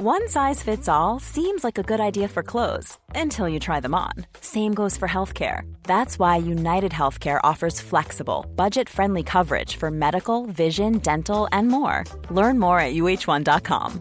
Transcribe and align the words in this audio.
One 0.00 0.28
size 0.28 0.62
fits 0.62 0.88
all 0.88 1.18
seems 1.18 1.64
like 1.64 1.76
a 1.76 1.82
good 1.82 1.98
idea 1.98 2.28
for 2.28 2.44
clothes 2.44 2.96
until 3.16 3.48
you 3.48 3.58
try 3.58 3.80
them 3.80 3.96
on. 3.96 4.12
Same 4.40 4.72
goes 4.72 4.96
for 4.96 5.08
healthcare. 5.08 5.62
That's 5.82 6.20
why 6.20 6.36
United 6.36 6.92
Healthcare 6.92 7.40
offers 7.42 7.80
flexible, 7.80 8.46
budget 8.54 8.88
friendly 8.88 9.24
coverage 9.24 9.74
for 9.74 9.90
medical, 9.90 10.46
vision, 10.46 10.98
dental, 10.98 11.48
and 11.50 11.66
more. 11.66 12.04
Learn 12.30 12.60
more 12.60 12.78
at 12.78 12.94
uh1.com. 12.94 14.00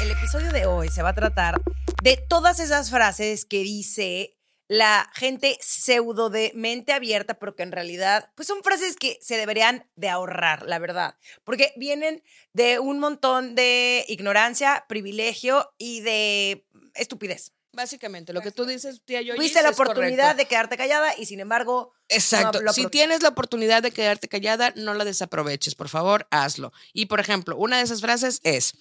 El 0.00 0.10
episodio 0.12 0.52
de 0.52 0.66
hoy 0.66 0.88
se 0.88 1.02
va 1.02 1.08
a 1.08 1.14
tratar 1.14 1.60
de 2.00 2.16
todas 2.28 2.60
esas 2.60 2.90
frases 2.90 3.44
que 3.44 3.64
dice 3.64 4.36
la 4.68 5.10
gente 5.14 5.58
pseudo 5.60 6.30
de 6.30 6.52
mente 6.54 6.92
abierta, 6.92 7.34
pero 7.38 7.54
que 7.54 7.62
en 7.62 7.72
realidad, 7.72 8.30
pues 8.34 8.48
son 8.48 8.62
frases 8.62 8.96
que 8.96 9.18
se 9.20 9.36
deberían 9.36 9.88
de 9.96 10.08
ahorrar, 10.08 10.62
la 10.66 10.78
verdad, 10.78 11.16
porque 11.44 11.72
vienen 11.76 12.22
de 12.52 12.78
un 12.78 12.98
montón 12.98 13.54
de 13.54 14.04
ignorancia, 14.08 14.84
privilegio 14.88 15.72
y 15.78 16.00
de 16.00 16.66
estupidez. 16.94 17.52
Básicamente, 17.74 18.32
lo 18.32 18.40
que 18.40 18.52
tú 18.52 18.66
dices, 18.66 19.02
tía 19.04 19.20
yo 19.20 19.34
Tuviste 19.34 19.60
la 19.60 19.70
oportunidad 19.70 20.36
de 20.36 20.46
quedarte 20.46 20.76
callada 20.76 21.12
y 21.18 21.26
sin 21.26 21.40
embargo... 21.40 21.92
Exacto. 22.08 22.58
no 22.58 22.66
lo 22.66 22.72
si 22.72 22.86
tienes 22.86 23.22
la 23.22 23.30
oportunidad 23.30 23.82
de 23.82 23.90
quedarte 23.90 24.28
callada, 24.28 24.72
no 24.76 24.94
la 24.94 25.04
desaproveches, 25.04 25.74
por 25.74 25.88
favor, 25.88 26.28
hazlo. 26.30 26.72
Y 26.92 27.06
por 27.06 27.18
ejemplo, 27.18 27.56
una 27.56 27.78
de 27.78 27.82
esas 27.82 28.00
frases 28.00 28.40
es, 28.44 28.74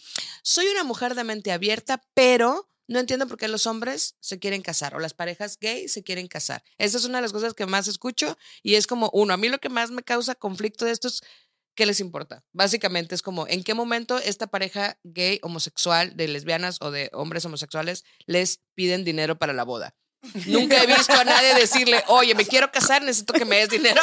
soy 0.43 0.67
una 0.67 0.83
mujer 0.83 1.15
de 1.15 1.23
mente 1.23 1.51
abierta, 1.51 2.03
pero 2.13 2.69
no 2.93 2.99
entiendo 2.99 3.27
por 3.27 3.37
qué 3.37 3.47
los 3.47 3.65
hombres 3.65 4.15
se 4.19 4.37
quieren 4.37 4.61
casar 4.61 4.95
o 4.95 4.99
las 4.99 5.15
parejas 5.15 5.57
gay 5.59 5.87
se 5.89 6.03
quieren 6.03 6.27
casar. 6.27 6.63
Esa 6.77 6.97
es 6.97 7.05
una 7.05 7.17
de 7.17 7.23
las 7.23 7.33
cosas 7.33 7.55
que 7.55 7.65
más 7.65 7.87
escucho 7.87 8.37
y 8.61 8.75
es 8.75 8.85
como, 8.85 9.09
uno, 9.13 9.33
a 9.33 9.37
mí 9.37 9.49
lo 9.49 9.57
que 9.57 9.69
más 9.69 9.89
me 9.89 10.03
causa 10.03 10.35
conflicto 10.35 10.85
de 10.85 10.91
esto 10.91 11.07
es, 11.07 11.21
¿qué 11.75 11.87
les 11.87 11.99
importa? 11.99 12.45
Básicamente 12.53 13.15
es 13.15 13.23
como, 13.23 13.47
¿en 13.47 13.63
qué 13.63 13.73
momento 13.73 14.19
esta 14.19 14.45
pareja 14.45 14.99
gay, 15.03 15.39
homosexual, 15.41 16.15
de 16.15 16.27
lesbianas 16.27 16.77
o 16.81 16.91
de 16.91 17.09
hombres 17.13 17.43
homosexuales 17.45 18.03
les 18.27 18.61
piden 18.75 19.03
dinero 19.03 19.39
para 19.39 19.53
la 19.53 19.63
boda? 19.63 19.95
Nunca 20.45 20.81
he 20.81 20.87
visto 20.87 21.13
a 21.13 21.25
nadie 21.25 21.55
decirle, 21.55 22.03
oye, 22.07 22.35
me 22.35 22.45
quiero 22.45 22.71
casar, 22.71 23.01
necesito 23.01 23.33
que 23.33 23.43
me 23.43 23.57
des 23.57 23.69
dinero. 23.69 23.99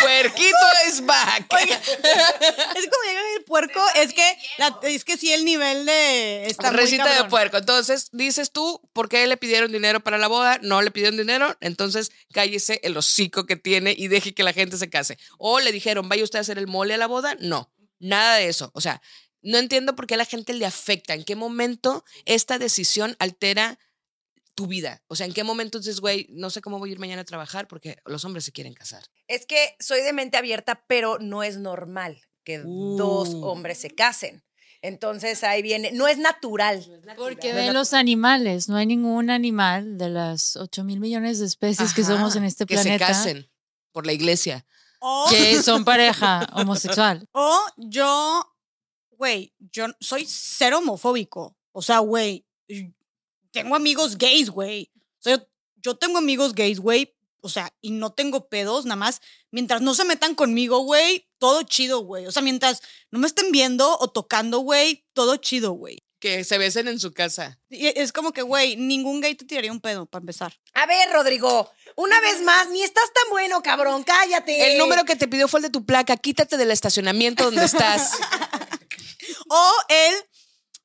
Puerquito 0.00 0.56
es 0.86 1.04
back. 1.04 1.46
Es 1.60 2.88
como 2.88 3.02
llega 3.06 3.20
el 3.36 3.44
puerco, 3.44 3.80
es 3.96 4.12
que, 4.12 4.38
la- 4.58 4.78
es 4.82 5.04
que 5.04 5.16
sí 5.16 5.32
el 5.32 5.44
nivel 5.44 5.86
de... 5.86 6.46
Está 6.46 6.70
muy 6.70 6.80
Recita 6.80 7.22
de 7.22 7.28
puerco. 7.28 7.56
Entonces, 7.58 8.08
dices 8.12 8.50
tú, 8.52 8.80
¿por 8.92 9.08
qué 9.08 9.26
le 9.26 9.36
pidieron 9.36 9.72
dinero 9.72 10.00
para 10.00 10.18
la 10.18 10.28
boda? 10.28 10.58
No 10.62 10.82
le 10.82 10.90
pidieron 10.90 11.16
dinero, 11.16 11.56
entonces 11.60 12.10
cállese 12.32 12.80
el 12.82 12.96
hocico 12.96 13.46
que 13.46 13.56
tiene 13.56 13.94
y 13.96 14.08
deje 14.08 14.34
que 14.34 14.42
la 14.42 14.52
gente 14.52 14.76
se 14.76 14.90
case. 14.90 15.18
O 15.38 15.60
le 15.60 15.72
dijeron, 15.72 16.08
¿vaya 16.08 16.24
usted 16.24 16.38
a 16.38 16.42
hacer 16.42 16.58
el 16.58 16.66
mole 16.66 16.94
a 16.94 16.98
la 16.98 17.06
boda? 17.06 17.36
No, 17.40 17.72
nada 17.98 18.36
de 18.36 18.48
eso. 18.48 18.70
O 18.74 18.80
sea, 18.80 19.00
no 19.42 19.58
entiendo 19.58 19.96
por 19.96 20.06
qué 20.06 20.14
a 20.14 20.18
la 20.18 20.24
gente 20.26 20.52
le 20.52 20.66
afecta, 20.66 21.14
en 21.14 21.24
qué 21.24 21.34
momento 21.36 22.04
esta 22.26 22.58
decisión 22.58 23.16
altera 23.18 23.78
tu 24.60 24.66
vida. 24.66 25.02
O 25.06 25.16
sea, 25.16 25.24
en 25.24 25.32
qué 25.32 25.42
momento 25.42 25.78
dices, 25.78 26.00
güey, 26.00 26.26
no 26.28 26.50
sé 26.50 26.60
cómo 26.60 26.78
voy 26.78 26.90
a 26.90 26.92
ir 26.92 26.98
mañana 26.98 27.22
a 27.22 27.24
trabajar 27.24 27.66
porque 27.66 27.96
los 28.04 28.26
hombres 28.26 28.44
se 28.44 28.52
quieren 28.52 28.74
casar. 28.74 29.02
Es 29.26 29.46
que 29.46 29.74
soy 29.80 30.02
de 30.02 30.12
mente 30.12 30.36
abierta, 30.36 30.84
pero 30.86 31.18
no 31.18 31.42
es 31.42 31.56
normal 31.56 32.20
que 32.44 32.58
dos 32.58 33.30
Uh. 33.30 33.44
hombres 33.46 33.78
se 33.78 33.90
casen. 33.90 34.44
Entonces 34.82 35.42
ahí 35.44 35.62
viene, 35.62 35.92
no 35.92 36.08
es 36.08 36.18
natural. 36.18 36.84
Porque 37.16 37.54
ve 37.54 37.72
los 37.72 37.94
animales, 37.94 38.68
no 38.68 38.76
hay 38.76 38.84
ningún 38.86 39.30
animal 39.30 39.96
de 39.96 40.10
las 40.10 40.56
8 40.56 40.84
mil 40.84 41.00
millones 41.00 41.38
de 41.38 41.46
especies 41.46 41.94
que 41.94 42.04
somos 42.04 42.36
en 42.36 42.44
este 42.44 42.66
que 42.66 42.74
planeta 42.74 43.06
se 43.06 43.12
casen 43.12 43.50
por 43.92 44.04
la 44.06 44.12
iglesia. 44.12 44.66
O, 45.00 45.26
que 45.30 45.62
son 45.62 45.84
pareja 45.86 46.46
homosexual. 46.52 47.26
o 47.32 47.58
yo, 47.78 48.42
güey, 49.12 49.54
yo 49.58 49.86
soy 50.00 50.26
cero 50.28 50.78
homofóbico. 50.78 51.56
O 51.72 51.80
sea, 51.82 52.00
güey, 52.00 52.46
tengo 53.52 53.76
amigos 53.76 54.16
gays, 54.16 54.50
güey. 54.50 54.90
O 55.18 55.22
sea, 55.22 55.36
yo, 55.36 55.46
yo 55.82 55.96
tengo 55.96 56.18
amigos 56.18 56.54
gays, 56.54 56.80
güey. 56.80 57.14
O 57.42 57.48
sea, 57.48 57.72
y 57.80 57.90
no 57.90 58.12
tengo 58.12 58.48
pedos, 58.48 58.84
nada 58.84 58.96
más. 58.96 59.20
Mientras 59.50 59.80
no 59.80 59.94
se 59.94 60.04
metan 60.04 60.34
conmigo, 60.34 60.80
güey, 60.80 61.28
todo 61.38 61.62
chido, 61.62 62.00
güey. 62.00 62.26
O 62.26 62.32
sea, 62.32 62.42
mientras 62.42 62.82
no 63.10 63.18
me 63.18 63.26
estén 63.26 63.50
viendo 63.50 63.98
o 63.98 64.08
tocando, 64.08 64.58
güey, 64.58 65.06
todo 65.14 65.36
chido, 65.36 65.72
güey. 65.72 65.98
Que 66.18 66.44
se 66.44 66.58
besen 66.58 66.86
en 66.86 67.00
su 67.00 67.12
casa. 67.14 67.58
Y 67.70 67.86
Es 67.98 68.12
como 68.12 68.32
que, 68.32 68.42
güey, 68.42 68.76
ningún 68.76 69.22
gay 69.22 69.34
te 69.34 69.46
tiraría 69.46 69.72
un 69.72 69.80
pedo, 69.80 70.04
para 70.04 70.22
empezar. 70.22 70.54
A 70.74 70.84
ver, 70.84 71.10
Rodrigo, 71.10 71.72
una 71.96 72.20
vez 72.20 72.42
más, 72.42 72.68
ni 72.68 72.82
estás 72.82 73.10
tan 73.14 73.30
bueno, 73.30 73.62
cabrón, 73.62 74.04
cállate. 74.04 74.72
El 74.72 74.78
número 74.78 75.06
que 75.06 75.16
te 75.16 75.28
pidió 75.28 75.48
fue 75.48 75.60
el 75.60 75.64
de 75.64 75.70
tu 75.70 75.86
placa. 75.86 76.18
Quítate 76.18 76.58
del 76.58 76.70
estacionamiento 76.70 77.44
donde 77.44 77.64
estás. 77.64 78.12
O 79.52 79.72
el, 79.88 80.14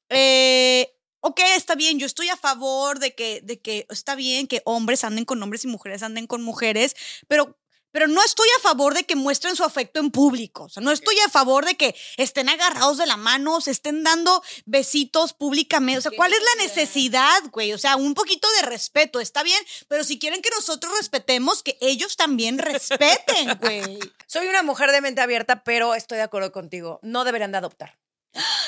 eh, 0.09 0.94
ok, 1.25 1.41
está 1.55 1.73
bien, 1.73 1.97
yo 1.97 2.05
estoy 2.05 2.29
a 2.29 2.37
favor 2.37 2.99
de 2.99 3.15
que, 3.15 3.41
de 3.41 3.59
que 3.59 3.87
está 3.89 4.13
bien 4.13 4.45
que 4.45 4.61
hombres 4.63 5.03
anden 5.03 5.25
con 5.25 5.41
hombres 5.41 5.65
y 5.65 5.67
mujeres 5.67 6.03
anden 6.03 6.27
con 6.27 6.43
mujeres, 6.43 6.95
pero, 7.27 7.57
pero 7.91 8.07
no 8.07 8.23
estoy 8.23 8.47
a 8.59 8.61
favor 8.61 8.93
de 8.93 9.05
que 9.05 9.15
muestren 9.15 9.55
su 9.55 9.63
afecto 9.63 9.99
en 9.99 10.11
público. 10.11 10.65
O 10.65 10.69
sea, 10.69 10.83
no 10.83 10.91
estoy 10.91 11.17
a 11.25 11.29
favor 11.29 11.65
de 11.65 11.77
que 11.77 11.95
estén 12.17 12.47
agarrados 12.47 12.99
de 12.99 13.07
la 13.07 13.17
mano, 13.17 13.59
se 13.59 13.71
estén 13.71 14.03
dando 14.03 14.43
besitos 14.65 15.33
públicamente. 15.33 15.97
O 15.97 16.01
sea, 16.03 16.11
¿cuál 16.15 16.31
es 16.31 16.39
la 16.39 16.63
necesidad, 16.63 17.41
güey? 17.51 17.73
O 17.73 17.79
sea, 17.79 17.95
un 17.95 18.13
poquito 18.13 18.47
de 18.61 18.67
respeto, 18.67 19.19
está 19.19 19.41
bien, 19.41 19.59
pero 19.87 20.03
si 20.03 20.19
quieren 20.19 20.43
que 20.43 20.51
nosotros 20.51 20.95
respetemos, 20.95 21.63
que 21.63 21.75
ellos 21.81 22.17
también 22.17 22.59
respeten, 22.59 23.57
güey. 23.59 23.97
Soy 24.27 24.45
una 24.45 24.61
mujer 24.61 24.91
de 24.91 25.01
mente 25.01 25.21
abierta, 25.21 25.63
pero 25.63 25.95
estoy 25.95 26.17
de 26.17 26.23
acuerdo 26.23 26.51
contigo. 26.51 26.99
No 27.01 27.23
deberían 27.23 27.51
de 27.51 27.57
adoptar. 27.57 27.97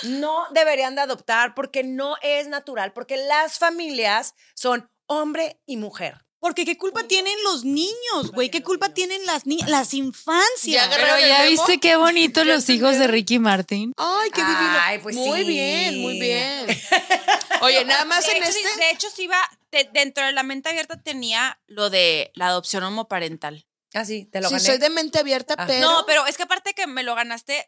No 0.04 0.46
deberían 0.52 0.96
de 0.96 1.02
adoptar 1.02 1.54
porque 1.56 1.84
no 1.84 2.16
es 2.22 2.48
natural, 2.48 2.94
porque 2.94 3.18
las 3.18 3.60
familias 3.60 4.34
son 4.56 4.90
hombre 5.08 5.60
y 5.66 5.78
mujer. 5.78 6.24
Porque 6.40 6.66
qué 6.66 6.78
culpa 6.78 7.04
tienen 7.04 7.34
los 7.46 7.66
niños, 7.66 8.32
güey, 8.32 8.52
qué 8.52 8.62
culpa 8.62 8.90
tienen 8.94 9.26
las 9.26 9.48
niñas, 9.48 9.68
las 9.70 9.94
infancias. 9.96 10.88
Ya 10.88 10.96
Pero 10.96 11.16
¿el 11.16 11.28
ya 11.28 11.44
viste 11.46 11.80
qué 11.80 11.96
bonito 11.96 12.44
¿Ya 12.46 12.54
los 12.54 12.70
hijos 12.70 12.98
de? 13.00 13.08
Ricky 13.08 13.40
Martin. 13.40 13.92
Ay, 13.98 14.30
qué 14.30 14.42
divino. 14.42 14.78
Ay, 14.82 15.00
pues 15.00 15.16
muy 15.16 15.40
sí. 15.42 15.48
bien, 15.48 16.00
muy 16.00 16.20
bien. 16.20 16.68
Oye, 17.62 17.84
nada 17.86 18.06
más 18.06 18.24
De 18.26 18.34
en 18.34 18.44
hecho, 18.44 18.50
este. 18.50 18.80
de 18.80 18.92
hecho, 18.92 19.08
sí 19.10 19.26
va, 19.26 19.42
te- 19.72 19.90
dentro 19.92 20.26
de 20.28 20.32
la 20.32 20.44
mente 20.44 20.70
abierta 20.70 21.02
tenía 21.02 21.60
lo 21.66 21.90
de 21.90 22.32
la 22.36 22.48
adopción 22.50 22.84
homoparental. 22.84 23.66
Ah, 23.96 24.06
sí, 24.06 24.26
te 24.26 24.40
lo 24.40 24.50
Sí, 24.50 24.56
gané. 24.56 24.66
soy 24.66 24.78
de 24.78 24.90
mente 24.92 25.18
abierta, 25.18 25.56
Ah. 25.58 25.66
pero. 25.66 25.90
No, 25.90 26.06
pero 26.06 26.28
es 26.28 26.38
que 26.38 26.44
aparte 26.44 26.76
que 26.76 26.86
me 26.86 27.02
lo 27.02 27.16
ganaste, 27.16 27.68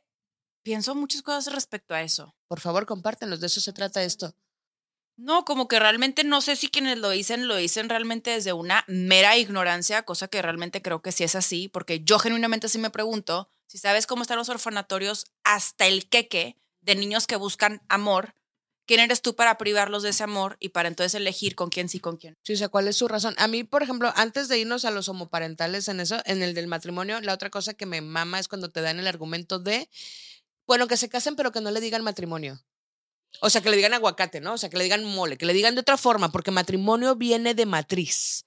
pienso 0.63 0.95
muchas 0.95 1.21
cosas 1.21 1.53
respecto 1.53 1.93
a 1.93 2.01
eso. 2.01 2.35
Por 2.47 2.59
favor, 2.59 2.85
compártenos. 2.85 3.39
De 3.39 3.47
eso 3.47 3.61
se 3.61 3.73
trata 3.73 4.03
esto. 4.03 4.33
No, 5.17 5.43
como 5.43 5.67
que 5.67 5.79
realmente 5.79 6.23
no 6.23 6.39
sé 6.39 6.55
si 6.55 6.69
quienes 6.69 6.97
lo 6.97 7.09
dicen 7.09 7.49
lo 7.49 7.57
dicen 7.57 7.89
realmente 7.89 8.31
desde 8.31 8.53
una 8.53 8.85
mera 8.87 9.35
ignorancia, 9.37 10.03
cosa 10.03 10.29
que 10.29 10.41
realmente 10.41 10.81
creo 10.81 11.01
que 11.01 11.11
sí 11.11 11.25
es 11.25 11.35
así, 11.35 11.67
porque 11.67 11.99
yo 11.99 12.19
genuinamente 12.19 12.69
sí 12.69 12.77
me 12.77 12.89
pregunto 12.89 13.49
si 13.67 13.77
sabes 13.77 14.07
cómo 14.07 14.21
están 14.21 14.37
los 14.37 14.47
orfanatorios 14.47 15.25
hasta 15.43 15.87
el 15.87 16.07
queque 16.07 16.57
de 16.81 16.95
niños 16.95 17.27
que 17.27 17.35
buscan 17.35 17.81
amor, 17.89 18.33
¿quién 18.85 19.01
eres 19.01 19.21
tú 19.21 19.35
para 19.35 19.57
privarlos 19.57 20.03
de 20.03 20.09
ese 20.09 20.23
amor 20.23 20.57
y 20.59 20.69
para 20.69 20.87
entonces 20.87 21.13
elegir 21.13 21.53
con 21.53 21.69
quién 21.69 21.89
sí, 21.89 21.99
con 21.99 22.17
quién? 22.17 22.37
Sí, 22.41 22.53
o 22.53 22.55
sea, 22.55 22.69
¿cuál 22.69 22.87
es 22.87 22.95
su 22.95 23.07
razón? 23.07 23.35
A 23.37 23.47
mí, 23.47 23.63
por 23.63 23.83
ejemplo, 23.83 24.11
antes 24.15 24.47
de 24.47 24.57
irnos 24.57 24.85
a 24.85 24.91
los 24.91 25.09
homoparentales 25.09 25.87
en 25.89 25.99
eso, 25.99 26.17
en 26.25 26.41
el 26.41 26.55
del 26.55 26.67
matrimonio, 26.67 27.21
la 27.21 27.33
otra 27.33 27.49
cosa 27.49 27.73
que 27.73 27.85
me 27.85 28.01
mama 28.01 28.39
es 28.39 28.47
cuando 28.47 28.71
te 28.71 28.81
dan 28.81 28.99
el 28.99 29.05
argumento 29.05 29.59
de, 29.59 29.89
bueno, 30.69 30.87
que 30.87 30.97
se 30.97 31.09
casen, 31.09 31.35
pero 31.35 31.51
que 31.51 31.61
no 31.61 31.71
le 31.71 31.81
digan 31.81 32.03
matrimonio. 32.03 32.63
O 33.41 33.49
sea, 33.49 33.59
que 33.59 33.71
le 33.71 33.75
digan 33.75 33.95
aguacate, 33.95 34.39
¿no? 34.39 34.53
O 34.53 34.57
sea, 34.59 34.69
que 34.69 34.77
le 34.77 34.83
digan 34.83 35.03
mole, 35.03 35.35
que 35.35 35.47
le 35.47 35.53
digan 35.53 35.73
de 35.73 35.81
otra 35.81 35.97
forma, 35.97 36.31
porque 36.31 36.51
matrimonio 36.51 37.15
viene 37.15 37.55
de 37.55 37.65
matriz. 37.65 38.45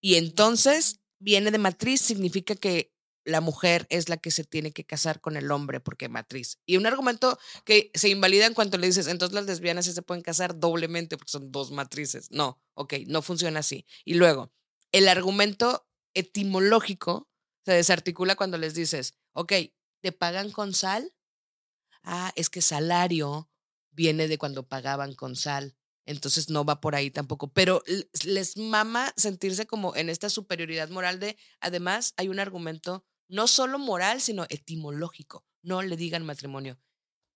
Y 0.00 0.16
entonces, 0.16 0.98
viene 1.20 1.52
de 1.52 1.58
matriz 1.58 2.00
significa 2.00 2.56
que 2.56 2.92
la 3.22 3.40
mujer 3.40 3.86
es 3.88 4.08
la 4.08 4.16
que 4.16 4.32
se 4.32 4.42
tiene 4.42 4.72
que 4.72 4.84
casar 4.84 5.20
con 5.20 5.36
el 5.36 5.52
hombre 5.52 5.78
porque 5.78 6.08
matriz. 6.08 6.58
Y 6.66 6.76
un 6.76 6.86
argumento 6.86 7.38
que 7.64 7.92
se 7.94 8.08
invalida 8.08 8.46
en 8.46 8.54
cuanto 8.54 8.76
le 8.76 8.88
dices, 8.88 9.06
entonces 9.06 9.32
las 9.32 9.46
lesbianas 9.46 9.86
se 9.86 10.02
pueden 10.02 10.24
casar 10.24 10.58
doblemente 10.58 11.16
porque 11.16 11.30
son 11.30 11.52
dos 11.52 11.70
matrices. 11.70 12.32
No, 12.32 12.60
ok, 12.74 12.94
no 13.06 13.22
funciona 13.22 13.60
así. 13.60 13.86
Y 14.04 14.14
luego, 14.14 14.50
el 14.90 15.06
argumento 15.06 15.86
etimológico 16.14 17.28
se 17.64 17.74
desarticula 17.74 18.34
cuando 18.34 18.58
les 18.58 18.74
dices, 18.74 19.14
ok, 19.34 19.52
¿te 20.00 20.10
pagan 20.10 20.50
con 20.50 20.74
sal? 20.74 21.12
Ah, 22.02 22.32
es 22.36 22.50
que 22.50 22.62
salario 22.62 23.50
viene 23.90 24.28
de 24.28 24.38
cuando 24.38 24.68
pagaban 24.68 25.14
con 25.14 25.36
sal. 25.36 25.76
Entonces 26.06 26.48
no 26.48 26.64
va 26.64 26.80
por 26.80 26.94
ahí 26.94 27.10
tampoco. 27.10 27.52
Pero 27.52 27.82
les 28.24 28.56
mama 28.56 29.12
sentirse 29.16 29.66
como 29.66 29.94
en 29.94 30.08
esta 30.08 30.30
superioridad 30.30 30.88
moral 30.88 31.20
de, 31.20 31.36
además, 31.60 32.14
hay 32.16 32.28
un 32.28 32.40
argumento 32.40 33.04
no 33.28 33.46
solo 33.46 33.78
moral, 33.78 34.20
sino 34.20 34.46
etimológico. 34.48 35.44
No 35.62 35.82
le 35.82 35.96
digan 35.96 36.24
matrimonio. 36.24 36.78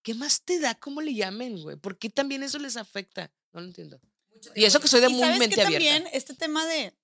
¿Qué 0.02 0.14
más 0.14 0.42
te 0.42 0.58
da 0.58 0.74
cómo 0.74 1.02
le 1.02 1.14
llamen, 1.14 1.60
güey? 1.60 1.76
¿Por 1.76 1.98
qué 1.98 2.08
también 2.08 2.42
eso 2.42 2.58
les 2.58 2.76
afecta? 2.76 3.30
No 3.52 3.60
lo 3.60 3.66
entiendo. 3.66 4.00
Y 4.54 4.64
eso 4.64 4.80
que 4.80 4.88
soy 4.88 5.00
de 5.00 5.08
muy 5.08 5.38
mente 5.38 5.54
que 5.54 5.62
abierta. 5.62 5.88
también 5.88 6.08
este 6.12 6.34
tema 6.34 6.66
de, 6.66 6.96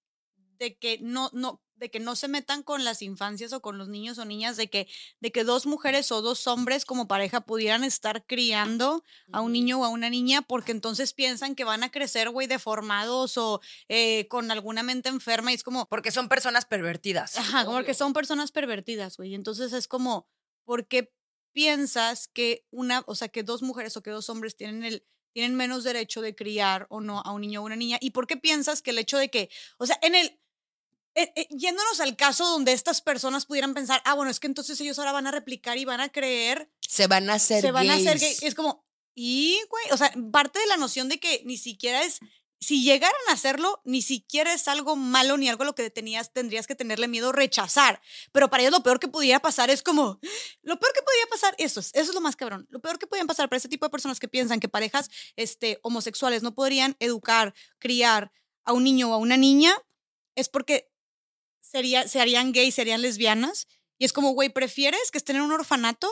de 0.59 0.77
que 0.79 0.99
no, 1.01 1.31
no, 1.33 1.63
de 1.79 1.91
que 1.91 2.01
no 2.01 2.17
se 2.17 2.29
metan 2.29 2.63
con 2.63 2.85
las 2.85 3.03
infancias 3.03 3.53
o 3.53 3.61
con 3.61 3.79
los 3.79 3.89
niños 3.89 4.19
o 4.19 4.25
niñas, 4.25 4.57
de 4.57 4.69
que, 4.69 4.89
de 5.21 5.33
que 5.33 5.45
dos 5.45 5.67
mujeres 5.67 6.13
o 6.13 6.23
dos 6.23 6.47
hombres 6.47 6.85
como 6.85 7.09
pareja 7.09 7.41
pudieran 7.41 7.85
estar 7.85 8.27
criando 8.27 9.05
a 9.33 9.41
un 9.41 9.53
niño 9.53 9.81
o 9.81 9.85
a 9.85 9.89
una 9.89 10.11
niña, 10.11 10.43
porque 10.43 10.73
entonces 10.73 11.13
piensan 11.13 11.55
que 11.55 11.65
van 11.65 11.83
a 11.83 11.91
crecer, 11.91 12.31
güey, 12.31 12.47
deformados 12.47 13.39
o 13.39 13.61
eh, 13.89 14.27
con 14.29 14.51
alguna 14.51 14.83
mente 14.83 15.09
enferma 15.09 15.53
y 15.53 15.55
es 15.55 15.63
como, 15.63 15.87
Porque 15.87 16.11
son 16.11 16.29
personas 16.29 16.65
pervertidas. 16.65 17.37
Ajá, 17.37 17.65
como 17.65 17.83
que 17.85 17.95
son 17.95 18.13
personas 18.13 18.53
pervertidas, 18.53 19.17
güey. 19.17 19.35
Entonces 19.35 19.73
es 19.73 19.89
como, 19.89 20.29
¿por 20.65 20.87
qué 20.87 21.13
piensas 21.53 22.29
que 22.29 22.67
una, 22.71 23.03
o 23.07 23.15
sea, 23.15 23.29
que 23.29 23.43
dos 23.43 23.63
mujeres 23.63 23.97
o 23.97 24.03
que 24.03 24.11
dos 24.11 24.29
hombres 24.29 24.57
tienen 24.57 24.85
el 24.85 25.05
tienen 25.35 25.57
menos 25.57 25.85
derecho 25.85 26.21
de 26.21 26.35
criar 26.35 26.87
o 26.91 27.01
no 27.01 27.21
a 27.21 27.33
un 27.33 27.43
niño 27.43 27.61
o 27.61 27.65
una 27.65 27.77
niña? 27.77 27.99
¿Y 28.01 28.11
por 28.11 28.27
qué 28.27 28.37
piensas 28.37 28.83
que 28.83 28.91
el 28.91 28.99
hecho 28.99 29.19
de 29.19 29.31
que, 29.31 29.51
o 29.79 29.87
sea, 29.87 29.99
en 30.03 30.15
el 30.15 30.41
eh, 31.15 31.33
eh, 31.35 31.49
yéndonos 31.51 32.01
al 32.01 32.17
caso 32.17 32.49
donde 32.49 32.73
estas 32.73 33.01
personas 33.01 33.47
pudieran 33.47 33.75
pensar, 33.75 34.01
ah, 34.05 34.15
bueno, 34.15 34.31
es 34.31 34.41
que 34.41 34.47
entonces 34.47 34.81
ellos 34.81 34.99
ahora 34.99 35.13
van 35.13 35.27
a 35.27 35.31
replicar 35.31 35.79
y 35.79 35.85
van 35.85 36.01
a 36.01 36.11
creer, 36.11 36.71
Se 36.81 37.07
van 37.07 37.29
a 37.31 37.35
hacer 37.35 37.61
se 37.61 37.73
van 37.73 37.91
a 37.91 37.95
hacer 37.95 38.19
gay. 38.19 38.29
gays. 38.29 38.43
Es 38.43 38.55
como, 38.55 38.87
y, 39.15 39.61
güey, 39.69 39.85
o 39.91 39.97
sea, 39.97 40.13
parte 40.33 40.61
de 40.61 40.67
la 40.67 40.77
noción 40.77 41.09
de 41.09 41.19
que 41.19 41.43
ni 41.45 41.57
siquiera 41.57 42.05
es, 42.05 42.21
si 42.61 42.83
llegaran 42.83 43.21
a 43.29 43.33
hacerlo, 43.33 43.81
ni 43.85 44.03
siquiera 44.03 44.53
es 44.53 44.69
algo 44.69 44.97
malo 44.97 45.37
ni 45.37 45.49
algo 45.49 45.63
a 45.63 45.67
lo 45.67 45.75
que 45.75 45.91
tenías, 45.91 46.33
tendrías 46.33 46.67
que 46.67 46.75
tenerle 46.75 47.09
miedo, 47.09 47.33
rechazar. 47.33 48.01
Pero 48.33 48.51
para 48.51 48.63
ellos 48.63 48.73
lo 48.73 48.83
peor 48.83 48.99
que 49.01 49.09
pudiera 49.09 49.41
pasar 49.41 49.71
es 49.71 49.83
como, 49.83 50.21
lo 50.63 50.79
peor 50.79 50.93
que 50.93 51.03
podría 51.03 51.27
pasar, 51.31 51.55
eso 51.59 51.81
es, 51.81 51.91
eso 51.95 52.11
es 52.11 52.15
lo 52.15 52.21
más 52.21 52.37
cabrón. 52.37 52.67
Lo 52.71 52.81
peor 52.81 52.99
que 52.99 53.07
podían 53.07 53.27
pasar 53.27 53.49
para 53.49 53.59
ese 53.59 53.69
tipo 53.69 53.87
de 53.87 53.91
personas 53.91 54.19
que 54.19 54.29
piensan 54.29 54.61
que 54.61 54.69
parejas 54.69 55.11
este, 55.37 55.79
homosexuales 55.83 56.43
no 56.43 56.55
podrían 56.55 56.97
educar, 57.01 57.55
criar 57.79 58.33
a 58.65 58.73
un 58.73 58.85
niño 58.85 59.11
o 59.11 59.15
a 59.15 59.19
una 59.19 59.37
niña, 59.37 59.73
es 60.35 60.49
porque 60.49 60.91
sería, 61.71 62.09
se 62.09 62.21
harían 62.21 62.53
gays, 62.53 62.75
serían 62.75 63.03
lesbianas. 63.03 63.67
Y 63.99 64.05
es 64.05 64.13
como, 64.13 64.31
güey, 64.31 64.49
¿prefieres 64.49 65.11
que 65.11 65.19
estén 65.19 65.37
en 65.37 65.43
un 65.43 65.53
orfanato 65.53 66.09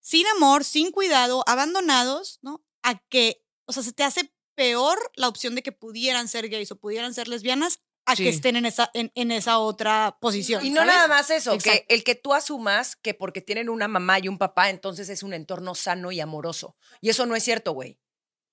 sin 0.00 0.26
amor, 0.36 0.64
sin 0.64 0.90
cuidado, 0.90 1.44
abandonados, 1.46 2.38
¿no? 2.42 2.64
A 2.82 2.98
que, 3.08 3.42
o 3.66 3.72
sea, 3.72 3.82
se 3.82 3.92
te 3.92 4.04
hace 4.04 4.32
peor 4.54 4.98
la 5.14 5.28
opción 5.28 5.54
de 5.54 5.62
que 5.62 5.72
pudieran 5.72 6.28
ser 6.28 6.48
gays 6.48 6.72
o 6.72 6.76
pudieran 6.80 7.14
ser 7.14 7.28
lesbianas 7.28 7.80
a 8.06 8.16
Sí. 8.16 8.24
que 8.24 8.30
estén 8.30 8.56
en 8.56 8.64
esa, 8.64 8.90
en, 8.94 9.12
en 9.14 9.30
esa 9.30 9.58
otra 9.58 10.16
posición. 10.20 10.64
Y 10.64 10.70
no 10.70 10.80
¿sabes? 10.80 10.94
nada 10.94 11.08
más 11.08 11.30
eso, 11.30 11.56
que 11.58 11.84
el 11.88 12.04
que 12.04 12.14
tú 12.14 12.32
asumas 12.32 12.96
que 12.96 13.12
porque 13.12 13.42
tienen 13.42 13.68
una 13.68 13.86
mamá 13.86 14.18
y 14.18 14.28
un 14.28 14.38
papá, 14.38 14.70
entonces 14.70 15.10
es 15.10 15.22
un 15.22 15.34
entorno 15.34 15.74
sano 15.74 16.10
y 16.10 16.18
amoroso. 16.20 16.74
Y 17.02 17.10
eso 17.10 17.26
no 17.26 17.36
es 17.36 17.44
cierto, 17.44 17.72
güey. 17.72 17.98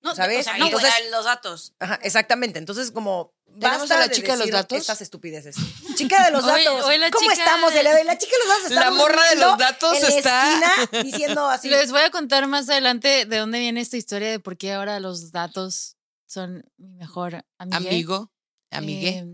No, 0.06 0.14
¿sabes? 0.14 0.40
o 0.40 0.42
sea, 0.44 0.58
no, 0.58 0.66
Entonces- 0.66 0.90
los 1.10 1.24
datos. 1.24 1.74
Ajá, 1.78 1.98
exactamente. 2.02 2.58
Entonces, 2.58 2.90
como. 2.90 3.34
¿Tenemos 3.46 3.80
basta 3.80 3.94
a 3.96 4.00
la 4.00 4.08
de 4.08 4.14
chica 4.14 4.32
de 4.32 4.38
los 4.38 4.50
datos? 4.50 4.78
Estas 4.78 5.00
estupideces. 5.00 5.56
Chica 5.94 6.24
de 6.24 6.30
los 6.30 6.44
datos. 6.44 6.84
hoy 6.84 6.98
la 6.98 7.10
¿Cómo 7.10 7.30
chica 7.30 7.42
estamos? 7.42 7.72
de-? 7.72 7.82
La 7.82 8.18
chica 8.18 8.32
de 8.32 8.38
los 8.46 8.48
datos 8.48 8.70
está 8.70 8.80
La 8.84 8.90
morra 8.90 9.22
de 9.30 9.36
los 9.36 9.56
datos 9.58 9.96
en 9.96 10.02
la 10.02 10.08
está- 10.08 10.52
esquina 10.82 11.02
diciendo 11.04 11.46
así. 11.48 11.68
Les 11.70 11.90
voy 11.90 12.02
a 12.02 12.10
contar 12.10 12.46
más 12.48 12.68
adelante 12.68 13.24
de 13.24 13.36
dónde 13.38 13.58
viene 13.58 13.80
esta 13.80 13.96
historia 13.96 14.30
de 14.30 14.40
por 14.40 14.56
qué 14.58 14.72
ahora 14.74 15.00
los 15.00 15.32
datos 15.32 15.96
son 16.26 16.64
mi 16.76 16.92
mejor 16.96 17.44
amigo. 17.58 17.86
Amigo, 17.88 18.32
amigue. 18.70 19.08
Eh, 19.18 19.26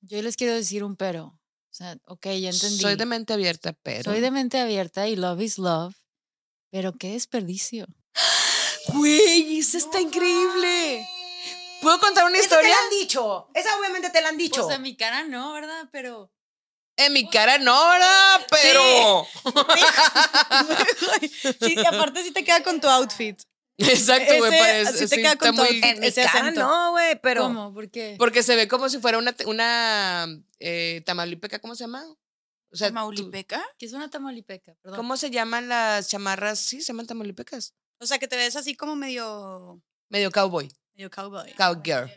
yo 0.00 0.22
les 0.22 0.36
quiero 0.36 0.54
decir 0.54 0.82
un 0.82 0.96
pero. 0.96 1.24
O 1.26 1.74
sea, 1.78 1.96
ok, 2.06 2.24
ya 2.40 2.50
entendí. 2.50 2.78
Soy 2.80 2.94
de 2.96 3.04
mente 3.06 3.34
abierta, 3.34 3.74
pero. 3.82 4.10
Soy 4.10 4.20
de 4.20 4.30
mente 4.30 4.58
abierta 4.58 5.08
y 5.08 5.16
love 5.16 5.40
is 5.42 5.58
love. 5.58 5.94
Pero 6.70 6.94
qué 6.94 7.12
desperdicio. 7.12 7.86
Güey, 8.92 9.58
eso 9.58 9.78
está 9.78 10.00
increíble. 10.00 11.06
¿Puedo 11.82 11.98
contar 12.00 12.24
una 12.24 12.38
Esa 12.38 12.48
te 12.48 12.54
historia? 12.56 12.70
la 12.70 12.82
han 12.84 12.90
dicho. 12.90 13.48
Esa 13.54 13.78
obviamente 13.78 14.10
te 14.10 14.20
la 14.20 14.28
han 14.30 14.36
dicho. 14.36 14.64
Pues 14.64 14.74
a 14.76 14.78
mi 14.78 14.96
cara 14.96 15.24
no, 15.24 15.52
¿verdad? 15.52 15.88
Pero. 15.92 16.30
En 16.96 17.12
mi 17.12 17.28
cara 17.30 17.58
no, 17.58 17.88
¿verdad? 17.88 18.46
Pero. 18.50 19.26
sí, 21.60 21.74
y 21.76 21.86
aparte 21.86 22.22
sí 22.24 22.32
te 22.32 22.42
queda 22.44 22.62
con 22.62 22.80
tu 22.80 22.88
outfit. 22.88 23.40
Exacto, 23.76 24.34
güey. 24.38 24.50
Parece- 24.58 24.88
así 24.88 24.98
te 25.00 25.08
sí, 25.08 25.16
queda 25.16 25.32
está 25.34 25.46
con 25.46 25.56
tu 25.56 25.62
muy- 25.62 25.80
en 25.84 26.00
mi 26.00 26.06
ese 26.08 26.22
cara 26.24 26.40
acento. 26.40 26.60
no, 26.60 26.90
güey, 26.92 27.20
pero. 27.22 27.42
¿Cómo? 27.42 27.72
¿Por 27.72 27.88
qué? 27.90 28.16
Porque 28.18 28.42
se 28.42 28.56
ve 28.56 28.66
como 28.66 28.88
si 28.88 28.98
fuera 28.98 29.18
una, 29.18 29.36
una 29.46 30.26
eh, 30.58 31.02
tamaulipeca, 31.06 31.60
¿cómo 31.60 31.76
se 31.76 31.84
llama? 31.84 32.04
O 32.72 32.76
sea, 32.76 32.88
tú- 32.88 32.94
¿Maulipeca? 32.94 33.64
Que 33.78 33.86
es 33.86 33.92
una 33.92 34.10
tamaulipeca, 34.10 34.74
perdón. 34.82 34.96
¿cómo 34.96 35.16
se 35.16 35.30
llaman 35.30 35.68
las 35.68 36.08
chamarras? 36.08 36.58
Sí, 36.58 36.80
se 36.80 36.88
llaman 36.88 37.06
tamaulipecas. 37.06 37.74
O 38.00 38.06
sea, 38.06 38.18
que 38.18 38.28
te 38.28 38.36
ves 38.36 38.56
así 38.56 38.74
como 38.76 38.96
medio, 38.96 39.80
Medio 40.08 40.30
cowboy, 40.30 40.70
medio 40.94 41.10
cowboy. 41.10 41.52
cowgirl. 41.54 42.10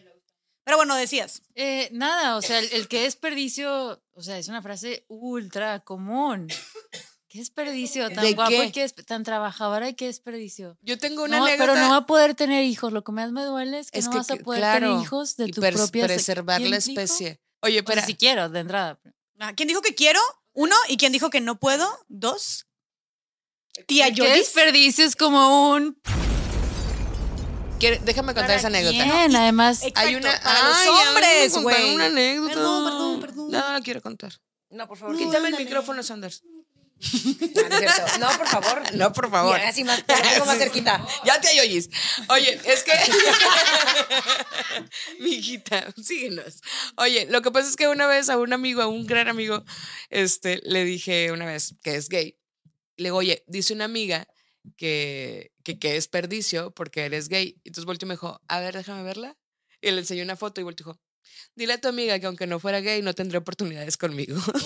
Pero 0.63 0.78
bueno, 0.78 0.95
decías. 0.95 1.42
Eh, 1.56 1.89
nada, 1.92 2.38
o 2.38 2.42
sea, 2.42 2.60
el, 2.60 2.72
el 2.72 2.88
que 2.88 3.01
desperdicio, 3.01 4.01
o 4.13 4.22
sea, 4.22 4.38
es 4.38 4.48
una 4.48 4.62
frase 4.62 5.06
ultra 5.07 5.80
común. 5.81 6.48
¿Qué 7.28 7.39
desperdicio? 7.39 8.10
Tan 8.12 8.24
¿De 8.25 8.33
guapo 8.33 8.51
qué? 8.74 8.86
y 8.86 9.04
tan 9.04 9.24
trabajadora 9.24 9.88
y 9.89 9.95
qué 9.95 10.06
desperdicio. 10.07 10.78
Yo 10.81 10.98
tengo 10.98 11.24
una 11.24 11.38
No, 11.39 11.45
anécdota. 11.45 11.72
pero 11.74 11.81
no 11.83 11.89
va 11.92 11.98
a 11.98 12.06
poder 12.06 12.36
tener 12.36 12.63
hijos. 12.66 12.92
Lo 12.94 13.04
que 13.04 13.12
más 13.13 13.31
me 13.31 13.44
duele 13.44 13.80
es 13.80 13.89
que 13.89 14.00
Es 14.00 14.06
no 14.06 14.12
que 14.12 14.18
vas 14.18 14.31
a 14.31 14.36
poder 14.36 14.60
claro, 14.62 14.88
tener 14.89 15.01
hijos 15.04 15.38
de 15.38 15.48
tu 15.48 15.62
pres- 15.62 15.74
propia 15.75 16.07
se- 16.07 16.13
preservar 16.13 16.60
la 16.62 16.68
¿Quién 16.68 16.80
dijo? 16.80 17.01
especie. 17.01 17.42
Oye, 17.62 17.80
O 17.80 17.83
sea, 17.83 17.94
espera. 17.94 18.06
si 18.06 18.16
quiero, 18.16 18.50
de 18.50 18.60
entrada. 18.60 19.00
Ah, 19.39 19.54
¿Quién 19.56 19.68
dijo 19.69 19.81
que 19.81 19.95
quiero? 19.95 20.19
Uno. 20.54 20.75
¿Y 20.89 20.98
quién 20.98 21.12
dijo 21.13 21.30
que 21.30 21.39
no 21.42 21.57
puedo? 21.60 21.89
Dos. 22.10 22.68
Tía 23.88 24.07
¿Qué 24.09 24.13
Yodis. 24.15 24.33
desperdicio 24.35 25.06
es 25.06 25.15
como 25.15 25.71
un... 25.71 25.97
quiere- 27.79 28.00
déjame 28.03 28.27
contar 28.33 28.47
¿Para 28.47 28.56
esa 28.56 28.68
anécdota. 28.68 29.03
Bien, 29.03 29.35
además... 29.35 29.79
Exacto, 29.83 30.00
Hay 30.01 30.15
una. 30.15 30.39
para 30.41 30.68
los 30.68 30.77
Ay, 30.77 30.89
me 30.89 31.07
hombres, 31.09 31.53
güey. 31.57 31.95
Una 31.95 32.06
anécdota. 32.06 32.53
Perdón, 32.53 32.83
perdón, 32.85 33.21
perdón. 33.21 33.51
No, 33.51 33.59
no 33.59 33.73
la 33.73 33.81
quiero 33.81 34.01
contar. 34.01 34.33
No, 34.69 34.88
por 34.88 34.97
favor. 34.97 35.15
No, 35.15 35.25
quítame. 35.25 35.50
El 35.50 35.56
micrófono, 35.57 36.03
Sanders. 36.03 36.44
No, 38.19 38.29
por 38.38 38.47
favor. 38.47 38.83
No, 38.94 39.12
por 39.13 39.31
favor. 39.31 39.56
Mira, 39.56 39.69
así 39.69 39.83
más, 39.83 40.06
te 40.06 40.15
lo 40.15 40.21
pongo 40.33 40.45
más 40.45 40.57
cerquita. 40.59 41.03
Ya 41.25 41.41
te 41.41 41.59
oyes. 41.59 41.89
Oye, 42.29 42.59
es 42.63 42.83
que. 42.83 42.91
Mi 45.19 45.31
hijita, 45.35 45.88
síguenos. 46.01 46.62
Oye, 46.97 47.25
lo 47.29 47.41
que 47.41 47.50
pasa 47.51 47.68
es 47.69 47.75
que 47.75 47.88
una 47.88 48.06
vez 48.06 48.29
a 48.29 48.38
un 48.38 48.53
amigo, 48.53 48.81
a 48.83 48.88
un 48.88 49.07
gran 49.07 49.27
amigo, 49.29 49.63
este, 50.09 50.62
le 50.63 50.83
dije 50.85 51.31
una 51.31 51.45
vez 51.45 51.73
que 51.81 51.95
es 51.95 52.07
gay. 52.09 52.38
Le 53.01 53.07
digo, 53.09 53.18
oye, 53.18 53.44
dice 53.48 53.74
una 53.74 53.86
amiga 53.86 54.27
que, 54.77 55.51
que, 55.63 55.80
que 55.80 55.89
es 55.89 55.94
desperdicio 55.95 56.71
porque 56.71 57.06
eres 57.06 57.27
gay. 57.30 57.59
Y 57.63 57.69
entonces 57.69 57.86
volteó 57.86 58.06
y 58.06 58.09
me 58.09 58.13
dijo, 58.15 58.42
a 58.48 58.59
ver, 58.59 58.75
déjame 58.75 59.03
verla. 59.03 59.38
Y 59.81 59.92
le 59.92 60.00
enseñó 60.00 60.24
una 60.24 60.36
foto 60.36 60.62
y 60.62 60.63
volteó 60.63 60.83
y 60.83 60.88
dijo, 60.88 61.01
dile 61.56 61.74
a 61.74 61.81
tu 61.81 61.88
amiga 61.88 62.19
que 62.19 62.25
aunque 62.27 62.48
no 62.48 62.59
fuera 62.59 62.80
gay, 62.81 63.01
no 63.01 63.13
tendría 63.13 63.39
oportunidades 63.39 63.98
conmigo. 63.98 64.36
Drop 64.36 64.62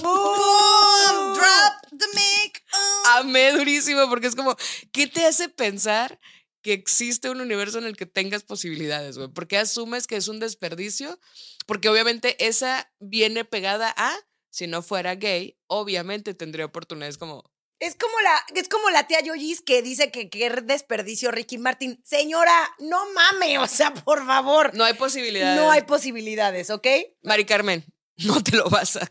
the 1.92 2.08
mic. 2.14 2.64
Oh. 2.74 3.04
amé 3.20 3.52
durísimo 3.52 4.08
porque 4.10 4.28
es 4.28 4.36
como, 4.36 4.56
¿qué 4.92 5.07
te 5.07 5.26
hace 5.26 5.50
pensar 5.50 6.19
que 6.62 6.74
existe 6.74 7.30
un 7.30 7.42
universo 7.42 7.78
en 7.78 7.86
el 7.86 7.95
que 7.95 8.06
tengas 8.06 8.44
posibilidades, 8.44 9.18
güey? 9.18 9.30
¿Por 9.30 9.48
qué 9.48 9.57
asumes 9.57 10.07
que 10.07 10.16
es 10.18 10.28
un 10.28 10.40
desperdicio? 10.40 11.19
Porque 11.66 11.90
obviamente 11.90 12.36
esa 12.45 12.92
viene 13.00 13.45
pegada 13.45 13.94
a, 13.95 14.16
si 14.50 14.68
no 14.68 14.81
fuera 14.81 15.16
gay, 15.16 15.57
obviamente 15.68 16.33
tendría 16.33 16.66
oportunidades 16.66 17.18
como, 17.18 17.44
Es 17.80 17.96
como 17.96 18.14
la, 18.22 18.62
es 18.62 18.70
como 18.70 18.90
la 18.90 19.06
tía 19.06 19.22
Yoyis 19.22 19.62
que 19.62 19.82
dice 19.82 20.12
que 20.12 20.30
qué 20.30 20.50
desperdicio 20.50 21.32
Ricky 21.32 21.58
Martin. 21.58 22.02
Señora, 22.04 22.54
no 22.80 23.02
mame, 23.14 23.60
o 23.60 23.68
sea, 23.68 23.94
por 23.94 24.26
favor. 24.26 24.74
no 24.76 24.84
hay 24.86 24.94
posibilidades. 24.94 25.62
No 25.62 25.72
hay 25.72 25.82
posibilidades, 25.82 26.70
¿ok? 26.70 26.88
Mari 27.24 27.46
Carmen, 27.46 27.86
no 28.18 28.42
te 28.44 28.56
lo 28.56 28.69
vas 28.69 28.95
a... 28.95 29.10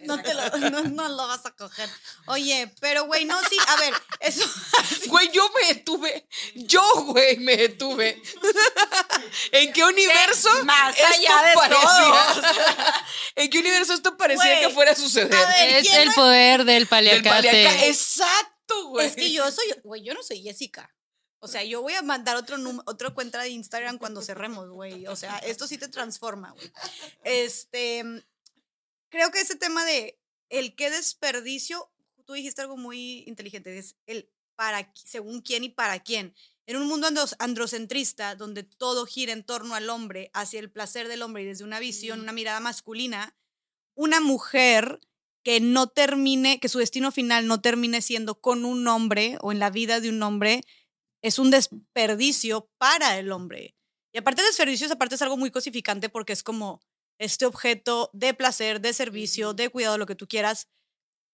No, 0.00 0.20
te 0.22 0.34
lo, 0.34 0.70
no, 0.70 0.82
no 0.84 1.08
lo 1.08 1.26
vas 1.28 1.44
a 1.46 1.50
coger. 1.52 1.88
Oye, 2.26 2.72
pero 2.80 3.06
güey, 3.06 3.24
no, 3.24 3.38
sí, 3.48 3.56
a 3.68 3.76
ver, 3.76 3.94
eso. 4.20 4.44
Güey, 5.08 5.30
yo 5.32 5.48
me 5.50 5.74
detuve. 5.74 6.28
Yo, 6.54 6.82
güey, 7.06 7.36
me 7.38 7.56
detuve. 7.56 8.20
¿En 9.52 9.72
qué 9.72 9.84
universo 9.84 10.48
Más 10.64 10.96
esto 10.96 11.06
allá 11.08 11.48
de 11.48 11.54
parecía? 11.54 13.04
¿En 13.36 13.50
qué 13.50 13.58
universo 13.58 13.94
esto 13.94 14.16
parecía 14.16 14.44
Güey, 14.44 14.60
que 14.60 14.70
fuera 14.70 14.92
a 14.92 14.96
suceder? 14.96 15.34
a 15.34 15.46
ver, 15.46 15.76
Es 15.76 15.88
¿quién 15.88 16.02
el 16.08 16.14
poder 16.14 16.58
del 16.64 16.66
Del 16.66 16.88
paliacate. 16.88 17.28
paliaca- 17.28 17.84
Exacto, 17.86 18.88
güey. 18.88 19.06
Es 19.06 19.16
que 19.16 19.32
yo 19.32 19.50
soy, 19.50 19.64
güey, 19.82 20.02
yo 20.04 20.14
no 20.14 20.22
soy 20.22 20.42
Jessica. 20.42 20.94
O 21.40 21.48
sea, 21.48 21.64
yo 21.64 21.82
voy 21.82 21.94
a 21.94 22.02
mandar 22.02 22.36
otro 22.36 22.56
número, 22.56 22.84
otra 22.86 23.10
cuenta 23.10 23.40
de 23.42 23.48
Instagram 23.48 23.98
cuando 23.98 24.22
cerremos, 24.22 24.68
güey. 24.70 25.06
O 25.08 25.16
sea, 25.16 25.38
esto 25.38 25.66
sí 25.66 25.76
te 25.76 25.88
transforma, 25.88 26.52
güey. 26.52 26.72
Este, 27.24 28.04
creo 29.12 29.30
que 29.30 29.40
ese 29.40 29.56
tema 29.56 29.84
de 29.84 30.18
el 30.48 30.74
qué 30.74 30.90
desperdicio, 30.90 31.92
tú 32.24 32.32
dijiste 32.32 32.62
algo 32.62 32.76
muy 32.76 33.24
inteligente, 33.26 33.78
es 33.78 33.94
el 34.06 34.28
para, 34.56 34.90
según 34.94 35.42
quién 35.42 35.64
y 35.64 35.68
para 35.68 36.00
quién. 36.00 36.34
En 36.66 36.76
un 36.76 36.88
mundo 36.88 37.08
androcentrista, 37.38 38.34
donde 38.34 38.62
todo 38.62 39.04
gira 39.04 39.32
en 39.32 39.44
torno 39.44 39.74
al 39.74 39.90
hombre, 39.90 40.30
hacia 40.32 40.60
el 40.60 40.70
placer 40.70 41.08
del 41.08 41.22
hombre 41.22 41.42
y 41.42 41.46
desde 41.46 41.64
una 41.64 41.78
visión, 41.78 42.20
una 42.20 42.32
mirada 42.32 42.60
masculina, 42.60 43.36
una 43.94 44.20
mujer 44.20 45.00
que 45.42 45.60
no 45.60 45.88
termine, 45.88 46.58
que 46.58 46.68
su 46.68 46.78
destino 46.78 47.12
final 47.12 47.46
no 47.46 47.60
termine 47.60 48.00
siendo 48.00 48.40
con 48.40 48.64
un 48.64 48.86
hombre 48.88 49.36
o 49.40 49.52
en 49.52 49.58
la 49.58 49.70
vida 49.70 50.00
de 50.00 50.08
un 50.08 50.22
hombre, 50.22 50.62
es 51.20 51.38
un 51.38 51.50
desperdicio 51.50 52.70
para 52.78 53.18
el 53.18 53.30
hombre. 53.32 53.74
Y 54.12 54.18
aparte 54.18 54.42
el 54.42 54.48
desperdicio, 54.48 54.90
aparte 54.90 55.16
es 55.16 55.22
algo 55.22 55.36
muy 55.36 55.50
cosificante 55.50 56.08
porque 56.08 56.32
es 56.32 56.42
como, 56.42 56.80
este 57.22 57.46
objeto 57.46 58.10
de 58.12 58.34
placer, 58.34 58.80
de 58.80 58.92
servicio, 58.92 59.54
de 59.54 59.68
cuidado, 59.70 59.98
lo 59.98 60.06
que 60.06 60.14
tú 60.14 60.26
quieras, 60.26 60.68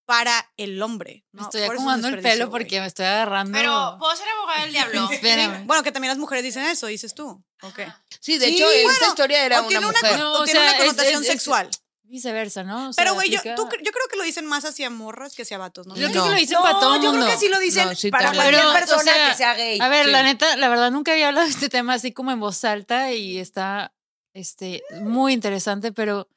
para 0.06 0.50
el 0.56 0.80
hombre. 0.82 1.24
Me 1.32 1.40
¿no? 1.42 1.46
estoy 1.48 1.60
Por 1.66 1.74
es 1.74 1.80
acomodando 1.80 2.08
el 2.08 2.20
pelo 2.20 2.50
porque 2.50 2.80
me 2.80 2.86
estoy 2.86 3.04
agarrando. 3.06 3.52
Pero, 3.56 3.96
¿puedo 3.98 4.16
ser 4.16 4.26
abogada 4.28 4.62
del 4.62 4.72
diablo? 4.72 5.08
Espérame. 5.12 5.66
Bueno, 5.66 5.82
que 5.82 5.92
también 5.92 6.08
las 6.10 6.18
mujeres 6.18 6.42
dicen 6.44 6.64
eso, 6.64 6.86
dices 6.86 7.14
tú. 7.14 7.44
Ok. 7.62 7.80
Sí, 8.20 8.38
de 8.38 8.46
Sí, 8.46 8.54
hecho, 8.56 8.70
esta 8.70 8.82
bueno, 8.90 9.06
historia 9.08 9.44
era 9.44 9.60
o 9.60 9.66
una 9.66 9.78
una, 9.80 9.88
mujer. 9.88 10.18
No, 10.18 10.32
o 10.32 10.40
o 10.40 10.44
tiene 10.44 10.60
sea, 10.60 10.68
una 10.70 10.78
es- 10.78 10.84
connotación 10.84 11.22
es- 11.22 11.28
es- 11.28 11.32
sexual. 11.34 11.68
Viceversa, 12.04 12.64
¿no? 12.64 12.88
O 12.88 12.92
sea, 12.94 13.04
Pero, 13.04 13.12
güey, 13.14 13.28
yo, 13.28 13.38
yo 13.44 13.68
creo 13.68 14.08
que 14.10 14.16
lo 14.16 14.22
dicen 14.22 14.46
más 14.46 14.64
hacia 14.64 14.88
morras 14.88 15.34
que 15.34 15.42
hacia 15.42 15.58
vatos, 15.58 15.86
¿no? 15.86 15.94
Yo 15.94 16.06
No. 16.06 16.12
creo 16.12 16.24
que 16.24 16.30
lo 16.30 16.36
dicen 16.36 16.54
No, 16.54 16.62
para 16.62 16.80
todo 16.80 16.94
el 16.96 17.02
yo 17.02 17.10
mundo. 17.10 17.26
creo 17.26 17.36
que 17.38 17.44
sí 17.44 17.50
lo 17.52 17.58
dicen 17.58 17.86
No, 17.86 17.94
sí, 17.94 18.10
para 18.10 18.24
también. 18.32 18.44
cualquier 18.44 18.62
Pero, 18.62 18.70
o 18.70 18.78
persona 18.78 19.12
sea, 19.12 19.28
que 19.30 19.36
sea 19.36 19.54
gay. 19.54 19.78
A 19.78 19.88
ver, 19.90 20.06
Sí. 20.06 20.12
la 20.12 20.22
neta, 20.22 20.56
la 20.56 20.68
verdad 20.70 20.90
nunca 20.90 21.12
había 21.12 21.28
hablado 21.28 21.44
de 21.46 21.52
este 21.52 21.68
tema 21.68 21.92
así 21.92 22.12
como 22.12 22.30
en 22.32 22.40
voz 22.40 22.64
alta 22.64 23.12
y 23.12 23.38
está 23.38 23.92
este, 24.34 24.82
muy 25.02 25.32
interesante, 25.32 25.92
pero 25.92 26.28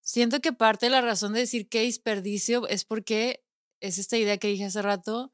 siento 0.00 0.40
que 0.40 0.52
parte 0.52 0.86
de 0.86 0.90
la 0.90 1.00
razón 1.00 1.32
de 1.32 1.40
decir 1.40 1.68
que 1.68 1.82
desperdicio 1.82 2.66
es 2.68 2.84
porque 2.84 3.44
es 3.80 3.98
esta 3.98 4.16
idea 4.16 4.38
que 4.38 4.48
dije 4.48 4.64
hace 4.64 4.82
rato, 4.82 5.32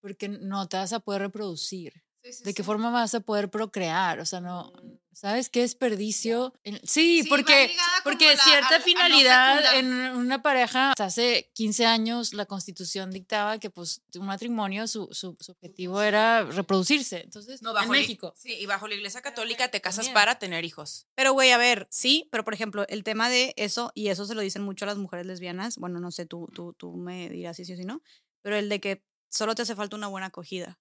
porque 0.00 0.28
no 0.28 0.68
te 0.68 0.76
vas 0.76 0.92
a 0.92 1.00
poder 1.00 1.22
reproducir. 1.22 2.02
¿De 2.44 2.52
qué 2.52 2.62
forma 2.62 2.90
vas 2.90 3.14
a 3.14 3.20
poder 3.20 3.50
procrear? 3.50 4.20
O 4.20 4.26
sea, 4.26 4.40
no, 4.40 4.72
¿sabes 5.18 5.48
qué 5.50 5.60
desperdicio? 5.60 6.54
En- 6.62 6.76
Sí, 6.86 7.22
Sí, 7.22 7.28
porque, 7.28 7.74
porque 8.04 8.34
la- 8.36 8.42
cierta 8.44 8.68
a- 8.70 8.74
a 8.76 8.78
no 8.78 8.84
finalidad 8.84 9.78
en 9.78 9.92
una 10.16 10.42
pareja, 10.42 10.90
hasta 10.92 11.06
hace 11.06 11.50
15 11.54 11.86
años 11.86 12.32
la 12.34 12.46
constitución 12.46 13.10
dictaba 13.10 13.58
que 13.58 13.68
pues 13.70 14.02
un 14.14 14.26
matrimonio, 14.26 14.86
su, 14.86 15.08
su, 15.12 15.36
su 15.40 15.52
objetivo 15.52 16.00
era 16.02 16.44
reproducirse. 16.44 17.22
Entonces, 17.22 17.62
No, 17.62 17.70
en 17.70 17.74
bajo 17.74 17.92
la- 17.92 17.98
México. 18.00 18.32
Sí, 18.36 18.52
y 18.54 18.66
bajo 18.66 18.86
la 18.86 18.94
iglesia 18.94 19.20
católica 19.20 19.68
te 19.70 19.80
casas 19.80 20.06
También. 20.06 20.14
para 20.14 20.38
tener 20.38 20.64
hijos. 20.64 21.06
Pero, 21.16 21.32
güey, 21.32 21.50
a 21.50 21.58
ver, 21.58 21.88
sí, 21.90 22.28
pero 22.30 22.44
por 22.44 22.54
ejemplo, 22.54 22.86
el 22.88 23.02
tema 23.02 23.28
de 23.28 23.54
eso, 23.56 23.90
y 23.94 24.08
eso 24.08 24.24
se 24.24 24.34
lo 24.36 24.40
dicen 24.40 24.62
mucho 24.62 24.84
a 24.84 24.88
las 24.88 24.98
mujeres 24.98 25.26
lesbianas, 25.26 25.76
bueno, 25.78 25.98
no 25.98 26.10
sé, 26.12 26.26
tú, 26.26 26.48
tú, 26.54 26.74
tú 26.74 26.96
me 26.96 27.28
dirás 27.28 27.56
si 27.56 27.64
sí 27.64 27.72
o 27.72 27.76
si 27.76 27.84
no, 27.84 28.02
pero 28.42 28.56
el 28.56 28.68
de 28.68 28.80
que 28.80 29.02
solo 29.30 29.54
te 29.56 29.62
hace 29.62 29.74
falta 29.74 29.96
una 29.96 30.06
buena 30.06 30.28
acogida. 30.28 30.78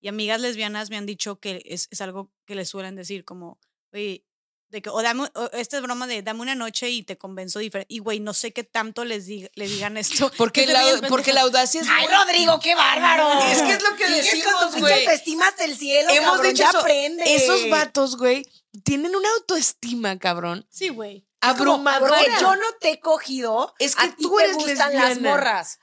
Y 0.00 0.08
amigas 0.08 0.40
lesbianas 0.40 0.88
me 0.90 0.96
han 0.96 1.04
dicho 1.06 1.40
que 1.40 1.60
es, 1.66 1.88
es 1.90 2.00
algo 2.00 2.30
que 2.46 2.54
les 2.54 2.68
suelen 2.70 2.94
decir, 2.96 3.24
como, 3.24 3.58
oye, 3.92 4.24
de 4.68 4.82
que, 4.82 4.88
o 4.90 5.02
dame, 5.02 5.28
o 5.34 5.50
esta 5.52 5.76
es 5.78 5.82
broma 5.82 6.06
de 6.06 6.22
dame 6.22 6.42
una 6.42 6.54
noche 6.54 6.88
y 6.90 7.02
te 7.02 7.18
convenzo 7.18 7.58
diferente. 7.58 7.92
Y, 7.92 7.98
güey, 7.98 8.20
no 8.20 8.32
sé 8.34 8.52
qué 8.52 8.62
tanto 8.62 9.04
les 9.04 9.26
diga- 9.26 9.50
le 9.54 9.66
digan 9.66 9.96
esto. 9.96 10.30
Porque, 10.38 10.64
la, 10.66 10.80
porque 11.08 11.32
la 11.32 11.40
audacia 11.40 11.80
es 11.80 11.88
Ay, 11.90 12.06
muy- 12.06 12.14
Rodrigo, 12.14 12.60
qué 12.60 12.76
bárbaro. 12.76 13.40
Es 13.50 13.62
que 13.62 13.72
es 13.72 13.82
lo 13.82 13.96
que 13.96 14.06
Sigues 14.06 14.24
decimos, 14.32 14.54
pinche 14.66 14.80
güey. 14.80 15.00
autoestima 15.06 15.48
hasta 15.48 15.64
el 15.64 15.76
cielo, 15.76 16.10
Hemos 16.12 16.30
cabrón, 16.36 16.46
dicho 16.46 16.62
ya 16.62 16.68
eso. 16.68 16.78
aprende. 16.78 17.34
Esos 17.34 17.68
vatos, 17.68 18.16
güey, 18.16 18.46
tienen 18.84 19.16
una 19.16 19.28
autoestima, 19.38 20.16
cabrón. 20.20 20.64
Sí, 20.70 20.88
güey. 20.90 21.26
Abrumadora. 21.40 22.16
Porque 22.18 22.30
yo 22.40 22.54
no 22.54 22.66
te 22.80 22.90
he 22.90 23.00
cogido. 23.00 23.74
Es 23.80 23.96
que 23.96 24.04
a 24.04 24.14
ti 24.14 24.22
tú 24.22 24.36
te 24.36 24.44
eres 24.44 24.56
gustan 24.56 24.94
las 24.94 25.08
lesbiana. 25.16 25.30
morras. 25.30 25.78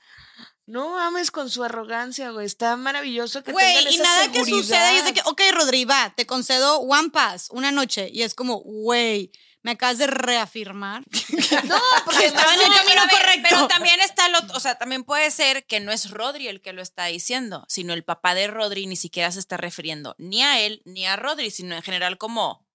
No 0.68 0.90
mames 0.90 1.30
con 1.30 1.48
su 1.48 1.64
arrogancia, 1.64 2.30
güey. 2.30 2.44
Está 2.44 2.76
maravilloso 2.76 3.42
que 3.42 3.52
Güey, 3.52 3.74
tengan 3.74 3.90
y 3.90 3.96
esa 3.96 4.04
nada 4.04 4.30
que 4.30 4.44
suceda 4.44 4.92
y 4.92 4.96
es 4.96 5.04
de 5.06 5.14
que, 5.14 5.22
ok, 5.24 5.40
Rodri, 5.52 5.86
va, 5.86 6.12
te 6.14 6.26
concedo 6.26 6.80
One 6.80 7.08
Pass 7.08 7.48
una 7.52 7.72
noche. 7.72 8.10
Y 8.12 8.20
es 8.20 8.34
como, 8.34 8.58
güey, 8.58 9.32
me 9.62 9.70
acabas 9.70 9.96
de 9.96 10.06
reafirmar. 10.08 11.04
No, 11.64 11.80
porque 12.04 12.26
Estaba 12.26 12.52
en 12.54 12.60
el 12.60 12.68
No, 12.68 12.74
camino 12.76 13.02
correcto. 13.10 13.48
Pero 13.48 13.66
también 13.68 13.98
está 14.00 14.26
otro, 14.36 14.58
o 14.58 14.60
sea, 14.60 14.76
también 14.76 15.04
puede 15.04 15.30
ser 15.30 15.64
que 15.64 15.80
no 15.80 15.90
es 15.90 16.10
Rodri 16.10 16.48
el 16.48 16.60
que 16.60 16.74
lo 16.74 16.82
está 16.82 17.06
diciendo, 17.06 17.64
sino 17.66 17.94
el 17.94 18.04
papá 18.04 18.34
de 18.34 18.48
Rodri 18.48 18.86
ni 18.86 18.96
siquiera 18.96 19.32
se 19.32 19.40
está 19.40 19.56
refiriendo 19.56 20.14
ni 20.18 20.42
a 20.42 20.60
él 20.60 20.82
ni 20.84 21.06
a 21.06 21.16
Rodri, 21.16 21.50
sino 21.50 21.76
en 21.76 21.82
general 21.82 22.18
como 22.18 22.66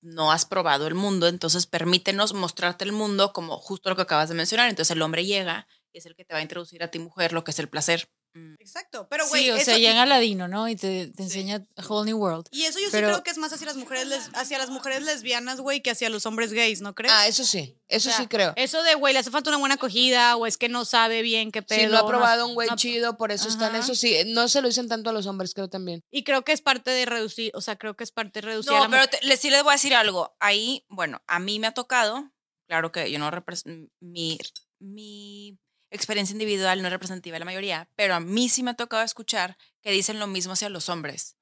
no 0.00 0.32
has 0.32 0.44
probado 0.44 0.88
el 0.88 0.96
mundo, 0.96 1.28
entonces 1.28 1.66
permítenos 1.66 2.34
mostrarte 2.34 2.84
el 2.84 2.90
mundo 2.90 3.32
como 3.32 3.58
justo 3.58 3.90
lo 3.90 3.94
que 3.94 4.02
acabas 4.02 4.28
de 4.28 4.34
mencionar. 4.34 4.68
Entonces 4.68 4.90
el 4.90 5.02
hombre 5.02 5.24
llega 5.24 5.68
es 5.98 6.06
el 6.06 6.14
que 6.14 6.24
te 6.24 6.34
va 6.34 6.40
a 6.40 6.42
introducir 6.42 6.82
a 6.82 6.88
ti 6.90 6.98
mujer 6.98 7.32
lo 7.32 7.44
que 7.44 7.50
es 7.50 7.58
el 7.58 7.68
placer. 7.68 8.08
Mm. 8.34 8.54
Exacto, 8.60 9.08
pero 9.10 9.28
güey, 9.28 9.42
sí, 9.44 9.50
o 9.50 9.56
eso- 9.56 9.64
sea, 9.66 9.78
llega 9.78 10.06
Ladino, 10.06 10.48
¿no? 10.48 10.66
Y 10.66 10.74
te, 10.74 11.08
te 11.08 11.22
enseña 11.22 11.66
a 11.76 11.86
whole 11.86 12.06
new 12.06 12.16
world. 12.16 12.46
Y 12.50 12.62
eso 12.62 12.78
yo 12.80 12.88
Pero- 12.90 13.08
sí 13.08 13.12
creo 13.12 13.22
que 13.22 13.30
es 13.30 13.36
más 13.36 13.52
hacia 13.52 13.66
las 13.66 13.76
mujeres 13.76 14.06
les- 14.06 14.30
hacia 14.32 14.56
las 14.56 14.70
mujeres 14.70 15.02
lesbianas, 15.02 15.60
güey, 15.60 15.82
que 15.82 15.90
hacia 15.90 16.08
los 16.08 16.24
hombres 16.24 16.50
gays, 16.54 16.80
¿no 16.80 16.94
crees? 16.94 17.12
Ah, 17.14 17.26
eso 17.28 17.44
sí. 17.44 17.76
Eso 17.88 18.08
O 18.08 18.12
sea, 18.12 18.22
sí 18.22 18.28
creo. 18.28 18.54
Eso 18.56 18.82
de, 18.84 18.94
güey, 18.94 19.12
le 19.12 19.18
hace 19.20 19.30
falta 19.30 19.50
una 19.50 19.58
buena 19.58 19.74
acogida 19.74 20.34
o 20.36 20.46
es 20.46 20.56
que 20.56 20.70
no 20.70 20.86
sabe 20.86 21.20
bien 21.20 21.52
qué 21.52 21.60
pedo. 21.60 21.80
Si 21.80 21.86
no 21.88 21.98
ha 21.98 22.06
probado 22.06 22.46
un 22.48 22.54
güey 22.54 22.70
no- 22.70 22.76
chido, 22.76 23.18
por 23.18 23.32
eso 23.32 23.48
están 23.50 23.74
Ajá. 23.74 23.80
eso 23.84 23.94
sí. 23.94 24.16
No 24.28 24.48
se 24.48 24.62
lo 24.62 24.68
dicen 24.68 24.88
tanto 24.88 25.10
a 25.10 25.12
los 25.12 25.26
hombres, 25.26 25.52
creo 25.52 25.68
también. 25.68 26.00
Y 26.10 26.24
creo 26.24 26.42
que 26.42 26.52
es 26.52 26.62
parte 26.62 26.90
de 26.90 27.04
reducir, 27.04 27.52
o 27.54 27.60
sea, 27.60 27.76
creo 27.76 27.96
que 27.98 28.04
es 28.04 28.12
parte 28.12 28.40
de 28.40 28.46
reducir 28.46 28.72
a 28.72 28.76
No, 28.78 28.84
la 28.84 28.90
pero 28.90 29.06
te- 29.08 29.26
le- 29.26 29.36
sí 29.36 29.50
les 29.50 29.62
voy 29.62 29.72
a 29.72 29.74
decir 29.74 29.94
algo. 29.94 30.34
Ahí, 30.40 30.86
bueno, 30.88 31.20
a 31.26 31.38
mí 31.38 31.58
me 31.58 31.66
ha 31.66 31.74
tocado, 31.74 32.30
claro 32.66 32.92
que 32.92 33.10
yo 33.12 33.18
no 33.18 33.30
represento, 33.30 33.92
mi, 34.00 34.38
mi 34.80 35.58
experiencia 35.96 36.32
individual 36.32 36.80
no 36.80 36.88
es 36.88 36.92
representativa 36.92 37.34
de 37.34 37.40
la 37.40 37.44
mayoría, 37.44 37.88
pero 37.96 38.14
a 38.14 38.20
mí 38.20 38.48
sí 38.48 38.62
me 38.62 38.72
ha 38.72 38.74
tocado 38.74 39.02
escuchar 39.02 39.56
que 39.80 39.90
dicen 39.90 40.18
lo 40.18 40.26
mismo 40.26 40.54
hacia 40.54 40.68
los 40.68 40.88
hombres. 40.88 41.36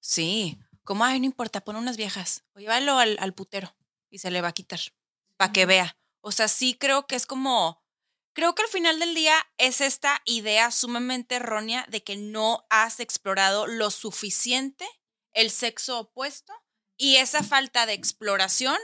Sí, 0.00 0.58
como, 0.84 1.04
ay, 1.04 1.20
no 1.20 1.26
importa, 1.26 1.62
pon 1.62 1.76
unas 1.76 1.96
viejas, 1.96 2.44
o 2.54 2.60
llévalo 2.60 2.98
al, 2.98 3.16
al 3.20 3.34
putero 3.34 3.76
y 4.08 4.18
se 4.18 4.30
le 4.30 4.40
va 4.40 4.48
a 4.48 4.52
quitar, 4.52 4.80
para 5.36 5.52
que 5.52 5.66
vea. 5.66 5.98
O 6.20 6.32
sea, 6.32 6.48
sí 6.48 6.74
creo 6.74 7.06
que 7.06 7.16
es 7.16 7.26
como, 7.26 7.82
creo 8.32 8.54
que 8.54 8.62
al 8.62 8.68
final 8.68 8.98
del 8.98 9.14
día 9.14 9.34
es 9.58 9.80
esta 9.80 10.22
idea 10.24 10.70
sumamente 10.70 11.36
errónea 11.36 11.86
de 11.88 12.02
que 12.02 12.16
no 12.16 12.66
has 12.70 13.00
explorado 13.00 13.66
lo 13.66 13.90
suficiente 13.90 14.86
el 15.32 15.50
sexo 15.50 15.98
opuesto 15.98 16.52
y 16.96 17.16
esa 17.16 17.42
falta 17.42 17.86
de 17.86 17.92
exploración 17.92 18.78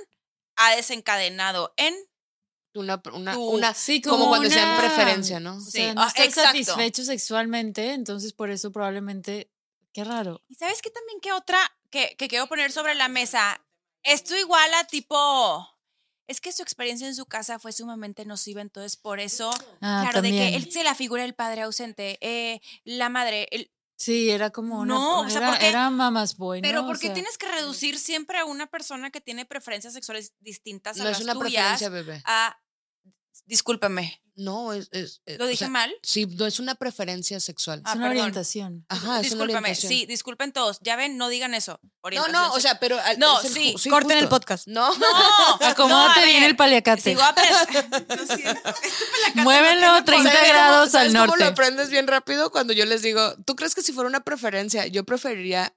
ha 0.57 0.77
desencadenado 0.77 1.73
en 1.77 1.95
Una, 2.75 3.03
una, 3.13 3.35
Tú- 3.35 3.49
una 3.51 3.75
Sí, 3.75 4.01
como, 4.01 4.29
cuando 4.29 4.49
sean 4.49 4.71
una- 4.71 4.79
preferencia, 4.79 5.41
¿no? 5.41 5.57
O 5.57 5.61
Sí, 5.61 5.73
sea, 5.73 5.95
no 5.95 6.03
ah, 6.03 6.07
estás 6.09 6.27
exacto. 6.27 6.51
satisfecho 6.65 7.05
sexualmente, 7.05 7.93
entonces 7.93 8.33
por 8.33 8.51
eso 8.51 8.73
probablemente. 8.73 9.51
Qué 9.93 10.05
raro. 10.05 10.41
¿Y 10.49 10.55
sabes 10.55 10.81
qué 10.81 10.89
también 10.89 11.21
qué 11.21 11.33
otra 11.33 11.59
que, 11.91 12.17
que 12.17 12.29
quiero 12.29 12.47
poner 12.47 12.73
sobre 12.73 12.95
la 12.95 13.09
mesa? 13.09 13.61
Esto 14.03 14.35
igual 14.37 14.73
a 14.75 14.85
tipo. 14.85 15.69
Es 16.27 16.41
que 16.41 16.51
su 16.53 16.63
experiencia 16.63 17.07
en 17.07 17.15
su 17.15 17.27
casa 17.27 17.59
fue 17.59 17.73
sumamente 17.73 18.25
nociva, 18.25 18.63
entonces 18.63 18.97
por 18.97 19.21
eso, 19.21 19.51
Ah, 19.83 20.01
claro, 20.05 20.23
de 20.23 20.31
que 20.31 20.55
él 20.55 20.73
se 20.73 20.83
la 20.83 20.95
figura 20.95 21.25
el 21.25 21.35
padre 21.35 21.61
ausente, 21.63 22.17
eh, 22.23 22.63
la 22.85 23.11
madre, 23.11 23.49
el- 23.51 23.71
Sí, 24.03 24.31
era 24.31 24.51
como 24.51 24.81
una. 24.81 24.95
No, 24.95 25.21
o 25.21 25.29
sea, 25.31 25.39
era, 25.39 25.51
porque- 25.53 25.69
era 25.69 25.89
mamas 25.91 26.37
boy, 26.37 26.61
¿no? 26.61 26.67
pero 26.69 26.83
O 26.83 26.87
¿por 26.87 26.99
qué 26.99 27.07
sea, 27.07 27.15
tienes 27.15 27.39
que 27.39 27.47
reducir 27.47 28.01
siempre 28.01 28.37
a 28.39 28.45
una 28.45 28.67
persona 28.67 29.11
que 29.13 29.21
tiene 29.21 29.45
preferencias 29.47 29.95
sexuales 29.95 30.35
distintas 30.41 30.97
a 30.97 31.05
No 31.05 31.11
las 31.11 31.19
es 31.21 31.25
una 31.25 31.35
tuyas 31.35 31.79
preferencia, 31.81 31.89
bebé. 31.89 32.21
a, 32.25 32.59
discúlpame, 33.47 34.21
No, 34.35 34.73
es. 34.73 34.89
es- 34.93 35.21
es- 35.27 35.39
¿lo 35.39 35.45
o 35.45 35.49
dije 35.49 35.59
sea, 35.61 35.69
mal? 35.69 35.93
Sí, 36.03 36.25
no 36.27 36.47
es 36.47 36.59
una 36.59 36.75
preferencia 36.75 37.39
sexual. 37.39 37.81
Es 37.81 37.85
Ah, 37.87 37.93
una 37.97 38.05
perdón. 38.09 38.19
orientación. 38.23 38.87
Ajá, 38.89 39.01
es 39.01 39.07
una 39.11 39.21
Discúlpame, 39.21 39.59
orientación. 39.59 39.93
sí, 39.93 40.07
disculpen 40.07 40.53
todos, 40.53 40.79
ya 40.81 40.97
ven, 40.97 41.19
no 41.19 41.29
digan 41.29 41.53
eso. 41.55 41.79
No, 41.83 41.91
orientación 42.03 42.33
no, 42.49 42.53
o 42.55 42.61
sea, 42.61 42.81
pero. 42.81 42.99
al- 43.01 43.19
No, 43.19 43.41
es 43.41 43.55
el 43.57 43.79
sí, 43.79 43.89
Corten 43.91 44.17
el 44.19 44.29
podcast. 44.29 44.67
No. 44.69 44.89
No, 44.97 45.07
Acomódate 45.61 46.21
no, 46.21 46.25
a 46.27 46.27
bien 46.27 46.43
el 46.45 46.57
paliacate. 46.57 47.03
Sigo 47.03 47.23
aprendiendo. 47.23 47.99
Lo 48.17 48.37
siento. 48.37 48.75
Muévelo 49.35 50.05
30 50.05 50.31
¿Sabes 50.31 50.39
cómo- 50.41 50.53
grados 50.53 50.91
sabes 50.91 51.07
al 51.09 51.13
cómo 51.15 51.27
norte. 51.27 51.45
lo 51.45 51.51
aprendes 51.51 51.91
bien 51.91 52.07
rápido? 52.07 52.51
Cuando 52.51 52.73
yo 52.73 52.85
les 52.87 53.03
digo, 53.03 53.35
¿tú 53.45 53.55
crees 53.57 53.75
que 53.75 53.83
si 53.83 53.93
fuera 53.93 54.09
una 54.09 54.21
preferencia, 54.25 54.87
yo 54.87 55.05
preferiría 55.05 55.75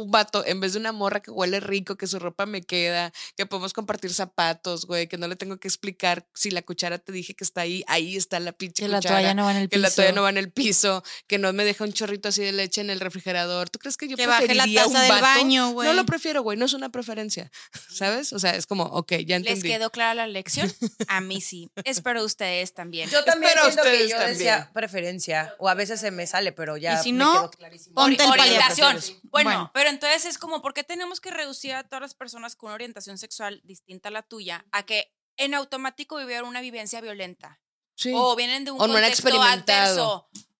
un 0.00 0.10
vato 0.10 0.44
en 0.46 0.60
vez 0.60 0.72
de 0.72 0.78
una 0.78 0.92
morra 0.92 1.20
que 1.20 1.30
huele 1.30 1.60
rico, 1.60 1.96
que 1.96 2.06
su 2.06 2.18
ropa 2.18 2.46
me 2.46 2.62
queda, 2.62 3.12
que 3.36 3.46
podemos 3.46 3.72
compartir 3.72 4.12
zapatos, 4.14 4.86
güey, 4.86 5.06
que 5.08 5.18
no 5.18 5.28
le 5.28 5.36
tengo 5.36 5.58
que 5.58 5.68
explicar 5.68 6.26
si 6.34 6.50
la 6.50 6.62
cuchara 6.62 6.98
te 6.98 7.12
dije 7.12 7.34
que 7.34 7.44
está 7.44 7.62
ahí, 7.62 7.84
ahí 7.86 8.16
está 8.16 8.40
la 8.40 8.52
pinche 8.52 8.84
Que 8.84 8.88
la 8.88 8.98
cuchara. 8.98 9.16
toalla 9.16 9.34
no 9.34 9.44
va 9.44 9.50
en 9.52 9.56
el 9.58 9.68
que 9.68 9.76
piso. 9.76 9.82
la 9.82 9.90
toalla 9.94 10.12
no 10.12 10.22
va 10.22 10.30
en 10.30 10.36
el 10.38 10.50
piso, 10.52 11.02
que 11.26 11.38
no 11.38 11.52
me 11.52 11.64
deja 11.64 11.84
un 11.84 11.92
chorrito 11.92 12.28
así 12.28 12.42
de 12.42 12.52
leche 12.52 12.80
en 12.80 12.90
el 12.90 13.00
refrigerador. 13.00 13.70
¿Tú 13.70 13.78
crees 13.78 13.96
que 13.96 14.08
yo 14.08 14.16
Que 14.16 14.26
baje 14.26 14.54
la 14.54 14.64
taza 14.66 14.86
un 14.86 14.92
del 14.94 15.08
vato? 15.08 15.22
baño, 15.22 15.70
güey. 15.70 15.88
No 15.88 15.94
lo 15.94 16.04
prefiero, 16.06 16.42
güey, 16.42 16.56
no 16.58 16.64
es 16.66 16.72
una 16.72 16.88
preferencia, 16.90 17.50
¿sabes? 17.90 18.32
O 18.32 18.38
sea, 18.38 18.54
es 18.56 18.66
como, 18.66 18.84
ok, 18.84 19.12
ya 19.26 19.38
¿Les 19.38 19.48
entendí. 19.48 19.68
quedó 19.68 19.90
clara 19.90 20.14
la 20.14 20.26
lección? 20.26 20.72
A 21.08 21.20
mí 21.20 21.40
sí. 21.40 21.70
Espero 21.84 22.24
ustedes 22.24 22.74
también. 22.74 23.08
Yo 23.10 23.24
también 23.24 23.52
Espero 23.52 23.72
siento 23.72 23.82
que 23.90 24.08
yo 24.08 24.16
también. 24.16 24.38
decía 24.38 24.70
preferencia. 24.72 25.54
O 25.58 25.68
a 25.68 25.74
veces 25.74 26.00
se 26.00 26.10
me 26.10 26.26
sale, 26.26 26.52
pero 26.52 26.76
ya 26.76 27.00
Y 27.00 27.02
si 27.02 27.12
me 27.12 27.18
no, 27.20 27.32
quedó 27.32 27.50
clarísimo. 27.50 27.94
ponte 27.94 28.22
el 28.24 28.30
orientación. 28.30 28.98
Bueno, 29.24 29.50
Bueno. 29.50 29.70
pero 29.74 29.89
entonces 29.90 30.24
es 30.24 30.38
como, 30.38 30.62
¿por 30.62 30.72
qué 30.72 30.82
tenemos 30.84 31.20
que 31.20 31.30
reducir 31.30 31.74
a 31.74 31.84
todas 31.84 32.00
las 32.00 32.14
personas 32.14 32.56
con 32.56 32.68
una 32.68 32.74
orientación 32.76 33.18
sexual 33.18 33.60
distinta 33.64 34.08
a 34.08 34.12
la 34.12 34.22
tuya 34.22 34.64
a 34.72 34.84
que 34.86 35.12
en 35.36 35.54
automático 35.54 36.16
vivieron 36.16 36.48
una 36.48 36.60
vivencia 36.62 37.00
violenta? 37.02 37.60
Sí. 37.96 38.12
O 38.14 38.34
vienen 38.36 38.64
de 38.64 38.70
un 38.70 38.80
O 38.80 38.86
no 38.86 38.96
han 38.96 39.04
experimentado. 39.04 40.28
adverso. 40.32 40.50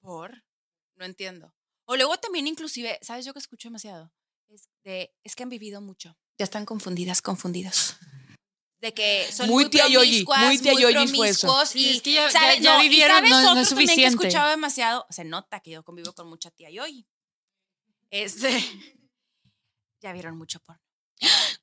¿Por? 0.00 0.42
No 0.96 1.04
entiendo. 1.04 1.54
O 1.84 1.96
luego 1.96 2.18
también 2.18 2.46
inclusive, 2.48 2.98
¿sabes 3.02 3.24
yo 3.24 3.32
que 3.32 3.38
escucho 3.38 3.68
demasiado? 3.68 4.12
Es, 4.48 4.68
de, 4.82 5.14
es 5.22 5.36
que 5.36 5.42
han 5.44 5.48
vivido 5.48 5.80
mucho. 5.80 6.16
Ya 6.38 6.44
están 6.44 6.64
confundidas, 6.66 7.22
confundidos. 7.22 7.96
De 8.80 8.94
que 8.94 9.26
son 9.32 9.48
Muy 9.48 9.64
muy, 9.64 9.70
tía 9.70 9.88
Yoyi, 9.88 10.24
muy 10.24 10.58
tía 10.58 10.72
Yoyi 10.74 11.08
fue 11.08 11.28
eso. 11.30 11.62
y 11.74 11.96
es 11.96 12.02
que 12.02 12.12
ya- 12.12 12.30
¿sabe- 12.30 12.56
ya- 12.56 12.62
ya 12.62 12.76
no, 12.76 12.82
vivieron, 12.82 13.16
¿sabes 13.16 13.30
no- 13.30 13.54
no 13.54 13.60
es 13.60 13.74
que 13.74 13.82
he 13.84 14.06
escuchado 14.06 14.50
demasiado? 14.50 15.04
Se 15.10 15.24
nota 15.24 15.58
que 15.60 15.70
yo 15.72 15.82
convivo 15.84 16.12
con 16.12 16.28
mucha 16.28 16.50
tía 16.52 16.70
Yoyi. 16.70 17.06
Este, 18.10 18.50
ya 20.02 20.12
vieron 20.12 20.36
mucho 20.36 20.60
porno. 20.60 20.82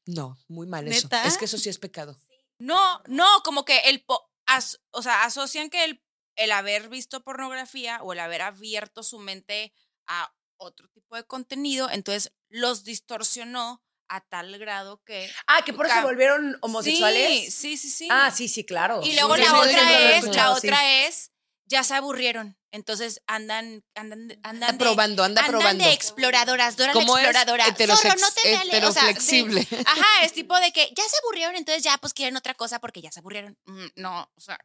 No, 0.05 0.37
muy 0.47 0.67
mal 0.67 0.87
eso. 0.87 1.07
Es 1.23 1.37
que 1.37 1.45
eso 1.45 1.57
sí 1.57 1.69
es 1.69 1.79
pecado. 1.79 2.17
No, 2.59 3.01
no, 3.07 3.25
como 3.43 3.65
que 3.65 3.79
el, 3.85 4.03
po- 4.03 4.29
as- 4.45 4.79
o 4.91 5.01
sea, 5.01 5.23
asocian 5.23 5.69
que 5.69 5.83
el, 5.83 6.03
el 6.37 6.51
haber 6.51 6.89
visto 6.89 7.23
pornografía 7.23 8.01
o 8.03 8.13
el 8.13 8.19
haber 8.19 8.41
abierto 8.41 9.03
su 9.03 9.19
mente 9.19 9.73
a 10.07 10.33
otro 10.57 10.87
tipo 10.89 11.15
de 11.15 11.25
contenido, 11.25 11.89
entonces 11.89 12.33
los 12.49 12.83
distorsionó 12.83 13.83
a 14.07 14.21
tal 14.21 14.57
grado 14.59 15.01
que... 15.03 15.29
Ah, 15.47 15.63
que 15.65 15.73
por 15.73 15.87
eso 15.87 15.95
se 15.95 16.03
volvieron 16.03 16.57
homosexuales. 16.61 17.45
Sí, 17.45 17.51
sí, 17.51 17.77
sí, 17.77 17.89
sí. 17.89 18.07
Ah, 18.11 18.29
sí, 18.31 18.47
sí, 18.47 18.63
claro. 18.63 19.01
Y 19.03 19.15
luego 19.15 19.35
Sí, 19.35 19.41
la 19.41 19.49
sí, 19.49 19.55
otra 19.55 20.11
es, 20.17 20.35
la 20.35 20.51
otra 20.51 21.05
es, 21.07 21.31
ya 21.65 21.83
se 21.83 21.93
aburrieron. 21.95 22.57
Entonces 22.71 23.21
andan, 23.27 23.83
andan, 23.95 24.37
andan 24.43 24.69
Anda 24.71 24.77
probando, 24.77 25.23
anda 25.23 25.41
andan 25.41 25.51
probando. 25.59 25.83
de 25.85 25.93
exploradoras, 25.93 26.75
Dora 26.75 26.93
la 26.93 26.99
¿Cómo 26.99 27.17
es? 27.17 27.23
exploradora. 27.25 27.65
Zorro, 27.95 28.15
no 28.19 28.31
te 28.31 28.51
me 28.51 28.55
ale- 28.57 28.85
o 28.85 28.91
sea, 28.91 29.03
sí. 29.03 29.39
heteroflexible. 29.39 29.67
Ajá, 29.85 30.23
es 30.25 30.33
tipo 30.33 30.59
de 30.59 30.71
que 30.73 30.89
ya 30.95 31.03
se 31.03 31.15
aburrieron, 31.23 31.55
entonces 31.55 31.83
ya 31.83 31.97
pues 31.97 32.13
quieren 32.13 32.35
otra 32.35 32.53
cosa 32.53 32.79
porque 32.79 33.01
ya 33.01 33.11
se 33.11 33.19
aburrieron. 33.21 33.57
Mm, 33.65 33.85
No, 33.95 34.29
o 34.35 34.41
sea, 34.41 34.57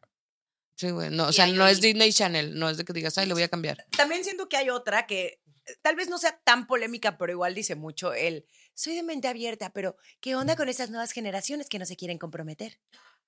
Sí, 0.75 0.89
güey. 0.89 1.11
No, 1.11 1.27
o 1.27 1.31
sea, 1.31 1.45
ahí 1.45 1.51
no 1.53 1.67
es. 1.67 1.79
Disney 1.79 2.11
Channel. 2.11 2.57
No 2.57 2.67
es 2.69 2.77
de 2.77 2.85
que 2.85 2.93
digas, 2.93 3.15
ay, 3.19 3.27
le 3.27 3.33
voy 3.33 3.43
a 3.43 3.49
cambiar. 3.49 3.85
También 3.95 4.23
siento 4.23 4.49
que 4.49 4.57
hay 4.57 4.71
otra 4.71 5.05
que 5.05 5.39
eh, 5.67 5.75
tal 5.83 5.95
vez 5.95 6.09
no 6.09 6.17
sea 6.17 6.39
tan 6.43 6.65
polémica, 6.65 7.17
pero 7.19 7.31
igual 7.33 7.53
dice 7.53 7.75
mucho 7.75 8.13
el 8.13 8.47
soy 8.73 8.95
de 8.95 9.03
mente 9.03 9.27
abierta, 9.27 9.69
pero 9.73 9.95
¿qué 10.21 10.35
onda 10.35 10.55
con 10.55 10.69
esas 10.69 10.89
nuevas 10.89 11.11
generaciones 11.11 11.69
que 11.69 11.77
no 11.77 11.85
se 11.85 11.95
quieren 11.97 12.17
comprometer? 12.17 12.79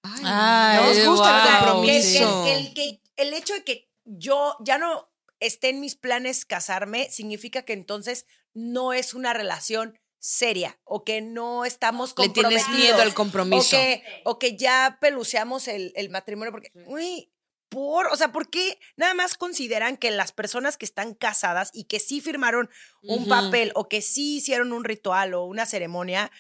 Ay, 0.03 0.21
Ay, 0.25 0.77
no 0.77 0.87
nos 0.93 1.07
gusta 1.07 1.31
wow. 1.31 1.41
el 1.41 1.57
compromiso. 1.71 2.43
que- 2.43 2.53
el, 2.53 2.73
que- 2.73 3.01
el 3.15 3.33
hecho 3.33 3.53
de 3.53 3.63
que 3.63 3.89
yo 4.05 4.55
ya 4.59 4.77
no 4.77 5.09
esté 5.39 5.69
en 5.69 5.79
mis 5.79 5.95
planes 5.95 6.45
casarme 6.45 7.09
significa 7.09 7.63
que 7.63 7.73
entonces 7.73 8.25
no 8.53 8.93
es 8.93 9.13
una 9.13 9.33
relación 9.33 9.99
seria 10.19 10.79
o 10.85 11.03
que 11.03 11.21
no 11.21 11.65
estamos 11.65 12.11
Le 12.11 12.15
comprometidos. 12.15 12.65
tienes 12.67 12.79
miedo 12.85 13.01
al 13.01 13.09
o 13.09 13.13
compromiso. 13.15 13.69
que, 13.75 14.03
o 14.25 14.39
que 14.39 14.55
ya 14.57 14.97
peluceamos 15.01 15.67
el, 15.67 15.91
el 15.95 16.09
matrimonio 16.09 16.51
porque, 16.51 16.71
güey, 16.85 17.29
por, 17.69 18.07
o 18.07 18.15
sea, 18.15 18.31
¿por 18.31 18.49
qué 18.49 18.79
nada 18.95 19.15
más 19.15 19.35
consideran 19.35 19.97
que 19.97 20.11
las 20.11 20.31
personas 20.31 20.77
que 20.77 20.85
están 20.85 21.13
casadas 21.15 21.71
y 21.73 21.85
que 21.85 21.99
sí 21.99 22.21
firmaron 22.21 22.69
un 23.01 23.27
papel 23.27 23.71
o 23.75 23.89
que 23.89 24.01
sí 24.03 24.37
hicieron 24.37 24.71
un 24.73 24.83
ritual 24.83 25.33
o 25.33 25.43
una 25.45 25.65
ceremonia, 25.65 26.31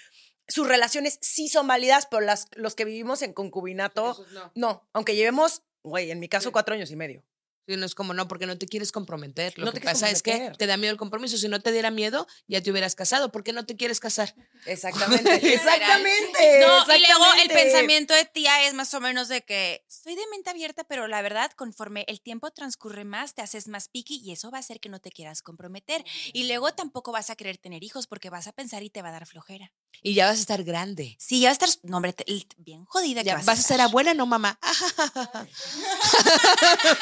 sus 0.47 0.67
relaciones 0.67 1.19
sí 1.21 1.47
son 1.47 1.67
válidas, 1.67 2.07
pero 2.09 2.21
las, 2.21 2.47
los 2.55 2.75
que 2.75 2.85
vivimos 2.85 3.21
en 3.21 3.33
concubinato, 3.33 4.25
no. 4.33 4.51
no, 4.55 4.87
aunque 4.93 5.15
llevemos, 5.15 5.63
güey, 5.83 6.11
en 6.11 6.19
mi 6.19 6.27
caso, 6.29 6.49
Sí. 6.49 6.53
cuatro 6.53 6.75
años 6.75 6.91
y 6.91 6.95
medio. 6.95 7.23
Sí, 7.65 7.77
no 7.77 7.85
es 7.85 7.95
como, 7.95 8.13
no, 8.13 8.27
porque 8.27 8.45
no 8.45 8.57
te 8.57 8.67
quieres 8.67 8.91
comprometer. 8.91 9.57
Lo 9.57 9.65
No 9.65 9.71
que 9.71 9.79
te 9.79 9.85
pasa 9.85 10.09
es 10.09 10.21
que 10.21 10.51
te 10.57 10.67
da 10.67 10.75
miedo 10.77 10.91
el 10.91 10.97
compromiso. 10.97 11.37
Si 11.37 11.47
no 11.47 11.61
te 11.61 11.71
diera 11.71 11.91
miedo, 11.91 12.27
ya 12.47 12.61
te 12.61 12.71
hubieras 12.71 12.93
casado. 12.95 13.31
¿Por 13.31 13.43
qué 13.43 13.53
no 13.53 13.65
te 13.65 13.77
quieres 13.77 13.99
casar? 14.01 14.35
Exactamente. 14.65 15.33
Exactamente. 15.53 16.59
No, 16.63 16.95
y 16.95 16.99
luego 16.99 17.25
el 17.41 17.49
pensamiento 17.49 18.13
de 18.13 18.25
tía 18.25 18.67
es 18.67 18.73
más 18.73 18.93
o 18.93 18.99
menos 19.01 19.27
de 19.27 19.41
que 19.43 19.83
soy 19.87 20.15
de 20.15 20.21
mente 20.31 20.49
abierta, 20.49 20.83
pero 20.83 21.07
la 21.07 21.21
verdad, 21.21 21.51
conforme 21.55 22.05
el 22.07 22.21
tiempo 22.21 22.51
transcurre 22.51 23.03
más, 23.05 23.33
te 23.33 23.41
haces 23.41 23.67
más 23.67 23.87
picky 23.87 24.21
y 24.23 24.31
eso 24.31 24.51
va 24.51 24.57
a 24.57 24.59
hacer 24.61 24.79
que 24.79 24.89
no 24.89 24.99
te 24.99 25.11
quieras 25.11 25.41
comprometer. 25.41 26.03
Y 26.33 26.47
luego 26.47 26.73
tampoco 26.73 27.11
vas 27.11 27.29
a 27.29 27.35
querer 27.35 27.57
tener 27.57 27.83
hijos 27.83 28.07
porque 28.07 28.29
vas 28.29 28.47
a 28.47 28.51
pensar 28.51 28.83
y 28.83 28.89
te 28.89 29.01
va 29.01 29.09
a 29.09 29.13
dar 29.13 29.25
flojera. 29.25 29.71
Y 30.01 30.13
ya 30.15 30.27
vas 30.27 30.37
a 30.37 30.41
estar 30.41 30.63
grande. 30.63 31.15
Sí, 31.19 31.39
ya 31.41 31.49
vas 31.49 31.61
a 31.61 31.65
estar, 31.65 31.79
no, 31.89 31.97
hombre, 31.97 32.13
te- 32.13 32.25
bien 32.57 32.85
jodida 32.85 33.21
que 33.21 33.27
Ya 33.27 33.35
vas, 33.35 33.45
vas 33.45 33.59
a 33.59 33.63
ser 33.63 33.81
abuela, 33.81 34.13
no 34.13 34.25
mamá. 34.25 34.59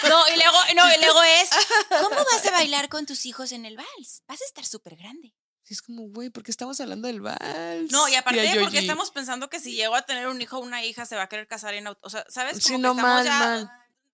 No, 0.09 0.27
y 0.33 0.35
luego, 0.37 0.50
no, 0.75 0.93
y 0.93 0.99
luego 0.99 1.21
es, 1.23 1.49
¿cómo 1.89 2.15
vas 2.15 2.45
a 2.45 2.51
bailar 2.51 2.89
con 2.89 3.05
tus 3.05 3.25
hijos 3.25 3.51
en 3.51 3.65
el 3.65 3.77
vals? 3.77 4.23
Vas 4.27 4.41
a 4.41 4.45
estar 4.45 4.65
súper 4.65 4.95
grande. 4.95 5.33
Sí, 5.63 5.73
es 5.75 5.81
como, 5.81 6.03
güey, 6.09 6.29
¿por 6.29 6.43
qué 6.43 6.51
estamos 6.51 6.79
hablando 6.81 7.07
del 7.07 7.21
vals? 7.21 7.91
No, 7.91 8.07
y 8.09 8.15
aparte 8.15 8.57
porque 8.59 8.79
estamos 8.79 9.11
pensando 9.11 9.49
que 9.49 9.59
si 9.59 9.73
llego 9.75 9.95
a 9.95 10.01
tener 10.01 10.27
un 10.27 10.41
hijo 10.41 10.57
o 10.57 10.61
una 10.61 10.83
hija 10.83 11.05
se 11.05 11.15
va 11.15 11.23
a 11.23 11.27
querer 11.29 11.47
casar 11.47 11.73
en 11.75 11.87
auto. 11.87 11.99
O 12.03 12.09
sea, 12.09 12.25
¿sabes? 12.29 12.53
Como 12.53 12.61
Sí, 12.63 12.71
que 12.73 12.77
no, 12.79 12.91
estamos 12.91 13.11
mal, 13.11 13.25
ya 13.25 13.39
mal. 13.39 13.71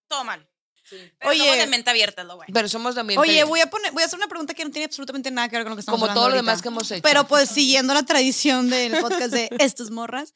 todo 0.08 0.24
mal. 0.24 0.50
Pero 0.90 1.32
Oye. 1.32 1.40
somos 1.44 1.58
de 1.58 1.68
mente 1.68 1.90
abierta, 1.90 2.24
lo 2.24 2.38
bueno. 2.38 2.52
Pero 2.54 2.70
somos 2.70 2.96
también. 2.96 3.20
Oye, 3.20 3.44
voy 3.44 3.60
a 3.60 3.70
poner, 3.70 3.92
voy 3.92 4.04
a 4.04 4.06
hacer 4.06 4.18
una 4.18 4.28
pregunta 4.30 4.54
que 4.54 4.64
no 4.64 4.72
tiene 4.72 4.86
absolutamente 4.86 5.30
nada 5.32 5.50
que 5.50 5.58
ver 5.58 5.66
con 5.66 5.72
lo 5.72 5.76
que 5.76 5.82
estamos 5.82 5.98
Como 6.00 6.06
hablando 6.06 6.22
todo 6.22 6.30
lo 6.30 6.36
ahorita. 6.36 6.50
demás 6.52 6.62
que 6.62 6.68
hemos 6.70 6.92
hecho. 6.92 7.02
Pero 7.02 7.28
pues 7.28 7.50
siguiendo 7.50 7.94
la 7.94 8.04
tradición 8.04 8.70
del 8.70 8.98
podcast 9.00 9.34
de 9.34 9.50
Estas 9.60 9.90
Morras, 9.90 10.34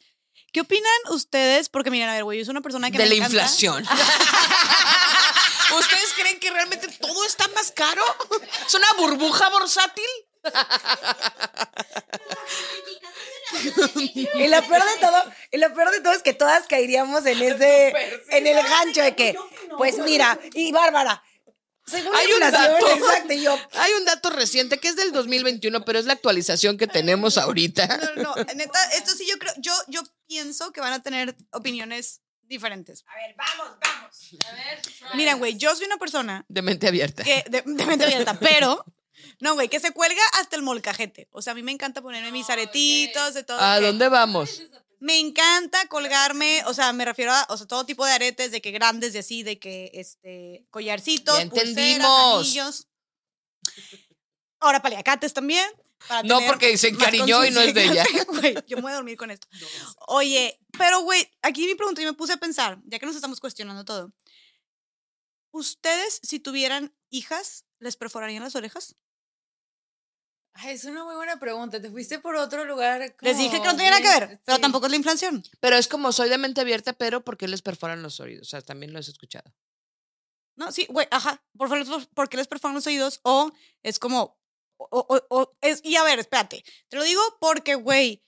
¿qué 0.52 0.60
opinan 0.60 0.92
ustedes? 1.12 1.70
Porque 1.70 1.90
miren, 1.90 2.10
a 2.10 2.14
ver, 2.16 2.26
güey, 2.26 2.40
yo 2.40 2.44
soy 2.46 2.52
una 2.52 2.60
persona 2.62 2.92
que 2.92 2.98
de 2.98 3.04
me 3.06 3.10
la 3.12 3.16
encanta- 3.16 3.34
inflación. 3.36 3.86
¿Ustedes 5.78 6.14
creen 6.16 6.40
que 6.40 6.52
realmente 6.52 6.88
todo 7.00 7.26
está 7.26 7.48
más 7.50 7.72
caro? 7.72 8.04
¿Es 8.68 8.74
una 8.74 8.94
burbuja 8.98 9.50
bursátil? 9.50 10.06
Y 14.06 14.48
lo 14.48 14.62
peor 14.68 14.84
de 14.84 15.00
todo, 15.00 15.34
y 15.52 15.58
lo 15.58 15.74
peor 15.74 15.92
de 15.92 16.02
todo 16.02 16.14
es 16.14 16.24
que 16.24 16.34
todas 16.34 16.68
caeríamos 16.68 17.26
en 17.26 17.42
ese, 17.42 17.94
en 18.30 18.48
el 18.48 18.56
gancho 18.56 19.02
de 19.02 19.16
que, 19.16 19.36
pues 19.78 19.98
mira, 20.00 20.40
y 20.54 20.72
Bárbara, 20.72 21.22
según 21.86 22.16
Hay 22.16 22.28
la 22.28 22.46
un 22.46 22.52
dato. 22.52 22.88
exacto, 22.90 23.34
yo, 23.34 23.58
Hay 23.74 23.92
un 23.94 24.06
dato 24.06 24.30
reciente 24.30 24.80
que 24.80 24.88
es 24.88 24.96
del 24.96 25.12
2021, 25.12 25.84
pero 25.84 26.00
es 26.00 26.06
la 26.06 26.14
actualización 26.14 26.78
que 26.78 26.88
tenemos 26.88 27.38
ahorita. 27.38 27.88
No, 28.16 28.24
no, 28.24 28.36
no, 28.36 28.44
neta, 28.56 28.80
esto 28.94 29.12
sí 29.14 29.28
yo 29.30 29.38
creo, 29.38 29.54
yo, 29.58 29.74
yo 29.88 30.02
pienso 30.28 30.72
que 30.72 30.80
van 30.82 30.94
a 30.94 31.04
tener 31.04 31.36
opiniones 31.52 32.22
diferentes. 32.52 33.04
a 33.08 33.16
ver, 33.16 33.36
vamos, 33.36 33.78
vamos. 33.84 34.30
Miren, 35.16 35.40
güey, 35.40 35.58
yo 35.58 35.76
soy 35.76 35.86
una 35.88 35.98
persona 35.98 36.46
De 36.48 36.62
mente 36.62 36.88
abierta. 36.88 37.24
que, 37.24 37.44
de, 37.50 37.64
de 37.66 37.86
mente 37.88 38.06
abierta, 38.06 38.38
pero, 38.40 38.86
no, 39.40 39.56
güey, 39.56 39.68
que 39.70 39.80
se 39.80 39.92
cuelga 39.92 40.22
hasta 40.34 40.56
el 40.56 40.62
molcajete. 40.62 41.28
O 41.32 41.42
sea, 41.42 41.52
a 41.52 41.56
mí 41.56 41.64
me 41.64 41.72
encanta 41.72 42.02
ponerme 42.02 42.32
mis 42.32 42.50
aretitos, 42.50 43.34
de 43.34 43.44
todo. 43.44 43.60
¿A 43.60 43.80
que- 43.80 43.86
dónde 43.88 44.08
vamos? 44.10 44.62
Me 45.00 45.18
encanta 45.18 45.88
colgarme, 45.88 46.62
o 46.68 46.76
sea, 46.76 46.94
me 46.94 47.06
refiero 47.06 47.32
a, 47.34 47.48
o 47.50 47.58
sea, 47.58 47.66
todo 47.66 47.88
tipo 47.88 48.06
de 48.06 48.12
aretes, 48.12 48.52
de 48.52 48.62
que 48.62 48.70
grandes, 48.70 49.14
de 49.14 49.20
así, 49.20 49.42
de 49.42 49.58
que, 49.58 49.90
este, 49.96 50.68
collarcitos, 50.70 51.40
Ya 51.40 51.50
pulseras, 51.50 51.70
entendimos. 51.70 52.40
anillos. 52.46 52.88
Ahora 54.60 54.80
paliacates 54.82 55.34
también. 55.34 55.68
Para 56.08 56.24
No, 56.24 56.40
porque 56.48 56.78
se 56.78 56.90
encariñó 56.90 57.46
y 57.46 57.52
no 57.52 57.62
es 57.62 57.74
de 57.74 57.84
ella. 57.86 58.06
Güey, 58.28 58.56
yo 58.68 58.78
me 58.78 58.84
voy 58.84 58.92
a 58.92 58.96
dormir 58.96 59.18
con 59.18 59.32
esto. 59.32 59.48
Oye, 60.08 60.60
pero 60.78 61.02
güey, 61.02 61.30
aquí 61.42 61.66
mi 61.66 61.76
pregunta 61.76 62.02
y 62.02 62.06
me 62.06 62.14
puse 62.14 62.34
a 62.34 62.38
pensar, 62.38 62.80
ya 62.86 63.00
que 63.00 63.06
nos 63.06 63.16
estamos 63.16 63.40
cuestionando 63.40 63.86
todo. 63.86 64.14
¿Ustedes, 65.52 66.20
si 66.24 66.40
tuvieran 66.40 66.96
hijas, 67.10 67.66
les 67.80 67.98
perforarían 67.98 68.44
las 68.44 68.56
orejas? 68.56 68.96
Ay, 70.54 70.74
es 70.74 70.86
una 70.86 71.04
muy 71.04 71.16
buena 71.16 71.40
pregunta. 71.40 71.82
Te 71.82 71.90
fuiste 71.90 72.20
por 72.20 72.36
otro 72.36 72.66
lugar. 72.66 73.16
Les 73.22 73.38
dije 73.38 73.62
que 73.62 73.68
no 73.68 73.76
tenía 73.76 73.92
nada 73.92 74.02
que 74.02 74.20
ver, 74.20 74.42
pero 74.46 74.60
tampoco 74.60 74.86
es 74.88 74.92
la 74.92 74.98
inflación. 74.98 75.44
Pero 75.60 75.78
es 75.78 75.88
como 75.88 76.12
soy 76.12 76.30
de 76.30 76.38
mente 76.38 76.62
abierta, 76.62 76.94
pero 76.94 77.24
¿por 77.24 77.38
qué 77.38 77.48
les 77.48 77.62
perforan 77.62 78.02
los 78.02 78.20
oídos? 78.20 78.48
O 78.48 78.50
sea, 78.50 78.62
también 78.62 78.92
lo 78.92 79.00
has 79.00 79.08
escuchado. 79.08 79.54
No, 80.56 80.72
sí, 80.72 80.86
güey, 80.90 81.08
ajá. 81.10 81.44
¿Por, 81.58 81.70
favor, 81.70 82.08
¿Por 82.14 82.30
qué 82.30 82.38
les 82.38 82.48
perforan 82.48 82.76
los 82.76 82.88
oídos? 82.88 83.20
O 83.24 83.52
es 83.84 84.00
como. 84.00 84.41
Es, 85.62 85.82
y 85.84 85.96
a 85.96 86.04
ver, 86.04 86.20
espérate. 86.20 86.64
Te 86.90 86.98
lo 86.98 87.04
digo 87.04 87.22
porque, 87.40 87.76
güey, 87.76 88.24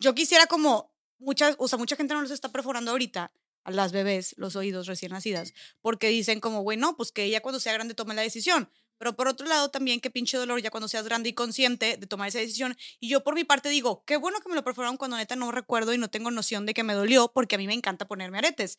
yo 0.00 0.14
quisiera 0.14 0.46
como. 0.46 0.96
Muchas, 1.20 1.56
o 1.58 1.66
sea, 1.66 1.78
mucha 1.78 1.96
gente 1.96 2.14
no 2.14 2.22
los 2.22 2.30
está 2.30 2.52
perforando 2.52 2.92
ahorita 2.92 3.32
a 3.64 3.70
las 3.72 3.90
bebés 3.90 4.34
los 4.38 4.54
oídos 4.54 4.86
recién 4.86 5.10
nacidas 5.10 5.52
porque 5.82 6.08
dicen 6.08 6.38
como, 6.38 6.62
güey, 6.62 6.78
no, 6.78 6.96
pues 6.96 7.10
que 7.10 7.24
ella 7.24 7.40
cuando 7.40 7.58
sea 7.58 7.72
grande 7.72 7.94
tome 7.94 8.14
la 8.14 8.22
decisión. 8.22 8.70
Pero 8.98 9.14
por 9.14 9.28
otro 9.28 9.46
lado 9.46 9.70
también 9.70 10.00
qué 10.00 10.10
pinche 10.10 10.36
dolor 10.36 10.60
ya 10.60 10.70
cuando 10.70 10.88
seas 10.88 11.04
grande 11.04 11.28
y 11.28 11.32
consciente 11.32 11.96
de 11.96 12.06
tomar 12.06 12.28
esa 12.28 12.38
decisión. 12.38 12.76
Y 12.98 13.08
yo 13.08 13.22
por 13.22 13.34
mi 13.34 13.44
parte 13.44 13.68
digo, 13.68 14.04
qué 14.04 14.16
bueno 14.16 14.40
que 14.40 14.48
me 14.48 14.54
lo 14.56 14.64
perforaron 14.64 14.96
cuando 14.96 15.16
neta 15.16 15.36
no 15.36 15.52
recuerdo 15.52 15.94
y 15.94 15.98
no 15.98 16.08
tengo 16.08 16.30
noción 16.30 16.66
de 16.66 16.74
que 16.74 16.82
me 16.82 16.94
dolió 16.94 17.30
porque 17.32 17.54
a 17.54 17.58
mí 17.58 17.66
me 17.66 17.74
encanta 17.74 18.08
ponerme 18.08 18.38
aretes. 18.38 18.78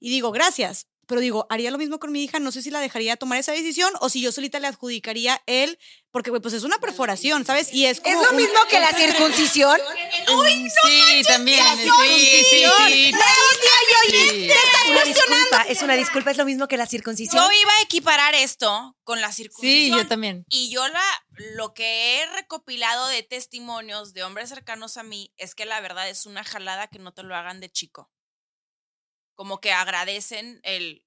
Y 0.00 0.08
digo, 0.08 0.30
gracias. 0.30 0.88
Pero 1.08 1.20
digo, 1.20 1.46
haría 1.50 1.70
lo 1.72 1.78
mismo 1.78 1.98
con 1.98 2.12
mi 2.12 2.22
hija, 2.22 2.38
no 2.38 2.52
sé 2.52 2.62
si 2.62 2.70
la 2.70 2.78
dejaría 2.80 3.16
tomar 3.16 3.38
esa 3.38 3.50
decisión 3.52 3.92
o 4.00 4.08
si 4.10 4.20
yo 4.20 4.30
solita 4.30 4.60
le 4.60 4.68
adjudicaría 4.68 5.42
él, 5.46 5.78
porque 6.12 6.30
güey, 6.30 6.40
pues 6.40 6.54
es 6.54 6.62
una 6.64 6.78
perforación, 6.78 7.44
¿sabes? 7.44 7.72
Y 7.72 7.86
es 7.86 8.00
¿Es 8.04 8.14
lo 8.14 8.30
un- 8.30 8.36
mismo 8.36 8.58
que 8.70 8.78
la 8.78 8.90
circuncisión? 8.96 9.80
Sí, 10.28 11.22
también. 11.26 11.64
Sí, 11.76 12.44
sí, 12.44 12.44
sí. 12.44 13.12
Sí. 14.10 14.50
Es 14.50 14.90
una 14.90 15.04
disculpa, 15.04 15.62
es 15.68 15.82
una 15.82 15.94
disculpa, 15.94 16.30
es 16.30 16.36
lo 16.36 16.44
mismo 16.44 16.68
que 16.68 16.76
la 16.76 16.86
circuncisión. 16.86 17.42
Yo 17.42 17.52
iba 17.52 17.70
a 17.78 17.82
equiparar 17.82 18.34
esto 18.34 18.96
con 19.04 19.20
la 19.20 19.28
Sí, 19.32 19.42
circuncisión. 19.42 19.98
yo 19.98 20.06
también. 20.06 20.44
Y 20.48 20.70
yo 20.70 20.86
la, 20.88 21.02
lo 21.54 21.74
que 21.74 22.20
he 22.22 22.26
recopilado 22.26 23.08
de 23.08 23.22
testimonios 23.22 24.12
de 24.12 24.22
hombres 24.24 24.48
cercanos 24.50 24.96
a 24.96 25.02
mí 25.02 25.32
es 25.36 25.54
que 25.54 25.64
la 25.64 25.80
verdad 25.80 26.08
es 26.08 26.26
una 26.26 26.44
jalada 26.44 26.88
que 26.88 26.98
no 26.98 27.12
te 27.12 27.22
lo 27.22 27.34
hagan 27.34 27.60
de 27.60 27.70
chico. 27.70 28.10
Como 29.38 29.60
que 29.60 29.70
agradecen 29.72 30.58
el, 30.64 31.06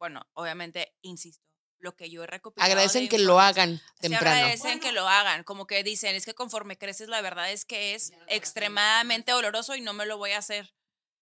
bueno, 0.00 0.26
obviamente, 0.32 0.96
insisto, 1.02 1.44
lo 1.78 1.94
que 1.94 2.08
yo 2.08 2.24
he 2.24 2.26
recopilado. 2.26 2.70
Agradecen 2.72 3.02
de 3.02 3.08
que 3.10 3.18
lo 3.18 3.38
hagan 3.38 3.82
temprano. 4.00 4.34
agradecen 4.34 4.80
que 4.80 4.92
lo 4.92 5.06
hagan, 5.06 5.44
como 5.44 5.66
que 5.66 5.82
dicen, 5.84 6.16
es 6.16 6.24
que 6.24 6.34
conforme 6.34 6.78
creces 6.78 7.08
la 7.08 7.20
verdad 7.20 7.50
es 7.52 7.66
que 7.66 7.94
es 7.94 8.12
extremadamente 8.28 9.32
doloroso 9.32 9.74
y 9.76 9.82
no 9.82 9.92
me 9.92 10.06
lo 10.06 10.16
voy 10.16 10.32
a 10.32 10.38
hacer. 10.38 10.74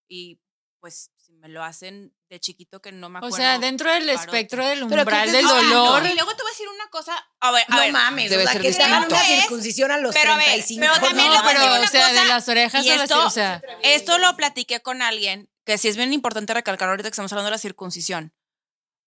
Y 0.08 0.38
pues 0.78 1.10
si 1.16 1.32
me 1.32 1.48
lo 1.48 1.64
hacen 1.64 2.14
de 2.28 2.38
chiquito 2.38 2.80
que 2.80 2.92
no 2.92 3.08
me 3.08 3.16
O 3.16 3.18
acuerdo. 3.18 3.36
sea, 3.36 3.58
dentro 3.58 3.90
del 3.90 4.04
parote. 4.06 4.22
espectro 4.24 4.64
del 4.64 4.82
umbral 4.84 5.32
del 5.32 5.44
dolor. 5.48 6.02
no, 6.04 6.08
y 6.08 6.14
luego 6.14 6.36
te 6.36 6.42
voy 6.42 6.50
a 6.50 6.52
decir 6.52 6.68
una 6.68 6.88
cosa. 6.90 7.16
A 7.40 7.50
ver, 7.50 7.64
a 7.68 7.74
No 7.74 7.80
ver. 7.80 7.92
mames, 7.92 8.30
Debe 8.30 8.42
o 8.44 8.46
sea, 8.46 8.52
ser 8.52 8.62
que 8.62 8.72
te 8.72 8.82
hagan 8.82 9.08
distinto. 9.08 9.24
una 9.24 9.40
circuncisión 9.40 9.90
a 9.90 9.98
los 9.98 10.14
pero 10.14 10.32
a 10.34 10.36
ver, 10.36 10.44
35. 10.46 10.80
pero 10.94 10.94
también 11.08 11.28
No, 11.28 11.34
le 11.34 11.40
voy 11.40 11.48
a 11.48 11.52
decir 11.52 11.58
pero, 11.58 11.74
una 11.74 11.84
o 11.84 11.90
sea, 11.90 12.08
cosa, 12.08 12.22
de 12.22 12.28
las 12.28 12.48
orejas 12.48 12.84
y 12.86 12.90
a 12.90 12.96
las- 12.96 13.04
esto, 13.10 13.26
o 13.26 13.30
sea, 13.30 13.62
esto 13.82 14.18
lo 14.18 14.36
platiqué 14.36 14.80
con 14.82 15.02
alguien 15.02 15.50
que 15.64 15.78
sí 15.78 15.88
es 15.88 15.96
bien 15.96 16.12
importante 16.12 16.54
recalcar 16.54 16.88
ahorita 16.88 17.08
que 17.08 17.12
estamos 17.14 17.32
hablando 17.32 17.46
de 17.46 17.52
la 17.52 17.58
circuncisión. 17.58 18.32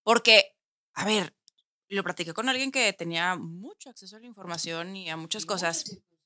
Porque, 0.04 0.56
a 0.93 1.06
ver, 1.06 1.36
lo 1.89 2.04
platiqué 2.04 2.34
con 2.34 2.50
alguien 2.50 2.72
que 2.72 2.91
tenía 2.93 3.36
mucho 3.36 3.89
acceso 3.89 4.15
a 4.15 4.20
la 4.20 4.26
información 4.26 4.96
y 4.96 5.10
a 5.10 5.17
muchas 5.17 5.46
cosas. 5.46 5.86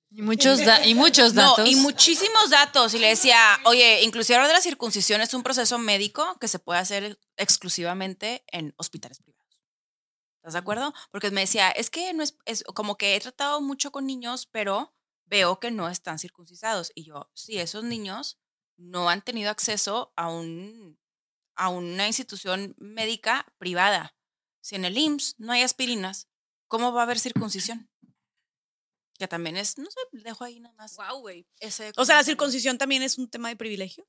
y 0.09 0.21
muchos, 0.21 0.59
y 0.85 0.93
muchos 0.95 1.33
No, 1.33 1.41
datos. 1.51 1.69
y 1.69 1.75
muchísimos 1.75 2.49
datos. 2.49 2.93
Y 2.93 2.99
le 2.99 3.07
decía, 3.07 3.37
oye, 3.65 4.01
inclusive 4.03 4.35
ahora 4.35 4.47
de 4.47 4.53
la 4.55 4.61
circuncisión 4.61 5.21
es 5.21 5.33
un 5.33 5.43
proceso 5.43 5.77
médico 5.77 6.37
que 6.39 6.47
se 6.47 6.59
puede 6.59 6.79
hacer 6.79 7.19
exclusivamente 7.37 8.43
en 8.47 8.73
hospitales 8.77 9.19
privados. 9.21 9.61
¿Estás 10.37 10.53
de 10.53 10.59
acuerdo? 10.59 10.93
Porque 11.11 11.29
me 11.31 11.41
decía, 11.41 11.69
es 11.69 11.89
que 11.91 12.13
no 12.13 12.23
es, 12.23 12.35
es 12.45 12.63
como 12.73 12.97
que 12.97 13.15
he 13.15 13.19
tratado 13.19 13.61
mucho 13.61 13.91
con 13.91 14.07
niños, 14.07 14.47
pero 14.51 14.93
veo 15.25 15.59
que 15.59 15.69
no 15.71 15.87
están 15.87 16.17
circuncisados. 16.17 16.91
Y 16.95 17.03
yo, 17.03 17.29
sí, 17.35 17.59
esos 17.59 17.83
niños 17.83 18.39
no 18.81 19.09
han 19.09 19.21
tenido 19.21 19.49
acceso 19.49 20.11
a, 20.15 20.29
un, 20.29 20.99
a 21.55 21.69
una 21.69 22.07
institución 22.07 22.75
médica 22.77 23.45
privada. 23.57 24.15
Si 24.61 24.75
en 24.75 24.85
el 24.85 24.97
IMSS 24.97 25.39
no 25.39 25.53
hay 25.53 25.61
aspirinas, 25.61 26.27
¿cómo 26.67 26.91
va 26.91 27.01
a 27.01 27.03
haber 27.03 27.19
circuncisión? 27.19 27.89
Que 29.17 29.27
también 29.27 29.57
es, 29.57 29.77
no 29.77 29.89
sé, 29.89 29.99
dejo 30.11 30.43
ahí 30.43 30.59
nada 30.59 30.75
más. 30.75 30.95
Wow, 30.97 31.19
güey. 31.19 31.47
O 31.97 32.05
sea, 32.05 32.15
la 32.15 32.23
circuncisión 32.23 32.77
también 32.77 33.03
es 33.03 33.17
un 33.17 33.29
tema 33.29 33.49
de 33.49 33.55
privilegio. 33.55 34.07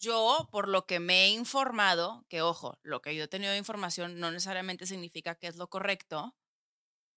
Yo, 0.00 0.48
por 0.50 0.68
lo 0.68 0.86
que 0.86 1.00
me 1.00 1.24
he 1.24 1.28
informado, 1.30 2.26
que 2.28 2.42
ojo, 2.42 2.78
lo 2.82 3.00
que 3.00 3.14
yo 3.14 3.24
he 3.24 3.28
tenido 3.28 3.52
de 3.52 3.58
información 3.58 4.20
no 4.20 4.30
necesariamente 4.30 4.86
significa 4.86 5.34
que 5.34 5.46
es 5.46 5.56
lo 5.56 5.70
correcto, 5.70 6.36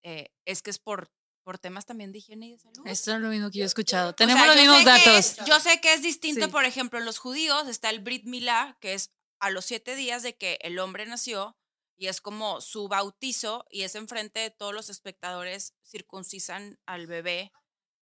eh, 0.04 0.32
es 0.46 0.62
que 0.62 0.70
es 0.70 0.80
por, 0.80 1.12
por 1.48 1.58
temas 1.60 1.86
también 1.86 2.12
de 2.12 2.18
higiene 2.18 2.48
y 2.48 2.52
de 2.52 2.60
salud. 2.60 2.86
Esto 2.86 3.14
es 3.16 3.22
lo 3.22 3.30
mismo 3.30 3.50
que 3.50 3.60
yo 3.60 3.64
he 3.64 3.68
escuchado. 3.68 4.10
O 4.10 4.14
Tenemos 4.16 4.44
sea, 4.44 4.54
los 4.54 4.56
yo 4.58 4.62
mismos 4.74 4.78
sé 4.80 4.84
que 4.84 5.10
datos. 5.10 5.18
es- 5.40 5.46
yo 5.48 5.60
sé 5.62 5.80
que 5.80 5.94
es 5.94 6.02
distinto, 6.02 6.46
Sí. 6.48 6.52
por 6.52 6.66
ejemplo, 6.66 7.00
en 7.00 7.06
los 7.06 7.20
judíos 7.20 7.70
está 7.70 7.90
el 7.90 8.02
Brit 8.02 8.26
Milá, 8.26 8.78
que 8.82 8.94
es 8.94 9.12
a 9.40 9.50
los 9.50 9.64
siete 9.64 9.96
días 9.96 10.24
de 10.24 10.36
que 10.36 10.60
el 10.62 10.78
hombre 10.78 11.06
nació 11.06 11.56
y 11.96 12.08
es 12.08 12.20
como 12.20 12.60
su 12.60 12.90
bautizo 12.90 13.66
y 13.70 13.84
es 13.84 13.96
enfrente 13.96 14.42
de 14.42 14.50
todos 14.52 14.74
los 14.74 14.90
espectadores 14.90 15.74
circuncisan 15.86 16.80
al 16.86 17.08
bebé 17.08 17.54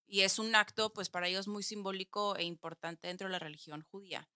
y 0.08 0.22
es 0.22 0.40
un 0.40 0.56
acto, 0.56 0.92
pues 0.92 1.10
para 1.10 1.28
ellos 1.28 1.48
muy 1.48 1.62
simbólico 1.62 2.36
e 2.38 2.44
importante 2.46 3.10
dentro 3.10 3.28
de 3.28 3.32
la 3.34 3.38
religión 3.40 3.84
judía. 3.92 4.28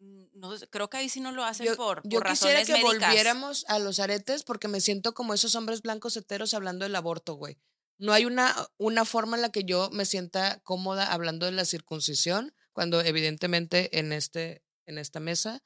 Mm, 0.00 0.24
No, 0.34 0.50
creo 0.70 0.90
que 0.90 0.98
ahí 0.98 1.08
sí 1.08 1.20
no 1.20 1.32
lo 1.32 1.44
hacen 1.44 1.64
Yo, 1.66 1.76
por, 1.76 2.02
yo 2.06 2.20
por 2.20 2.28
quisiera 2.28 2.58
razones 2.60 2.66
que 2.66 2.72
médicas. 2.84 3.08
volviéramos 3.08 3.64
a 3.68 3.78
los 3.78 4.00
aretes 4.00 4.42
porque 4.44 4.68
me 4.68 4.82
siento 4.82 5.14
como 5.14 5.32
esos 5.32 5.54
hombres 5.54 5.80
blancos 5.80 6.14
heteros 6.18 6.52
hablando 6.52 6.84
del 6.84 6.94
aborto, 6.96 7.34
güey. 7.36 7.56
No 7.98 8.12
hay 8.12 8.24
una, 8.24 8.54
una 8.76 9.04
forma 9.04 9.36
en 9.36 9.42
la 9.42 9.50
que 9.50 9.64
yo 9.64 9.90
me 9.90 10.04
sienta 10.04 10.60
cómoda 10.64 11.12
hablando 11.12 11.46
de 11.46 11.52
la 11.52 11.64
circuncisión 11.64 12.54
cuando 12.72 13.00
evidentemente 13.00 13.98
en, 13.98 14.12
este, 14.12 14.62
en 14.86 14.98
esta 14.98 15.20
mesa 15.20 15.62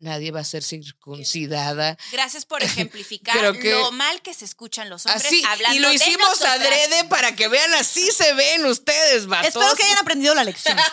nadie 0.00 0.30
va 0.32 0.40
a 0.40 0.44
ser 0.44 0.62
circuncidada. 0.62 1.96
Gracias 2.12 2.44
por 2.44 2.62
ejemplificar 2.62 3.58
que- 3.58 3.70
lo 3.72 3.92
mal 3.92 4.20
que 4.22 4.34
se 4.34 4.44
escuchan 4.44 4.88
los 4.90 5.06
hombres 5.06 5.24
Así, 5.26 5.42
hablando 5.46 5.76
y 5.76 5.80
lo 5.80 5.92
hicimos 5.92 6.42
adrede 6.42 7.04
para 7.04 7.34
que 7.36 7.48
vean 7.48 7.72
así 7.74 8.10
se 8.10 8.32
ven 8.34 8.66
ustedes, 8.66 9.26
vatos. 9.26 9.48
Espero 9.48 9.74
que 9.76 9.84
hayan 9.84 9.98
aprendido 9.98 10.34
la 10.34 10.44
lección. 10.44 10.76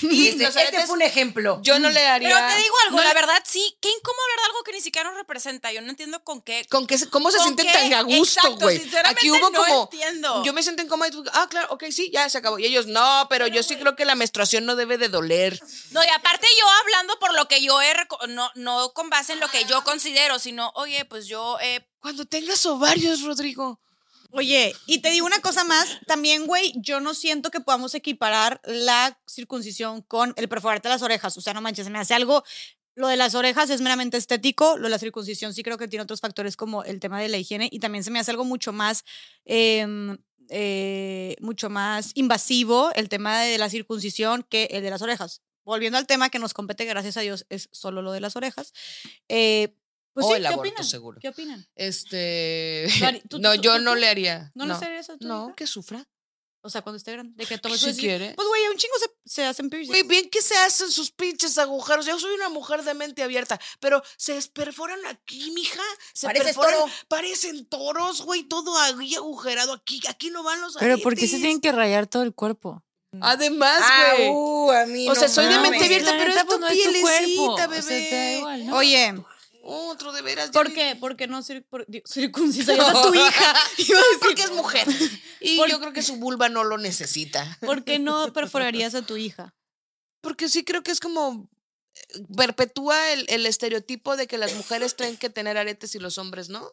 Y 0.00 0.28
Este, 0.28 0.44
este 0.44 0.86
fue 0.86 0.94
un 0.96 1.02
ejemplo. 1.02 1.60
yo 1.62 1.78
no 1.78 1.90
le 1.90 2.06
haría... 2.06 2.28
Pero 2.30 2.48
te 2.54 2.62
digo 2.62 2.74
algo, 2.86 2.96
no 2.96 3.04
la 3.04 3.12
verdad 3.12 3.42
sí, 3.44 3.76
qué 3.82 3.90
incómodo 3.90 4.22
hablar 4.22 4.38
de 4.38 4.44
algo 4.46 4.64
que 4.64 4.72
ni 4.72 4.80
siquiera 4.80 5.10
nos 5.10 5.18
representa. 5.18 5.72
Yo 5.72 5.82
no 5.82 5.90
entiendo 5.90 6.24
con 6.24 6.40
qué. 6.40 6.64
con 6.70 6.86
qué 6.86 6.98
cómo 7.10 7.30
se 7.30 7.38
sienten 7.40 7.66
qué- 7.66 7.72
tan 7.72 7.92
a 7.92 8.00
gusto, 8.02 8.40
Exacto, 8.40 8.56
güey. 8.64 8.78
sinceramente 8.80 9.20
Aquí 9.20 9.30
hubo 9.30 9.50
no 9.50 9.52
como 9.52 9.82
entiendo. 9.92 10.42
yo 10.42 10.52
me 10.54 10.62
siento 10.62 10.82
incómoda 10.82 11.08
y 11.08 11.10
tú, 11.12 11.22
ah, 11.34 11.46
claro, 11.50 11.68
ok, 11.70 11.84
sí, 11.90 12.10
ya 12.12 12.28
se 12.30 12.38
acabó. 12.38 12.58
Y 12.58 12.64
ellos, 12.64 12.86
no, 12.86 13.26
pero 13.28 13.46
yo 13.46 13.62
sí 13.62 13.76
creo 13.76 13.94
que 13.94 14.04
la 14.06 14.14
menstruación 14.14 14.64
no 14.64 14.74
debe 14.74 14.96
de 14.96 15.08
doler. 15.10 15.60
No, 15.90 16.02
y 16.02 16.08
aparte 16.08 16.46
yo 16.58 16.66
hablando 16.82 17.18
por 17.18 17.34
lo 17.34 17.46
que 17.46 17.62
yo 17.62 17.80
he, 17.82 17.94
no, 18.34 18.50
no 18.54 18.92
con 18.92 19.10
base 19.10 19.32
en 19.32 19.40
lo 19.40 19.48
que 19.48 19.64
yo 19.64 19.82
considero, 19.84 20.38
sino, 20.38 20.70
oye, 20.74 21.04
pues 21.04 21.26
yo 21.26 21.58
eh, 21.60 21.86
Cuando 22.00 22.24
tengas 22.24 22.64
ovarios, 22.66 23.22
Rodrigo. 23.22 23.80
Oye, 24.36 24.74
y 24.86 24.98
te 24.98 25.10
digo 25.10 25.26
una 25.26 25.38
cosa 25.38 25.62
más, 25.62 26.00
también, 26.08 26.46
güey, 26.46 26.72
yo 26.76 26.98
no 26.98 27.14
siento 27.14 27.52
que 27.52 27.60
podamos 27.60 27.94
equiparar 27.94 28.60
la 28.64 29.16
circuncisión 29.28 30.02
con 30.02 30.34
el 30.36 30.48
perforarte 30.48 30.88
las 30.88 31.02
orejas. 31.02 31.36
O 31.36 31.40
sea, 31.40 31.54
no 31.54 31.60
manches, 31.60 31.84
se 31.84 31.90
me 31.92 32.00
hace 32.00 32.14
algo. 32.14 32.42
Lo 32.96 33.06
de 33.06 33.16
las 33.16 33.36
orejas 33.36 33.70
es 33.70 33.80
meramente 33.80 34.16
estético, 34.16 34.76
lo 34.76 34.84
de 34.84 34.90
la 34.90 34.98
circuncisión 34.98 35.54
sí 35.54 35.62
creo 35.62 35.78
que 35.78 35.86
tiene 35.86 36.02
otros 36.02 36.20
factores 36.20 36.56
como 36.56 36.82
el 36.82 36.98
tema 36.98 37.20
de 37.20 37.28
la 37.28 37.38
higiene 37.38 37.68
y 37.70 37.78
también 37.78 38.02
se 38.02 38.10
me 38.10 38.18
hace 38.18 38.32
algo 38.32 38.44
mucho 38.44 38.72
más, 38.72 39.04
em, 39.44 40.18
eh, 40.48 41.36
mucho 41.40 41.70
más 41.70 42.10
invasivo 42.14 42.90
el 42.94 43.08
tema 43.08 43.40
de 43.40 43.56
la 43.58 43.70
circuncisión 43.70 44.44
que 44.48 44.64
el 44.72 44.82
de 44.82 44.90
las 44.90 45.02
orejas. 45.02 45.42
Volviendo 45.64 45.98
al 45.98 46.06
tema 46.06 46.30
que 46.30 46.38
nos 46.38 46.54
compete, 46.54 46.84
gracias 46.84 47.16
a 47.16 47.20
Dios, 47.20 47.46
es 47.48 47.68
solo 47.72 48.02
lo 48.02 48.12
de 48.12 48.20
las 48.20 48.36
orejas. 48.36 48.72
Eh, 49.28 49.76
pues 50.12 50.26
O 50.26 50.28
sí, 50.30 50.34
el 50.36 50.42
¿qué 50.42 50.48
aborto, 50.48 50.68
opinan? 50.70 50.84
seguro. 50.88 51.18
¿Qué 51.20 51.28
opinan? 51.28 51.66
Este. 51.74 52.86
¿Tú 52.98 53.04
harí- 53.04 53.22
tú- 53.28 53.38
no, 53.38 53.54
tú- 53.54 53.60
yo 53.62 53.78
no 53.78 53.94
le 53.94 54.08
haría. 54.08 54.52
¿No 54.54 54.66
le 54.66 54.74
harías 54.74 55.10
a 55.10 55.16
tu 55.18 55.26
No, 55.26 55.46
hija? 55.46 55.54
que 55.56 55.66
sufra. 55.66 56.06
O 56.66 56.70
sea, 56.70 56.80
cuando 56.80 56.96
esté 56.96 57.12
grande. 57.12 57.34
De 57.36 57.44
que 57.46 57.58
tome 57.58 57.76
su 57.76 57.92
Si 57.92 58.00
quiere. 58.00 58.32
Pues, 58.34 58.48
güey, 58.48 58.64
a 58.64 58.70
un 58.70 58.78
chingo 58.78 58.94
se, 58.98 59.10
se 59.26 59.44
hacen 59.44 59.68
piercing. 59.68 59.90
Güey, 59.90 60.02
bien 60.04 60.30
que 60.30 60.40
se 60.40 60.56
hacen 60.56 60.90
sus 60.90 61.10
pinches 61.10 61.58
agujeros. 61.58 62.06
Yo 62.06 62.18
soy 62.18 62.32
una 62.32 62.48
mujer 62.48 62.82
de 62.84 62.94
mente 62.94 63.22
abierta, 63.22 63.60
pero 63.80 64.02
se 64.16 64.40
perforan 64.54 64.98
aquí, 65.04 65.50
mija. 65.50 65.82
Se 66.14 66.26
perforan. 66.26 66.72
toro. 66.74 66.92
Parecen 67.08 67.66
toros, 67.66 68.22
güey, 68.22 68.44
todo 68.44 68.78
ahí 68.78 69.14
agujerado. 69.14 69.74
Aquí, 69.74 70.00
aquí 70.08 70.30
no 70.30 70.42
van 70.42 70.62
los 70.62 70.76
Pero 70.78 70.96
¿por 70.98 71.14
qué 71.16 71.28
se 71.28 71.36
tienen 71.36 71.60
que 71.60 71.70
rayar 71.70 72.06
todo 72.06 72.22
el 72.22 72.32
cuerpo? 72.34 72.82
Además, 73.20 73.80
Ah, 73.82 74.12
güey. 74.16 74.28
uh, 74.30 74.70
a 74.72 74.86
mí 74.86 75.08
O 75.08 75.14
sea, 75.14 75.28
no 75.28 75.34
soy 75.34 75.46
de 75.46 75.58
mente 75.58 75.84
abierta, 75.84 76.12
pero 76.18 76.30
es 76.32 76.40
tu 76.40 76.46
pues, 76.46 76.60
no 76.60 76.68
pielecita, 76.68 77.02
cuerpo, 77.02 77.52
o 77.52 77.56
sea, 77.56 77.66
bebé. 77.66 78.08
te 78.10 78.14
da 78.16 78.32
igual, 78.38 78.66
¿no? 78.66 78.76
Oye, 78.76 79.14
Otro 79.62 80.12
de 80.12 80.20
veras. 80.22 80.50
¿por 80.50 80.72
qué? 80.72 80.94
¿Por 80.96 81.16
qué 81.16 81.26
no 81.26 81.40
por- 81.70 81.86
digo, 81.86 82.04
circuncisarías 82.06 82.86
a 82.94 83.02
tu 83.02 83.14
hija? 83.14 83.54
Porque 84.20 84.42
es 84.42 84.50
mujer. 84.52 84.86
Y 85.40 85.56
Por- 85.56 85.70
yo 85.70 85.80
creo 85.80 85.92
que 85.92 86.02
su 86.02 86.16
vulva 86.16 86.48
no 86.50 86.64
lo 86.64 86.76
necesita. 86.78 87.58
¿Por 87.60 87.82
qué 87.84 87.98
no 87.98 88.32
perforarías 88.34 88.94
a 88.94 89.02
tu 89.02 89.16
hija? 89.16 89.54
Porque 90.20 90.48
sí 90.48 90.64
creo 90.64 90.82
que 90.82 90.90
es 90.90 91.00
como 91.00 91.48
eh, 91.94 92.22
perpetúa 92.36 93.12
el, 93.12 93.24
el 93.28 93.46
estereotipo 93.46 94.16
de 94.16 94.26
que 94.26 94.36
las 94.38 94.54
mujeres 94.54 94.96
tienen 94.96 95.16
que 95.16 95.30
tener 95.30 95.56
aretes 95.56 95.94
y 95.94 95.98
los 95.98 96.18
hombres 96.18 96.48
no. 96.50 96.70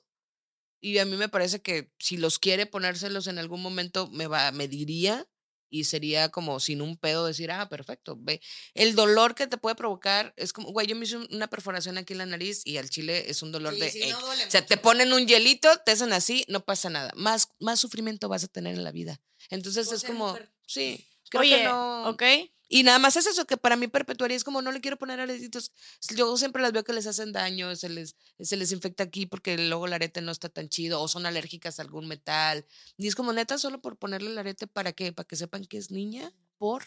Y 0.81 0.97
a 0.97 1.05
mí 1.05 1.15
me 1.15 1.29
parece 1.29 1.61
que 1.61 1.91
si 1.99 2.17
los 2.17 2.39
quiere 2.39 2.65
ponérselos 2.65 3.27
en 3.27 3.37
algún 3.39 3.61
momento 3.61 4.09
me 4.09 4.27
va, 4.27 4.51
me 4.51 4.67
diría 4.67 5.27
y 5.71 5.85
sería 5.85 6.29
como 6.29 6.59
sin 6.59 6.81
un 6.81 6.97
pedo 6.97 7.25
decir, 7.25 7.49
ah, 7.49 7.69
perfecto, 7.69 8.17
ve. 8.19 8.41
El 8.75 8.93
dolor 8.93 9.33
que 9.33 9.47
te 9.47 9.57
puede 9.57 9.75
provocar 9.75 10.33
es 10.37 10.53
como, 10.53 10.71
güey, 10.71 10.85
yo 10.85 10.95
me 10.95 11.05
hice 11.05 11.17
una 11.17 11.47
perforación 11.47 11.97
aquí 11.97 12.13
en 12.13 12.19
la 12.19 12.25
nariz 12.25 12.61
y 12.65 12.77
al 12.77 12.89
chile 12.89 13.31
es 13.31 13.41
un 13.41 13.51
dolor 13.51 13.75
de... 13.75 13.87
eh, 13.87 14.13
o 14.13 14.51
sea, 14.51 14.65
te 14.65 14.77
ponen 14.77 15.13
un 15.13 15.25
hielito, 15.25 15.69
te 15.85 15.93
hacen 15.93 16.13
así, 16.13 16.45
no 16.49 16.63
pasa 16.65 16.89
nada. 16.89 17.11
Más, 17.15 17.49
más 17.59 17.79
sufrimiento 17.79 18.29
vas 18.29 18.43
a 18.43 18.47
tener 18.47 18.75
en 18.75 18.83
la 18.83 18.91
vida. 18.91 19.21
Entonces 19.49 19.91
es 19.91 20.03
como, 20.03 20.37
sí, 20.67 21.07
creo 21.29 21.41
Oye, 21.41 21.57
que 21.57 21.63
no... 21.63 22.09
¿ok? 22.09 22.23
Y 22.73 22.83
nada 22.83 22.99
más 22.99 23.17
es 23.17 23.27
eso, 23.27 23.45
que 23.45 23.57
para 23.57 23.75
mí 23.75 23.89
perpetuaría 23.89 24.37
es 24.37 24.45
como 24.45 24.61
no 24.61 24.71
le 24.71 24.79
quiero 24.79 24.97
poner 24.97 25.19
aretitos. 25.19 25.73
Yo 26.15 26.37
siempre 26.37 26.61
las 26.61 26.71
veo 26.71 26.85
que 26.85 26.93
les 26.93 27.05
hacen 27.05 27.33
daño, 27.33 27.75
se 27.75 27.89
les, 27.89 28.15
se 28.39 28.55
les 28.55 28.71
infecta 28.71 29.03
aquí 29.03 29.25
porque 29.25 29.57
luego 29.57 29.87
el 29.87 29.93
arete 29.93 30.21
no 30.21 30.31
está 30.31 30.47
tan 30.47 30.69
chido 30.69 31.01
o 31.01 31.07
son 31.09 31.25
alérgicas 31.25 31.79
a 31.79 31.81
algún 31.81 32.07
metal. 32.07 32.65
Y 32.97 33.07
es 33.09 33.15
como 33.15 33.33
neta, 33.33 33.57
solo 33.57 33.81
por 33.81 33.97
ponerle 33.97 34.29
el 34.29 34.37
arete 34.37 34.67
para 34.67 34.93
que, 34.93 35.11
para 35.11 35.27
que 35.27 35.35
sepan 35.35 35.65
que 35.65 35.77
es 35.77 35.91
niña, 35.91 36.31
por. 36.57 36.85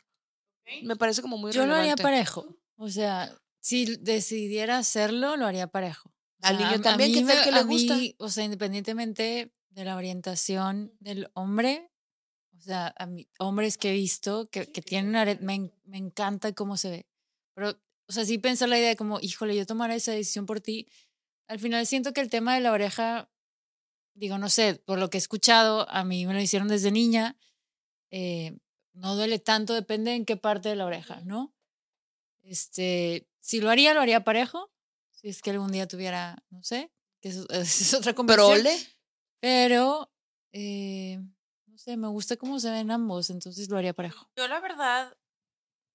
Me 0.83 0.97
parece 0.97 1.21
como 1.21 1.37
muy 1.37 1.53
Yo 1.53 1.67
lo 1.67 1.75
haría 1.75 1.97
parejo. 1.97 2.57
O 2.77 2.89
sea, 2.89 3.37
si 3.61 3.85
decidiera 3.97 4.79
hacerlo, 4.79 5.37
lo 5.37 5.45
haría 5.47 5.67
parejo. 5.67 6.09
O 6.09 6.47
Al 6.47 6.57
sea, 6.57 6.67
niño 6.71 6.81
también, 6.81 7.13
¿qué 7.13 7.21
mí 7.21 7.27
tal 7.27 7.37
me- 7.39 7.45
que 7.45 7.53
le 7.53 7.59
a 7.59 7.65
mí, 7.65 7.75
gusta? 7.75 7.99
O 8.25 8.31
sea, 8.31 8.45
independientemente 8.45 9.53
de 9.69 9.85
la 9.85 9.97
orientación 9.97 10.95
del 11.01 11.31
hombre, 11.35 11.91
o 12.57 12.61
sea, 12.61 12.95
a 12.99 13.07
mí, 13.07 13.29
hombres 13.39 13.79
que 13.79 13.91
he 13.91 13.93
visto 13.93 14.49
que, 14.51 14.71
que 14.71 14.83
tienen 14.83 15.17
arete, 15.17 15.45
me, 15.45 15.71
me 15.85 15.99
encanta 15.99 16.53
cómo 16.53 16.77
se 16.77 16.91
ve. 16.91 17.07
Pero, 17.55 17.71
o 18.09 18.13
sea, 18.13 18.25
sí 18.25 18.39
pensar 18.39 18.69
la 18.69 18.79
idea 18.79 18.89
de 18.91 18.97
como, 18.97 19.21
híjole, 19.21 19.57
yo 19.57 19.67
tomaré 19.67 19.97
esa 19.97 20.13
decisión 20.13 20.47
por 20.47 20.61
ti. 20.61 20.89
Al 21.49 21.59
final 21.59 21.87
siento 21.87 22.13
que 22.13 22.21
el 22.21 22.31
tema 22.31 22.55
de 22.55 22.61
la 22.61 22.73
oreja, 22.73 23.31
digo, 24.15 24.39
no 24.39 24.49
sé, 24.49 24.77
por 24.87 24.99
lo 24.99 25.11
que 25.11 25.19
he 25.19 25.21
escuchado, 25.21 25.89
a 25.91 26.05
mí 26.05 26.27
me 26.27 26.35
lo 26.35 26.41
hicieron 26.41 26.69
desde 26.69 26.91
niña. 26.91 27.37
eh, 28.11 28.57
no 28.95 29.17
duele 29.17 29.41
tanto, 29.41 29.75
depende 29.75 30.15
en 30.15 30.25
qué 30.25 30.37
parte 30.37 30.69
de 30.69 30.77
la 30.77 30.87
oreja, 30.87 31.21
¿no? 31.25 31.53
Este, 32.43 33.29
si 33.41 33.61
lo 33.61 33.71
haría, 33.71 33.93
lo 33.93 34.01
haría 34.01 34.23
parejo. 34.25 34.71
Si 35.11 35.29
es 35.29 35.43
que 35.43 35.51
algún 35.51 35.73
día 35.73 35.89
tuviera, 35.89 36.37
no 36.51 36.63
sé, 36.63 36.93
que 37.21 37.31
esa 37.31 37.45
es 37.61 37.95
otra 37.95 38.15
conversación. 38.15 38.61
Prole. 38.63 38.79
Pero, 39.41 40.13
eh, 40.53 41.21
no 41.75 41.79
sé, 41.79 41.97
me 41.97 42.07
gusta 42.07 42.37
cómo 42.37 42.61
se 42.61 42.71
ven 42.71 42.93
ambos, 42.93 43.31
entonces 43.31 43.69
lo 43.69 43.77
haría 43.77 43.93
parejo. 43.93 44.31
Yo 44.37 44.47
la 44.47 44.61
verdad, 44.61 45.13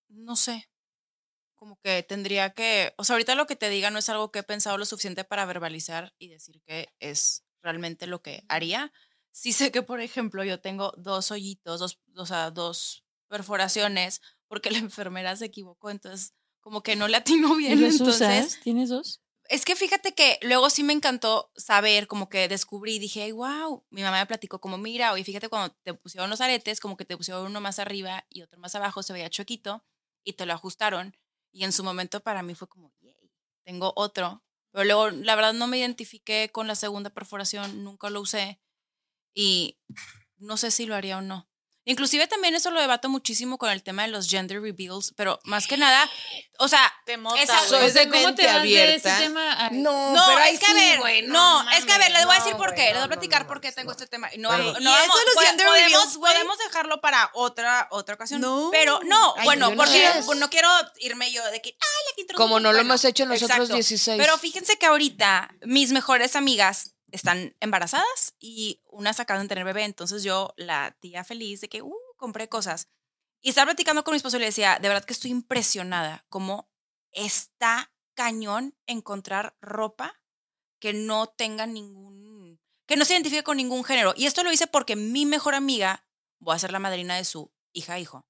no 0.09 0.35
sé. 0.35 0.69
Como 1.55 1.79
que 1.79 2.03
tendría 2.03 2.49
que, 2.49 2.93
o 2.97 3.05
sea, 3.05 3.13
ahorita 3.13 3.33
lo 3.35 3.47
que 3.47 3.55
te 3.55 3.69
diga 3.69 3.89
no 3.89 3.97
es 3.97 4.09
algo 4.09 4.29
que 4.29 4.39
he 4.39 4.43
pensado 4.43 4.77
lo 4.77 4.83
suficiente 4.83 5.23
para 5.23 5.45
verbalizar 5.45 6.13
y 6.19 6.27
decir 6.27 6.61
que 6.65 6.89
es 6.99 7.45
realmente 7.61 8.07
lo 8.07 8.21
que 8.21 8.43
haría. 8.49 8.91
Sí 9.31 9.53
sé 9.53 9.71
que, 9.71 9.81
por 9.81 10.01
ejemplo, 10.01 10.43
yo 10.43 10.59
tengo 10.59 10.93
dos 10.97 11.31
hoyitos, 11.31 11.79
dos, 11.79 12.01
o 12.13 12.25
sea, 12.25 12.51
dos 12.51 13.05
perforaciones, 13.29 14.21
porque 14.49 14.71
la 14.71 14.79
enfermera 14.79 15.37
se 15.37 15.45
equivocó, 15.45 15.91
entonces 15.91 16.33
como 16.59 16.83
que 16.83 16.97
no 16.97 17.07
le 17.07 17.15
atinó 17.17 17.55
¿Y 17.57 17.59
bien. 17.59 17.81
Entonces, 17.81 18.15
usas? 18.15 18.59
¿Tienes 18.59 18.89
dos? 18.89 19.21
Es 19.49 19.65
que 19.65 19.75
fíjate 19.75 20.13
que 20.13 20.39
luego 20.43 20.69
sí 20.69 20.83
me 20.83 20.93
encantó 20.93 21.51
saber, 21.55 22.05
como 22.05 22.29
que 22.29 22.47
descubrí, 22.47 22.99
dije, 22.99 23.31
wow, 23.31 23.83
mi 23.89 24.03
mamá 24.03 24.19
me 24.19 24.25
platicó 24.27 24.61
como, 24.61 24.77
mira, 24.77 25.11
oye, 25.11 25.23
fíjate 25.23 25.49
cuando 25.49 25.75
te 25.83 25.95
pusieron 25.95 26.29
los 26.29 26.39
aretes, 26.39 26.79
como 26.79 26.95
que 26.95 27.03
te 27.03 27.17
pusieron 27.17 27.47
uno 27.47 27.59
más 27.59 27.79
arriba 27.79 28.25
y 28.29 28.43
otro 28.43 28.59
más 28.59 28.75
abajo, 28.75 29.01
se 29.01 29.11
veía 29.11 29.29
chuequito 29.29 29.83
y 30.23 30.33
te 30.33 30.45
lo 30.45 30.53
ajustaron. 30.53 31.17
Y 31.51 31.63
en 31.63 31.71
su 31.71 31.83
momento 31.83 32.19
para 32.19 32.43
mí 32.43 32.53
fue 32.53 32.67
como, 32.67 32.93
yay, 33.01 33.31
tengo 33.65 33.91
otro. 33.95 34.43
Pero 34.71 34.85
luego, 34.85 35.09
la 35.09 35.35
verdad, 35.35 35.53
no 35.53 35.65
me 35.65 35.79
identifiqué 35.79 36.51
con 36.51 36.67
la 36.67 36.75
segunda 36.75 37.09
perforación, 37.09 37.83
nunca 37.83 38.11
lo 38.11 38.21
usé 38.21 38.61
y 39.33 39.79
no 40.37 40.57
sé 40.57 40.69
si 40.69 40.85
lo 40.85 40.93
haría 40.93 41.17
o 41.17 41.21
no. 41.21 41.49
Inclusive 41.85 42.27
también 42.27 42.53
eso 42.53 42.69
lo 42.71 42.79
debato 42.79 43.09
muchísimo 43.09 43.57
con 43.57 43.69
el 43.71 43.81
tema 43.81 44.03
de 44.03 44.09
los 44.09 44.29
gender 44.29 44.61
reveals, 44.61 45.13
pero 45.15 45.39
más 45.45 45.65
que 45.65 45.75
nada, 45.77 46.07
o 46.59 46.67
sea, 46.67 46.93
esa- 47.07 47.61
O 47.63 47.67
sea, 47.67 47.79
de 48.03 48.09
¿cómo 48.09 48.35
te 48.35 48.45
vas 48.45 48.53
de 48.55 48.59
abierta. 48.59 49.15
ese 49.17 49.23
tema 49.23 49.69
No, 49.71 50.13
No, 50.13 50.23
pero 50.27 50.39
es 50.41 50.59
que 50.59 50.65
a 50.67 50.73
ver, 50.73 50.99
no, 51.27 51.63
no 51.63 51.69
es 51.71 51.85
que 51.85 51.91
a 51.93 51.97
ver, 51.97 52.11
les 52.11 52.25
voy 52.25 52.35
a 52.35 52.39
decir 52.39 52.55
por 52.57 52.75
qué, 52.75 52.83
les 52.87 52.95
voy 52.95 53.03
a 53.03 53.07
platicar 53.07 53.43
no, 53.43 53.47
por 53.47 53.61
qué 53.61 53.69
no, 53.69 53.73
tengo 53.75 53.87
no. 53.87 53.91
este 53.93 54.07
tema. 54.07 54.29
No, 54.37 54.49
Bueno. 54.49 54.65
vamos- 54.65 54.81
¿Y 54.81 54.83
no 54.83 54.89
eso 54.91 54.99
vamos, 55.07 55.19
de 55.19 55.25
los 55.25 55.35
pode- 55.35 55.45
gender 55.47 55.67
podemos, 55.67 55.91
reveals, 55.91 56.17
güey? 56.17 56.33
podemos 56.33 56.57
dejarlo 56.59 57.01
para 57.01 57.31
otra, 57.33 57.87
otra 57.91 58.15
ocasión. 58.15 58.41
No. 58.41 58.69
Pero 58.71 58.99
no, 59.05 59.33
Ay, 59.37 59.45
bueno, 59.45 59.73
porque 59.75 60.07
no 60.35 60.49
quiero 60.49 60.69
irme 60.99 61.31
yo 61.31 61.43
de 61.49 61.61
que, 61.61 61.69
ay, 61.69 62.03
la 62.09 62.15
que 62.15 62.21
introduje". 62.21 62.43
Como 62.43 62.59
no 62.59 62.71
lo 62.71 62.79
hemos 62.79 63.03
hecho 63.05 63.23
en 63.23 63.29
los 63.29 63.37
otros 63.41 63.51
exacto. 63.57 63.73
16. 63.73 64.17
Pero 64.21 64.37
fíjense 64.37 64.77
que 64.77 64.85
ahorita 64.85 65.49
mis 65.61 65.91
mejores 65.91 66.35
amigas 66.35 66.91
están 67.11 67.55
embarazadas 67.59 68.35
y 68.39 68.81
unas 68.85 69.19
acaban 69.19 69.43
de 69.43 69.49
tener 69.49 69.65
bebé, 69.65 69.83
entonces 69.83 70.23
yo, 70.23 70.53
la 70.57 70.97
tía 70.99 71.23
feliz 71.23 71.61
de 71.61 71.69
que, 71.69 71.81
uh, 71.81 71.95
compré 72.17 72.49
cosas. 72.49 72.89
Y 73.41 73.49
estaba 73.49 73.67
platicando 73.67 74.03
con 74.03 74.13
mi 74.13 74.17
esposo 74.17 74.37
y 74.37 74.41
le 74.41 74.47
decía, 74.47 74.79
de 74.81 74.87
verdad 74.87 75.05
que 75.05 75.13
estoy 75.13 75.31
impresionada 75.31 76.25
cómo 76.29 76.69
está 77.11 77.91
cañón 78.13 78.75
encontrar 78.85 79.55
ropa 79.61 80.21
que 80.79 80.93
no 80.93 81.27
tenga 81.27 81.65
ningún, 81.65 82.59
que 82.85 82.97
no 82.97 83.05
se 83.05 83.13
identifique 83.13 83.43
con 83.43 83.57
ningún 83.57 83.83
género. 83.83 84.13
Y 84.15 84.25
esto 84.25 84.43
lo 84.43 84.51
hice 84.51 84.67
porque 84.67 84.95
mi 84.95 85.25
mejor 85.25 85.55
amiga, 85.55 86.05
voy 86.39 86.55
a 86.55 86.59
ser 86.59 86.71
la 86.71 86.79
madrina 86.79 87.15
de 87.15 87.25
su 87.25 87.51
hija 87.71 87.99
hijo. 87.99 88.25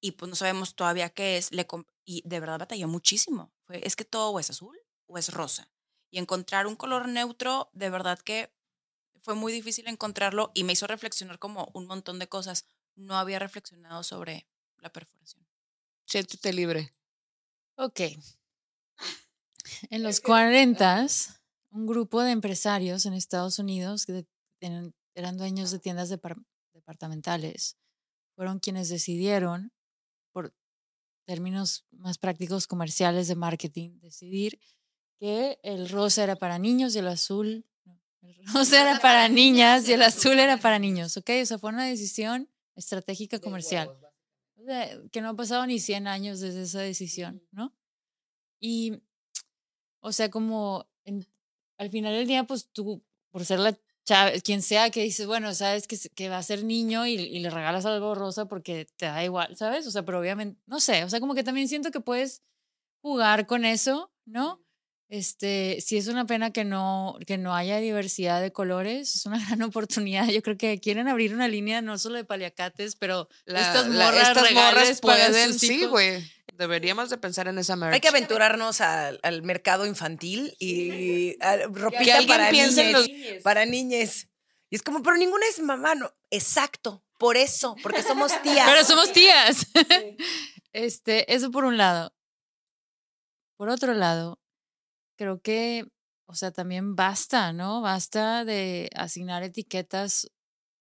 Y 0.00 0.12
pues 0.12 0.28
no 0.28 0.34
sabemos 0.34 0.74
todavía 0.74 1.10
qué 1.10 1.36
es. 1.36 1.52
Le 1.52 1.66
y 2.04 2.22
de 2.26 2.40
verdad 2.40 2.58
batalló 2.58 2.88
muchísimo. 2.88 3.52
Es 3.68 3.96
que 3.96 4.04
todo 4.04 4.30
o 4.30 4.40
es 4.40 4.50
azul 4.50 4.78
o 5.06 5.18
es 5.18 5.32
rosa. 5.32 5.70
Y 6.12 6.18
encontrar 6.18 6.68
un 6.68 6.76
color 6.76 7.08
neutro, 7.08 7.70
de 7.72 7.90
verdad 7.90 8.18
que 8.20 8.54
fue 9.22 9.34
muy 9.34 9.52
difícil 9.52 9.88
encontrarlo 9.88 10.52
y 10.54 10.62
me 10.62 10.74
hizo 10.74 10.86
reflexionar 10.86 11.38
como 11.38 11.70
un 11.74 11.86
montón 11.86 12.18
de 12.20 12.28
cosas. 12.28 12.66
No 12.94 13.16
había 13.16 13.38
reflexionado 13.38 14.04
sobre 14.04 14.46
la 14.76 14.92
perforación. 14.92 15.44
Siéntete 16.04 16.52
libre. 16.52 16.94
Ok. 17.76 18.00
En 19.90 20.02
los 20.02 20.20
40, 20.20 21.06
un 21.70 21.86
grupo 21.86 22.22
de 22.22 22.32
empresarios 22.32 23.06
en 23.06 23.14
Estados 23.14 23.58
Unidos 23.58 24.04
que 24.04 24.26
eran 24.60 25.36
dueños 25.38 25.70
de 25.70 25.78
tiendas 25.78 26.10
depar- 26.10 26.44
departamentales 26.74 27.78
fueron 28.36 28.58
quienes 28.58 28.88
decidieron, 28.88 29.72
por 30.32 30.54
términos 31.26 31.86
más 31.90 32.18
prácticos 32.18 32.66
comerciales 32.66 33.28
de 33.28 33.36
marketing, 33.36 33.98
decidir 34.00 34.58
que 35.22 35.60
el 35.62 35.88
rosa 35.88 36.24
era 36.24 36.34
para 36.34 36.58
niños 36.58 36.96
y 36.96 36.98
el 36.98 37.06
azul, 37.06 37.64
no, 37.84 37.96
el 38.22 38.44
rosa 38.54 38.82
era 38.82 38.98
para 38.98 39.28
niñas 39.28 39.88
y 39.88 39.92
el 39.92 40.02
azul 40.02 40.36
era 40.40 40.56
para 40.56 40.80
niños, 40.80 41.16
¿ok? 41.16 41.30
O 41.42 41.46
sea, 41.46 41.58
fue 41.58 41.70
una 41.70 41.86
decisión 41.86 42.48
estratégica 42.74 43.38
comercial. 43.38 43.88
O 44.56 44.64
sea, 44.64 44.90
que 45.12 45.20
no 45.20 45.28
ha 45.30 45.36
pasado 45.36 45.64
ni 45.66 45.78
100 45.78 46.08
años 46.08 46.40
desde 46.40 46.62
esa 46.62 46.80
decisión, 46.80 47.40
¿no? 47.52 47.72
Y, 48.60 49.00
o 50.00 50.10
sea, 50.10 50.28
como 50.28 50.88
en- 51.04 51.24
al 51.78 51.90
final 51.90 52.14
del 52.14 52.26
día, 52.26 52.42
pues 52.44 52.68
tú, 52.72 53.04
por 53.30 53.44
ser 53.44 53.60
la 53.60 53.78
chava, 54.04 54.32
quien 54.44 54.60
sea 54.62 54.90
que 54.90 55.02
dices, 55.04 55.26
bueno, 55.28 55.54
sabes 55.54 55.86
que, 55.86 55.96
que 56.16 56.28
va 56.28 56.38
a 56.38 56.42
ser 56.42 56.64
niño 56.64 57.06
y, 57.06 57.12
y 57.14 57.38
le 57.38 57.50
regalas 57.50 57.86
algo 57.86 58.16
rosa 58.16 58.46
porque 58.46 58.86
te 58.96 59.06
da 59.06 59.22
igual, 59.24 59.56
¿sabes? 59.56 59.86
O 59.86 59.92
sea, 59.92 60.04
pero 60.04 60.18
obviamente, 60.18 60.60
no 60.66 60.80
sé, 60.80 61.04
o 61.04 61.08
sea, 61.10 61.20
como 61.20 61.34
que 61.36 61.44
también 61.44 61.68
siento 61.68 61.92
que 61.92 62.00
puedes 62.00 62.42
jugar 63.02 63.46
con 63.46 63.64
eso, 63.64 64.12
¿no? 64.24 64.61
Este, 65.12 65.78
sí 65.84 65.98
es 65.98 66.08
una 66.08 66.24
pena 66.24 66.52
que 66.54 66.64
no, 66.64 67.18
que 67.26 67.36
no 67.36 67.54
haya 67.54 67.76
diversidad 67.80 68.40
de 68.40 68.50
colores, 68.50 69.14
es 69.14 69.26
una 69.26 69.38
gran 69.46 69.60
oportunidad. 69.60 70.26
Yo 70.28 70.40
creo 70.42 70.56
que 70.56 70.80
quieren 70.80 71.06
abrir 71.06 71.34
una 71.34 71.48
línea 71.48 71.82
no 71.82 71.98
solo 71.98 72.16
de 72.16 72.24
paliacates, 72.24 72.96
pero 72.96 73.28
La- 73.44 73.60
estas 73.60 73.88
la- 73.88 74.06
morras, 74.06 74.28
estas 74.28 74.52
morras 74.52 75.00
pueden, 75.02 75.58
sí, 75.58 75.84
güey. 75.84 76.24
Deberíamos 76.56 77.10
de 77.10 77.18
pensar 77.18 77.46
en 77.46 77.58
esa 77.58 77.76
merch. 77.76 77.92
Hay 77.92 78.00
que 78.00 78.08
aventurarnos 78.08 78.80
al, 78.80 79.20
al 79.22 79.42
mercado 79.42 79.84
infantil 79.84 80.56
y 80.58 81.36
a- 81.42 81.58
ropita 81.66 82.20
Que 82.20 82.26
para 82.26 82.50
niñes. 82.50 82.92
los- 82.92 83.08
Para 83.42 83.66
niñes. 83.66 84.28
Y 84.70 84.76
es 84.76 84.82
como, 84.82 85.02
pero 85.02 85.18
ninguna 85.18 85.44
es 85.46 85.60
mamá, 85.60 85.94
no. 85.94 86.10
Exacto, 86.30 87.04
por 87.18 87.36
eso, 87.36 87.76
porque 87.82 88.02
somos 88.02 88.32
tías. 88.42 88.66
Pero 88.66 88.82
somos 88.82 89.12
tías. 89.12 89.66
Este, 90.72 91.34
eso 91.34 91.50
por 91.50 91.66
un 91.66 91.76
lado. 91.76 92.14
Por 93.58 93.68
otro 93.68 93.92
lado, 93.92 94.40
creo 95.16 95.40
que, 95.40 95.86
o 96.26 96.34
sea, 96.34 96.50
también 96.50 96.96
basta, 96.96 97.52
¿no? 97.52 97.80
Basta 97.80 98.44
de 98.44 98.90
asignar 98.94 99.42
etiquetas 99.42 100.30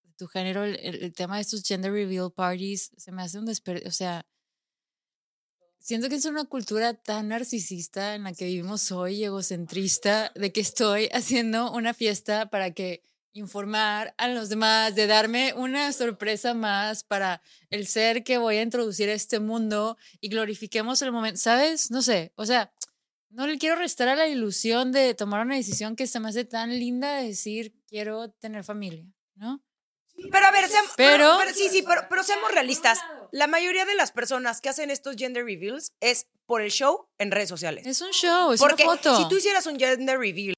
de 0.03 0.13
tu 0.13 0.27
género. 0.27 0.63
El, 0.63 1.13
tema 1.13 1.35
de 1.35 1.41
estos 1.41 1.63
gender 1.63 1.91
reveal 1.91 2.31
parties 2.31 2.91
se 2.97 3.11
me 3.11 3.23
hace 3.23 3.39
un 3.39 3.45
desperdicio. 3.45 3.89
O 3.89 3.91
sea, 3.91 4.25
siento 5.79 6.09
que 6.09 6.15
es 6.15 6.25
una 6.25 6.45
cultura 6.45 6.93
tan 6.93 7.29
narcisista 7.29 8.15
en 8.15 8.23
la 8.23 8.33
que 8.33 8.45
vivimos 8.45 8.91
hoy, 8.91 9.23
egocentrista, 9.23 10.31
de 10.35 10.51
que 10.51 10.61
estoy 10.61 11.09
haciendo 11.13 11.71
una 11.71 11.93
fiesta 11.93 12.49
para 12.49 12.71
que 12.71 13.03
informar 13.33 14.13
a 14.17 14.27
los 14.27 14.49
demás, 14.49 14.95
de 14.95 15.07
darme 15.07 15.53
una 15.53 15.93
sorpresa 15.93 16.53
más 16.53 17.03
para 17.03 17.41
el 17.69 17.87
ser 17.87 18.23
que 18.23 18.37
voy 18.37 18.57
a 18.57 18.61
introducir 18.61 19.09
a 19.09 19.13
este 19.13 19.39
mundo 19.39 19.97
y 20.19 20.29
glorifiquemos 20.29 21.01
el 21.01 21.11
momento, 21.11 21.39
¿sabes? 21.39 21.91
No 21.91 22.01
sé, 22.01 22.33
o 22.35 22.45
sea, 22.45 22.73
no 23.31 23.47
le 23.47 23.57
quiero 23.57 23.75
restar 23.75 24.07
a 24.07 24.15
la 24.15 24.27
ilusión 24.27 24.91
de 24.91 25.13
tomar 25.15 25.45
una 25.45 25.55
decisión 25.55 25.95
que 25.95 26.07
se 26.07 26.19
me 26.19 26.29
hace 26.29 26.45
tan 26.45 26.69
linda 26.69 27.15
de 27.17 27.27
decir 27.27 27.73
quiero 27.87 28.29
tener 28.31 28.63
familia, 28.63 29.05
¿no? 29.35 29.63
Pero 30.31 30.45
a 30.45 30.51
ver, 30.51 30.67
seamos, 30.67 30.91
pero, 30.97 31.11
Pero- 31.17 31.37
pero 31.39 31.53
sí, 31.55 31.69
sí, 31.69 31.83
pero, 31.87 32.01
pero 32.09 32.23
seamos 32.23 32.51
realistas. 32.51 32.99
La 33.31 33.47
mayoría 33.47 33.85
de 33.85 33.95
las 33.95 34.11
personas 34.11 34.61
que 34.61 34.69
hacen 34.69 34.91
estos 34.91 35.15
gender 35.15 35.45
reveals 35.45 35.93
es 35.99 36.27
por 36.45 36.61
el 36.61 36.69
show 36.69 37.07
en 37.17 37.31
redes 37.31 37.49
sociales. 37.49 37.87
Es 37.87 38.01
un 38.01 38.11
show, 38.11 38.51
es 38.51 38.59
Porque 38.59 38.83
una 38.83 38.97
foto. 38.97 39.17
si 39.17 39.27
tú 39.29 39.37
hicieras 39.37 39.65
un 39.65 39.79
gender 39.79 40.19
reveal 40.19 40.53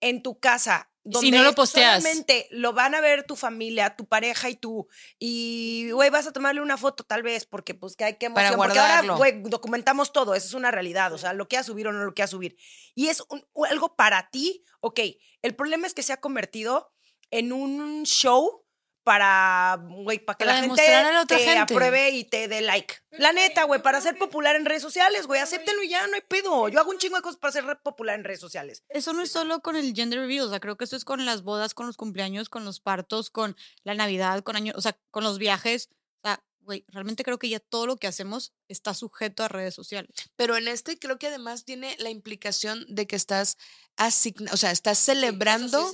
en 0.00 0.22
tu 0.22 0.38
casa, 0.38 0.90
donde 1.04 1.30
no 1.30 1.42
lo 1.42 1.52
posteas. 1.54 2.02
solamente 2.02 2.46
lo 2.50 2.72
van 2.72 2.94
a 2.94 3.00
ver 3.00 3.24
tu 3.24 3.34
familia, 3.36 3.96
tu 3.96 4.06
pareja 4.06 4.48
y 4.50 4.56
tú, 4.56 4.86
y 5.18 5.90
güey, 5.92 6.10
vas 6.10 6.26
a 6.26 6.32
tomarle 6.32 6.60
una 6.60 6.76
foto 6.76 7.04
tal 7.04 7.22
vez, 7.22 7.44
porque 7.46 7.74
pues 7.74 7.96
que 7.96 8.04
hay 8.04 8.14
que 8.18 8.30
Para 8.30 8.48
emoción, 8.48 8.66
porque 8.66 8.78
ahora, 8.78 9.14
güey, 9.16 9.42
documentamos 9.44 10.12
todo, 10.12 10.34
eso 10.34 10.46
es 10.46 10.54
una 10.54 10.70
realidad, 10.70 11.12
o 11.12 11.18
sea, 11.18 11.32
lo 11.32 11.48
que 11.48 11.56
a 11.56 11.62
subir 11.64 11.88
o 11.88 11.92
no 11.92 12.04
lo 12.04 12.14
que 12.14 12.22
a 12.22 12.26
subir. 12.26 12.56
Y 12.94 13.08
es 13.08 13.22
un- 13.30 13.44
algo 13.68 13.96
para 13.96 14.30
ti, 14.30 14.64
ok, 14.80 15.00
el 15.42 15.54
problema 15.56 15.86
es 15.86 15.94
que 15.94 16.02
se 16.02 16.12
ha 16.12 16.20
convertido 16.20 16.92
en 17.30 17.52
un 17.52 18.04
show 18.04 18.61
para, 19.04 19.78
güey, 19.80 20.18
para 20.18 20.36
que 20.38 20.44
Para 20.44 20.54
la 20.56 20.60
gente 20.62 20.82
demostrar 20.82 21.06
a 21.06 21.12
la 21.12 21.22
otra 21.22 21.36
te 21.36 21.44
gente. 21.44 21.74
apruebe 21.74 22.10
y 22.10 22.24
te 22.24 22.48
dé 22.48 22.60
like. 22.60 22.94
La 23.10 23.32
neta, 23.32 23.64
güey, 23.64 23.82
para 23.82 24.00
ser 24.00 24.16
popular 24.16 24.56
en 24.56 24.64
redes 24.64 24.82
sociales, 24.82 25.26
güey, 25.26 25.40
acéptenlo 25.40 25.82
y 25.82 25.88
ya, 25.88 26.06
no 26.06 26.14
hay 26.14 26.22
pedo. 26.22 26.68
Yo 26.68 26.80
hago 26.80 26.90
un 26.90 26.98
chingo 26.98 27.16
de 27.16 27.22
cosas 27.22 27.38
para 27.38 27.52
ser 27.52 27.64
popular 27.82 28.14
en 28.14 28.24
redes 28.24 28.40
sociales. 28.40 28.84
Eso 28.88 29.12
no 29.12 29.22
es 29.22 29.30
solo 29.30 29.60
con 29.60 29.76
el 29.76 29.92
gender 29.94 30.20
reveal, 30.20 30.46
o 30.46 30.50
sea, 30.50 30.60
creo 30.60 30.76
que 30.76 30.84
eso 30.84 30.96
es 30.96 31.04
con 31.04 31.24
las 31.24 31.42
bodas, 31.42 31.74
con 31.74 31.86
los 31.86 31.96
cumpleaños, 31.96 32.48
con 32.48 32.64
los 32.64 32.80
partos, 32.80 33.30
con 33.30 33.56
la 33.84 33.94
Navidad, 33.94 34.42
con 34.42 34.56
años, 34.56 34.76
o 34.76 34.80
sea, 34.80 34.98
con 35.10 35.24
los 35.24 35.38
viajes. 35.38 35.88
O 36.22 36.28
sea, 36.28 36.44
güey, 36.60 36.84
realmente 36.88 37.24
creo 37.24 37.38
que 37.38 37.48
ya 37.48 37.58
todo 37.60 37.86
lo 37.86 37.96
que 37.96 38.06
hacemos 38.06 38.52
está 38.68 38.94
sujeto 38.94 39.42
a 39.42 39.48
redes 39.48 39.74
sociales. 39.74 40.10
Pero 40.36 40.56
en 40.56 40.68
este 40.68 40.98
creo 40.98 41.18
que 41.18 41.26
además 41.26 41.64
tiene 41.64 41.96
la 41.98 42.10
implicación 42.10 42.86
de 42.88 43.06
que 43.06 43.16
estás 43.16 43.56
asigna, 43.96 44.52
o 44.52 44.56
sea, 44.56 44.70
estás 44.70 44.98
celebrando, 44.98 45.90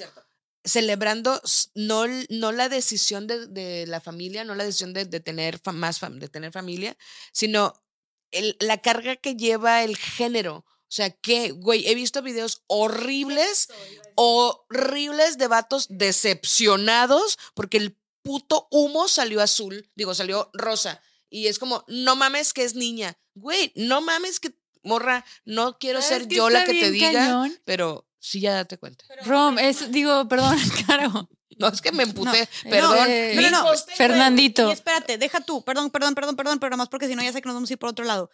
l- 2.04 2.26
no 2.30 2.52
la 2.52 2.68
decisión 2.68 3.26
de, 3.26 3.46
de 3.46 3.86
la 3.86 4.00
familia, 4.00 4.44
no 4.44 4.54
la 4.54 4.64
decisión 4.64 4.92
de, 4.92 5.04
de 5.04 5.20
tener 5.20 5.60
más 5.72 6.00
fam- 6.00 6.18
de 6.18 6.28
tener 6.28 6.52
familia, 6.52 6.96
sino 7.32 7.72
el- 8.30 8.56
la 8.60 8.78
carga 8.78 9.16
que 9.16 9.34
lleva 9.36 9.82
el 9.84 9.96
género. 9.96 10.64
O 10.66 10.90
sea, 10.90 11.10
que, 11.10 11.50
güey, 11.50 11.86
he 11.86 11.94
visto 11.94 12.22
videos 12.22 12.62
horribles, 12.66 13.68
horribles 14.14 15.38
de 15.38 15.46
vatos 15.46 15.86
decepcionados 15.90 17.38
porque 17.54 17.76
el 17.76 17.96
puto 18.22 18.68
humo 18.70 19.08
salió 19.08 19.40
azul, 19.42 19.90
digo, 19.94 20.14
salió 20.14 20.50
rosa. 20.52 21.02
Y 21.30 21.46
es 21.46 21.58
como, 21.58 21.84
no 21.88 22.16
mames 22.16 22.52
que 22.52 22.64
es 22.64 22.74
niña. 22.74 23.18
Güey, 23.34 23.72
no 23.76 24.00
mames 24.00 24.40
que, 24.40 24.54
morra, 24.82 25.24
no 25.44 25.78
quiero 25.78 26.00
¿Sabes 26.00 26.22
ser 26.24 26.28
yo 26.28 26.48
la 26.50 26.64
que 26.64 26.72
te 26.72 26.90
diga, 26.90 27.12
cañón? 27.12 27.60
pero 27.64 28.07
sí, 28.18 28.40
ya 28.40 28.54
date 28.54 28.78
cuenta. 28.78 29.04
Rom, 29.24 29.58
es, 29.58 29.90
digo, 29.90 30.26
perdón, 30.28 30.56
Caro. 30.86 31.28
No, 31.58 31.68
es 31.68 31.80
que 31.80 31.90
me 31.90 32.04
emputé, 32.04 32.48
No, 32.64 32.70
perdón. 32.70 33.06
eh, 33.08 33.32
No, 33.34 33.50
no, 33.50 33.72
no. 33.72 33.78
Fernandito. 33.96 34.68
Y 34.68 34.72
espérate, 34.72 35.18
deja 35.18 35.40
tú. 35.40 35.64
Perdón, 35.64 35.90
perdón, 35.90 36.14
perdón, 36.14 36.36
perdón, 36.36 36.58
pero 36.60 36.70
nada 36.70 36.76
más 36.78 36.88
porque 36.88 37.08
si 37.08 37.16
no 37.16 37.22
ya 37.22 37.32
sé 37.32 37.42
que 37.42 37.48
nos 37.48 37.54
vamos 37.56 37.70
a 37.70 37.72
ir 37.72 37.78
por 37.78 37.88
otro 37.90 38.04
lado. 38.04 38.30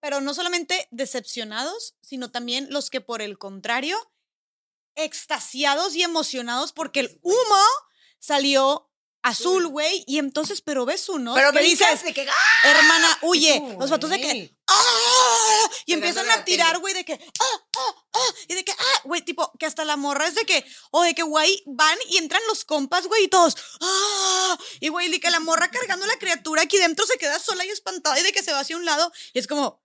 Pero 0.00 0.20
no 0.20 0.32
solamente 0.32 0.88
decepcionados, 0.90 1.94
sino 2.00 2.30
también 2.30 2.66
los 2.70 2.88
que 2.88 3.00
por 3.02 3.20
el 3.20 3.36
contrario, 3.38 3.98
extasiados 4.94 5.94
y 5.94 6.02
emocionados 6.02 6.72
porque 6.72 7.00
el 7.00 7.18
humo 7.22 7.64
salió 8.18 8.90
azul, 9.22 9.68
güey. 9.68 10.04
Y 10.06 10.18
entonces, 10.18 10.62
pero 10.62 10.84
ves 10.84 11.08
uno 11.08 11.34
Pero 11.34 11.52
me 11.52 11.62
dices, 11.62 11.86
dices 11.90 12.04
de 12.04 12.14
que. 12.14 12.28
¡ah! 12.28 12.34
hermana, 12.70 13.18
huye. 13.22 13.60
tú, 13.60 13.76
Los 13.80 13.90
vatos 13.90 14.10
de 14.10 14.20
que, 14.20 14.26
güey. 14.26 14.56
¡Ah! 15.42 15.70
Y 15.86 15.94
empiezan 15.94 16.28
a 16.30 16.44
tirar, 16.44 16.78
güey, 16.78 16.94
de 16.94 17.04
que, 17.04 17.14
¡ah, 17.14 17.64
ah, 17.76 17.94
ah! 18.14 18.34
Y 18.48 18.54
de 18.54 18.64
que, 18.64 18.72
¡ah! 18.72 19.00
Güey, 19.04 19.22
tipo, 19.22 19.52
que 19.58 19.66
hasta 19.66 19.84
la 19.84 19.96
morra 19.96 20.26
es 20.26 20.34
de 20.34 20.44
que, 20.44 20.64
o 20.90 21.02
de 21.02 21.14
que, 21.14 21.22
güey, 21.22 21.62
van 21.66 21.98
y 22.08 22.18
entran 22.18 22.42
los 22.48 22.64
compas, 22.64 23.06
güey, 23.06 23.24
y 23.24 23.28
todos, 23.28 23.56
¡ah! 23.80 24.58
Y, 24.80 24.88
güey, 24.88 25.08
de 25.08 25.20
que 25.20 25.30
la 25.30 25.40
morra 25.40 25.70
cargando 25.70 26.04
a 26.04 26.08
la 26.08 26.18
criatura 26.18 26.62
aquí 26.62 26.78
dentro 26.78 27.06
se 27.06 27.18
queda 27.18 27.38
sola 27.38 27.64
y 27.64 27.70
espantada 27.70 28.18
y 28.18 28.22
de 28.22 28.32
que 28.32 28.42
se 28.42 28.52
va 28.52 28.60
hacia 28.60 28.76
un 28.76 28.84
lado. 28.84 29.12
Y 29.32 29.38
es 29.38 29.46
como, 29.46 29.82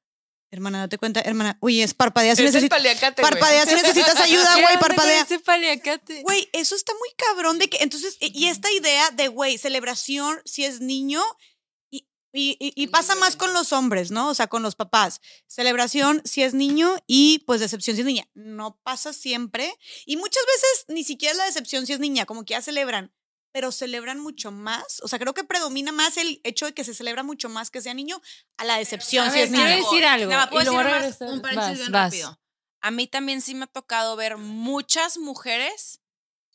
hermana, 0.51 0.79
date 0.79 0.97
cuenta, 0.97 1.21
hermana, 1.21 1.57
uy, 1.61 1.81
es 1.81 1.93
parpadea 1.93 2.35
si 2.35 2.43
güey. 2.43 2.69
Parpadea 3.15 3.65
si 3.65 3.75
necesitas 3.75 4.19
ayuda, 4.19 4.55
¿Qué 4.55 4.61
güey, 4.61 4.79
parpadea. 4.79 5.21
ese 5.21 5.39
paliacate? 5.39 6.21
Güey, 6.21 6.49
eso 6.53 6.75
está 6.75 6.93
muy 6.93 7.09
cabrón 7.17 7.59
de 7.59 7.69
que, 7.69 7.77
entonces, 7.81 8.17
y 8.19 8.37
y 8.37 8.49
esta 8.49 8.71
idea 8.71 9.09
de, 9.11 9.27
güey, 9.27 9.57
celebración 9.57 10.41
si 10.45 10.63
es 10.63 10.79
niño, 10.79 11.23
y, 12.39 12.57
y, 12.59 12.67
y- 12.67 12.73
y 12.83 12.87
pasa 12.87 13.15
más 13.15 13.35
con 13.35 13.53
los 13.53 13.73
hombres, 13.73 14.11
¿no? 14.11 14.29
O 14.29 14.33
sea, 14.33 14.47
con 14.47 14.61
los 14.63 14.75
papás. 14.75 15.21
Celebración 15.47 16.21
si 16.25 16.43
es 16.43 16.53
niño 16.53 16.95
y 17.07 17.39
pues 17.47 17.59
decepción 17.61 17.95
si 17.95 18.01
es 18.01 18.05
niña. 18.05 18.27
No 18.35 18.79
pasa 18.83 19.13
siempre. 19.13 19.73
Y 20.05 20.17
muchas 20.17 20.43
veces 20.45 20.85
ni 20.89 21.03
siquiera 21.03 21.31
es 21.31 21.37
la 21.37 21.45
decepción 21.45 21.85
si 21.87 21.93
es 21.93 21.99
niña, 21.99 22.25
como 22.25 22.45
que 22.45 22.51
ya 22.53 22.61
celebran, 22.61 23.13
pero 23.51 23.71
celebran 23.71 24.19
mucho 24.19 24.51
más. 24.51 24.99
O 25.03 25.07
sea, 25.07 25.17
creo 25.19 25.33
que 25.33 25.43
predomina 25.43 25.91
más 25.91 26.17
el 26.17 26.39
hecho 26.43 26.65
de 26.67 26.73
que 26.73 26.83
se 26.83 26.93
celebra 26.93 27.23
mucho 27.23 27.49
más 27.49 27.71
que 27.71 27.81
sea 27.81 27.93
niño 27.93 28.21
a 28.57 28.65
la 28.65 28.77
decepción 28.77 29.25
si 29.31 29.37
ver, 29.37 29.45
es 29.45 29.49
quiero 29.49 29.63
niña. 29.65 29.75
decir 29.77 30.05
algo. 30.05 30.29
Nada 30.29 30.43
más, 30.43 30.51
¿puedo 30.51 30.71
y 30.71 30.75
luego 30.75 30.99
decir 31.01 31.27
un 31.27 31.41
paréntesis 31.41 31.69
Vas, 31.71 31.77
bien 31.79 31.91
vas. 31.91 32.05
rápido. 32.13 32.39
A 32.81 32.91
mí 32.91 33.07
también 33.07 33.41
sí 33.41 33.55
me 33.55 33.63
ha 33.63 33.67
tocado 33.67 34.15
ver 34.15 34.37
muchas 34.37 35.17
mujeres 35.17 36.01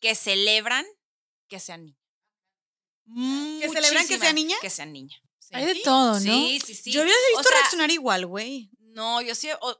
que 0.00 0.14
celebran 0.14 0.86
que 1.48 1.58
sean 1.60 1.84
niñas. 1.84 1.98
¿Que 3.60 3.68
celebran 3.68 4.06
que 4.06 4.18
sea 4.18 4.32
niña? 4.32 4.56
Que 4.60 4.70
sean 4.70 4.92
niña. 4.92 5.16
Sí. 5.52 5.58
Hay 5.58 5.66
de 5.66 5.80
todo, 5.82 6.14
¿no? 6.14 6.18
Sí, 6.20 6.60
sí, 6.64 6.74
sí. 6.74 6.90
Yo 6.92 7.02
había 7.02 7.12
O 7.14 7.36
visto 7.38 7.48
sea, 7.50 7.58
reaccionar 7.58 7.90
igual, 7.90 8.26
güey. 8.26 8.70
No, 8.78 9.20
yo 9.22 9.34
sí. 9.34 9.48
o- 9.60 9.78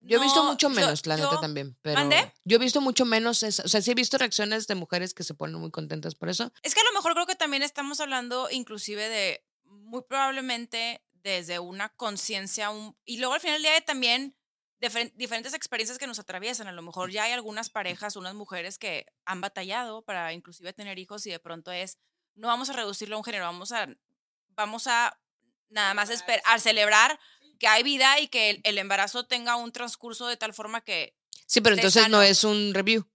Yo 0.00 0.18
he 0.18 0.20
visto 0.22 0.42
no, 0.44 0.50
mucho 0.50 0.68
yo- 0.68 0.74
menos, 0.74 1.06
la 1.06 1.16
neta 1.16 1.30
yo- 1.32 1.40
también. 1.40 1.76
Pero 1.80 1.94
¿Mande? 1.98 2.30
Yo 2.44 2.56
he 2.56 2.58
visto 2.60 2.80
mucho 2.82 3.06
menos, 3.06 3.42
esa- 3.42 3.62
o 3.64 3.68
sea, 3.68 3.80
sí 3.80 3.90
he 3.90 3.94
visto 3.94 4.18
reacciones 4.18 4.66
de 4.66 4.74
mujeres 4.74 5.14
que 5.14 5.22
se 5.24 5.32
ponen 5.32 5.56
muy 5.58 5.70
contentas 5.70 6.14
por 6.14 6.28
eso. 6.28 6.52
Es 6.62 6.74
que 6.74 6.80
a 6.80 6.84
lo 6.84 6.92
mejor 6.92 7.14
creo 7.14 7.26
que 7.26 7.36
también 7.36 7.62
estamos 7.62 8.00
hablando 8.00 8.50
inclusive 8.50 9.08
de 9.08 9.46
muy 9.64 10.02
probablemente 10.02 11.02
desde 11.22 11.58
una 11.58 11.88
conciencia 11.88 12.68
un- 12.70 12.94
y 13.06 13.16
luego 13.16 13.32
al 13.32 13.40
final 13.40 13.54
del 13.56 13.62
día 13.62 13.72
de 13.72 13.80
también 13.80 14.36
difer- 14.78 15.12
diferentes 15.14 15.54
experiencias 15.54 15.96
que 15.98 16.06
nos 16.06 16.18
atraviesan. 16.18 16.66
A 16.66 16.72
lo 16.72 16.82
mejor 16.82 17.10
ya 17.10 17.24
hay 17.24 17.32
algunas 17.32 17.70
parejas, 17.70 18.16
unas 18.16 18.34
mujeres 18.34 18.76
que 18.78 19.06
han 19.24 19.40
batallado 19.40 20.02
para 20.02 20.34
inclusive 20.34 20.74
tener 20.74 20.98
hijos 20.98 21.24
y 21.26 21.30
de 21.30 21.38
pronto 21.38 21.72
es, 21.72 21.96
no 22.34 22.48
vamos 22.48 22.68
a 22.68 22.74
reducirlo 22.74 23.14
a 23.16 23.18
un 23.18 23.24
género, 23.24 23.44
vamos 23.46 23.72
a, 23.72 23.88
vamos 24.54 24.86
a 24.86 25.18
nada 25.68 25.94
más 25.94 26.10
esperar, 26.10 26.42
a 26.46 26.58
celebrar 26.58 27.18
que 27.58 27.66
hay 27.66 27.82
vida 27.82 28.18
y 28.20 28.28
que 28.28 28.50
el, 28.50 28.60
el 28.64 28.78
embarazo 28.78 29.26
tenga 29.26 29.56
un 29.56 29.72
transcurso 29.72 30.26
de 30.26 30.36
tal 30.36 30.52
forma 30.54 30.80
que 30.82 31.16
Sí, 31.46 31.60
pero 31.60 31.76
entonces 31.76 32.08
no 32.08 32.22
es 32.22 32.42
un 32.44 32.72
review. 32.74 33.06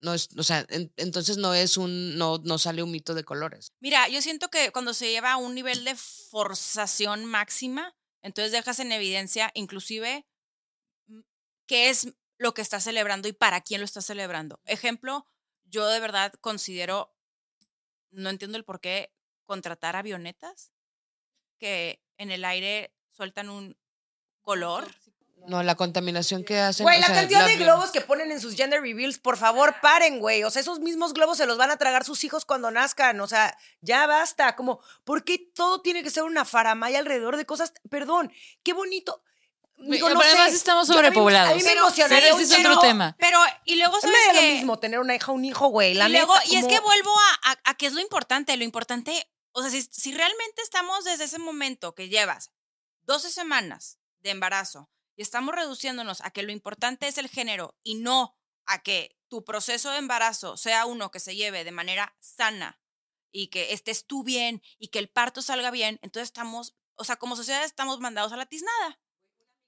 No 0.00 0.14
es, 0.14 0.28
o 0.38 0.42
sea, 0.44 0.64
en- 0.68 0.92
entonces 0.96 1.36
no 1.38 1.54
es 1.54 1.76
un, 1.76 2.16
no, 2.16 2.38
no 2.38 2.58
sale 2.58 2.82
un 2.84 2.90
mito 2.92 3.14
de 3.14 3.24
colores. 3.24 3.72
Mira, 3.80 4.08
yo 4.08 4.22
siento 4.22 4.48
que 4.48 4.70
cuando 4.70 4.94
se 4.94 5.10
lleva 5.10 5.32
a 5.32 5.36
un 5.36 5.54
nivel 5.54 5.84
de 5.84 5.94
forzación 5.96 7.24
máxima, 7.24 7.94
entonces 8.22 8.52
dejas 8.52 8.78
en 8.78 8.92
evidencia 8.92 9.50
inclusive 9.54 10.24
mm, 11.08 11.20
qué 11.66 11.90
es 11.90 12.08
lo 12.38 12.54
que 12.54 12.62
estás 12.62 12.84
celebrando 12.84 13.26
y 13.28 13.32
para 13.32 13.60
quién 13.60 13.80
lo 13.80 13.84
estás 13.84 14.06
celebrando. 14.06 14.60
Ejemplo, 14.64 15.26
yo 15.64 15.86
de 15.88 15.98
verdad 16.00 16.32
considero, 16.40 17.12
no 18.10 18.30
entiendo 18.30 18.56
el 18.56 18.64
por 18.64 18.80
qué 18.80 19.12
contratar 19.48 19.96
avionetas 19.96 20.70
que 21.58 22.00
en 22.18 22.30
el 22.30 22.44
aire 22.44 22.94
sueltan 23.16 23.48
un 23.48 23.76
color. 24.42 24.86
No, 25.46 25.62
la 25.62 25.76
contaminación 25.76 26.44
que 26.44 26.58
hacen. 26.58 26.84
Güey, 26.84 27.00
la 27.00 27.06
sea, 27.06 27.14
cantidad 27.16 27.46
de 27.46 27.56
la- 27.56 27.64
globos 27.64 27.90
que 27.90 28.00
ponen 28.00 28.30
en 28.32 28.40
sus 28.40 28.54
gender 28.54 28.82
reveals, 28.82 29.18
por 29.18 29.36
favor, 29.36 29.76
paren, 29.80 30.18
güey. 30.20 30.42
O 30.44 30.50
sea, 30.50 30.60
esos 30.60 30.80
mismos 30.80 31.14
globos 31.14 31.38
se 31.38 31.46
los 31.46 31.56
van 31.56 31.70
a 31.70 31.76
tragar 31.78 32.04
sus 32.04 32.22
hijos 32.24 32.44
cuando 32.44 32.70
nazcan. 32.70 33.18
O 33.20 33.26
sea, 33.28 33.56
ya 33.80 34.06
basta. 34.06 34.56
Como, 34.56 34.80
¿por 35.04 35.24
qué 35.24 35.38
todo 35.38 35.80
tiene 35.80 36.02
que 36.02 36.10
ser 36.10 36.24
una 36.24 36.44
faramaya 36.44 36.98
alrededor 36.98 37.36
de 37.36 37.46
cosas? 37.46 37.72
Perdón, 37.88 38.30
qué 38.62 38.72
bonito. 38.74 39.22
Digo, 39.78 40.08
Pero 40.08 40.18
no 40.18 40.20
además 40.22 40.50
sé. 40.50 40.56
estamos 40.56 40.88
Yo- 40.88 40.94
a 40.94 40.96
mí- 40.96 41.06
sobrepoblados. 41.06 41.52
A 41.52 41.54
mí 41.54 41.62
me 41.62 41.72
emocionaría 41.72 42.24
pero 42.24 42.34
un 42.36 42.42
ese 42.42 42.54
es 42.60 42.66
otro 42.66 42.80
tema. 42.80 43.16
Pero, 43.20 43.38
y 43.64 43.76
luego 43.76 44.00
sabes 44.00 44.16
me 44.20 44.26
da 44.34 44.40
que... 44.40 44.46
lo 44.48 44.54
mismo 44.54 44.78
tener 44.80 44.98
una 44.98 45.14
hija 45.14 45.30
o 45.30 45.34
un 45.36 45.44
hijo, 45.44 45.68
güey. 45.68 45.94
La 45.94 46.08
y 46.08 46.12
luego, 46.12 46.34
y 46.46 46.56
es 46.56 46.66
que 46.66 46.80
vuelvo 46.80 47.12
a, 47.16 47.50
a, 47.52 47.58
a 47.70 47.74
qué 47.76 47.86
es 47.86 47.92
lo 47.92 48.00
importante. 48.00 48.56
Lo 48.56 48.64
importante, 48.64 49.30
o 49.58 49.62
sea, 49.62 49.70
si, 49.70 49.82
si 49.82 50.12
realmente 50.12 50.62
estamos 50.62 51.04
desde 51.04 51.24
ese 51.24 51.38
momento 51.40 51.94
que 51.94 52.08
llevas 52.08 52.52
12 53.02 53.30
semanas 53.30 53.98
de 54.20 54.30
embarazo 54.30 54.88
y 55.16 55.22
estamos 55.22 55.52
reduciéndonos 55.52 56.20
a 56.20 56.30
que 56.30 56.44
lo 56.44 56.52
importante 56.52 57.08
es 57.08 57.18
el 57.18 57.28
género 57.28 57.76
y 57.82 57.96
no 57.96 58.38
a 58.66 58.82
que 58.84 59.18
tu 59.26 59.44
proceso 59.44 59.90
de 59.90 59.98
embarazo 59.98 60.56
sea 60.56 60.86
uno 60.86 61.10
que 61.10 61.18
se 61.18 61.34
lleve 61.34 61.64
de 61.64 61.72
manera 61.72 62.16
sana 62.20 62.80
y 63.32 63.48
que 63.48 63.72
estés 63.72 64.06
tú 64.06 64.22
bien 64.22 64.62
y 64.78 64.88
que 64.88 65.00
el 65.00 65.08
parto 65.08 65.42
salga 65.42 65.72
bien, 65.72 65.98
entonces 66.02 66.28
estamos, 66.28 66.76
o 66.94 67.02
sea, 67.02 67.16
como 67.16 67.34
sociedad 67.34 67.64
estamos 67.64 67.98
mandados 67.98 68.32
a 68.32 68.36
la 68.36 68.46
tiznada. 68.46 69.00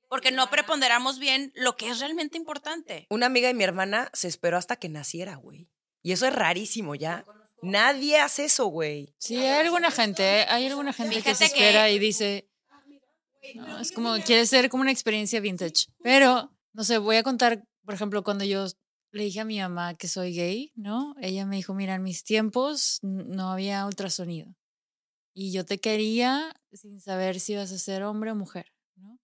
Porque 0.09 0.31
no 0.31 0.51
preponderamos 0.51 1.19
bien 1.19 1.53
lo 1.57 1.77
que 1.77 1.89
es 1.89 1.99
realmente 1.99 2.37
importante. 2.37 3.07
Una 3.11 3.27
amiga 3.27 3.49
de 3.49 3.55
mi 3.55 3.65
hermana 3.65 4.09
se 4.13 4.29
esperó 4.29 4.57
hasta 4.57 4.77
que 4.77 4.89
naciera, 4.89 5.35
güey. 5.35 5.69
Y 6.03 6.13
eso 6.13 6.27
es 6.27 6.35
rarísimo 6.35 6.95
ya. 6.95 7.25
Nadie 7.63 8.19
hace 8.19 8.45
eso, 8.47 8.67
güey. 8.67 9.15
Sí, 9.19 9.37
hay 9.37 9.61
alguna 9.67 9.91
gente, 9.91 10.23
¿eh? 10.23 10.47
hay 10.49 10.67
alguna 10.67 10.93
gente 10.93 11.17
que 11.23 11.35
se 11.35 11.45
Fíjate 11.45 11.55
que- 11.55 11.61
espera 11.69 11.91
y 11.91 11.99
dice, 11.99 12.49
no, 13.55 13.79
es 13.79 13.93
como, 13.93 14.15
quiere 14.25 14.47
ser 14.47 14.69
como 14.71 14.83
una 14.83 14.93
experiencia 14.93 15.41
vintage. 15.41 15.87
Pero, 16.03 16.51
no 16.73 16.85
sé, 16.85 16.99
voy 16.99 17.17
a 17.17 17.23
contar, 17.23 17.63
por 17.85 17.95
ejemplo, 17.95 18.23
cuando 18.25 18.45
yo 18.45 18.67
le 19.13 19.25
dije 19.25 19.41
a 19.41 19.45
mi 19.45 19.59
mamá 19.59 19.95
que 19.95 20.09
soy 20.09 20.33
gay, 20.35 20.73
¿no? 20.77 21.15
Ella 21.21 21.45
me 21.47 21.57
dijo, 21.57 21.75
mira, 21.75 21.95
en 21.97 22.03
mis 22.03 22.23
tiempos 22.25 22.99
no 23.03 23.51
había 23.51 23.85
ultrasonido. 23.87 24.55
Y 25.35 25.53
yo 25.53 25.65
te 25.65 25.79
quería 25.81 26.53
sin 26.73 27.01
saber 27.01 27.41
si 27.41 27.53
ibas 27.55 27.73
a 27.73 27.79
ser 27.79 28.03
hombre 28.05 28.31
o 28.31 28.35
mujer, 28.37 28.67
¿no? 28.97 29.19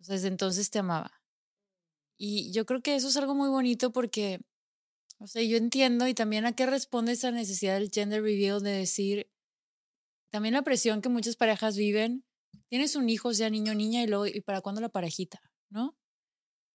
O 0.00 0.04
sea, 0.04 0.14
desde 0.14 0.28
entonces 0.28 0.70
te 0.70 0.78
amaba. 0.78 1.12
Y 2.18 2.52
yo 2.52 2.66
creo 2.66 2.82
que 2.82 2.96
eso 2.96 3.08
es 3.08 3.16
algo 3.16 3.34
muy 3.34 3.48
bonito 3.48 3.92
porque, 3.92 4.40
o 5.18 5.26
sea, 5.26 5.42
yo 5.42 5.56
entiendo 5.56 6.06
y 6.06 6.14
también 6.14 6.46
a 6.46 6.52
qué 6.54 6.66
responde 6.66 7.12
esa 7.12 7.30
necesidad 7.30 7.74
del 7.74 7.90
gender 7.90 8.22
reveal 8.22 8.62
de 8.62 8.70
decir, 8.70 9.30
también 10.30 10.54
la 10.54 10.62
presión 10.62 11.00
que 11.00 11.08
muchas 11.08 11.36
parejas 11.36 11.76
viven, 11.76 12.24
tienes 12.68 12.96
un 12.96 13.08
hijo, 13.08 13.32
sea 13.34 13.50
niño 13.50 13.72
o 13.72 13.74
niña, 13.74 14.02
y 14.02 14.06
luego, 14.06 14.26
¿y 14.26 14.40
para 14.40 14.60
cuándo 14.60 14.80
la 14.80 14.88
parejita? 14.90 15.40
¿No? 15.70 15.96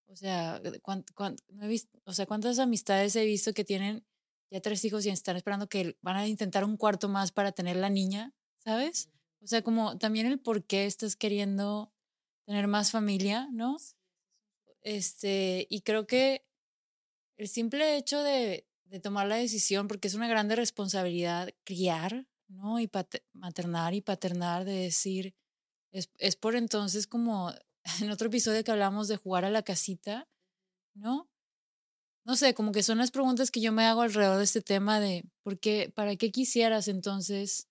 O 0.08 0.16
sea, 0.16 0.62
cuán- 0.82 1.06
cuán- 1.16 1.38
no 1.50 1.66
he 1.66 1.68
visto, 1.68 2.00
o 2.06 2.14
sea, 2.14 2.26
¿cuántas 2.26 2.60
amistades 2.60 3.16
he 3.16 3.26
visto 3.26 3.54
que 3.54 3.64
tienen 3.64 4.06
ya 4.52 4.62
tres 4.62 4.84
hijos 4.86 5.06
y 5.06 5.10
están 5.10 5.36
esperando 5.36 5.68
que 5.68 5.98
van 6.02 6.18
a 6.18 6.28
intentar 6.28 6.64
un 6.66 6.78
cuarto 6.78 7.10
más 7.10 7.32
para 7.32 7.52
tener 7.52 7.78
la 7.78 7.90
niña? 7.90 8.34
¿Sabes? 8.60 9.10
O 9.42 9.48
sea, 9.48 9.62
como 9.62 9.98
también 9.98 10.26
el 10.26 10.40
por 10.40 10.66
qué 10.66 10.86
estás 10.86 11.16
queriendo 11.16 11.92
tener 12.46 12.68
más 12.68 12.92
familia, 12.92 13.48
¿no? 13.52 13.78
Este, 14.82 15.66
y 15.70 15.82
creo 15.82 16.06
que 16.08 16.46
el 17.38 17.48
simple 17.48 17.98
hecho 17.98 18.22
de, 18.24 18.68
tomar 19.02 19.28
la 19.28 19.38
decisión, 19.38 19.88
porque 19.88 20.08
es 20.08 20.14
una 20.14 20.28
grande 20.28 20.56
responsabilidad 20.56 21.50
criar, 21.64 22.28
¿no? 22.48 22.80
Y 22.80 22.90
maternar 23.34 23.96
y 23.96 24.02
paternar, 24.02 24.66
de 24.66 24.74
decir, 24.74 25.34
es, 25.92 26.12
es 26.20 26.36
por 26.36 26.56
entonces 26.56 27.08
como 27.08 27.52
en 28.02 28.12
otro 28.12 28.28
episodio 28.28 28.64
que 28.64 28.72
hablamos 28.72 29.08
de 29.08 29.18
jugar 29.18 29.46
a 29.46 29.50
la 29.50 29.64
casita, 29.64 30.28
¿no? 30.94 31.28
No 32.26 32.36
sé, 32.36 32.54
como 32.54 32.72
que 32.72 32.84
son 32.84 33.00
las 33.00 33.12
preguntas 33.12 33.52
que 33.52 33.60
yo 33.60 33.74
me 33.74 33.84
hago 33.84 34.02
alrededor 34.02 34.38
de 34.38 34.46
este 34.46 34.62
tema 34.62 35.00
de, 35.00 35.26
¿por 35.44 35.60
qué, 35.60 35.92
para 35.94 36.16
qué 36.16 36.32
quisieras 36.32 36.88
entonces 36.88 37.68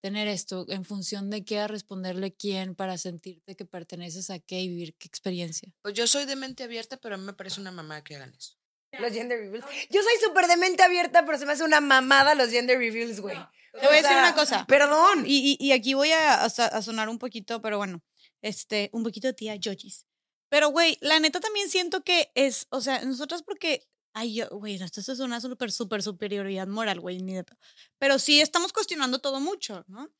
tener 0.00 0.28
esto? 0.28 0.64
¿En 0.68 0.84
función 0.84 1.28
de 1.28 1.44
qué 1.44 1.60
a 1.60 1.68
responderle 1.68 2.32
quién 2.32 2.74
para 2.74 2.96
sentirte 2.96 3.54
que 3.54 3.66
perteneces 3.66 4.30
a 4.30 4.38
qué 4.38 4.62
y 4.62 4.68
vivir 4.68 4.94
qué 4.96 5.08
experiencia? 5.08 5.74
Pues 5.82 5.94
yo 5.94 6.06
soy 6.06 6.24
de 6.24 6.36
mente 6.36 6.62
abierta, 6.62 6.96
pero 6.96 7.16
a 7.16 7.18
mí 7.18 7.24
me 7.24 7.34
parece 7.34 7.60
una 7.60 7.70
mamá 7.70 8.02
que 8.02 8.16
hagan 8.16 8.34
eso. 8.34 8.61
Los 8.98 9.12
gender 9.12 9.38
reveals. 9.38 9.64
Yo 9.90 10.02
soy 10.02 10.12
súper 10.22 10.46
de 10.46 10.56
mente 10.56 10.82
abierta, 10.82 11.24
pero 11.24 11.38
se 11.38 11.46
me 11.46 11.52
hace 11.52 11.64
una 11.64 11.80
mamada 11.80 12.34
los 12.34 12.50
gender 12.50 12.78
reveals, 12.78 13.20
güey. 13.20 13.36
Te 13.72 13.86
voy 13.86 13.96
a 13.96 14.02
decir 14.02 14.16
una 14.16 14.34
cosa. 14.34 14.66
Perdón. 14.66 15.24
Y, 15.26 15.56
y, 15.58 15.66
y 15.66 15.72
aquí 15.72 15.94
voy 15.94 16.12
a, 16.12 16.44
a 16.44 16.82
sonar 16.82 17.08
un 17.08 17.18
poquito, 17.18 17.62
pero 17.62 17.78
bueno, 17.78 18.02
este, 18.42 18.90
un 18.92 19.02
poquito 19.02 19.34
tía 19.34 19.56
Yojis. 19.56 20.06
Pero, 20.50 20.68
güey, 20.68 20.98
la 21.00 21.18
neta 21.20 21.40
también 21.40 21.70
siento 21.70 22.04
que 22.04 22.30
es, 22.34 22.66
o 22.70 22.80
sea, 22.82 23.00
nosotras 23.02 23.42
porque 23.42 23.86
Ay, 24.14 24.34
yo, 24.34 24.46
güey, 24.50 24.74
esto 24.74 25.00
es 25.00 25.20
una 25.20 25.40
súper, 25.40 25.72
súper 25.72 26.02
superioridad 26.02 26.66
moral, 26.66 27.00
güey, 27.00 27.22
ni 27.22 27.32
de... 27.34 27.44
pe- 27.44 27.56
Pero 27.98 28.18
sí 28.18 28.42
estamos 28.42 28.70
cuestionando 28.74 29.20
todo 29.20 29.40
mucho, 29.40 29.86
¿no? 29.88 30.12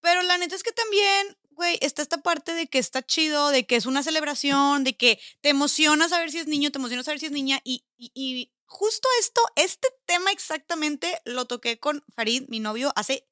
Pero 0.00 0.22
la 0.22 0.38
neta 0.38 0.54
es 0.54 0.62
que 0.62 0.72
también, 0.72 1.36
güey, 1.60 1.76
está 1.82 2.00
esta 2.00 2.22
parte 2.22 2.54
de 2.54 2.68
que 2.68 2.78
está 2.78 3.02
chido, 3.02 3.50
de 3.50 3.66
que 3.66 3.76
es 3.76 3.84
una 3.84 4.02
celebración, 4.02 4.82
de 4.82 4.96
que 4.96 5.20
te 5.42 5.50
emociona 5.50 6.08
saber 6.08 6.30
si 6.30 6.38
es 6.38 6.46
niño, 6.46 6.72
te 6.72 6.78
emociona 6.78 7.02
saber 7.02 7.20
si 7.20 7.26
es 7.26 7.32
niña. 7.32 7.60
Y, 7.64 7.84
y, 7.98 8.50
justo 8.64 9.06
esto, 9.20 9.42
este 9.56 9.88
tema 10.06 10.30
exactamente 10.30 11.20
lo 11.26 11.44
toqué 11.44 11.78
con 11.78 12.02
Farid, 12.14 12.48
mi 12.48 12.60
novio, 12.60 12.92
hace, 12.96 13.28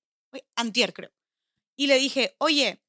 antier, 0.56 0.92
creo. 0.92 1.10
Y 1.74 1.86
le 1.86 1.94
dije, 1.98 2.36
oye, 2.36 2.82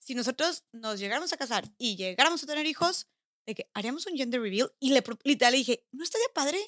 si 0.00 0.16
nosotros 0.16 0.64
nos 0.72 0.98
llegáramos 0.98 1.32
a 1.32 1.36
casar 1.36 1.70
y 1.78 1.94
llegáramos 1.94 2.42
a 2.42 2.46
tener 2.46 2.66
hijos, 2.66 3.06
de 3.46 3.54
que 3.54 3.70
haríamos 3.74 4.06
un 4.06 4.16
gender 4.16 4.40
reveal. 4.40 4.72
Y 4.80 4.90
le, 4.90 5.04
literal 5.22 5.52
le 5.52 5.58
dije, 5.58 5.86
¿no 5.92 6.02
estaría 6.02 6.26
padre? 6.34 6.58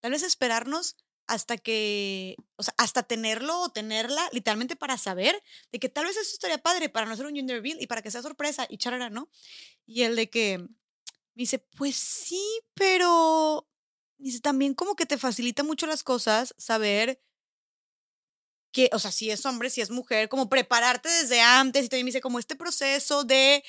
Tal 0.00 0.12
vez 0.12 0.22
esperarnos 0.22 0.98
hasta 1.30 1.56
que, 1.56 2.34
o 2.56 2.64
sea, 2.64 2.74
hasta 2.76 3.04
tenerlo 3.04 3.60
o 3.60 3.68
tenerla, 3.68 4.28
literalmente 4.32 4.74
para 4.74 4.98
saber 4.98 5.40
de 5.70 5.78
que 5.78 5.88
tal 5.88 6.04
vez 6.04 6.16
eso 6.16 6.32
estaría 6.32 6.58
padre 6.58 6.88
para 6.88 7.06
no 7.06 7.12
hacer 7.12 7.24
un 7.24 7.36
gender 7.36 7.58
reveal 7.58 7.80
y 7.80 7.86
para 7.86 8.02
que 8.02 8.10
sea 8.10 8.20
sorpresa 8.20 8.66
y 8.68 8.78
charara, 8.78 9.10
¿no? 9.10 9.30
Y 9.86 10.02
el 10.02 10.16
de 10.16 10.28
que 10.28 10.58
me 10.58 10.68
dice, 11.34 11.60
pues 11.60 11.94
sí, 11.94 12.42
pero 12.74 13.68
dice, 14.18 14.40
también 14.40 14.74
como 14.74 14.96
que 14.96 15.06
te 15.06 15.18
facilita 15.18 15.62
mucho 15.62 15.86
las 15.86 16.02
cosas 16.02 16.52
saber 16.58 17.22
que, 18.72 18.90
o 18.92 18.98
sea, 18.98 19.12
si 19.12 19.30
es 19.30 19.46
hombre, 19.46 19.70
si 19.70 19.80
es 19.80 19.90
mujer, 19.90 20.28
como 20.28 20.48
prepararte 20.48 21.08
desde 21.08 21.40
antes 21.40 21.84
y 21.84 21.88
también 21.88 22.06
me 22.06 22.08
dice 22.08 22.20
como 22.20 22.40
este 22.40 22.56
proceso 22.56 23.22
de 23.22 23.62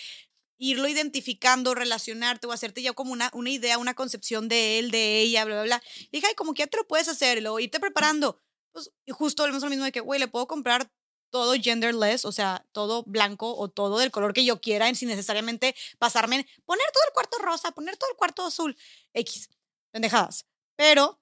irlo 0.61 0.87
identificando, 0.87 1.73
relacionarte 1.73 2.45
o 2.45 2.51
hacerte 2.51 2.83
ya 2.83 2.93
como 2.93 3.11
una, 3.11 3.31
una 3.33 3.49
idea, 3.49 3.79
una 3.79 3.95
concepción 3.95 4.47
de 4.47 4.77
él, 4.77 4.91
de 4.91 5.19
ella, 5.19 5.43
bla, 5.43 5.55
bla, 5.55 5.63
bla. 5.63 5.83
Y 5.99 6.09
dije, 6.11 6.27
ay, 6.27 6.35
como 6.35 6.53
que 6.53 6.61
ya 6.61 6.69
puedes 6.87 7.07
hacer 7.07 7.41
luego 7.41 7.59
irte 7.59 7.79
preparando. 7.79 8.37
Pues, 8.71 8.91
justo 9.09 9.41
volvemos 9.41 9.63
a 9.63 9.65
lo 9.65 9.71
mismo 9.71 9.85
de 9.85 9.91
que, 9.91 10.01
güey, 10.01 10.19
le 10.19 10.27
puedo 10.27 10.47
comprar 10.47 10.91
todo 11.31 11.55
genderless, 11.59 12.25
o 12.25 12.31
sea, 12.31 12.63
todo 12.73 13.03
blanco 13.07 13.57
o 13.57 13.69
todo 13.69 13.97
del 13.97 14.11
color 14.11 14.33
que 14.33 14.45
yo 14.45 14.61
quiera, 14.61 14.93
sin 14.93 15.09
necesariamente 15.09 15.75
pasarme 15.97 16.35
en 16.35 16.47
poner 16.65 16.85
todo 16.93 17.03
el 17.07 17.13
cuarto 17.13 17.37
rosa, 17.39 17.71
poner 17.71 17.97
todo 17.97 18.11
el 18.11 18.17
cuarto 18.17 18.45
azul, 18.45 18.77
X, 19.13 19.49
pendejadas. 19.91 20.45
Pero, 20.75 21.19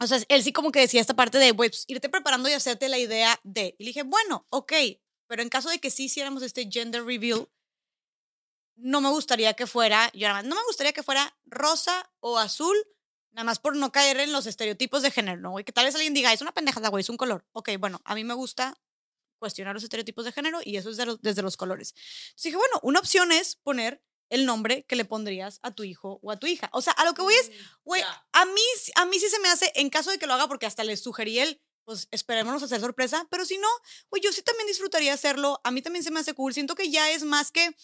o 0.00 0.06
sea, 0.08 0.18
él 0.28 0.42
sí 0.42 0.52
como 0.52 0.72
que 0.72 0.80
decía 0.80 1.00
esta 1.00 1.14
parte 1.14 1.38
de, 1.38 1.54
pues, 1.54 1.84
irte 1.86 2.08
preparando 2.08 2.48
y 2.48 2.54
hacerte 2.54 2.88
la 2.88 2.98
idea 2.98 3.38
de. 3.44 3.76
Y 3.78 3.84
le 3.84 3.90
dije, 3.90 4.02
bueno, 4.02 4.48
ok, 4.50 4.72
pero 5.28 5.42
en 5.42 5.48
caso 5.48 5.68
de 5.68 5.78
que 5.78 5.90
sí 5.90 6.06
hiciéramos 6.06 6.42
este 6.42 6.68
gender 6.68 7.04
reveal, 7.04 7.48
no 8.78 9.00
me 9.00 9.10
gustaría 9.10 9.54
que 9.54 9.66
fuera, 9.66 10.10
yo 10.14 10.28
nada 10.28 10.40
más, 10.40 10.44
no 10.44 10.54
me 10.56 10.62
gustaría 10.66 10.92
que 10.92 11.02
fuera 11.02 11.36
rosa 11.46 12.10
o 12.20 12.38
azul, 12.38 12.76
nada 13.32 13.44
más 13.44 13.58
por 13.58 13.76
no 13.76 13.92
caer 13.92 14.18
en 14.20 14.32
los 14.32 14.46
estereotipos 14.46 15.02
de 15.02 15.10
género, 15.10 15.40
¿no? 15.40 15.50
Güey, 15.50 15.64
que 15.64 15.72
tal 15.72 15.84
vez 15.84 15.94
alguien 15.94 16.14
diga, 16.14 16.32
es 16.32 16.40
una 16.40 16.52
pendejada, 16.52 16.88
güey, 16.88 17.02
es 17.02 17.08
un 17.10 17.16
color. 17.16 17.44
Ok, 17.52 17.70
bueno, 17.78 18.00
a 18.04 18.14
mí 18.14 18.24
me 18.24 18.34
gusta 18.34 18.76
cuestionar 19.38 19.74
los 19.74 19.84
estereotipos 19.84 20.24
de 20.24 20.32
género 20.32 20.60
y 20.64 20.76
eso 20.76 20.90
es 20.90 20.96
de 20.96 21.06
los- 21.06 21.20
desde 21.22 21.42
los 21.42 21.56
colores. 21.56 21.92
Entonces 21.96 22.42
dije, 22.44 22.56
bueno, 22.56 22.80
una 22.82 22.98
opción 23.00 23.30
es 23.32 23.56
poner 23.56 24.02
el 24.30 24.44
nombre 24.46 24.84
que 24.86 24.96
le 24.96 25.04
pondrías 25.04 25.58
a 25.62 25.70
tu 25.70 25.84
hijo 25.84 26.18
o 26.22 26.30
a 26.32 26.36
tu 26.38 26.46
hija. 26.46 26.68
O 26.72 26.82
sea, 26.82 26.92
a 26.94 27.04
lo 27.04 27.14
que 27.14 27.22
voy 27.22 27.34
es, 27.34 27.50
güey, 27.84 28.02
a 28.32 28.44
mí, 28.44 28.60
sí- 28.82 28.92
a 28.94 29.06
mí 29.06 29.18
sí 29.18 29.28
se 29.28 29.38
me 29.40 29.48
hace, 29.48 29.72
en 29.76 29.90
caso 29.90 30.10
de 30.10 30.18
que 30.18 30.26
lo 30.26 30.34
haga, 30.34 30.48
porque 30.48 30.66
hasta 30.66 30.84
les 30.84 31.00
sugerí 31.02 31.38
el, 31.38 31.60
pues 31.84 32.08
esperémonos 32.10 32.60
a 32.62 32.66
hacer 32.66 32.80
sorpresa, 32.80 33.26
pero 33.30 33.44
si 33.46 33.56
no, 33.56 33.68
güey, 34.10 34.22
yo 34.22 34.30
sí 34.32 34.42
también 34.42 34.66
disfrutaría 34.66 35.14
hacerlo, 35.14 35.60
a 35.64 35.70
mí 35.70 35.80
también 35.80 36.02
se 36.04 36.10
me 36.10 36.20
hace 36.20 36.34
cool, 36.34 36.52
siento 36.52 36.74
que 36.74 36.90
ya 36.90 37.10
es 37.12 37.22
más 37.22 37.50
que, 37.50 37.74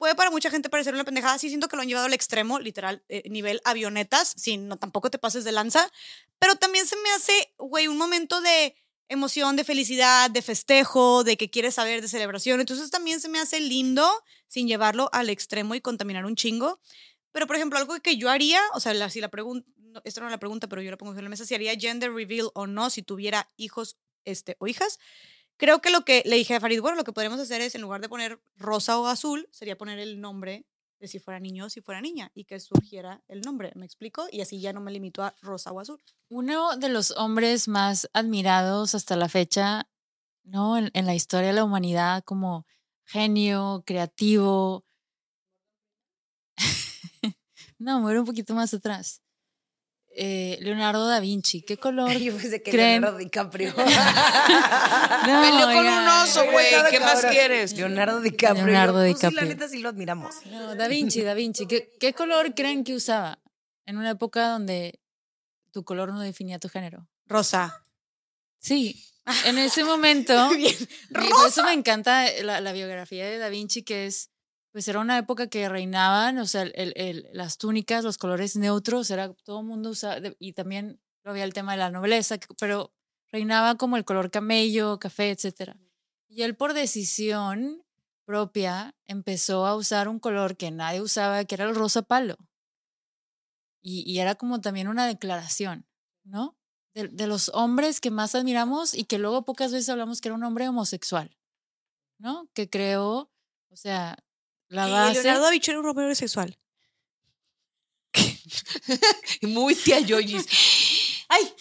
puede 0.00 0.14
para 0.14 0.30
mucha 0.30 0.50
gente 0.50 0.70
parecer 0.70 0.94
una 0.94 1.04
pendejada, 1.04 1.36
sí 1.36 1.50
siento 1.50 1.68
que 1.68 1.76
lo 1.76 1.82
han 1.82 1.88
llevado 1.88 2.06
al 2.06 2.14
extremo, 2.14 2.58
literal, 2.58 3.04
eh, 3.10 3.22
nivel 3.28 3.60
avionetas, 3.66 4.32
sin, 4.34 4.66
no, 4.66 4.78
tampoco 4.78 5.10
te 5.10 5.18
pases 5.18 5.44
de 5.44 5.52
lanza, 5.52 5.92
pero 6.38 6.56
también 6.56 6.86
se 6.86 6.96
me 6.96 7.10
hace, 7.10 7.52
güey, 7.58 7.86
un 7.86 7.98
momento 7.98 8.40
de 8.40 8.74
emoción, 9.10 9.56
de 9.56 9.64
felicidad, 9.64 10.30
de 10.30 10.40
festejo, 10.40 11.22
de 11.22 11.36
que 11.36 11.50
quieres 11.50 11.74
saber, 11.74 12.00
de 12.00 12.08
celebración, 12.08 12.60
entonces 12.60 12.90
también 12.90 13.20
se 13.20 13.28
me 13.28 13.40
hace 13.40 13.60
lindo 13.60 14.10
sin 14.46 14.66
llevarlo 14.66 15.10
al 15.12 15.28
extremo 15.28 15.74
y 15.74 15.82
contaminar 15.82 16.24
un 16.24 16.34
chingo. 16.34 16.80
Pero, 17.30 17.46
por 17.46 17.56
ejemplo, 17.56 17.78
algo 17.78 18.00
que 18.00 18.16
yo 18.16 18.30
haría, 18.30 18.62
o 18.72 18.80
sea, 18.80 18.94
la, 18.94 19.10
si 19.10 19.20
la 19.20 19.28
pregunta, 19.28 19.68
esta 20.04 20.22
no 20.22 20.28
es 20.28 20.32
la 20.32 20.38
pregunta, 20.38 20.66
pero 20.66 20.80
yo 20.80 20.90
la 20.90 20.96
pongo 20.96 21.12
en 21.12 21.24
la 21.24 21.28
mesa, 21.28 21.44
si 21.44 21.54
haría 21.54 21.78
gender 21.78 22.10
reveal 22.10 22.48
o 22.54 22.66
no, 22.66 22.88
si 22.88 23.02
tuviera 23.02 23.50
hijos 23.58 23.98
este, 24.24 24.56
o 24.60 24.66
hijas. 24.66 24.98
Creo 25.60 25.82
que 25.82 25.90
lo 25.90 26.06
que 26.06 26.22
le 26.24 26.36
dije 26.36 26.54
a 26.54 26.60
Farid, 26.60 26.80
bueno, 26.80 26.96
lo 26.96 27.04
que 27.04 27.12
podríamos 27.12 27.38
hacer 27.38 27.60
es, 27.60 27.74
en 27.74 27.82
lugar 27.82 28.00
de 28.00 28.08
poner 28.08 28.40
rosa 28.56 28.98
o 28.98 29.06
azul, 29.06 29.46
sería 29.52 29.76
poner 29.76 29.98
el 29.98 30.18
nombre 30.18 30.64
de 30.98 31.06
si 31.06 31.18
fuera 31.18 31.38
niño 31.38 31.66
o 31.66 31.68
si 31.68 31.82
fuera 31.82 32.00
niña 32.00 32.30
y 32.34 32.44
que 32.44 32.58
surgiera 32.58 33.22
el 33.28 33.42
nombre, 33.42 33.70
¿me 33.74 33.84
explico? 33.84 34.26
Y 34.32 34.40
así 34.40 34.58
ya 34.62 34.72
no 34.72 34.80
me 34.80 34.90
limito 34.90 35.22
a 35.22 35.34
rosa 35.42 35.70
o 35.70 35.78
azul. 35.78 36.02
Uno 36.30 36.78
de 36.78 36.88
los 36.88 37.10
hombres 37.10 37.68
más 37.68 38.08
admirados 38.14 38.94
hasta 38.94 39.16
la 39.16 39.28
fecha, 39.28 39.86
¿no? 40.44 40.78
En, 40.78 40.90
en 40.94 41.04
la 41.04 41.14
historia 41.14 41.48
de 41.48 41.54
la 41.54 41.64
humanidad 41.64 42.24
como 42.24 42.64
genio, 43.04 43.82
creativo. 43.84 44.86
no, 47.78 48.00
muere 48.00 48.18
un 48.18 48.24
poquito 48.24 48.54
más 48.54 48.72
atrás. 48.72 49.20
Eh, 50.12 50.58
Leonardo 50.60 51.06
da 51.06 51.20
Vinci, 51.20 51.62
¿qué 51.62 51.76
color? 51.76 52.10
Yo 52.18 52.32
pensé 52.36 52.62
que 52.62 52.70
creen? 52.70 53.02
Leonardo 53.02 53.18
DiCaprio. 53.18 53.72
No, 55.26 55.42
Peleó 55.42 55.66
con 55.66 55.86
un 55.86 56.08
oso, 56.08 56.44
güey. 56.50 56.66
¿Qué 56.90 56.98
más 57.00 57.24
quieres? 57.26 57.74
Leonardo 57.76 58.20
DiCaprio. 58.20 58.64
Leonardo 58.66 58.94
Pues 59.00 59.18
sí, 59.18 59.24
la 59.24 59.28
DiCaprio. 59.30 59.48
neta 59.48 59.68
sí 59.68 59.78
lo 59.80 59.88
admiramos. 59.90 60.34
No, 60.46 60.74
Da 60.74 60.88
Vinci, 60.88 61.22
Da 61.22 61.34
Vinci. 61.34 61.66
¿Qué, 61.66 61.92
qué 62.00 62.14
color 62.14 62.54
creen 62.54 62.82
que 62.84 62.94
usaba 62.94 63.38
en 63.86 63.98
una 63.98 64.10
época 64.10 64.48
donde 64.48 65.00
tu 65.72 65.84
color 65.84 66.12
no 66.12 66.20
definía 66.20 66.58
tu 66.58 66.68
género? 66.68 67.06
Rosa. 67.26 67.84
Sí, 68.58 69.04
en 69.44 69.58
ese 69.58 69.84
momento. 69.84 70.48
Bien. 70.56 70.74
y 71.10 71.28
por 71.28 71.46
eso 71.48 71.62
me 71.64 71.72
encanta 71.74 72.24
la, 72.42 72.60
la 72.60 72.72
biografía 72.72 73.26
de 73.26 73.38
Da 73.38 73.48
Vinci, 73.50 73.82
que 73.82 74.06
es, 74.06 74.30
pues 74.72 74.86
era 74.88 75.00
una 75.00 75.18
época 75.18 75.48
que 75.48 75.68
reinaban, 75.68 76.38
o 76.38 76.46
sea, 76.46 76.62
el- 76.62 76.92
el- 76.96 77.28
las 77.32 77.58
túnicas, 77.58 78.04
los 78.04 78.18
colores 78.18 78.56
neutros, 78.56 79.10
era 79.10 79.32
todo 79.44 79.60
el 79.60 79.66
mundo 79.66 79.90
usaba, 79.90 80.20
y 80.38 80.52
también 80.52 81.00
había 81.24 81.44
el 81.44 81.52
tema 81.54 81.72
de 81.72 81.78
la 81.78 81.90
nobleza, 81.90 82.36
pero 82.58 82.92
reinaba 83.32 83.76
como 83.76 83.96
el 83.96 84.04
color 84.04 84.30
camello, 84.30 84.98
café, 84.98 85.30
etcétera. 85.30 85.76
Y 86.28 86.42
él 86.42 86.56
por 86.56 86.72
decisión 86.74 87.82
propia 88.24 88.94
empezó 89.06 89.66
a 89.66 89.74
usar 89.76 90.08
un 90.08 90.20
color 90.20 90.56
que 90.56 90.70
nadie 90.70 91.00
usaba, 91.00 91.44
que 91.44 91.56
era 91.56 91.64
el 91.64 91.74
rosa 91.74 92.02
palo. 92.02 92.36
Y, 93.82 94.02
y 94.10 94.18
era 94.20 94.34
como 94.34 94.60
también 94.60 94.88
una 94.88 95.06
declaración, 95.06 95.86
¿no? 96.24 96.56
De, 96.94 97.08
de 97.08 97.26
los 97.26 97.50
hombres 97.54 98.00
que 98.00 98.10
más 98.10 98.34
admiramos 98.34 98.94
y 98.94 99.04
que 99.04 99.18
luego 99.18 99.44
pocas 99.44 99.72
veces 99.72 99.88
hablamos 99.88 100.20
que 100.20 100.28
era 100.28 100.34
un 100.34 100.44
hombre 100.44 100.68
homosexual, 100.68 101.36
¿no? 102.18 102.48
Que 102.54 102.68
creó, 102.68 103.30
o 103.70 103.76
sea, 103.76 104.18
la. 104.70 105.12
Leonardo 105.12 105.42
da 105.42 105.50
Vinci 105.50 105.70
era 105.70 105.80
un 105.80 105.86
hombre 105.86 106.14
sexual. 106.14 106.56
Muy 109.42 109.74
tía 109.74 110.00
Yoyis. 110.00 110.46
¡Ay! 111.28 111.52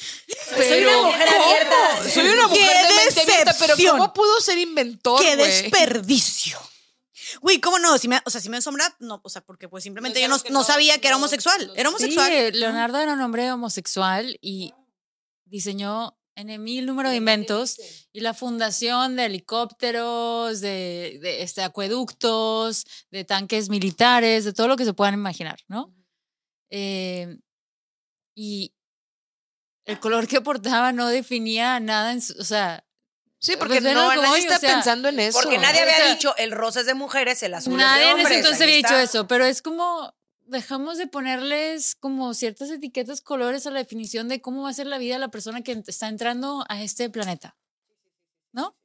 Soy 0.48 0.84
una 0.84 1.02
mujer 1.04 1.28
¿cómo? 1.32 1.44
abierta. 1.46 2.10
Soy 2.10 2.28
una 2.28 2.42
¡Qué 2.44 2.48
mujer 2.48 2.88
de 2.88 2.94
mente 2.96 3.22
abierta, 3.22 3.54
pero 3.60 3.76
decepción! 3.76 3.98
¿cómo 4.00 4.14
pudo 4.14 4.42
ser 4.42 4.58
inventor, 4.58 5.22
¡Qué 5.22 5.36
desperdicio! 5.36 6.60
Güey, 7.42 7.60
¿cómo 7.62 7.78
no? 7.78 7.96
Si 8.00 8.08
me, 8.08 8.20
o 8.26 8.30
sea, 8.32 8.42
si 8.42 8.50
me 8.50 8.58
asombra, 8.58 8.96
no, 9.00 9.22
o 9.24 9.30
sea, 9.30 9.42
porque 9.42 9.70
pues 9.70 9.84
simplemente 9.84 10.20
No, 10.20 10.26
yo 10.28 10.30
no, 10.30 10.44
no 10.50 10.60
no, 10.60 10.64
sabía 10.64 11.00
que 11.00 11.08
era 11.08 11.18
homosexual. 11.18 11.68
no. 11.68 11.74
Era 11.76 11.84
Sí, 11.84 11.88
homosexual. 11.88 12.32
eh, 12.32 12.52
Leonardo 12.52 12.98
era 13.00 13.14
un 13.14 13.22
hombre 13.22 13.52
homosexual 13.52 14.40
y 14.42 14.74
diseñó 15.46 16.18
en 16.40 16.64
mil 16.64 16.86
número 16.86 17.10
de 17.10 17.18
inventos 17.18 17.78
y 18.14 18.22
la 18.22 18.34
fundación 18.34 19.16
de 19.16 19.26
helicópteros, 19.26 20.62
de, 20.62 21.20
de, 21.22 21.42
este, 21.44 21.62
acueductos, 21.62 22.86
de 23.12 23.26
tanques 23.26 23.70
militares, 23.70 24.46
de 24.46 24.54
todo 24.54 24.68
lo 24.68 24.78
que 24.78 24.86
se 24.86 24.94
puedan 24.94 25.14
imaginar, 25.16 25.60
¿no? 25.68 25.94
Eh, 26.70 27.38
y 28.36 28.74
el 29.86 30.00
color 30.00 30.28
que 30.28 30.40
portaba 30.42 30.92
no 30.94 31.08
definía 31.08 31.80
nada, 31.80 32.12
en 32.14 32.22
su- 32.22 32.40
o 32.40 32.44
sea, 32.44 32.86
Sí, 33.42 33.54
porque 33.58 33.80
Pues, 33.82 33.94
no, 33.94 34.14
nadie 34.14 34.28
hoy, 34.32 34.40
está 34.42 34.58
o 34.58 34.60
sea, 34.60 34.74
pensando 34.74 35.08
en 35.08 35.18
eso. 35.18 35.40
Porque 35.42 35.58
nadie 35.58 35.80
O 35.80 35.84
había 35.84 35.96
sea, 35.96 36.14
dicho 36.14 36.36
el 36.36 36.52
rosa 36.52 36.82
es 36.82 36.86
de 36.88 36.94
mujeres, 36.94 37.42
el 37.42 37.54
azul 37.54 37.78
Nadie 37.78 38.02
es 38.02 38.06
de 38.08 38.12
en 38.12 38.18
ese 38.18 38.24
hombres. 38.26 38.38
entonces 38.40 38.62
había 38.62 38.76
dicho 38.76 38.98
eso, 38.98 39.28
pero 39.30 39.46
es 39.46 39.62
como 39.62 40.14
dejamos 40.50 40.98
de 40.98 41.08
ponerles 41.08 41.96
como 41.96 42.34
ciertas 42.34 42.70
etiquetas, 42.70 43.22
colores 43.22 43.66
a 43.68 43.72
la 43.72 43.80
definición 43.80 44.28
de 44.28 44.42
cómo 44.42 44.64
va 44.64 44.70
a 44.70 44.74
ser 44.74 44.88
la 44.88 44.98
vida 44.98 45.16
de 45.16 45.20
la 45.20 45.30
persona 45.30 45.62
que 45.62 45.82
está 45.88 46.08
entrando 46.08 46.66
a 46.70 46.82
este 46.82 47.10
planeta. 47.10 47.56
¿No? 48.52 48.76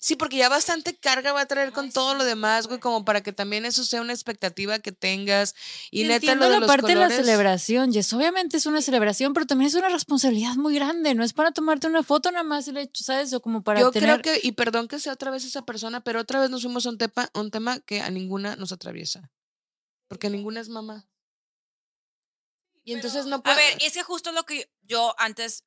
Sí, 0.00 0.14
porque 0.14 0.36
ya 0.36 0.48
bastante 0.48 0.94
carga 0.96 1.32
va 1.32 1.40
a 1.40 1.46
traer 1.46 1.72
con 1.72 1.90
todo 1.90 2.14
lo 2.14 2.24
demás, 2.24 2.68
güey, 2.68 2.78
como 2.78 3.04
para 3.04 3.20
que 3.20 3.32
también 3.32 3.64
eso 3.64 3.82
sea 3.82 4.00
una 4.00 4.12
expectativa 4.12 4.78
que 4.78 4.92
tengas. 4.92 5.56
Y, 5.90 6.04
neta, 6.04 6.14
entiendo 6.14 6.44
lo 6.44 6.52
de 6.52 6.54
la 6.54 6.60
los 6.60 6.68
parte 6.68 6.86
de 6.86 6.94
la 6.94 7.10
celebración, 7.10 7.92
Jess. 7.92 8.12
Obviamente 8.12 8.58
es 8.58 8.66
una 8.66 8.80
celebración, 8.80 9.32
pero 9.32 9.46
también 9.46 9.66
es 9.66 9.74
una 9.74 9.88
responsabilidad 9.88 10.54
muy 10.54 10.76
grande. 10.76 11.16
No 11.16 11.24
es 11.24 11.32
para 11.32 11.50
tomarte 11.50 11.88
una 11.88 12.04
foto 12.04 12.30
nada 12.30 12.44
más 12.44 12.68
el 12.68 12.76
hecho, 12.76 13.02
¿sabes? 13.02 13.32
O 13.32 13.40
como 13.40 13.62
para 13.62 13.80
Yo 13.80 13.90
tener... 13.90 14.20
creo 14.20 14.34
que, 14.40 14.46
y 14.46 14.52
perdón 14.52 14.86
que 14.86 15.00
sea 15.00 15.14
otra 15.14 15.32
vez 15.32 15.44
esa 15.44 15.62
persona, 15.62 16.00
pero 16.04 16.20
otra 16.20 16.38
vez 16.38 16.48
nos 16.48 16.62
fuimos 16.62 16.86
a 16.86 16.90
un, 16.90 16.98
tepa- 16.98 17.30
un 17.34 17.50
tema 17.50 17.80
que 17.80 18.00
a 18.00 18.08
ninguna 18.10 18.54
nos 18.54 18.70
atraviesa. 18.70 19.32
Porque 20.08 20.30
ninguna 20.30 20.60
es 20.60 20.68
mamá. 20.68 21.08
Y 22.84 22.94
entonces 22.94 23.26
no 23.26 23.36
A 23.36 23.42
puede. 23.42 23.56
ver, 23.56 23.78
es 23.82 23.92
que 23.92 24.02
justo 24.02 24.32
lo 24.32 24.44
que 24.44 24.72
yo 24.82 25.14
antes 25.18 25.64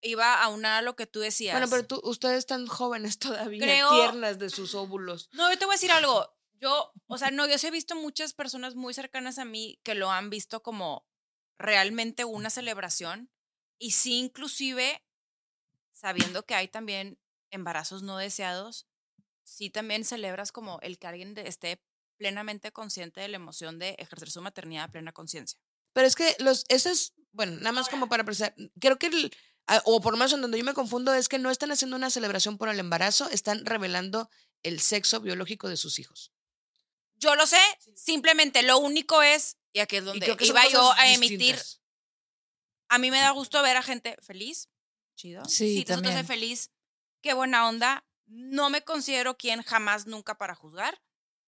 iba 0.00 0.42
a 0.42 0.48
unar 0.48 0.78
a 0.78 0.82
lo 0.82 0.96
que 0.96 1.06
tú 1.06 1.20
decías. 1.20 1.54
bueno, 1.54 1.68
pero 1.70 1.86
tú, 1.86 2.00
ustedes 2.08 2.38
están 2.38 2.66
jóvenes 2.66 3.18
todavía, 3.52 3.60
Creo- 3.64 3.90
tiernas 3.90 4.38
de 4.38 4.50
sus 4.50 4.74
óvulos. 4.74 5.28
No, 5.32 5.50
yo 5.50 5.58
te 5.58 5.64
voy 5.66 5.74
a 5.74 5.76
decir 5.76 5.92
algo. 5.92 6.34
Yo, 6.60 6.92
o 7.06 7.18
sea, 7.18 7.30
no, 7.32 7.46
yo 7.46 7.58
sí 7.58 7.66
he 7.66 7.70
visto 7.70 7.94
muchas 7.94 8.32
personas 8.32 8.74
muy 8.74 8.94
cercanas 8.94 9.38
a 9.38 9.44
mí 9.44 9.78
que 9.82 9.94
lo 9.94 10.10
han 10.10 10.30
visto 10.30 10.62
como 10.62 11.06
realmente 11.58 12.24
una 12.24 12.50
celebración. 12.50 13.30
Y 13.78 13.90
sí, 13.92 14.18
inclusive, 14.18 15.04
sabiendo 15.92 16.46
que 16.46 16.54
hay 16.54 16.68
también 16.68 17.18
embarazos 17.50 18.02
no 18.02 18.16
deseados, 18.16 18.86
sí 19.42 19.68
también 19.70 20.04
celebras 20.04 20.52
como 20.52 20.78
el 20.80 20.98
que 20.98 21.06
alguien 21.08 21.36
esté 21.36 21.84
plenamente 22.22 22.70
consciente 22.70 23.20
de 23.20 23.26
la 23.26 23.36
emoción 23.36 23.80
de 23.80 23.96
ejercer 23.98 24.30
su 24.30 24.40
maternidad 24.40 24.84
a 24.84 24.88
plena 24.92 25.10
conciencia. 25.12 25.58
Pero 25.92 26.06
es 26.06 26.14
que 26.14 26.36
los, 26.38 26.64
eso 26.68 26.88
es, 26.88 27.14
bueno, 27.32 27.56
nada 27.56 27.72
más 27.72 27.88
como 27.88 28.08
para 28.08 28.22
precisar, 28.22 28.54
creo 28.80 28.96
que, 28.96 29.06
el- 29.08 29.34
o 29.84 30.00
por 30.00 30.12
lo 30.12 30.18
menos 30.18 30.32
en 30.32 30.40
donde 30.40 30.56
yo 30.56 30.64
me 30.64 30.72
confundo, 30.72 31.12
es 31.14 31.28
que 31.28 31.40
no 31.40 31.50
están 31.50 31.72
haciendo 31.72 31.96
una 31.96 32.10
celebración 32.10 32.58
por 32.58 32.68
el 32.68 32.78
embarazo, 32.78 33.28
están 33.30 33.66
revelando 33.66 34.30
el 34.62 34.78
sexo 34.78 35.18
biológico 35.20 35.68
de 35.68 35.76
sus 35.76 35.98
hijos. 35.98 36.32
Yo 37.16 37.34
lo 37.34 37.44
sé, 37.46 37.58
simplemente 37.96 38.62
lo 38.62 38.78
único 38.78 39.20
es, 39.22 39.56
y 39.72 39.80
aquí 39.80 39.96
es 39.96 40.04
donde 40.04 40.36
iba 40.40 40.68
yo 40.68 40.92
a 40.92 41.08
emitir 41.10 41.38
distintas. 41.38 41.80
a 42.88 42.98
mí 42.98 43.10
me 43.10 43.18
da 43.20 43.30
gusto 43.32 43.60
ver 43.62 43.76
a 43.76 43.82
gente 43.82 44.16
feliz. 44.22 44.68
Chido. 45.16 45.44
Sí, 45.46 45.72
sientes 45.72 45.96
también. 45.96 46.24
feliz, 46.26 46.70
qué 47.20 47.34
buena 47.34 47.68
onda. 47.68 48.04
No 48.26 48.70
me 48.70 48.82
considero 48.82 49.36
quien 49.36 49.62
jamás 49.62 50.06
nunca 50.06 50.38
para 50.38 50.54
juzgar, 50.54 51.00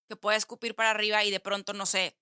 que 0.07 0.15
pueda 0.15 0.37
escupir 0.37 0.75
para 0.75 0.91
arriba 0.91 1.23
y 1.23 1.31
de 1.31 1.39
pronto, 1.39 1.73
no 1.73 1.85
sé, 1.85 2.17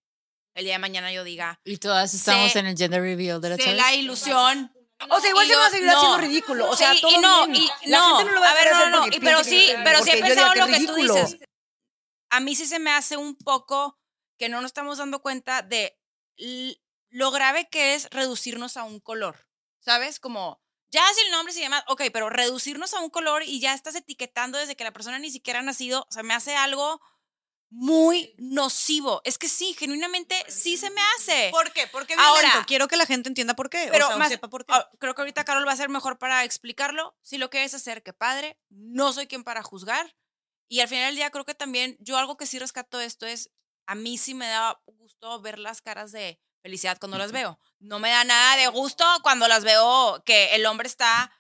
el 0.56 0.66
día 0.66 0.74
de 0.74 0.80
mañana 0.80 1.12
yo 1.12 1.24
diga, 1.24 1.60
Y 1.66 1.78
todas 1.78 2.14
estamos 2.14 2.52
Sé- 2.52 2.60
en 2.60 2.68
el 2.68 2.78
gender 2.78 3.02
reveal 3.02 3.42
de 3.42 3.50
la 3.50 3.56
sé 3.58 3.74
la 3.74 3.94
ilusión. 3.94 4.72
O 5.10 5.20
sea, 5.20 5.30
igual 5.32 5.46
Y 5.46 5.48
se 5.50 5.54
yo- 5.54 5.60
va 5.60 5.66
a 5.68 5.70
seguir 5.72 5.90
haciendo 5.90 6.18
no. 6.18 6.22
ridículo. 6.24 6.70
O 6.70 6.76
sea, 6.78 6.94
Sí, 6.94 7.02
todo 7.02 7.12
y 7.12 7.18
no, 7.18 7.48
bien. 7.48 7.64
y 7.82 7.90
La 7.90 7.98
no, 7.98 8.18
gente 8.18 8.26
no 8.26 8.36
lo 8.36 8.42
va 8.42 8.48
a, 8.50 8.52
a 8.52 8.56
ver, 8.56 8.72
no, 8.74 8.90
no, 8.90 9.02
porque 9.02 9.18
y- 9.18 9.20
pero 9.20 9.44
sí, 9.44 9.74
pero 9.84 10.02
sí 10.04 10.12
he 10.12 10.22
pensado 10.22 10.54
lo 10.56 10.68
que 10.68 10.86
tú 10.86 10.94
dices. 10.96 11.38
A 12.30 12.40
mí 12.40 12.56
sí 12.56 12.66
se 12.66 12.80
me 12.80 12.92
hace 12.92 13.18
un 13.18 13.36
poco 13.36 14.00
que 14.40 14.48
no 14.50 14.62
nos 14.62 14.70
estamos 14.70 14.98
dando 15.00 15.22
cuenta 15.22 15.62
de 15.62 16.00
lo 17.10 17.32
grave 17.32 17.70
que 17.70 17.96
es 17.96 18.08
reducirnos 18.12 18.78
a 18.78 18.84
un 18.84 19.00
color, 19.00 19.48
¿sabes? 19.80 20.20
Como, 20.20 20.62
ya 20.92 21.08
es 21.12 21.18
el 21.26 21.32
nombre 21.32 21.54
y 21.56 21.60
demás, 21.60 21.84
ok, 21.88 22.04
pero 22.12 22.30
reducirnos 22.30 22.94
a 22.94 23.00
un 23.00 23.10
color 23.10 23.44
y 23.44 23.60
ya 23.60 23.74
estás 23.74 23.96
etiquetando 23.96 24.58
desde 24.58 24.76
que 24.76 24.84
la 24.84 24.94
persona 24.94 25.20
ni 25.20 25.32
siquiera 25.32 25.60
ha 25.60 25.64
nacido, 25.64 26.06
o 26.10 26.12
sea, 26.12 26.24
me 26.24 26.34
hace 26.34 26.56
algo 26.56 27.02
muy 27.76 28.36
nocivo. 28.38 29.22
Es 29.26 29.40
que 29.40 29.50
sí, 29.50 29.74
genuinamente 29.74 30.36
sí 30.48 30.78
se 30.78 30.92
me 30.92 31.02
hace. 31.18 31.50
¿Por 31.52 31.72
qué? 31.72 31.88
¿Por 31.88 32.06
qué 32.06 32.14
Ahora-? 32.18 32.64
Quiero 32.68 32.88
que 32.88 32.98
la 32.98 33.08
gente 33.08 33.30
entienda 33.30 33.56
por 33.56 33.70
qué. 33.72 33.90
Pero 33.92 34.06
o 34.06 34.10
sea, 34.10 34.18
más- 34.18 34.30
sepa 34.30 34.48
por 34.48 34.64
qué. 34.66 34.74
Creo 35.00 35.16
que 35.16 35.22
ahorita 35.22 35.44
Carol 35.44 35.68
va 35.68 35.72
a 35.72 35.76
ser 35.78 35.90
mejor 35.90 36.20
para 36.20 36.44
explicarlo. 36.44 37.18
Si 37.24 37.40
lo 37.40 37.50
quieres 37.50 37.74
hacer, 37.74 38.04
qué 38.04 38.14
padre. 38.14 38.60
No 38.70 39.12
soy 39.12 39.26
quien 39.26 39.44
para 39.44 39.64
juzgar. 39.64 40.16
Y 40.68 40.82
al 40.82 40.88
final 40.88 41.08
del 41.08 41.16
día 41.16 41.32
creo 41.32 41.46
que 41.46 41.56
también 41.56 41.98
yo 42.00 42.18
algo 42.18 42.38
que 42.38 42.46
sí 42.46 42.60
rescato 42.60 43.00
de 43.00 43.06
esto 43.06 43.26
es, 43.26 43.50
a 43.88 43.96
mí 43.96 44.18
sí 44.20 44.34
me 44.36 44.48
da 44.48 44.80
gusto 44.86 45.42
ver 45.42 45.58
las 45.58 45.82
caras 45.82 46.12
de 46.12 46.40
felicidad 46.62 46.98
cuando 47.00 47.18
las 47.18 47.32
veo. 47.32 47.60
No 47.80 47.98
me 48.00 48.12
da 48.12 48.24
nada 48.24 48.56
de 48.56 48.68
gusto 48.68 49.04
cuando 49.24 49.48
las 49.48 49.64
veo 49.64 50.24
que 50.26 50.54
el 50.56 50.66
hombre 50.68 50.88
está, 50.88 51.32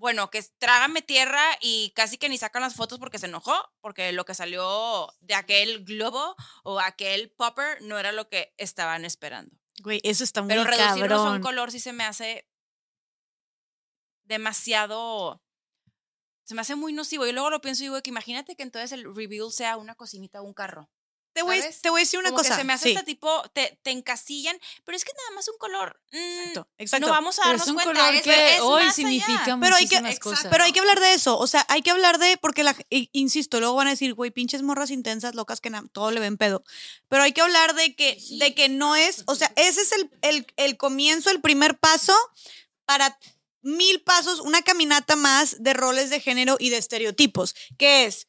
bueno, 0.00 0.30
que 0.30 0.42
trágame 0.56 1.02
tierra 1.02 1.44
y 1.60 1.92
casi 1.94 2.16
que 2.16 2.30
ni 2.30 2.38
sacan 2.38 2.62
las 2.62 2.74
fotos 2.74 2.98
porque 2.98 3.18
se 3.18 3.26
enojó, 3.26 3.54
porque 3.82 4.12
lo 4.12 4.24
que 4.24 4.34
salió 4.34 5.12
de 5.20 5.34
aquel 5.34 5.84
globo 5.84 6.34
o 6.64 6.80
aquel 6.80 7.30
popper 7.32 7.82
no 7.82 7.98
era 7.98 8.10
lo 8.10 8.26
que 8.30 8.54
estaban 8.56 9.04
esperando. 9.04 9.54
Güey, 9.82 10.00
eso 10.02 10.24
está 10.24 10.40
muy 10.40 10.48
Pero 10.48 10.64
reducirnos 10.64 11.20
a 11.20 11.32
un 11.32 11.42
color 11.42 11.70
sí 11.70 11.80
se 11.80 11.92
me 11.92 12.04
hace 12.04 12.48
demasiado. 14.24 15.42
Se 16.44 16.54
me 16.54 16.62
hace 16.62 16.76
muy 16.76 16.94
nocivo. 16.94 17.26
Y 17.26 17.32
luego 17.32 17.50
lo 17.50 17.60
pienso 17.60 17.82
y 17.82 17.88
digo 17.88 18.00
que 18.00 18.08
imagínate 18.08 18.56
que 18.56 18.62
entonces 18.62 18.92
el 18.92 19.14
reveal 19.14 19.52
sea 19.52 19.76
una 19.76 19.94
cocinita 19.94 20.40
o 20.40 20.44
un 20.44 20.54
carro. 20.54 20.90
Te 21.32 21.42
voy, 21.42 21.60
¿sabes? 21.60 21.80
te 21.80 21.90
voy 21.90 22.00
a 22.00 22.02
decir 22.02 22.18
una 22.18 22.30
Como 22.30 22.38
cosa. 22.38 22.50
que 22.50 22.56
se 22.56 22.64
me 22.64 22.72
hace 22.72 22.84
sí, 22.88 22.90
este 22.90 23.04
tipo, 23.04 23.42
te, 23.52 23.78
te 23.82 23.90
encasillan, 23.92 24.58
pero 24.84 24.96
es 24.96 25.04
que 25.04 25.12
nada 25.16 25.30
más 25.36 25.48
un 25.48 25.56
color. 25.58 26.00
mm, 26.10 26.16
exacto, 26.16 26.68
exacto. 26.78 27.06
No 27.06 27.12
vamos 27.12 27.38
a 27.38 27.42
Pero 27.42 27.48
darnos 27.50 27.66
es 27.66 27.70
un 27.70 27.74
cuenta. 27.76 27.92
color 28.06 28.22
que 28.22 28.54
es 28.56 28.60
hoy 28.60 28.90
significa 28.90 29.58
Pero 29.60 29.76
hay 29.76 29.86
que- 29.86 29.96
muchísimas 30.00 30.10
exacto. 30.16 30.30
cosas. 30.30 30.46
Pero 30.50 30.64
hay 30.64 30.72
que 30.72 30.80
hablar 30.80 30.98
de 31.00 31.12
eso, 31.14 31.38
o 31.38 31.46
sea, 31.46 31.64
hay 31.68 31.82
que 31.82 31.90
hablar 31.90 32.18
de, 32.18 32.36
porque 32.36 32.64
la, 32.64 32.74
insisto, 33.12 33.60
luego 33.60 33.76
van 33.76 33.86
a 33.86 33.90
decir, 33.90 34.14
güey, 34.14 34.30
pinches 34.30 34.62
morras 34.62 34.90
intensas, 34.90 35.34
locas 35.34 35.60
que 35.60 35.70
na- 35.70 35.84
todo 35.92 36.10
le 36.10 36.18
ven 36.20 36.36
pedo. 36.36 36.64
Pero 37.08 37.22
hay 37.22 37.32
que 37.32 37.40
hablar 37.42 37.74
de 37.74 37.94
que, 37.94 38.18
de 38.38 38.54
que 38.54 38.68
no 38.68 38.96
es, 38.96 39.22
o 39.26 39.34
sea, 39.36 39.52
ese 39.56 39.82
es 39.82 39.92
el, 39.92 40.10
el, 40.22 40.46
el 40.56 40.76
comienzo, 40.76 41.30
el 41.30 41.40
primer 41.40 41.78
paso 41.78 42.14
para 42.84 43.18
mil 43.62 44.00
pasos, 44.02 44.40
una 44.40 44.62
caminata 44.62 45.16
más 45.16 45.62
de 45.62 45.74
roles 45.74 46.08
de 46.10 46.18
género 46.20 46.56
y 46.58 46.70
de 46.70 46.78
estereotipos, 46.78 47.54
que 47.78 48.06
es, 48.06 48.26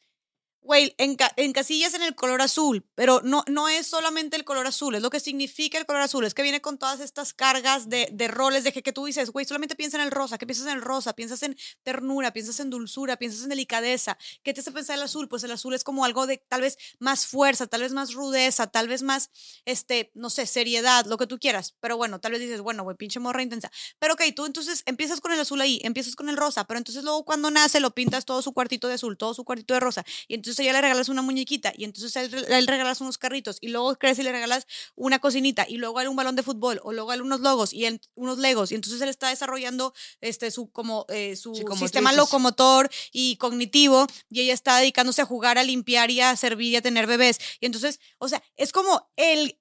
güey, 0.61 0.95
enca- 0.97 1.33
encasillas 1.37 1.93
en 1.95 2.03
el 2.03 2.15
color 2.15 2.41
azul, 2.41 2.85
pero 2.95 3.21
no, 3.23 3.43
no 3.47 3.67
es 3.67 3.87
solamente 3.87 4.37
el 4.37 4.43
color 4.43 4.67
azul, 4.67 4.93
es 4.95 5.01
lo 5.01 5.09
que 5.09 5.19
significa 5.19 5.77
el 5.77 5.85
color 5.85 6.03
azul, 6.03 6.23
es 6.23 6.33
que 6.33 6.43
viene 6.43 6.61
con 6.61 6.77
todas 6.77 6.99
estas 6.99 7.33
cargas 7.33 7.89
de, 7.89 8.07
roles, 8.27 8.63
de 8.63 8.71
que, 8.71 8.83
que 8.83 8.93
tú 8.93 9.05
dices, 9.05 9.31
güey, 9.31 9.45
solamente 9.45 9.75
piensa 9.75 9.97
en 9.97 10.03
el 10.03 10.11
rosa, 10.11 10.37
¿qué 10.37 10.45
piensas 10.45 10.67
en 10.67 10.73
el 10.73 10.81
rosa? 10.81 11.13
Piensas 11.13 11.41
en 11.43 11.57
ternura, 11.83 12.31
piensas 12.31 12.59
en 12.59 12.69
dulzura, 12.69 13.17
piensas 13.17 13.43
en 13.43 13.49
delicadeza, 13.49 14.17
¿qué 14.43 14.53
te 14.53 14.61
hace 14.61 14.71
pensar 14.71 14.97
el 14.97 15.03
azul? 15.03 15.27
Pues 15.27 15.43
el 15.43 15.51
azul 15.51 15.73
es 15.73 15.83
como 15.83 16.05
algo 16.05 16.27
de 16.27 16.37
tal 16.37 16.61
vez 16.61 16.77
más 16.99 17.25
fuerza, 17.25 17.65
tal 17.67 17.81
vez 17.81 17.91
más 17.93 18.13
rudeza, 18.13 18.67
tal 18.67 18.87
vez 18.87 19.01
más, 19.01 19.31
este, 19.65 20.11
no 20.13 20.29
sé, 20.29 20.45
seriedad, 20.45 21.05
lo 21.05 21.17
que 21.17 21.27
tú 21.27 21.39
quieras, 21.39 21.75
pero 21.79 21.97
bueno, 21.97 22.19
tal 22.19 22.33
vez 22.33 22.41
dices, 22.41 22.61
bueno, 22.61 22.83
güey, 22.83 22.95
pinche 22.95 23.19
morra 23.19 23.41
intensa, 23.41 23.71
pero 23.99 24.13
ok, 24.13 24.21
tú 24.35 24.45
entonces 24.45 24.83
empiezas 24.85 25.21
con 25.21 25.31
el 25.31 25.39
azul 25.39 25.59
ahí, 25.61 25.79
empiezas 25.83 26.15
con 26.15 26.29
el 26.29 26.37
rosa, 26.37 26.65
pero 26.65 26.77
entonces 26.77 27.03
luego 27.03 27.25
cuando 27.25 27.49
nace 27.49 27.79
lo 27.79 27.91
pintas 27.91 28.25
todo 28.25 28.41
su 28.41 28.53
cuartito 28.53 28.87
de 28.87 28.93
azul, 28.95 29.17
todo 29.17 29.33
su 29.33 29.43
cuartito 29.43 29.73
de 29.73 29.79
rosa, 29.79 30.05
y 30.27 30.35
entonces 30.35 30.50
ella 30.59 30.73
le 30.73 30.81
regalas 30.81 31.09
una 31.09 31.21
muñequita, 31.21 31.73
y 31.75 31.83
entonces 31.83 32.15
a 32.17 32.21
él, 32.21 32.45
a 32.51 32.57
él 32.57 32.67
regalas 32.67 33.01
unos 33.01 33.17
carritos, 33.17 33.57
y 33.61 33.69
luego 33.69 33.95
crece 33.95 34.21
y 34.21 34.23
le 34.25 34.31
regalas 34.31 34.67
una 34.95 35.19
cocinita, 35.19 35.65
y 35.67 35.77
luego 35.77 35.99
a 35.99 36.03
él 36.03 36.07
un 36.07 36.15
balón 36.15 36.35
de 36.35 36.43
fútbol, 36.43 36.79
o 36.83 36.93
luego 36.93 37.11
a 37.11 37.15
él 37.15 37.21
unos 37.21 37.41
logos, 37.41 37.73
y 37.73 37.85
él 37.85 38.01
unos 38.15 38.37
legos, 38.37 38.71
y 38.71 38.75
entonces 38.75 39.01
él 39.01 39.09
está 39.09 39.29
desarrollando 39.29 39.93
este, 40.21 40.51
su, 40.51 40.71
como, 40.71 41.05
eh, 41.09 41.35
su 41.35 41.55
Sí, 41.55 41.63
como 41.63 41.75
tú 41.79 41.85
sistema 41.85 42.13
locomotor 42.13 42.89
y 43.11 43.35
cognitivo, 43.37 44.07
y 44.29 44.41
ella 44.41 44.53
está 44.53 44.77
dedicándose 44.77 45.21
a 45.21 45.25
jugar, 45.25 45.57
a 45.57 45.63
limpiar 45.63 46.11
y 46.11 46.21
a 46.21 46.35
servir 46.35 46.73
y 46.73 46.75
a 46.75 46.81
tener 46.81 47.07
bebés, 47.07 47.39
y 47.59 47.65
entonces, 47.65 47.99
o 48.17 48.27
sea, 48.27 48.43
es 48.55 48.71
como 48.71 49.09
el, 49.15 49.59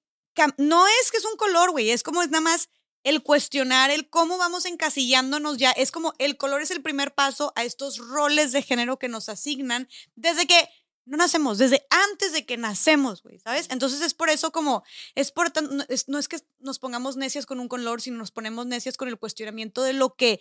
no 0.56 0.86
es 0.86 1.10
que 1.10 1.18
es 1.18 1.24
un 1.24 1.36
color, 1.36 1.70
güey, 1.70 1.90
es 1.90 2.02
como 2.02 2.22
es 2.22 2.30
nada 2.30 2.42
más 2.42 2.68
el 3.02 3.22
cuestionar 3.22 3.90
el 3.90 4.08
cómo 4.10 4.38
vamos 4.38 4.66
encasillándonos 4.66 5.56
ya, 5.56 5.70
es 5.70 5.90
como 5.90 6.12
el 6.18 6.36
color 6.36 6.62
es 6.62 6.70
el 6.70 6.82
primer 6.82 7.14
paso 7.14 7.52
a 7.56 7.64
estos 7.64 7.98
roles 7.98 8.52
de 8.52 8.62
género 8.62 8.98
que 8.98 9.08
nos 9.08 9.28
asignan 9.28 9.88
desde 10.16 10.46
que 10.46 10.68
no 11.06 11.16
nacemos, 11.16 11.58
desde 11.58 11.86
antes 11.90 12.32
de 12.32 12.46
que 12.46 12.56
nacemos, 12.56 13.22
güey, 13.22 13.38
¿sabes? 13.40 13.68
Entonces 13.70 14.00
es 14.00 14.14
por 14.14 14.30
eso 14.30 14.52
como, 14.52 14.84
es 15.14 15.32
por 15.32 15.50
tan- 15.50 15.76
no 15.76 15.84
es, 15.88 16.08
no 16.08 16.18
es 16.18 16.28
que 16.28 16.38
nos 16.58 16.78
pongamos 16.78 17.16
necias 17.16 17.46
con 17.46 17.58
un 17.58 17.68
color, 17.68 18.00
sino 18.00 18.18
nos 18.18 18.30
ponemos 18.30 18.66
necias 18.66 18.96
con 18.96 19.08
el 19.08 19.18
cuestionamiento 19.18 19.82
de 19.82 19.92
lo 19.92 20.14
que 20.14 20.40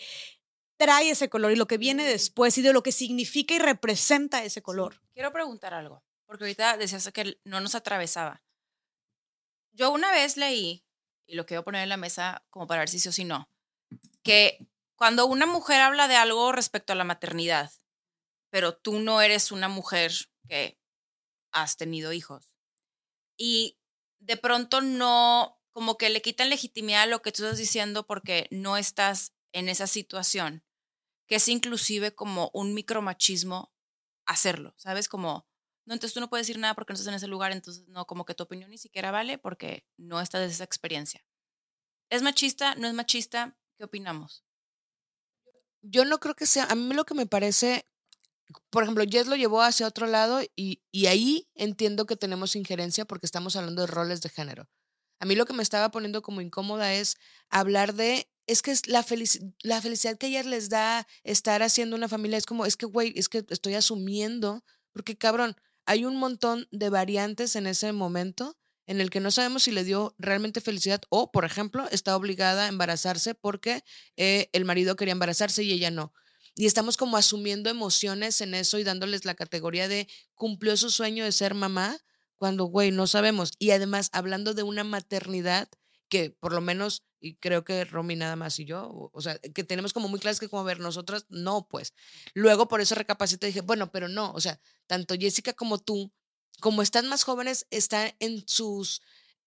trae 0.78 1.10
ese 1.10 1.30
color 1.30 1.51
y 1.51 1.55
lo 1.55 1.68
que 1.68 1.78
viene 1.78 2.05
después 2.05 2.57
y 2.57 2.62
de 2.62 2.72
lo 2.74 2.84
que 2.84 2.91
significa 2.91 3.53
y 3.53 3.60
representa 3.60 4.43
ese 4.43 4.62
color. 4.62 5.01
Quiero 5.14 5.34
preguntar 5.34 5.74
algo, 5.74 6.03
porque 6.26 6.43
ahorita 6.45 6.78
decías 6.78 7.10
que 7.12 7.39
no 7.43 7.60
nos 7.62 7.76
atravesaba. 7.76 8.41
Yo 9.72 9.91
una 9.91 10.12
vez 10.12 10.38
leí, 10.38 10.86
y 11.26 11.36
lo 11.36 11.45
quiero 11.45 11.64
poner 11.64 11.84
en 11.84 11.89
la 11.89 11.97
mesa 11.97 12.43
como 12.49 12.68
para 12.68 12.82
ver 12.82 12.89
si 12.89 12.99
sí 12.99 13.10
o 13.10 13.12
si 13.12 13.24
no, 13.24 13.49
que 14.24 14.68
cuando 14.95 15.26
una 15.26 15.45
mujer 15.45 15.82
habla 15.82 16.07
de 16.07 16.16
algo 16.16 16.51
respecto 16.51 16.93
a 16.93 16.95
la 16.95 17.03
maternidad, 17.03 17.72
pero 18.49 18.76
tú 18.76 18.99
no 18.99 19.22
eres 19.22 19.51
una 19.51 19.68
mujer 19.68 20.12
que 20.47 20.79
has 21.51 21.77
tenido 21.77 22.13
hijos, 22.13 22.55
y 23.37 23.79
de 24.19 24.37
pronto 24.37 24.81
no, 24.81 25.59
como 25.71 25.97
que 25.97 26.09
le 26.09 26.21
quitan 26.21 26.49
legitimidad 26.49 27.03
a 27.03 27.07
lo 27.07 27.21
que 27.21 27.31
tú 27.31 27.43
estás 27.43 27.57
diciendo 27.57 28.05
porque 28.05 28.47
no 28.51 28.77
estás 28.77 29.33
en 29.53 29.69
esa 29.69 29.87
situación, 29.87 30.63
que 31.27 31.35
es 31.35 31.47
inclusive 31.47 32.13
como 32.13 32.51
un 32.53 32.73
micromachismo 32.73 33.73
hacerlo, 34.25 34.73
¿sabes? 34.77 35.07
Como, 35.07 35.47
no, 35.85 35.93
entonces 35.93 36.13
tú 36.13 36.19
no 36.19 36.29
puedes 36.29 36.45
decir 36.45 36.59
nada 36.59 36.75
porque 36.75 36.93
no 36.93 36.95
estás 36.95 37.07
en 37.07 37.15
ese 37.15 37.27
lugar, 37.27 37.51
entonces 37.51 37.87
no, 37.87 38.05
como 38.05 38.25
que 38.25 38.35
tu 38.35 38.43
opinión 38.43 38.69
ni 38.69 38.77
siquiera 38.77 39.11
vale 39.11 39.37
porque 39.37 39.87
no 39.97 40.21
estás 40.21 40.41
de 40.41 40.47
esa 40.47 40.63
experiencia. 40.63 41.25
¿Es 42.09 42.21
machista? 42.21 42.75
¿No 42.75 42.87
es 42.87 42.93
machista? 42.93 43.57
¿Qué 43.77 43.85
opinamos? 43.85 44.43
Yo 45.81 46.03
no 46.03 46.19
creo 46.19 46.35
que 46.35 46.45
sea, 46.45 46.65
a 46.65 46.75
mí 46.75 46.93
lo 46.93 47.05
que 47.05 47.13
me 47.13 47.25
parece, 47.25 47.85
por 48.69 48.83
ejemplo, 48.83 49.03
Jess 49.09 49.27
lo 49.27 49.35
llevó 49.35 49.61
hacia 49.61 49.87
otro 49.87 50.07
lado 50.07 50.41
y, 50.55 50.81
y 50.91 51.05
ahí 51.07 51.47
entiendo 51.55 52.05
que 52.05 52.15
tenemos 52.15 52.55
injerencia 52.55 53.05
porque 53.05 53.25
estamos 53.25 53.55
hablando 53.55 53.81
de 53.81 53.87
roles 53.87 54.21
de 54.21 54.29
género. 54.29 54.67
A 55.19 55.25
mí 55.25 55.35
lo 55.35 55.45
que 55.45 55.53
me 55.53 55.63
estaba 55.63 55.91
poniendo 55.91 56.21
como 56.21 56.41
incómoda 56.41 56.93
es 56.93 57.17
hablar 57.49 57.93
de, 57.93 58.29
es 58.47 58.61
que 58.61 58.71
es 58.71 58.87
la, 58.87 59.03
felici- 59.03 59.53
la 59.61 59.81
felicidad 59.81 60.17
que 60.17 60.27
a 60.27 60.29
ellas 60.29 60.45
les 60.45 60.69
da 60.69 61.07
estar 61.23 61.61
haciendo 61.61 61.95
una 61.95 62.07
familia, 62.07 62.37
es 62.37 62.45
como, 62.45 62.65
es 62.65 62.77
que, 62.77 62.85
güey, 62.85 63.13
es 63.15 63.29
que 63.29 63.45
estoy 63.49 63.75
asumiendo, 63.75 64.63
porque 64.93 65.17
cabrón, 65.17 65.55
hay 65.85 66.05
un 66.05 66.15
montón 66.17 66.67
de 66.71 66.89
variantes 66.89 67.55
en 67.55 67.67
ese 67.67 67.91
momento 67.91 68.57
en 68.87 69.01
el 69.01 69.09
que 69.11 69.19
no 69.19 69.29
sabemos 69.29 69.63
si 69.63 69.71
le 69.71 69.83
dio 69.83 70.15
realmente 70.17 70.61
felicidad 70.61 71.01
o, 71.09 71.31
por 71.31 71.45
ejemplo, 71.45 71.87
está 71.91 72.15
obligada 72.15 72.65
a 72.65 72.67
embarazarse 72.69 73.35
porque 73.35 73.83
eh, 74.17 74.49
el 74.53 74.65
marido 74.65 74.95
quería 74.95 75.11
embarazarse 75.11 75.63
y 75.63 75.71
ella 75.71 75.91
no. 75.91 76.13
Y 76.60 76.66
estamos 76.66 76.97
como 76.97 77.16
asumiendo 77.16 77.70
emociones 77.70 78.41
en 78.41 78.53
eso 78.53 78.78
y 78.80 78.84
dándoles 78.84 79.24
la 79.24 79.34
categoría 79.34 79.88
de 79.88 80.10
cumplió 80.36 80.76
su 80.76 80.89
sueño 80.89 81.24
de 81.24 81.32
ser 81.32 81.53
mamá, 81.53 81.97
cuando, 82.36 82.66
güey, 82.66 82.91
no 82.91 83.07
sabemos. 83.07 83.53
Y 83.60 83.72
además, 83.72 84.10
hablando 84.12 84.53
de 84.53 84.64
una 84.64 84.84
maternidad 84.84 85.70
que 86.10 86.32
por 86.32 86.51
lo 86.51 86.60
menos, 86.60 87.05
y 87.22 87.36
creo 87.36 87.64
que 87.64 87.86
Romy 87.86 88.18
nada 88.18 88.36
más 88.36 88.60
y 88.60 88.66
yo, 88.66 89.10
o, 89.14 89.22
sea, 89.22 89.39
que 89.39 89.64
tenemos 89.64 89.93
como 89.93 90.10
muy 90.10 90.20
claras 90.20 90.41
que 90.41 90.49
como 90.49 90.66
ver 90.66 90.82
nosotras, 90.82 91.28
no, 91.30 91.66
pues. 91.70 91.93
Luego 92.34 92.68
por 92.68 92.82
eso 92.82 92.93
recapacité 92.93 93.47
y 93.47 93.51
dije, 93.51 93.62
bueno, 93.62 93.89
pero 93.93 94.10
no, 94.10 94.34
o 94.34 94.41
sea, 94.41 94.60
tanto 94.86 95.16
Jessica 95.18 95.53
como 95.53 95.78
tú, 95.78 96.12
como 96.60 96.82
están 96.82 97.07
más 97.07 97.24
jóvenes, 97.24 97.68
están 97.70 98.12
en 98.20 98.45
sus, 98.49 99.01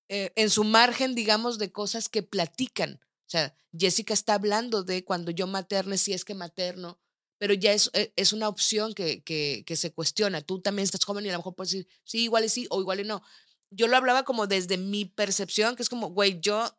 eh, 0.08 0.32
en 0.34 0.48
su 0.48 0.64
margen, 0.64 1.14
digamos, 1.14 1.58
de 1.58 1.72
cosas 1.72 2.08
que 2.08 2.22
platican. 2.22 3.00
O 3.32 3.38
sea, 3.38 3.54
Jessica 3.74 4.12
está 4.12 4.34
hablando 4.34 4.82
de 4.84 5.04
cuando 5.04 5.30
yo 5.30 5.46
materne, 5.46 5.96
si 5.96 6.12
es 6.12 6.22
que 6.22 6.34
materno, 6.34 7.00
pero 7.38 7.54
ya 7.54 7.72
es, 7.72 7.90
eh, 7.94 8.12
es 8.14 8.34
una 8.34 8.46
opción 8.46 8.92
que, 8.92 9.22
que, 9.22 9.64
que 9.66 9.74
se 9.74 9.90
cuestiona. 9.90 10.42
Tú 10.42 10.60
también 10.60 10.84
estás 10.84 11.02
joven 11.02 11.24
y 11.24 11.30
a 11.30 11.32
lo 11.32 11.38
mejor 11.38 11.54
puedes 11.54 11.72
decir, 11.72 11.88
sí, 12.04 12.24
igual 12.24 12.44
y 12.44 12.50
sí, 12.50 12.66
o 12.68 12.82
igual 12.82 13.00
y 13.00 13.04
no. 13.04 13.22
Yo 13.70 13.88
lo 13.88 13.96
hablaba 13.96 14.24
como 14.24 14.46
desde 14.46 14.76
mi 14.76 15.06
percepción, 15.06 15.76
que 15.76 15.82
es 15.82 15.88
como, 15.88 16.10
güey, 16.10 16.40
yo, 16.40 16.76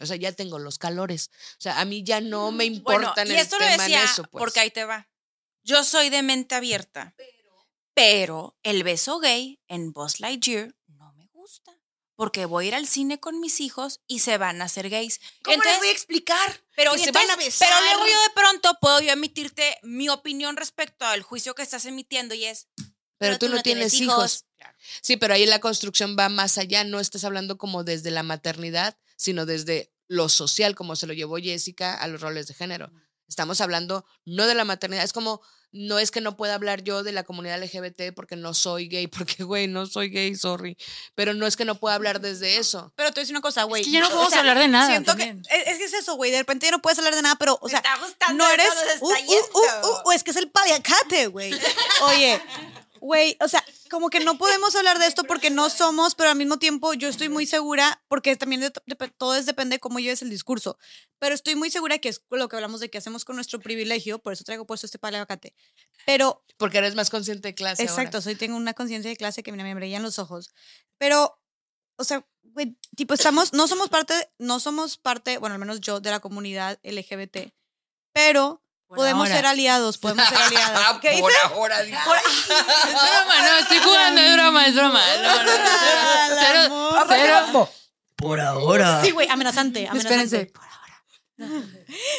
o 0.00 0.06
sea, 0.06 0.14
ya 0.14 0.30
tengo 0.30 0.60
los 0.60 0.78
calores. 0.78 1.30
O 1.58 1.60
sea, 1.60 1.80
a 1.80 1.84
mí 1.84 2.04
ya 2.04 2.20
no 2.20 2.52
me 2.52 2.70
Bueno, 2.70 2.76
importan 2.76 3.26
y 3.26 3.32
el 3.32 3.36
esto 3.38 3.58
lo 3.58 3.64
tema 3.64 3.74
en 3.74 3.80
decía 3.90 4.04
eso, 4.04 4.22
pues. 4.22 4.40
porque 4.40 4.60
ahí 4.60 4.70
te 4.70 4.84
va. 4.84 5.10
Yo 5.64 5.82
soy 5.82 6.10
de 6.10 6.22
mente 6.22 6.54
abierta, 6.54 7.16
pero 7.92 8.56
el 8.62 8.84
beso 8.84 9.18
gay 9.18 9.60
en 9.66 9.92
Buzz 9.92 10.20
Lightyear 10.20 10.76
no 10.86 11.12
me 11.14 11.26
gusta. 11.32 11.79
Porque 12.20 12.44
voy 12.44 12.66
a 12.66 12.68
ir 12.68 12.74
al 12.74 12.86
cine 12.86 13.18
con 13.18 13.40
mis 13.40 13.62
hijos 13.62 14.02
y 14.06 14.18
se 14.18 14.36
van 14.36 14.60
a 14.60 14.66
hacer 14.66 14.90
gays. 14.90 15.20
¿Cómo 15.42 15.56
les 15.56 15.56
Entonces, 15.56 15.78
voy 15.78 15.88
a 15.88 15.92
explicar? 15.92 16.60
pero, 16.76 16.98
se 16.98 17.12
van 17.12 17.30
a 17.30 17.36
besar. 17.36 17.66
pero 17.66 17.80
luego 17.80 18.12
yo 18.12 18.22
de 18.22 18.34
pronto 18.34 18.76
puedo 18.78 19.00
yo 19.00 19.10
emitirte 19.10 19.78
mi 19.82 20.10
opinión 20.10 20.58
respecto 20.58 21.06
al 21.06 21.22
juicio 21.22 21.54
que 21.54 21.62
estás 21.62 21.86
emitiendo 21.86 22.34
y 22.34 22.44
es. 22.44 22.68
Pero 23.16 23.38
tú 23.38 23.48
no 23.48 23.62
tienes 23.62 23.94
hijos. 23.94 24.44
Sí, 25.00 25.16
pero 25.16 25.32
ahí 25.32 25.46
la 25.46 25.60
construcción 25.60 26.14
va 26.18 26.28
más 26.28 26.58
allá. 26.58 26.84
No 26.84 27.00
estás 27.00 27.24
hablando 27.24 27.56
como 27.56 27.84
desde 27.84 28.10
la 28.10 28.22
maternidad, 28.22 28.98
sino 29.16 29.46
desde 29.46 29.90
lo 30.06 30.28
social, 30.28 30.74
como 30.74 30.96
se 30.96 31.06
lo 31.06 31.14
llevó 31.14 31.38
Jessica 31.38 31.94
a 31.94 32.06
los 32.06 32.20
roles 32.20 32.46
de 32.48 32.52
género. 32.52 32.92
Estamos 33.30 33.60
hablando 33.60 34.04
no 34.24 34.46
de 34.46 34.54
la 34.54 34.64
maternidad. 34.64 35.04
Es 35.04 35.12
como, 35.12 35.40
no 35.70 36.00
es 36.00 36.10
que 36.10 36.20
no 36.20 36.36
pueda 36.36 36.54
hablar 36.54 36.82
yo 36.82 37.04
de 37.04 37.12
la 37.12 37.22
comunidad 37.22 37.62
LGBT 37.62 38.12
porque 38.14 38.34
no 38.34 38.54
soy 38.54 38.88
gay, 38.88 39.06
porque, 39.06 39.44
güey, 39.44 39.68
no 39.68 39.86
soy 39.86 40.08
gay, 40.10 40.34
sorry. 40.34 40.76
Pero 41.14 41.32
no 41.32 41.46
es 41.46 41.56
que 41.56 41.64
no 41.64 41.76
pueda 41.76 41.94
hablar 41.94 42.20
desde 42.20 42.58
eso. 42.58 42.92
Pero 42.96 43.10
te 43.10 43.14
voy 43.14 43.20
a 43.20 43.22
decir 43.22 43.34
una 43.36 43.40
cosa, 43.40 43.62
güey. 43.62 43.84
que 43.84 43.90
ya 43.92 44.00
no 44.00 44.08
o 44.08 44.10
podemos 44.10 44.30
sea, 44.30 44.40
hablar 44.40 44.58
de 44.58 44.66
nada 44.66 44.88
Siento 44.88 45.16
que, 45.16 45.26
también. 45.26 45.46
es, 45.48 45.68
es 45.68 45.78
que 45.78 45.84
es 45.84 45.92
eso, 45.94 46.16
güey. 46.16 46.32
De 46.32 46.38
repente 46.38 46.66
ya 46.66 46.72
no 46.72 46.82
puedes 46.82 46.98
hablar 46.98 47.14
de 47.14 47.22
nada, 47.22 47.36
pero, 47.36 47.56
o 47.62 47.68
sea, 47.68 47.82
no 48.34 48.50
eres. 48.50 48.68
uh, 49.00 49.06
uh, 49.06 49.12
uh, 49.12 50.08
uh, 50.08 50.12
es 50.12 50.24
que 50.24 50.32
es 50.32 50.36
el 50.36 50.50
paliacate, 50.50 51.28
güey. 51.28 51.52
Oye, 52.02 52.42
güey, 53.00 53.36
o 53.40 53.48
sea, 53.48 53.64
como 53.90 54.10
que 54.10 54.20
no 54.20 54.38
podemos 54.38 54.76
hablar 54.76 54.98
de 54.98 55.06
esto 55.06 55.24
porque 55.24 55.50
no 55.50 55.68
somos, 55.70 56.14
pero 56.14 56.30
al 56.30 56.36
mismo 56.36 56.58
tiempo 56.58 56.92
yo 56.94 57.08
estoy 57.08 57.28
muy 57.28 57.46
segura, 57.46 58.02
porque 58.08 58.36
también 58.36 58.60
de- 58.60 58.72
de- 58.86 59.08
todo 59.16 59.34
es 59.34 59.46
depende 59.46 59.76
de 59.76 59.80
cómo 59.80 59.98
lleves 59.98 60.22
el 60.22 60.30
discurso. 60.30 60.78
Pero 61.18 61.34
estoy 61.34 61.54
muy 61.56 61.70
segura 61.70 61.98
que 61.98 62.08
es 62.10 62.22
lo 62.30 62.48
que 62.48 62.56
hablamos 62.56 62.80
de 62.80 62.90
que 62.90 62.98
hacemos 62.98 63.24
con 63.24 63.36
nuestro 63.36 63.58
privilegio, 63.60 64.18
por 64.20 64.32
eso 64.32 64.44
traigo 64.44 64.66
puesto 64.66 64.86
este 64.86 64.98
paliacate. 64.98 65.54
Pero 66.06 66.44
Porque 66.56 66.78
eres 66.78 66.94
más 66.94 67.10
consciente 67.10 67.48
de 67.48 67.54
clase. 67.54 67.82
ahora. 67.82 67.92
Exacto, 67.92 68.20
soy, 68.20 68.36
tengo 68.36 68.56
una 68.56 68.74
conciencia 68.74 69.10
de 69.10 69.16
clase 69.16 69.42
que 69.42 69.50
mira, 69.52 69.64
me 69.64 69.74
brillan 69.74 70.02
los 70.02 70.18
ojos. 70.18 70.54
Pero, 70.98 71.40
o 71.96 72.04
sea, 72.04 72.26
güey, 72.42 72.76
tipo, 72.96 73.14
estamos, 73.14 73.52
no 73.52 73.66
somos 73.68 73.88
parte, 73.88 74.14
no 74.38 74.60
somos 74.60 74.96
parte, 74.96 75.38
bueno, 75.38 75.54
al 75.54 75.60
menos 75.60 75.80
yo, 75.80 76.00
de 76.00 76.10
la 76.10 76.20
comunidad 76.20 76.78
LGBT, 76.82 77.52
pero 78.12 78.62
podemos 78.96 79.26
ahora. 79.26 79.36
ser 79.36 79.46
aliados, 79.46 79.98
podemos 79.98 80.28
ser 80.28 80.38
aliadas. 80.38 80.98
¿Qué 81.00 81.18
Por 81.20 81.30
dices? 81.30 81.44
ahora, 81.44 81.82
dijo. 81.82 82.14
Es 82.14 82.92
broma, 82.92 83.42
no, 83.42 83.58
estoy 83.58 83.78
jugando, 83.78 84.20
es 84.20 84.32
broma, 84.34 84.66
es 84.66 84.74
broma. 84.74 85.02
No, 85.16 85.36
no, 85.36 85.44
no, 85.44 85.70
cero, 85.80 86.00
cero, 86.40 87.06
cero. 87.08 87.68
Por 88.16 88.40
ahora. 88.40 89.00
Sí, 89.02 89.10
güey, 89.12 89.28
amenazante, 89.28 89.88
amenazante. 89.88 90.24
Espérense. 90.24 90.52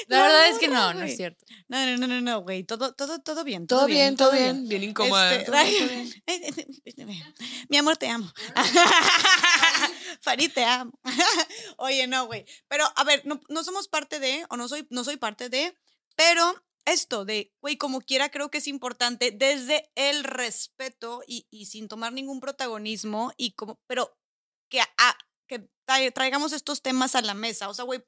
La 0.07 0.21
verdad 0.23 0.47
es 0.47 0.57
que 0.57 0.67
no, 0.67 0.93
no 0.95 1.03
es 1.03 1.15
cierto. 1.15 1.45
No, 1.67 1.85
no, 1.85 1.97
no, 1.97 2.07
no, 2.07 2.21
no, 2.21 2.41
güey, 2.41 2.63
todo, 2.63 2.93
todo, 2.93 3.19
todo 3.19 3.43
bien. 3.43 3.67
Todo 3.67 3.85
bien, 3.85 4.15
todo 4.15 4.31
bien. 4.31 4.67
Bien. 4.67 4.93
Este, 6.83 7.05
bien. 7.05 7.35
Mi 7.69 7.77
amor, 7.77 7.97
te 7.97 8.09
amo. 8.09 8.31
Farid, 10.21 10.51
te 10.51 10.65
amo. 10.65 10.91
Oye, 11.77 12.07
no, 12.07 12.25
güey. 12.25 12.45
Pero, 12.67 12.91
a 12.95 13.03
ver, 13.03 13.21
no, 13.25 13.39
no 13.47 13.63
somos 13.63 13.87
parte 13.87 14.19
de, 14.19 14.43
o 14.49 14.57
no 14.57 14.67
soy, 14.67 14.87
no 14.89 15.03
soy 15.03 15.17
parte 15.17 15.49
de, 15.49 15.77
pero 16.23 16.63
esto 16.85 17.25
de, 17.25 17.51
güey, 17.61 17.77
como 17.77 17.99
quiera, 17.99 18.29
creo 18.29 18.51
que 18.51 18.59
es 18.59 18.67
importante 18.67 19.31
desde 19.31 19.91
el 19.95 20.23
respeto 20.23 21.23
y, 21.25 21.47
y 21.49 21.65
sin 21.65 21.87
tomar 21.87 22.13
ningún 22.13 22.39
protagonismo, 22.39 23.33
y 23.37 23.53
como, 23.53 23.79
pero 23.87 24.15
que, 24.69 24.81
a- 24.81 25.17
que 25.47 25.67
tra- 25.87 26.13
traigamos 26.13 26.53
estos 26.53 26.83
temas 26.83 27.15
a 27.15 27.23
la 27.23 27.33
mesa. 27.33 27.69
O 27.69 27.73
sea, 27.73 27.85
güey, 27.85 28.03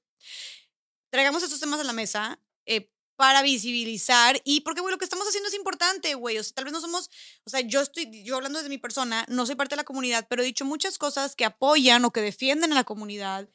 traigamos 1.10 1.42
estos 1.42 1.60
temas 1.60 1.80
a 1.80 1.84
la 1.86 1.94
mesa 1.94 2.40
eh, 2.68 2.92
para 3.16 3.42
visibilizar 3.42 4.40
y 4.44 4.62
porque, 4.62 4.82
güey, 4.82 4.92
lo 4.92 5.00
que 5.00 5.06
estamos 5.06 5.28
haciendo 5.28 5.50
es 5.50 5.56
importante, 5.56 6.14
güey. 6.14 6.38
O 6.38 6.44
sea, 6.44 6.54
tal 6.54 6.66
vez 6.66 6.74
no 6.74 6.82
somos, 6.82 7.10
o 7.46 7.50
sea, 7.50 7.62
yo 7.62 7.82
estoy, 7.82 8.24
yo 8.24 8.36
hablando 8.36 8.60
desde 8.60 8.70
mi 8.70 8.78
persona, 8.78 9.26
no 9.28 9.48
soy 9.48 9.56
parte 9.56 9.74
de 9.74 9.78
la 9.82 9.86
comunidad, 9.86 10.28
pero 10.30 10.44
he 10.44 10.46
dicho 10.46 10.66
muchas 10.66 11.00
cosas 11.00 11.36
que 11.36 11.46
apoyan 11.46 12.06
o 12.06 12.12
que 12.12 12.22
defienden 12.22 12.74
a 12.74 12.76
la 12.76 12.84
comunidad 12.84 13.50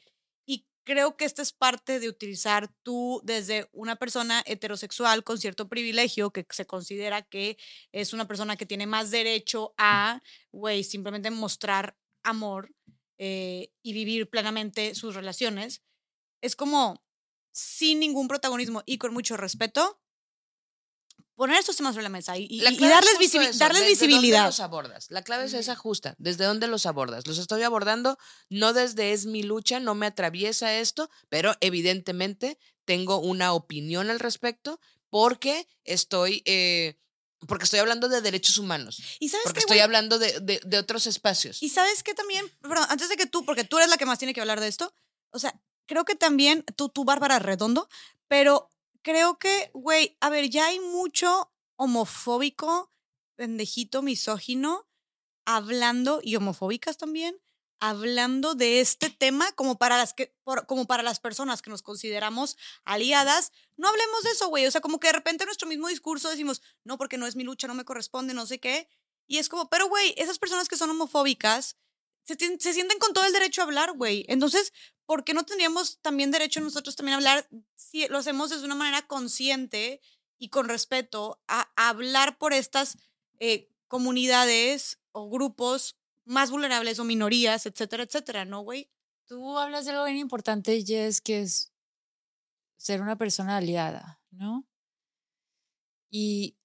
creo 0.89 1.19
que 1.19 1.27
esta 1.27 1.43
es 1.43 1.53
parte 1.53 2.01
de 2.01 2.09
utilizar 2.09 2.73
tú 2.83 3.21
desde 3.23 3.69
una 3.73 3.97
persona 3.97 4.43
heterosexual 4.47 5.23
con 5.23 5.37
cierto 5.37 5.69
privilegio 5.69 6.31
que 6.31 6.47
se 6.49 6.67
considera 6.67 7.21
que 7.21 7.59
es 7.93 8.15
una 8.15 8.27
persona 8.27 8.57
que 8.57 8.65
tiene 8.65 8.87
más 8.87 9.11
derecho 9.11 9.75
a, 9.77 10.23
güey, 10.51 10.83
simplemente 10.85 11.31
mostrar 11.31 11.95
amor 12.23 12.75
eh, 13.19 13.71
y 13.83 13.93
vivir 13.93 14.31
plenamente 14.31 14.95
sus 14.95 15.15
relaciones. 15.15 15.83
Es 16.41 16.57
como 16.57 17.05
sin 17.53 18.01
ningún 18.01 18.27
protagonismo 18.27 18.83
y 18.87 18.97
con 18.97 19.13
mucho 19.13 19.37
respeto, 19.37 20.01
poner 21.39 21.57
estos 21.59 21.77
temas 21.77 21.95
sobre 21.95 22.03
la 22.03 22.09
mesa 22.09 22.37
y, 22.37 22.47
y- 22.51 22.61
La 22.61 22.71
y 22.73 22.79
darles, 22.79 23.17
visibi- 23.19 23.49
eso, 23.49 23.59
darles 23.61 23.83
¿desde 23.87 24.09
dónde 24.09 24.29
los 24.43 24.61
abordas? 24.61 25.07
La 25.11 25.23
clave 25.23 25.45
es 25.45 25.55
esa 25.55 25.77
justa. 25.77 26.15
¿Desde 26.19 26.45
dónde 26.45 26.67
los 26.67 26.85
abordas? 26.85 27.27
Los 27.29 27.39
estoy 27.39 27.63
abordando 27.63 28.19
no 28.51 28.73
desde 28.73 29.13
es 29.13 29.25
mi 29.27 29.43
lucha, 29.45 29.79
no 29.81 29.95
me 29.95 30.07
atraviesa 30.07 30.75
esto, 30.75 31.09
pero 31.29 31.55
evidentemente 31.61 32.59
tengo 32.85 33.19
una 33.21 33.53
opinión 33.53 34.11
al 34.11 34.19
respecto 34.19 34.81
porque 35.11 35.67
estoy, 35.85 36.43
eh, 36.45 36.99
porque 37.47 37.65
estoy 37.65 37.79
hablando 37.79 38.09
de 38.09 38.21
derechos 38.21 38.59
humanos, 38.59 39.01
Y 39.21 39.29
sabes 39.29 39.45
porque 39.45 39.59
qué, 39.61 39.65
estoy 39.65 39.79
hablando 39.79 40.19
de, 40.19 40.41
de- 40.41 40.61
de 40.65 40.79
otros 40.79 41.07
espacios. 41.07 41.63
Y 41.63 41.69
sabes 41.69 42.03
que 42.03 42.15
también, 42.15 42.45
perdón, 42.61 42.87
antes 42.89 43.09
de 43.09 43.17
que 43.17 43.27
tú, 43.27 43.45
porque 43.45 43.63
tú 43.65 43.79
eres 43.79 43.89
la 43.91 43.97
que 43.97 44.07
más 44.07 44.19
tiene 44.19 44.35
que 44.35 44.41
hablar 44.41 44.59
de 44.61 44.67
esto, 44.69 44.93
o 45.31 45.39
sea, 45.39 45.55
creo 45.87 46.05
que 46.05 46.17
también, 46.17 46.65
tú, 46.77 46.89
tú, 46.89 47.05
Bárbara 47.05 47.39
Redondo, 47.39 47.89
pero 48.27 48.69
creo 49.09 49.39
que, 49.39 49.71
güey, 49.73 50.19
a 50.21 50.29
ver, 50.29 50.51
ya 50.51 50.67
hay 50.67 50.81
mucho 50.81 51.51
homofóbico, 51.77 52.93
pendejito, 53.37 54.03
misógino, 54.03 54.87
hablando, 55.47 56.21
y 56.23 56.37
homofóbicas 56.37 56.99
también, 56.99 57.41
hablando 57.81 58.55
de 58.55 58.81
este 58.81 59.09
tema 59.09 59.51
como 59.53 59.79
para 59.79 59.97
las 59.97 60.13
que 60.13 60.37
como 60.67 60.87
para 60.87 61.03
las 61.03 61.21
personas 61.21 61.63
que 61.63 61.71
nos 61.71 61.81
consideramos 61.81 62.59
aliadas, 62.85 63.51
no 63.79 63.89
hablemos 63.89 64.25
de 64.25 64.31
eso, 64.33 64.49
güey, 64.49 64.67
o 64.67 64.71
sea, 64.71 64.83
como 64.83 65.01
que 65.01 65.07
de 65.07 65.15
repente 65.15 65.45
en 65.45 65.49
nuestro 65.49 65.69
mismo 65.69 65.89
discurso 65.89 66.29
decimos, 66.29 66.61
no, 66.85 66.99
porque 66.99 67.17
no 67.17 67.27
es 67.27 67.35
mi 67.35 67.45
lucha, 67.45 67.67
no 67.67 67.73
me 67.73 67.87
corresponde, 67.87 68.35
no 68.35 68.45
sé 68.45 68.61
qué, 68.61 68.91
y 69.27 69.39
es 69.39 69.49
como, 69.49 69.71
pero 69.71 69.89
güey, 69.89 70.13
esas 70.19 70.39
personas 70.39 70.69
que 70.69 70.77
son 70.77 70.91
homofóbicas 70.91 71.79
se, 72.37 72.73
sienten 72.73 72.99
con 72.99 73.13
todo 73.13 73.25
el 73.25 73.33
derecho 73.33 73.63
a 73.63 73.65
hablar, 73.65 73.93
güey. 73.97 74.25
Entonces, 74.29 74.73
¿por 75.07 75.25
qué 75.25 75.35
no 75.35 75.45
tendríamos 75.45 75.99
también 76.01 76.31
derecho 76.31 76.61
nosotros 76.61 76.97
también 76.97 77.15
a 77.15 77.17
hablar 77.17 77.49
si 77.77 78.07
lo 78.09 78.19
hacemos 78.19 78.51
desde 78.51 78.67
una 78.67 78.75
manera 78.75 79.07
consciente 79.07 80.01
y 80.39 80.51
con 80.51 80.69
respeto 80.69 81.41
a, 81.49 81.71
a 81.77 81.89
hablar 81.89 82.39
por 82.39 82.53
estas 82.53 82.99
eh, 83.41 83.71
comunidades 83.89 85.01
o 85.13 85.31
grupos 85.31 85.97
más 86.25 86.51
vulnerables 86.51 86.99
o 86.99 87.05
minorías, 87.05 87.65
etcétera, 87.65 88.03
etcétera, 88.03 88.45
¿no, 88.45 88.61
güey? 88.61 88.91
Tú 89.27 89.59
hablas 89.59 89.85
de 89.85 89.93
algo 89.93 90.05
bien 90.05 90.19
importante, 90.19 90.85
Jess, 90.85 91.21
que 91.21 91.41
es 91.41 91.73
ser 92.77 93.01
una 93.01 93.17
persona 93.17 93.57
aliada, 93.57 94.21
¿no? 94.31 94.67
Y, 96.11 96.57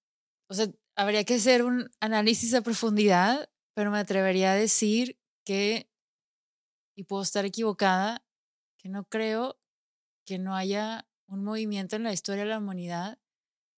o 0.48 0.54
sea, 0.54 0.68
habría 0.96 1.24
que 1.24 1.36
hacer 1.36 1.64
un 1.64 1.90
análisis 2.00 2.54
a 2.54 2.62
profundidad, 2.62 3.50
pero 3.74 3.92
me 3.92 4.00
atrevería 4.00 4.52
a 4.52 4.56
decir 4.56 5.18
que, 5.44 5.90
y 6.96 7.04
puedo 7.04 7.24
estar 7.24 7.46
equivocada, 7.46 8.24
que 8.78 8.90
no 8.90 9.06
creo 9.06 9.60
que 10.26 10.40
no 10.40 10.56
haya 10.56 11.08
un 11.28 11.44
movimiento 11.44 11.96
en 11.96 12.04
la 12.04 12.14
historia 12.14 12.44
de 12.44 12.50
la 12.50 12.60
humanidad 12.60 13.20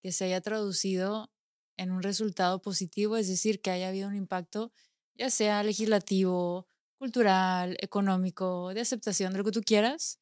que 0.02 0.12
se 0.12 0.26
haya 0.26 0.42
traducido 0.42 1.32
en 1.78 1.92
un 1.92 2.04
resultado 2.04 2.62
positivo, 2.62 3.18
es 3.18 3.28
decir, 3.28 3.62
que 3.62 3.72
haya 3.72 3.90
habido 3.90 4.08
un 4.08 4.16
impacto, 4.16 4.72
ya 5.16 5.30
sea 5.30 5.64
legislativo, 5.64 6.68
cultural, 6.98 7.78
económico, 7.80 8.74
de 8.74 8.82
aceptación 8.82 9.34
de 9.34 9.40
lo 9.40 9.44
que 9.44 9.52
tú 9.52 9.62
quieras, 9.62 10.20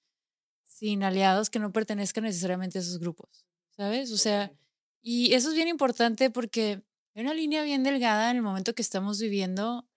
sin 0.65 1.03
aliados 1.03 1.49
que 1.49 1.59
no 1.59 1.71
pertenezcan 1.71 2.23
necesariamente 2.23 2.77
a 2.77 2.81
esos 2.81 2.99
grupos, 2.99 3.45
¿sabes? 3.71 4.11
O 4.11 4.17
sea, 4.17 4.51
y 5.01 5.33
eso 5.33 5.49
es 5.49 5.55
bien 5.55 5.67
importante 5.67 6.29
porque 6.29 6.83
hay 7.13 7.23
una 7.23 7.33
línea 7.33 7.63
bien 7.63 7.83
delgada 7.83 8.31
en 8.31 8.37
el 8.37 8.43
momento 8.43 8.73
que 8.73 8.81
estamos 8.81 9.19
viviendo 9.19 9.87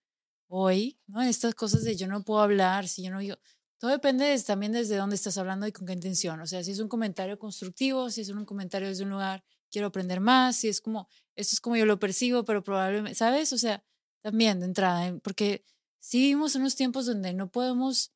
hoy, 0.47 0.99
¿no? 1.07 1.21
Estas 1.21 1.55
cosas 1.55 1.83
de 1.83 1.95
yo 1.95 2.07
no 2.07 2.23
puedo 2.23 2.41
hablar, 2.41 2.87
si 2.87 3.03
yo 3.03 3.11
no 3.11 3.19
digo, 3.19 3.37
todo 3.79 3.91
depende 3.91 4.37
también 4.41 4.71
desde 4.71 4.95
dónde 4.95 5.15
estás 5.15 5.37
hablando 5.37 5.67
y 5.67 5.71
con 5.71 5.85
qué 5.85 5.93
intención. 5.93 6.39
O 6.39 6.47
sea, 6.47 6.63
si 6.63 6.71
es 6.71 6.79
un 6.79 6.87
comentario 6.87 7.37
constructivo, 7.37 8.09
si 8.09 8.21
es 8.21 8.29
un 8.29 8.45
comentario 8.45 8.87
desde 8.87 9.03
un 9.03 9.11
lugar, 9.11 9.43
quiero 9.69 9.87
aprender 9.87 10.19
más, 10.19 10.55
si 10.57 10.67
es 10.69 10.81
como, 10.81 11.07
esto 11.35 11.53
es 11.53 11.61
como 11.61 11.75
yo 11.75 11.85
lo 11.85 11.99
percibo, 11.99 12.43
pero 12.45 12.63
probablemente, 12.63 13.15
¿sabes? 13.15 13.53
O 13.53 13.57
sea, 13.57 13.83
también 14.21 14.59
de 14.59 14.65
entrada, 14.65 15.17
porque 15.23 15.63
sí 15.99 16.19
vivimos 16.19 16.55
unos 16.55 16.75
tiempos 16.75 17.05
donde 17.05 17.33
no 17.33 17.51
podemos 17.51 18.11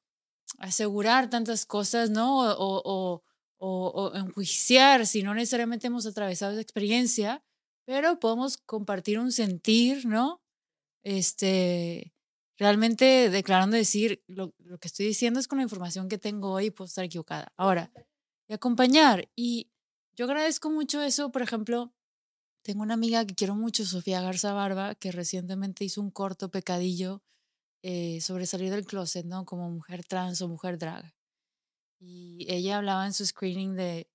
asegurar 0.57 1.29
tantas 1.29 1.65
cosas, 1.65 2.09
¿no? 2.09 2.39
O, 2.39 2.81
o, 2.83 3.23
o, 3.57 3.87
o 3.89 4.15
enjuiciar 4.15 5.05
si 5.05 5.23
no 5.23 5.35
necesariamente 5.35 5.87
hemos 5.87 6.05
atravesado 6.05 6.53
esa 6.53 6.61
experiencia, 6.61 7.43
pero 7.85 8.19
podemos 8.19 8.57
compartir 8.57 9.19
un 9.19 9.31
sentir, 9.31 10.05
¿no? 10.05 10.41
Este, 11.03 12.13
realmente 12.61 13.31
declarando 13.31 13.75
decir, 13.75 14.23
lo, 14.27 14.53
lo, 14.59 14.77
que 14.77 14.87
estoy 14.87 15.07
diciendo 15.07 15.39
es 15.39 15.47
con 15.47 15.57
la 15.57 15.63
información 15.63 16.07
que 16.07 16.19
tengo 16.19 16.51
hoy, 16.51 16.69
puedo 16.69 16.85
estar 16.85 17.03
equivocada. 17.03 17.51
Ahora, 17.57 17.91
y 18.47 18.53
acompañar. 18.53 19.31
Y 19.35 19.71
yo 20.15 20.25
agradezco 20.25 20.69
mucho 20.69 21.01
eso, 21.01 21.31
por 21.31 21.41
ejemplo, 21.41 21.91
tengo 22.61 22.83
una 22.83 22.93
amiga 22.93 23.25
que 23.25 23.33
quiero 23.33 23.55
mucho, 23.55 23.83
Sofía 23.83 24.21
Garza 24.21 24.53
Barba, 24.53 24.93
que 24.93 25.11
recientemente 25.11 25.83
hizo 25.85 26.01
un 26.01 26.11
corto 26.11 26.51
pecadillo 26.51 27.23
eh, 27.81 28.21
sobre 28.21 28.45
salir 28.45 28.69
del 28.69 28.85
closet, 28.85 29.25
¿no? 29.25 29.43
Como 29.43 29.71
mujer 29.71 30.05
trans 30.05 30.39
o 30.43 30.47
mujer 30.47 30.77
drag. 30.77 31.15
Y 31.99 32.45
ella 32.47 32.77
hablaba 32.77 33.07
en 33.07 33.13
su 33.13 33.25
screening 33.25 33.75
de, 33.75 34.07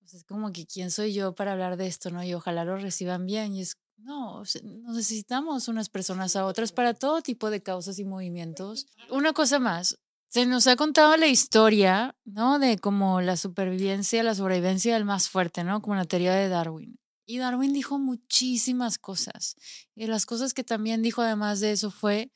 pues 0.00 0.12
es 0.12 0.24
como 0.24 0.52
que 0.52 0.66
quién 0.66 0.90
soy 0.90 1.14
yo 1.14 1.34
para 1.34 1.52
hablar 1.52 1.78
de 1.78 1.86
esto, 1.86 2.10
¿no? 2.10 2.22
Y 2.22 2.34
ojalá 2.34 2.66
lo 2.66 2.76
reciban 2.76 3.24
bien. 3.24 3.54
Y 3.54 3.62
es, 3.62 3.78
no, 4.02 4.42
necesitamos 4.62 5.68
unas 5.68 5.88
personas 5.88 6.36
a 6.36 6.46
otras 6.46 6.72
para 6.72 6.94
todo 6.94 7.22
tipo 7.22 7.50
de 7.50 7.62
causas 7.62 7.98
y 7.98 8.04
movimientos. 8.04 8.86
Una 9.10 9.32
cosa 9.32 9.58
más, 9.58 9.98
se 10.28 10.46
nos 10.46 10.66
ha 10.66 10.76
contado 10.76 11.16
la 11.16 11.26
historia, 11.26 12.16
¿no? 12.24 12.58
De 12.58 12.78
como 12.78 13.20
la 13.20 13.36
supervivencia, 13.36 14.22
la 14.22 14.34
sobrevivencia 14.34 14.94
del 14.94 15.04
más 15.04 15.28
fuerte, 15.28 15.64
¿no? 15.64 15.82
Como 15.82 15.96
la 15.96 16.04
teoría 16.04 16.34
de 16.34 16.48
Darwin. 16.48 16.98
Y 17.26 17.38
Darwin 17.38 17.72
dijo 17.72 17.98
muchísimas 17.98 18.98
cosas. 18.98 19.56
Y 19.94 20.06
las 20.06 20.26
cosas 20.26 20.54
que 20.54 20.64
también 20.64 21.02
dijo 21.02 21.22
además 21.22 21.60
de 21.60 21.72
eso 21.72 21.90
fue 21.90 22.32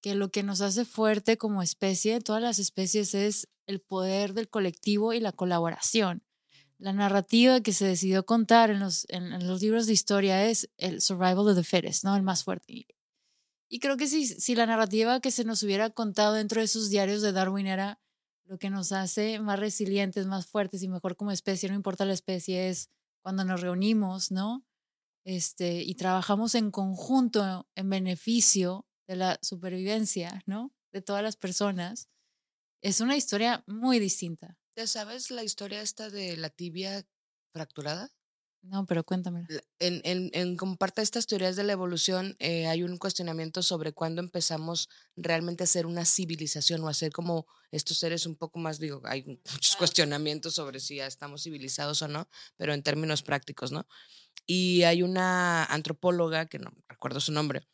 que 0.00 0.14
lo 0.14 0.30
que 0.30 0.42
nos 0.42 0.60
hace 0.60 0.84
fuerte 0.84 1.36
como 1.36 1.62
especie, 1.62 2.20
todas 2.20 2.42
las 2.42 2.58
especies, 2.58 3.14
es 3.14 3.48
el 3.66 3.80
poder 3.80 4.34
del 4.34 4.48
colectivo 4.48 5.12
y 5.12 5.20
la 5.20 5.32
colaboración. 5.32 6.22
La 6.82 6.92
narrativa 6.92 7.60
que 7.60 7.72
se 7.72 7.86
decidió 7.86 8.26
contar 8.26 8.70
en 8.70 8.80
los, 8.80 9.06
en, 9.08 9.46
los 9.46 9.62
libros 9.62 9.86
de 9.86 9.92
historia 9.92 10.46
es 10.46 10.68
el 10.78 11.00
survival 11.00 11.46
of 11.46 11.54
the 11.54 11.62
fittest, 11.62 12.02
¿no? 12.02 12.16
El 12.16 12.24
más 12.24 12.42
fuerte. 12.42 12.88
Y, 13.68 13.78
creo 13.78 13.96
que 13.96 14.08
si, 14.08 14.26
si 14.26 14.56
la 14.56 14.66
narrativa 14.66 15.20
que 15.20 15.30
se 15.30 15.44
nos 15.44 15.62
hubiera 15.62 15.90
contado 15.90 16.34
dentro 16.34 16.60
de 16.60 16.64
esos 16.64 16.90
diarios 16.90 17.22
de 17.22 17.30
Darwin 17.30 17.68
era 17.68 18.00
lo 18.46 18.58
que 18.58 18.68
nos 18.68 18.90
hace 18.90 19.38
más 19.38 19.60
resilientes, 19.60 20.26
más 20.26 20.48
fuertes 20.48 20.82
y 20.82 20.88
mejor 20.88 21.14
como 21.14 21.30
especie, 21.30 21.68
no 21.68 21.76
importa 21.76 22.04
la 22.04 22.14
especie, 22.14 22.68
es 22.68 22.90
cuando 23.20 23.44
nos 23.44 23.60
reunimos, 23.60 24.32
¿no? 24.32 24.64
Este, 25.24 25.82
y 25.82 25.94
trabajamos 25.94 26.56
en 26.56 26.72
conjunto 26.72 27.68
en 27.76 27.90
beneficio 27.90 28.88
de 29.06 29.14
la 29.14 29.38
supervivencia, 29.40 30.42
¿no? 30.46 30.72
De 30.90 31.00
todas 31.00 31.22
las 31.22 31.36
personas. 31.36 32.08
Es 32.80 33.00
una 33.00 33.16
historia 33.16 33.62
muy 33.68 34.00
distinta. 34.00 34.58
¿Ya 34.76 34.86
sabes 34.86 35.30
la 35.30 35.44
historia 35.44 35.82
esta 35.82 36.08
de 36.08 36.36
la 36.36 36.48
tibia 36.48 37.04
fracturada? 37.52 38.10
No, 38.62 38.86
pero 38.86 39.02
cuéntame. 39.02 39.46
En, 39.80 40.00
en, 40.04 40.30
en 40.34 40.56
como 40.56 40.76
parte 40.76 41.00
de 41.00 41.04
estas 41.04 41.26
teorías 41.26 41.56
de 41.56 41.64
la 41.64 41.72
evolución, 41.72 42.36
eh, 42.38 42.68
hay 42.68 42.84
un 42.84 42.96
cuestionamiento 42.96 43.60
sobre 43.60 43.92
cuándo 43.92 44.22
empezamos 44.22 44.88
realmente 45.16 45.64
a 45.64 45.66
ser 45.66 45.84
una 45.84 46.04
civilización 46.04 46.82
o 46.84 46.88
a 46.88 46.94
ser 46.94 47.10
como 47.12 47.46
estos 47.72 47.98
seres 47.98 48.24
un 48.24 48.36
poco 48.36 48.60
más, 48.60 48.78
digo, 48.78 49.02
hay 49.04 49.24
muchos 49.24 49.74
cuestionamientos 49.76 50.54
sobre 50.54 50.78
si 50.78 50.96
ya 50.96 51.06
estamos 51.06 51.42
civilizados 51.42 52.02
o 52.02 52.08
no, 52.08 52.28
pero 52.56 52.72
en 52.72 52.84
términos 52.84 53.22
prácticos, 53.22 53.72
¿no? 53.72 53.86
Y 54.46 54.84
hay 54.84 55.02
una 55.02 55.64
antropóloga, 55.64 56.46
que 56.46 56.58
no 56.60 56.72
recuerdo 56.88 57.20
su 57.20 57.32
nombre, 57.32 57.66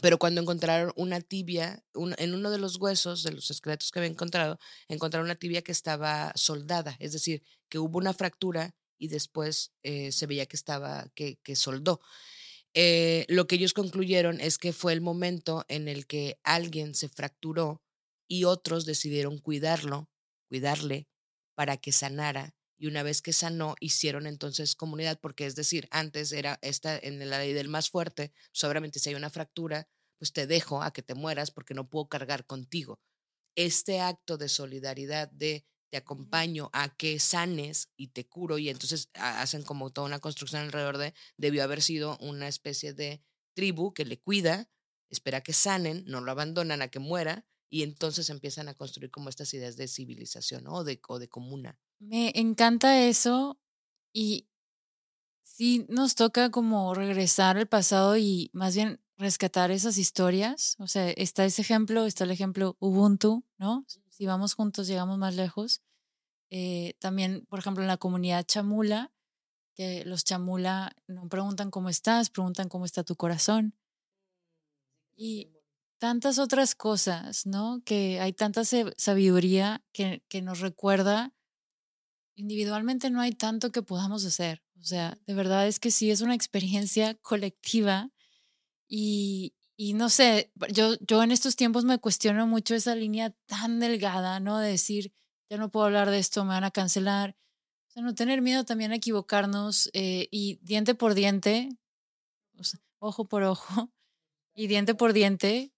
pero 0.00 0.18
cuando 0.18 0.40
encontraron 0.40 0.92
una 0.96 1.20
tibia, 1.20 1.82
en 1.94 2.34
uno 2.34 2.50
de 2.50 2.58
los 2.58 2.76
huesos 2.76 3.22
de 3.22 3.32
los 3.32 3.50
esqueletos 3.50 3.90
que 3.90 3.98
había 3.98 4.10
encontrado, 4.10 4.58
encontraron 4.88 5.26
una 5.26 5.34
tibia 5.34 5.62
que 5.62 5.72
estaba 5.72 6.32
soldada, 6.34 6.96
es 7.00 7.12
decir, 7.12 7.42
que 7.68 7.78
hubo 7.78 7.98
una 7.98 8.14
fractura 8.14 8.74
y 8.98 9.08
después 9.08 9.72
eh, 9.82 10.12
se 10.12 10.26
veía 10.26 10.46
que 10.46 10.56
estaba, 10.56 11.08
que, 11.14 11.38
soldó. 11.54 12.00
Eh, 12.74 13.24
lo 13.28 13.46
que 13.46 13.56
ellos 13.56 13.72
concluyeron 13.72 14.40
es 14.40 14.58
que 14.58 14.72
fue 14.72 14.92
el 14.92 15.00
momento 15.00 15.64
en 15.68 15.88
el 15.88 16.06
que 16.06 16.38
alguien 16.42 16.94
se 16.94 17.08
fracturó 17.08 17.82
y 18.28 18.44
otros 18.44 18.84
decidieron 18.84 19.38
cuidarlo, 19.38 20.10
cuidarle 20.48 21.08
para 21.54 21.76
que 21.76 21.92
sanara 21.92 22.54
y 22.78 22.86
una 22.86 23.02
vez 23.02 23.20
que 23.20 23.32
sanó, 23.32 23.74
hicieron 23.80 24.26
entonces 24.26 24.76
comunidad, 24.76 25.18
porque 25.20 25.46
es 25.46 25.56
decir, 25.56 25.88
antes 25.90 26.32
era 26.32 26.58
esta 26.62 26.96
en 26.96 27.18
la 27.28 27.38
ley 27.38 27.52
del 27.52 27.68
más 27.68 27.90
fuerte, 27.90 28.32
seguramente 28.52 29.00
si 29.00 29.10
hay 29.10 29.16
una 29.16 29.30
fractura, 29.30 29.88
pues 30.18 30.32
te 30.32 30.46
dejo 30.46 30.82
a 30.82 30.92
que 30.92 31.02
te 31.02 31.14
mueras 31.14 31.50
porque 31.50 31.74
no 31.74 31.88
puedo 31.90 32.08
cargar 32.08 32.46
contigo. 32.46 33.00
Este 33.56 34.00
acto 34.00 34.38
de 34.38 34.48
solidaridad 34.48 35.30
de 35.30 35.66
te 35.90 35.96
acompaño 35.96 36.70
a 36.72 36.94
que 36.96 37.18
sanes 37.18 37.90
y 37.96 38.08
te 38.08 38.26
curo 38.26 38.58
y 38.58 38.68
entonces 38.68 39.10
hacen 39.14 39.62
como 39.62 39.90
toda 39.90 40.06
una 40.06 40.18
construcción 40.18 40.62
alrededor 40.62 40.98
de, 40.98 41.14
debió 41.36 41.64
haber 41.64 41.82
sido 41.82 42.18
una 42.18 42.46
especie 42.46 42.92
de 42.92 43.22
tribu 43.54 43.94
que 43.94 44.04
le 44.04 44.20
cuida, 44.20 44.70
espera 45.08 45.40
que 45.40 45.52
sanen, 45.52 46.04
no 46.06 46.20
lo 46.20 46.30
abandonan 46.30 46.82
a 46.82 46.88
que 46.88 46.98
muera 46.98 47.46
y 47.70 47.82
entonces 47.82 48.30
empiezan 48.30 48.68
a 48.68 48.74
construir 48.74 49.10
como 49.10 49.28
estas 49.28 49.52
ideas 49.54 49.76
de 49.76 49.88
civilización 49.88 50.66
o, 50.66 50.84
de, 50.84 51.00
o 51.08 51.18
de 51.18 51.28
comuna. 51.28 51.78
Me 51.98 52.32
encanta 52.34 53.04
eso 53.06 53.58
y 54.12 54.48
sí 55.42 55.86
nos 55.88 56.14
toca 56.14 56.50
como 56.50 56.94
regresar 56.94 57.56
al 57.56 57.66
pasado 57.66 58.16
y 58.16 58.50
más 58.52 58.74
bien 58.74 59.00
rescatar 59.18 59.70
esas 59.70 59.98
historias. 59.98 60.76
O 60.78 60.86
sea, 60.86 61.10
está 61.10 61.44
ese 61.44 61.62
ejemplo, 61.62 62.06
está 62.06 62.24
el 62.24 62.30
ejemplo 62.30 62.76
Ubuntu, 62.78 63.44
¿no? 63.58 63.84
Si 64.08 64.26
vamos 64.26 64.54
juntos 64.54 64.86
llegamos 64.86 65.18
más 65.18 65.34
lejos. 65.34 65.82
Eh, 66.50 66.94
también, 67.00 67.44
por 67.48 67.58
ejemplo, 67.58 67.82
en 67.82 67.88
la 67.88 67.98
comunidad 67.98 68.46
chamula, 68.46 69.12
que 69.74 70.04
los 70.04 70.24
chamula 70.24 70.96
no 71.06 71.28
preguntan 71.28 71.70
cómo 71.70 71.88
estás, 71.88 72.30
preguntan 72.30 72.68
cómo 72.68 72.84
está 72.84 73.04
tu 73.04 73.16
corazón. 73.16 73.74
Y 75.16 75.50
tantas 75.98 76.38
otras 76.38 76.74
cosas, 76.74 77.46
¿no? 77.46 77.82
Que 77.84 78.20
hay 78.20 78.32
tanta 78.32 78.62
sabiduría 78.64 79.82
que, 79.92 80.22
que 80.28 80.42
nos 80.42 80.60
recuerda 80.60 81.34
individualmente 82.38 83.10
no 83.10 83.20
hay 83.20 83.32
tanto 83.32 83.72
que 83.72 83.82
podamos 83.82 84.24
hacer. 84.24 84.62
O 84.80 84.84
sea, 84.84 85.18
de 85.26 85.34
verdad 85.34 85.66
es 85.66 85.80
que 85.80 85.90
sí 85.90 86.10
es 86.10 86.20
una 86.20 86.34
experiencia 86.34 87.14
colectiva 87.22 88.10
y, 88.88 89.54
y 89.76 89.94
no 89.94 90.08
sé, 90.08 90.52
yo, 90.72 90.94
yo 91.00 91.22
en 91.22 91.32
estos 91.32 91.56
tiempos 91.56 91.84
me 91.84 91.98
cuestiono 91.98 92.46
mucho 92.46 92.74
esa 92.74 92.94
línea 92.94 93.34
tan 93.46 93.80
delgada, 93.80 94.40
¿no? 94.40 94.58
De 94.58 94.70
decir, 94.70 95.12
ya 95.50 95.56
no 95.56 95.70
puedo 95.70 95.86
hablar 95.86 96.10
de 96.10 96.20
esto, 96.20 96.44
me 96.44 96.50
van 96.50 96.64
a 96.64 96.70
cancelar. 96.70 97.36
O 97.88 97.90
sea, 97.90 98.02
no 98.02 98.14
tener 98.14 98.40
miedo 98.40 98.64
también 98.64 98.92
a 98.92 98.96
equivocarnos 98.96 99.90
eh, 99.92 100.28
y 100.30 100.60
diente 100.62 100.94
por 100.94 101.14
diente, 101.14 101.70
ojo 103.00 103.24
por 103.28 103.42
ojo 103.42 103.90
y 104.54 104.68
diente 104.68 104.94
por 104.94 105.12
diente, 105.12 105.72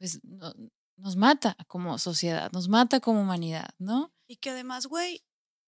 pues 0.00 0.18
nos 0.24 1.16
mata 1.16 1.54
como 1.68 1.98
sociedad, 1.98 2.50
nos 2.52 2.68
mata 2.68 3.00
como 3.00 3.20
humanidad, 3.20 3.74
¿no? 3.78 4.14
Y 4.26 4.36
que 4.36 4.50
además, 4.50 4.86
güey, 4.86 5.22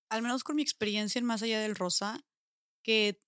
al 0.08 0.22
menos 0.22 0.42
con 0.42 0.56
mi 0.56 0.62
experiencia 0.62 1.18
en 1.18 1.26
Más 1.26 1.42
Allá 1.42 1.60
del 1.60 1.76
Rosa, 1.76 2.24
que 2.82 3.08
he 3.08 3.22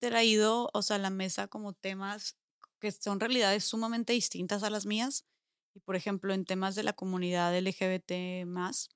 traído, 0.00 0.68
o 0.74 0.82
sea, 0.82 0.96
a 0.96 0.98
la 0.98 1.10
mesa 1.10 1.46
como 1.46 1.72
temas 1.72 2.36
que 2.80 2.90
son 2.90 3.20
realidades 3.20 3.64
sumamente 3.64 4.12
distintas 4.12 4.64
a 4.64 4.70
las 4.70 4.86
mías. 4.86 5.24
Y 5.72 5.80
por 5.80 5.94
ejemplo, 5.94 6.34
en 6.34 6.44
temas 6.44 6.74
de 6.74 6.82
la 6.82 6.94
comunidad 6.94 7.56
LGBT 7.56 8.44
más, 8.46 8.88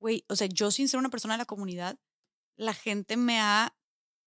güey, 0.00 0.24
o 0.28 0.34
sea, 0.34 0.48
yo 0.48 0.72
sin 0.72 0.88
ser 0.88 0.98
una 0.98 1.10
persona 1.10 1.34
de 1.34 1.38
la 1.38 1.44
comunidad, 1.44 1.96
la 2.56 2.74
gente 2.74 3.16
me 3.16 3.38
ha, 3.38 3.76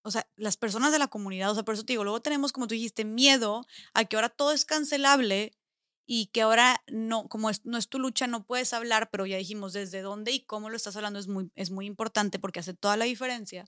o 0.04 0.12
sea, 0.12 0.30
las 0.38 0.56
personas 0.56 0.94
de 0.94 1.00
la 1.00 1.10
comunidad, 1.10 1.52
o 1.52 1.56
sea, 1.56 1.66
por 1.66 1.74
eso 1.74 1.84
te 1.84 1.94
digo, 1.94 2.06
luego 2.06 2.22
tenemos, 2.22 2.54
como 2.54 2.68
tú 2.68 2.76
dijiste, 2.76 3.04
miedo 3.04 3.66
a 3.94 4.06
que 4.06 4.16
ahora 4.16 4.30
todo 4.30 4.54
es 4.54 4.64
cancelable 4.64 5.52
y 6.06 6.28
que 6.28 6.42
ahora 6.42 6.84
no, 6.88 7.28
como 7.28 7.50
no 7.64 7.78
es 7.78 7.90
tu 7.90 8.00
lucha, 8.00 8.28
no 8.28 8.46
puedes 8.46 8.74
hablar, 8.74 9.10
pero 9.10 9.26
ya 9.26 9.38
dijimos 9.38 9.74
desde 9.74 10.02
dónde 10.02 10.32
y 10.32 10.46
cómo 10.46 10.70
lo 10.70 10.76
estás 10.76 10.96
hablando 10.96 11.20
es 11.20 11.28
muy, 11.28 11.52
es 11.56 11.72
muy 11.72 11.86
importante 11.86 12.40
porque 12.40 12.60
hace 12.60 12.74
toda 12.74 12.98
la 12.98 13.06
diferencia. 13.06 13.66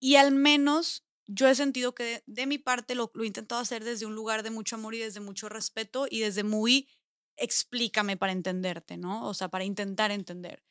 Y 0.00 0.16
al 0.16 0.32
menos 0.32 1.04
yo 1.26 1.48
he 1.48 1.54
sentido 1.54 1.94
que 1.94 2.22
de, 2.26 2.46
mi 2.46 2.58
parte 2.58 2.94
lo, 2.94 3.10
lo, 3.14 3.24
he 3.24 3.26
intentado 3.26 3.60
hacer 3.60 3.82
desde 3.82 4.06
un 4.06 4.14
lugar 4.14 4.42
de 4.42 4.50
mucho 4.50 4.76
amor 4.76 4.94
y 4.94 4.98
desde 4.98 5.20
mucho 5.20 5.48
respeto 5.48 6.06
y 6.08 6.20
desde 6.20 6.44
muy 6.44 6.88
explícame 7.36 8.16
para 8.16 8.32
entenderte, 8.32 8.96
¿no? 8.96 9.26
O 9.26 9.34
sea, 9.34 9.48
para 9.48 9.64
intentar 9.64 10.10
entender. 10.12 10.62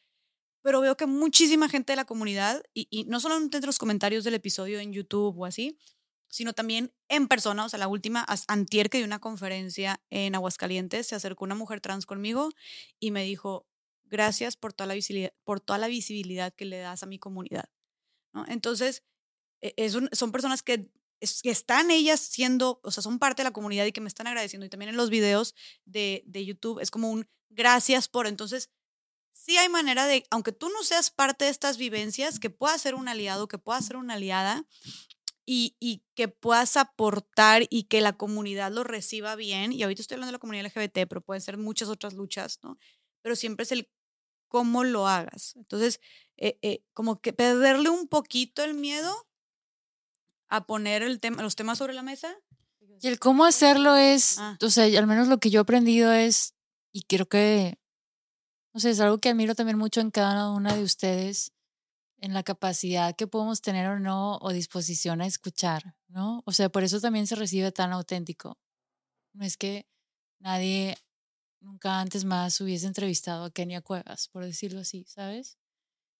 Pero 0.62 0.80
veo 0.80 0.96
que 0.96 1.08
muchísima 1.08 1.68
gente 1.68 1.92
de 1.92 1.98
la 1.98 2.06
comunidad, 2.06 2.64
y, 2.74 2.88
y 2.90 3.04
no 3.06 3.20
solamente 3.20 3.58
entre 3.58 3.68
los 3.68 3.80
comentarios 3.80 4.24
del 4.24 4.36
episodio 4.36 4.80
en 4.80 4.94
YouTube 4.94 5.38
o 5.38 5.46
así, 5.46 5.78
sino 6.34 6.54
también 6.54 6.92
en 7.10 7.28
persona, 7.28 7.64
o 7.64 7.70
sea, 7.70 7.78
la 7.78 7.88
última, 7.88 8.26
antier 8.48 8.90
que 8.90 8.98
di 8.98 9.04
una 9.04 9.20
conferencia 9.20 10.02
en 10.10 10.34
Aguascalientes, 10.34 11.06
se 11.06 11.14
acercó 11.14 11.46
una 11.46 11.54
mujer 11.54 11.80
trans 11.80 12.08
conmigo 12.08 12.50
y 13.00 13.12
me 13.12 13.24
dijo, 13.24 13.68
gracias 14.06 14.58
por 14.58 14.74
toda 14.74 14.88
la 14.88 14.96
visibilidad, 14.96 15.32
por 15.44 15.60
toda 15.60 15.78
la 15.78 15.88
visibilidad 15.88 16.52
que 16.52 16.66
le 16.66 16.80
das 16.80 17.04
a 17.04 17.06
mi 17.06 17.20
comunidad. 17.20 17.66
¿no? 18.34 18.46
Entonces, 18.48 19.04
e- 19.62 19.90
son 19.90 20.32
personas 20.32 20.64
que, 20.64 20.90
es- 21.20 21.44
que 21.44 21.52
están 21.52 21.92
ellas 21.92 22.20
siendo, 22.20 22.82
o 22.84 22.90
sea, 22.90 23.04
son 23.04 23.20
parte 23.20 23.44
de 23.44 23.50
la 23.50 23.54
comunidad 23.54 23.86
y 23.86 23.92
que 23.92 24.02
me 24.02 24.08
están 24.08 24.26
agradeciendo. 24.26 24.66
Y 24.66 24.70
también 24.70 24.90
en 24.90 24.98
los 24.98 25.12
videos 25.12 25.54
de, 25.86 26.24
de 26.26 26.46
YouTube 26.46 26.80
es 26.80 26.90
como 26.90 27.12
un 27.12 27.28
gracias 27.52 28.08
por. 28.08 28.26
Entonces, 28.26 28.72
sí 29.34 29.56
hay 29.58 29.70
manera 29.70 30.08
de, 30.08 30.26
aunque 30.32 30.52
tú 30.52 30.70
no 30.70 30.82
seas 30.82 31.12
parte 31.12 31.46
de 31.46 31.52
estas 31.52 31.78
vivencias, 31.78 32.40
que 32.40 32.50
puedas 32.50 32.82
ser 32.82 32.96
un 32.96 33.08
aliado, 33.08 33.48
que 33.48 33.60
puedas 33.60 33.86
ser 33.86 33.98
una 33.98 34.16
aliada 34.16 34.66
y, 35.46 35.76
y 35.80 36.04
que 36.16 36.28
puedas 36.30 36.78
aportar 36.78 37.64
y 37.70 37.84
que 37.84 38.02
la 38.02 38.14
comunidad 38.14 38.72
lo 38.72 38.84
reciba 38.84 39.36
bien. 39.36 39.72
Y 39.74 39.84
ahorita 39.84 40.02
estoy 40.02 40.16
hablando 40.16 40.30
de 40.30 40.34
la 40.34 40.40
comunidad 40.40 40.66
LGBT, 40.66 41.08
pero 41.08 41.22
pueden 41.22 41.42
ser 41.42 41.58
muchas 41.58 41.90
otras 41.90 42.14
luchas, 42.14 42.60
¿no? 42.64 42.78
Pero 43.22 43.36
siempre 43.36 43.64
es 43.64 43.72
el 43.72 43.90
cómo 44.48 44.84
lo 44.84 45.08
hagas. 45.08 45.56
Entonces, 45.56 46.00
eh, 46.38 46.58
eh, 46.62 46.84
como 46.94 47.20
que 47.20 47.34
perderle 47.34 47.90
un 47.90 48.08
poquito 48.08 48.64
el 48.64 48.74
miedo 48.76 49.12
a 50.50 50.66
poner 50.66 51.02
el 51.04 51.20
tema, 51.20 51.42
los 51.42 51.56
temas 51.56 51.78
sobre 51.80 51.94
la 51.94 52.04
mesa. 52.04 52.36
Y 53.02 53.08
el 53.08 53.20
cómo 53.20 53.46
hacerlo 53.46 53.96
es, 53.96 54.38
Ah. 54.40 54.58
o 54.62 54.70
sea, 54.70 54.86
al 54.86 55.08
menos 55.08 55.28
lo 55.28 55.40
que 55.40 55.50
yo 55.50 55.60
he 55.60 55.64
aprendido 55.64 56.14
es, 56.14 56.54
y 56.94 57.02
creo 57.04 57.26
que, 57.28 57.80
no 58.74 58.80
sé, 58.80 58.92
es 58.92 59.00
algo 59.00 59.18
que 59.18 59.30
admiro 59.30 59.56
también 59.56 59.78
mucho 59.78 60.00
en 60.00 60.12
cada 60.12 60.52
una 60.52 60.76
de 60.76 60.84
ustedes, 60.84 61.52
en 62.24 62.34
la 62.34 62.44
capacidad 62.44 63.18
que 63.18 63.28
podemos 63.28 63.62
tener 63.62 63.86
o 63.90 64.00
no, 64.00 64.38
o 64.38 64.54
disposición 64.54 65.20
a 65.20 65.26
escuchar, 65.26 65.98
¿no? 66.08 66.42
O 66.46 66.54
sea, 66.54 66.70
por 66.70 66.86
eso 66.86 67.02
también 67.02 67.28
se 67.28 67.36
recibe 67.36 67.74
tan 67.74 67.92
auténtico. 67.92 68.58
No 69.34 69.44
es 69.44 69.58
que 69.58 69.90
nadie 70.40 70.96
nunca 71.60 72.00
antes 72.00 72.24
más 72.24 72.62
hubiese 72.62 72.88
entrevistado 72.88 73.44
a 73.44 73.52
Kenia 73.52 73.82
Cuevas, 73.82 74.30
por 74.30 74.46
decirlo 74.46 74.80
así, 74.80 75.04
¿sabes? 75.06 75.58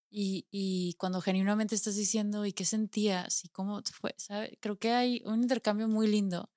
Y, 0.10 0.46
y 0.52 0.96
cuando 0.96 1.22
genuinamente 1.22 1.74
estás 1.74 1.96
diciendo, 1.96 2.46
¿y 2.46 2.52
qué 2.52 2.66
sentías? 2.66 3.46
¿Y 3.46 3.48
cómo 3.48 3.82
fue? 3.94 4.14
¿Sabe? 4.18 4.58
Creo 4.60 4.78
que 4.78 4.92
hay 4.92 5.22
un 5.24 5.42
intercambio 5.42 5.88
muy 5.88 6.08
lindo 6.08 6.52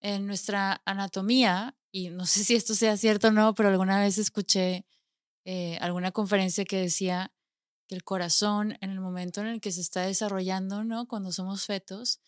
en 0.00 0.26
nuestra 0.26 0.80
anatomía, 0.86 1.76
y 1.92 2.08
no 2.08 2.24
sé 2.24 2.44
si 2.44 2.54
esto 2.54 2.74
sea 2.74 2.96
cierto 2.96 3.28
o 3.28 3.30
no, 3.30 3.54
pero 3.54 3.68
alguna 3.68 4.00
vez 4.00 4.16
escuché 4.16 4.86
eh, 5.44 5.76
alguna 5.82 6.12
conferencia 6.12 6.64
que 6.64 6.78
decía 6.78 7.30
que 7.90 7.96
el 7.96 8.04
corazón, 8.04 8.78
en 8.82 8.90
el 8.90 9.00
momento 9.00 9.40
en 9.40 9.48
el 9.48 9.60
que 9.60 9.72
se 9.72 9.80
está 9.80 10.02
desarrollando, 10.02 10.84
¿no? 10.84 11.08
Cuando 11.08 11.32
somos 11.32 11.66
fetos, 11.66 12.20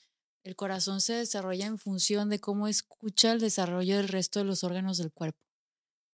el 0.42 0.56
corazón 0.56 1.00
se 1.00 1.12
desarrolla 1.12 1.66
en 1.66 1.78
función 1.78 2.28
de 2.30 2.40
cómo 2.40 2.66
escucha 2.66 3.30
el 3.30 3.38
desarrollo 3.38 3.96
del 3.96 4.08
resto 4.08 4.40
de 4.40 4.44
los 4.44 4.64
órganos 4.64 4.98
del 4.98 5.12
cuerpo, 5.12 5.46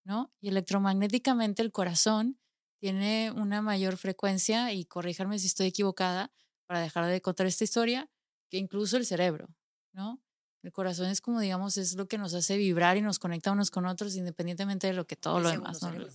¿no? 0.04 0.30
Y 0.42 0.48
electromagnéticamente 0.48 1.62
el 1.62 1.72
corazón 1.72 2.38
tiene 2.78 3.32
una 3.34 3.62
mayor 3.62 3.96
frecuencia, 3.96 4.70
y 4.74 4.84
corríjanme 4.84 5.38
si 5.38 5.46
estoy 5.46 5.68
equivocada, 5.68 6.30
para 6.66 6.80
dejar 6.80 7.06
de 7.06 7.22
contar 7.22 7.46
esta 7.46 7.64
historia, 7.64 8.10
que 8.50 8.58
incluso 8.58 8.98
el 8.98 9.06
cerebro, 9.06 9.48
¿no? 9.94 10.20
El 10.62 10.72
corazón 10.72 11.06
es 11.06 11.22
como, 11.22 11.40
digamos, 11.40 11.78
es 11.78 11.94
lo 11.94 12.06
que 12.06 12.18
nos 12.18 12.34
hace 12.34 12.58
vibrar 12.58 12.98
y 12.98 13.00
nos 13.00 13.18
conecta 13.18 13.50
unos 13.50 13.70
con 13.70 13.86
otros, 13.86 14.14
independientemente 14.14 14.88
de 14.88 14.92
lo 14.92 15.06
que 15.06 15.16
todo 15.16 15.40
lo 15.40 15.48
demás. 15.48 15.82
¿no? 15.82 16.06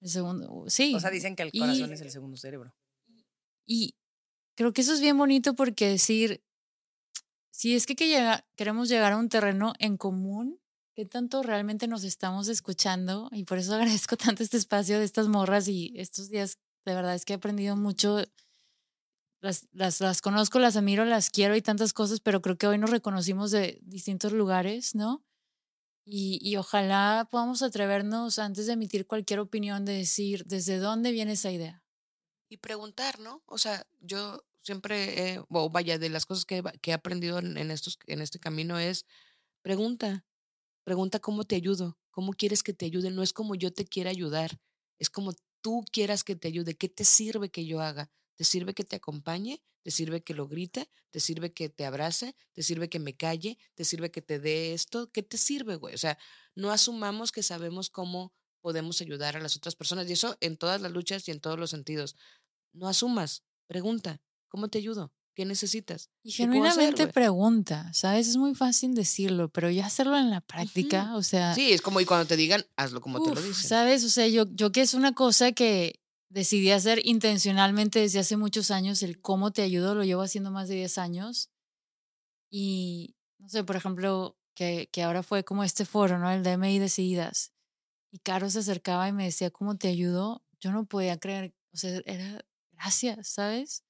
El 0.00 0.08
segundo, 0.10 0.64
sí. 0.68 0.94
O 0.94 1.00
sea, 1.00 1.10
dicen 1.10 1.34
que 1.36 1.42
el 1.44 1.50
Y- 1.52 1.58
corazón 1.60 1.92
es 1.92 2.00
el 2.00 2.10
segundo 2.10 2.36
cerebro. 2.36 2.74
Y 3.66 3.94
creo 4.56 4.72
que 4.72 4.82
eso 4.82 4.92
es 4.92 5.00
bien 5.00 5.16
bonito 5.16 5.54
porque 5.54 5.88
decir, 5.88 6.42
si 7.50 7.74
es 7.74 7.86
que, 7.86 7.96
que 7.96 8.08
llega- 8.08 8.44
queremos 8.56 8.88
llegar 8.88 9.12
a 9.12 9.16
un 9.16 9.28
terreno 9.28 9.72
en 9.78 9.96
común, 9.96 10.60
¿qué 10.94 11.06
tanto 11.06 11.42
realmente 11.42 11.88
nos 11.88 12.04
estamos 12.04 12.48
escuchando? 12.48 13.28
Y 13.32 13.44
por 13.44 13.58
eso 13.58 13.74
agradezco 14.02 14.16
tanto 14.16 14.42
este 14.42 14.56
espacio 14.58 14.98
de 14.98 15.04
estas 15.04 15.28
morras 15.28 15.68
y 15.68 15.92
estos 15.96 16.28
días, 16.28 16.58
de 16.84 16.94
verdad 16.94 17.14
es 17.14 17.24
que 17.24 17.32
he 17.32 17.36
aprendido 17.36 17.76
mucho. 17.76 18.22
Las, 19.40 19.68
las, 19.72 20.00
las 20.00 20.22
conozco, 20.22 20.58
las 20.58 20.74
admiro, 20.76 21.04
las 21.04 21.28
quiero 21.28 21.54
y 21.54 21.60
tantas 21.62 21.92
cosas, 21.92 22.20
pero 22.20 22.40
creo 22.40 22.56
que 22.56 22.66
hoy 22.66 22.78
nos 22.78 22.88
reconocimos 22.90 23.50
de 23.50 23.78
distintos 23.82 24.32
lugares, 24.32 24.94
¿no? 24.94 25.22
Y, 26.06 26.38
y 26.42 26.56
ojalá 26.56 27.28
podamos 27.30 27.62
atrevernos 27.62 28.38
antes 28.38 28.66
de 28.66 28.74
emitir 28.74 29.06
cualquier 29.06 29.40
opinión 29.40 29.84
de 29.84 29.94
decir 29.94 30.44
desde 30.46 30.78
dónde 30.78 31.12
viene 31.12 31.32
esa 31.32 31.50
idea. 31.50 31.82
y 32.48 32.58
preguntar, 32.58 33.18
¿no? 33.20 33.42
O 33.46 33.58
sea, 33.58 33.86
yo 34.00 34.44
siempre, 34.62 35.34
eh, 35.34 35.42
vaya, 35.70 35.98
de 35.98 36.08
las 36.10 36.26
cosas 36.26 36.44
que, 36.44 36.62
que 36.80 36.90
he 36.92 36.94
aprendido 36.94 37.38
en, 37.38 37.56
en 37.56 37.70
estos, 37.70 37.98
en 38.06 38.20
este 38.22 38.38
camino 38.38 38.78
es 38.78 39.06
pregunta, 39.62 40.24
pregunta 40.84 41.20
cómo 41.20 41.44
te 41.44 41.56
ayudo, 41.56 41.98
cómo 42.10 42.32
quieres 42.34 42.62
que 42.62 42.74
te 42.74 42.86
ayude. 42.86 43.10
No 43.10 43.22
es 43.22 43.32
como 43.32 43.54
yo 43.56 43.72
te 43.72 43.86
quiera 43.86 44.10
ayudar, 44.10 44.60
es 44.98 45.10
como 45.10 45.34
tú 45.62 45.84
quieras 45.92 46.24
que 46.24 46.36
te 46.36 46.48
ayude. 46.48 46.76
¿Qué 46.76 46.88
te 46.88 47.04
sirve 47.04 47.50
que 47.50 47.66
yo 47.66 47.80
haga? 47.80 48.10
¿Te 48.36 48.44
sirve 48.44 48.74
que 48.74 48.84
te 48.84 48.96
acompañe? 48.96 49.62
¿Te 49.82 49.90
sirve 49.90 50.22
que 50.22 50.34
lo 50.34 50.48
grite? 50.48 50.90
¿Te 51.10 51.20
sirve 51.20 51.52
que 51.52 51.68
te 51.68 51.84
abrace? 51.84 52.34
¿Te 52.52 52.62
sirve 52.62 52.88
que 52.88 52.98
me 52.98 53.14
calle? 53.14 53.58
¿Te 53.74 53.84
sirve 53.84 54.10
que 54.10 54.22
te 54.22 54.38
dé 54.38 54.72
esto? 54.72 55.10
¿Qué 55.12 55.22
te 55.22 55.36
sirve, 55.36 55.76
güey? 55.76 55.94
O 55.94 55.98
sea, 55.98 56.18
no 56.54 56.70
asumamos 56.72 57.32
que 57.32 57.42
sabemos 57.42 57.90
cómo 57.90 58.32
podemos 58.60 59.00
ayudar 59.02 59.36
a 59.36 59.40
las 59.40 59.56
otras 59.56 59.76
personas. 59.76 60.08
Y 60.08 60.14
eso 60.14 60.36
en 60.40 60.56
todas 60.56 60.80
las 60.80 60.90
luchas 60.92 61.28
y 61.28 61.30
en 61.32 61.40
todos 61.40 61.58
los 61.58 61.70
sentidos. 61.70 62.16
No 62.72 62.88
asumas, 62.88 63.44
pregunta, 63.66 64.20
¿cómo 64.48 64.68
te 64.68 64.78
ayudo? 64.78 65.12
¿Qué 65.34 65.44
necesitas? 65.44 66.10
Y 66.22 66.32
¿Qué 66.32 66.46
puedo 66.46 66.62
hacer, 66.62 66.72
genuinamente 66.74 67.02
güey? 67.02 67.12
pregunta, 67.12 67.92
¿sabes? 67.92 68.28
Es 68.28 68.36
muy 68.36 68.54
fácil 68.54 68.94
decirlo, 68.94 69.48
pero 69.48 69.68
ya 69.68 69.84
hacerlo 69.86 70.16
en 70.16 70.30
la 70.30 70.40
práctica, 70.40 71.14
o 71.16 71.22
sea, 71.24 71.54
Sí, 71.54 71.72
es 71.72 71.82
como 71.82 72.00
y 72.00 72.04
cuando 72.04 72.26
te 72.26 72.36
digan, 72.36 72.64
hazlo 72.76 73.00
como 73.00 73.20
te 73.22 73.34
lo 73.34 73.40
uf, 73.40 73.46
dicen. 73.46 73.68
¿sabes? 73.68 74.04
O 74.04 74.08
sea, 74.10 74.28
yo, 74.28 74.46
yo 74.52 74.70
que 74.72 74.80
es 74.80 74.94
una 74.94 75.12
cosa 75.12 75.50
que 75.52 76.00
decidí 76.34 76.70
hacer 76.72 77.00
intencionalmente 77.06 78.00
desde 78.00 78.20
hace 78.20 78.36
muchos 78.38 78.70
años, 78.72 79.02
el 79.02 79.20
cómo 79.22 79.52
te 79.52 79.62
ayudo, 79.62 79.94
lo 79.96 80.04
llevo 80.04 80.22
haciendo 80.22 80.50
más 80.52 80.68
de 80.68 80.76
10 80.76 80.98
años. 80.98 81.50
Y, 82.50 83.16
no 83.38 83.48
sé, 83.48 83.64
por 83.64 83.76
ejemplo, 83.76 84.36
que, 84.54 84.88
que 84.92 85.02
ahora 85.02 85.22
fue 85.22 85.44
como 85.44 85.64
este 85.64 85.84
foro, 85.84 86.18
¿no? 86.18 86.30
El 86.30 86.42
DMI 86.42 86.78
Decididas. 86.78 87.52
Y 88.12 88.18
Caro 88.20 88.50
se 88.50 88.60
acercaba 88.60 89.08
y 89.08 89.12
me 89.12 89.24
decía, 89.26 89.50
¿cómo 89.50 89.76
te 89.78 89.88
ayudo? 89.88 90.44
Yo 90.60 90.72
no 90.72 90.86
podía 90.86 91.18
creer, 91.18 91.54
o 91.74 91.76
sea, 91.78 92.00
era 92.06 92.44
gracias, 92.72 93.28
¿sabes? 93.28 93.84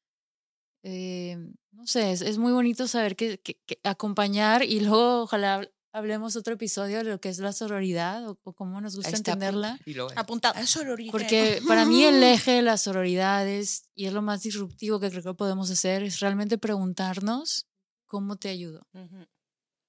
Eh, 0.85 1.37
no 1.73 1.87
sé, 1.87 2.13
es, 2.13 2.23
es 2.23 2.39
muy 2.39 2.53
bonito 2.53 2.89
saber 2.89 3.17
que, 3.17 3.39
que- 3.41 3.59
que 3.67 3.81
acompañar 3.85 4.63
y 4.65 4.81
luego 4.81 5.23
ojalá 5.23 5.69
hablemos 5.95 6.35
otro 6.37 6.55
episodio 6.55 6.99
de 6.99 7.05
lo 7.05 7.21
que 7.21 7.29
es 7.29 7.39
la 7.39 7.53
sororidad 7.53 8.29
o, 8.29 8.39
o 8.43 8.53
cómo 8.53 8.81
nos 8.81 8.97
gusta 8.97 9.17
entenderla. 9.17 9.79
Apuntado. 10.17 10.55
"Ah, 10.59 10.67
sororidad". 10.67 11.13
Porque 11.13 11.63
para 11.67 11.85
mí 11.87 12.05
el 12.05 12.23
eje 12.23 12.51
de 12.51 12.63
la 12.63 12.77
sororidad 12.77 13.49
es, 13.49 13.89
y 13.95 14.07
es 14.07 14.13
lo 14.13 14.21
más 14.21 14.43
disruptivo 14.43 14.99
que 15.01 15.09
creo 15.11 15.23
que 15.23 15.35
podemos 15.35 15.71
hacer, 15.71 16.03
es 16.03 16.21
realmente 16.21 16.59
preguntarnos 16.59 17.67
cómo 18.07 18.37
te 18.37 18.49
ayudo. 18.49 18.87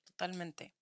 Totalmente. 0.05 0.73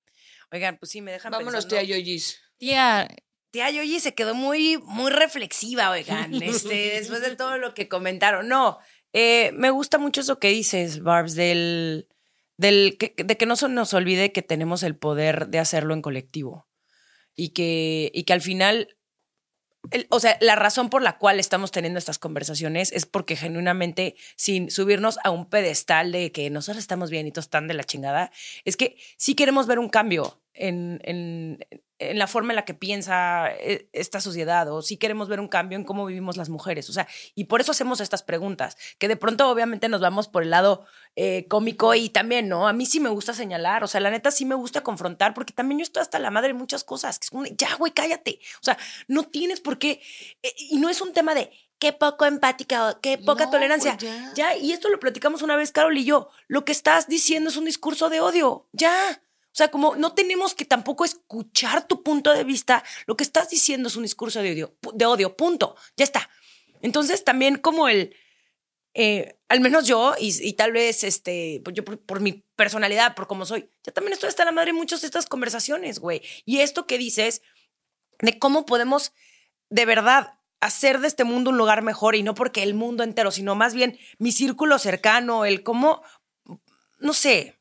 Oigan, 0.51 0.77
pues 0.77 0.91
sí, 0.91 1.01
me 1.01 1.11
dejan 1.11 1.31
Vámonos, 1.31 1.65
pensando. 1.65 1.75
tía 1.75 1.97
Yoyis. 1.97 2.39
Tía, 2.57 3.07
Tía 3.51 3.71
Yoyi 3.71 3.99
se 3.99 4.13
quedó 4.13 4.35
muy, 4.35 4.77
muy 4.77 5.11
reflexiva, 5.11 5.89
oigan, 5.89 6.33
este, 6.43 6.99
después 6.99 7.21
de 7.21 7.35
todo 7.35 7.57
lo 7.57 7.73
que 7.73 7.87
comentaron. 7.87 8.47
No, 8.47 8.77
eh, 9.13 9.51
me 9.53 9.71
gusta 9.71 9.97
mucho 9.97 10.21
eso 10.21 10.37
que 10.37 10.49
dices, 10.49 11.01
Barbs, 11.01 11.33
del, 11.35 12.07
del 12.63 12.97
que, 12.97 13.13
de 13.17 13.37
que 13.37 13.45
no 13.45 13.55
se 13.57 13.67
nos 13.67 13.93
olvide 13.93 14.31
que 14.31 14.41
tenemos 14.41 14.83
el 14.83 14.95
poder 14.95 15.47
de 15.49 15.59
hacerlo 15.59 15.93
en 15.93 16.01
colectivo. 16.01 16.67
Y 17.35 17.49
que, 17.49 18.09
y 18.13 18.23
que 18.23 18.33
al 18.33 18.41
final, 18.41 18.95
o 20.09 20.19
sea, 20.19 20.37
la 20.39 20.55
razón 20.55 20.89
por 20.89 21.01
la 21.01 21.17
cual 21.17 21.39
estamos 21.39 21.71
teniendo 21.71 21.99
estas 21.99 22.19
conversaciones 22.19 22.91
es 22.93 23.05
porque 23.05 23.35
genuinamente, 23.35 24.15
sin 24.37 24.71
subirnos 24.71 25.19
a 25.23 25.31
un 25.31 25.49
pedestal 25.49 26.11
de 26.11 26.31
que 26.31 26.49
nosotros 26.49 26.81
estamos 26.81 27.09
bien 27.09 27.27
y 27.27 27.31
todos 27.31 27.45
están 27.45 27.67
de 27.67 27.73
la 27.73 27.83
chingada, 27.83 28.31
es 28.65 28.77
que 28.77 28.95
sí 29.17 29.35
queremos 29.35 29.67
ver 29.67 29.79
un 29.79 29.89
cambio 29.89 30.42
en, 30.53 30.99
en, 31.03 31.65
en 31.99 32.19
la 32.19 32.27
forma 32.27 32.51
en 32.51 32.57
la 32.57 32.65
que 32.65 32.73
piensa 32.73 33.49
eh, 33.51 33.87
esta 33.93 34.19
sociedad 34.21 34.69
o 34.71 34.81
sí 34.81 34.97
queremos 34.97 35.29
ver 35.29 35.39
un 35.39 35.47
cambio 35.47 35.77
en 35.77 35.83
cómo 35.85 36.05
vivimos 36.05 36.37
las 36.37 36.49
mujeres. 36.49 36.89
O 36.89 36.93
sea, 36.93 37.07
y 37.35 37.45
por 37.45 37.61
eso 37.61 37.71
hacemos 37.71 38.01
estas 38.01 38.23
preguntas, 38.23 38.77
que 38.97 39.07
de 39.07 39.15
pronto 39.15 39.49
obviamente 39.49 39.89
nos 39.89 40.01
vamos 40.01 40.27
por 40.27 40.43
el 40.43 40.49
lado 40.49 40.85
eh, 41.15 41.47
cómico 41.47 41.93
y 41.95 42.09
también, 42.09 42.49
¿no? 42.49 42.67
A 42.67 42.73
mí 42.73 42.85
sí 42.85 42.99
me 42.99 43.09
gusta 43.09 43.33
señalar, 43.33 43.83
o 43.83 43.87
sea, 43.87 44.01
la 44.01 44.11
neta 44.11 44.31
sí 44.31 44.45
me 44.45 44.55
gusta 44.55 44.81
confrontar 44.81 45.33
porque 45.33 45.53
también 45.53 45.79
yo 45.79 45.83
estoy 45.83 46.01
hasta 46.01 46.19
la 46.19 46.31
madre 46.31 46.49
de 46.49 46.53
muchas 46.55 46.83
cosas. 46.83 47.19
Que 47.19 47.25
es 47.25 47.29
como, 47.29 47.45
ya, 47.45 47.75
güey, 47.75 47.91
cállate. 47.93 48.39
O 48.61 48.63
sea, 48.63 48.77
no 49.07 49.23
tienes 49.23 49.59
por 49.61 49.77
qué. 49.79 50.01
eh, 50.43 50.53
y 50.57 50.77
no 50.77 50.89
es 50.89 51.01
un 51.01 51.13
tema 51.13 51.33
de 51.35 51.51
qué 51.79 51.91
poco 51.93 52.25
empática 52.25 52.89
o 52.89 53.01
qué 53.01 53.17
poca 53.17 53.45
No, 53.45 53.51
tolerancia. 53.51 53.97
pues 53.99 54.11
ya. 54.11 54.33
Ya, 54.35 54.55
y 54.55 54.71
esto 54.71 54.89
lo 54.89 54.99
platicamos 54.99 55.41
una 55.41 55.55
vez, 55.57 55.71
Carol 55.71 55.97
y 55.97 56.05
yo. 56.05 56.29
Lo 56.47 56.63
que 56.63 56.71
estás 56.71 57.07
diciendo 57.07 57.49
es 57.49 57.57
un 57.57 57.65
discurso 57.65 58.09
de 58.09 58.21
odio. 58.21 58.67
Ya. 58.71 59.21
O 59.53 59.55
sea, 59.55 59.69
como 59.69 59.95
no 59.95 60.13
tenemos 60.15 60.55
que 60.55 60.65
tampoco 60.65 61.05
escuchar 61.05 61.87
tu 61.87 62.01
punto 62.01 62.33
de 62.33 62.43
vista, 62.43 62.83
lo 63.05 63.15
que 63.15 63.23
estás 63.23 63.51
diciendo 63.51 63.87
es 63.87 63.95
un 63.95 64.01
discurso 64.01 64.41
de 64.41 64.51
odio, 64.51 64.75
de 64.95 65.05
odio, 65.05 65.37
punto, 65.37 65.75
ya 65.95 66.03
está. 66.03 66.27
Entonces 66.81 67.23
también 67.23 67.57
como 67.57 67.87
el, 67.87 68.15
eh, 68.95 69.37
al 69.49 69.59
menos 69.59 69.85
yo, 69.85 70.15
y, 70.19 70.53
tal 70.53 70.71
vez 70.71 71.03
este, 71.03 71.61
pues 71.63 71.75
yo 71.75 71.85
por, 71.85 71.99
por 71.99 72.19
mi 72.19 72.43
personalidad, 72.55 73.13
por 73.13 73.27
cómo 73.27 73.45
soy, 73.45 73.69
yo 73.85 73.93
también 73.93 74.13
estoy 74.13 74.29
hasta 74.29 74.43
la 74.43 74.51
madre 74.51 74.71
en 74.71 74.75
muchas 74.75 75.01
de 75.01 75.07
estas 75.07 75.27
conversaciones, 75.27 75.99
güey. 75.99 76.23
Y 76.45 76.61
esto 76.61 76.87
que 76.87 76.97
dices 76.97 77.43
de 78.21 78.39
cómo 78.39 78.65
podemos 78.65 79.13
de 79.69 79.85
verdad 79.85 80.39
hacer 80.61 80.99
de 80.99 81.09
este 81.09 81.25
mundo 81.25 81.51
un 81.51 81.57
lugar 81.59 81.83
mejor 81.83 82.15
y 82.15 82.23
no 82.23 82.33
porque 82.33 82.63
el 82.63 82.73
mundo 82.73 83.03
entero, 83.03 83.29
sino 83.29 83.53
más 83.53 83.75
bien 83.75 83.99
mi 84.17 84.31
círculo 84.31 84.79
cercano, 84.79 85.45
el 85.45 85.61
cómo, 85.61 86.01
no 86.97 87.13
sé, 87.13 87.59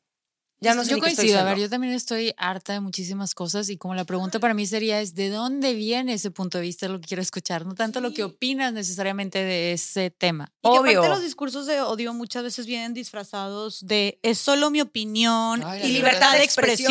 ya 0.63 0.73
no 0.75 0.83
sé 0.83 0.91
yo 0.91 0.95
ni 0.97 1.01
qué 1.01 1.09
estoy 1.09 1.25
coincido, 1.25 1.39
a 1.41 1.43
ver, 1.43 1.57
yo 1.59 1.69
también 1.69 1.93
estoy 1.93 2.33
harta 2.37 2.73
de 2.73 2.79
muchísimas 2.79 3.35
cosas 3.35 3.69
y 3.69 3.77
como 3.77 3.93
la 3.95 4.05
pregunta 4.05 4.39
para 4.39 4.53
mí 4.53 4.65
sería 4.65 5.01
es 5.01 5.13
¿de 5.15 5.29
dónde 5.29 5.73
viene 5.73 6.13
ese 6.13 6.31
punto 6.31 6.57
de 6.57 6.63
vista? 6.63 6.87
Lo 6.87 6.99
que 6.99 7.07
quiero 7.07 7.21
escuchar, 7.21 7.65
no 7.65 7.75
tanto 7.75 8.01
lo 8.01 8.13
que 8.13 8.23
opinas 8.23 8.73
necesariamente 8.73 9.39
de 9.43 9.73
ese 9.73 10.09
tema. 10.09 10.51
Y 10.63 10.69
que 10.71 10.79
Obvio. 10.79 10.99
aparte 10.99 11.09
los 11.15 11.23
discursos 11.23 11.65
de 11.65 11.81
odio 11.81 12.13
muchas 12.13 12.43
veces 12.43 12.65
vienen 12.65 12.93
disfrazados 12.93 13.85
de 13.85 14.19
es 14.23 14.37
solo 14.39 14.69
mi 14.71 14.81
opinión 14.81 15.63
Ay, 15.65 15.81
y 15.83 15.87
libertad 15.87 15.93
libertad 15.93 16.31
de 16.33 16.37
de 16.39 16.43
expresión. 16.43 16.87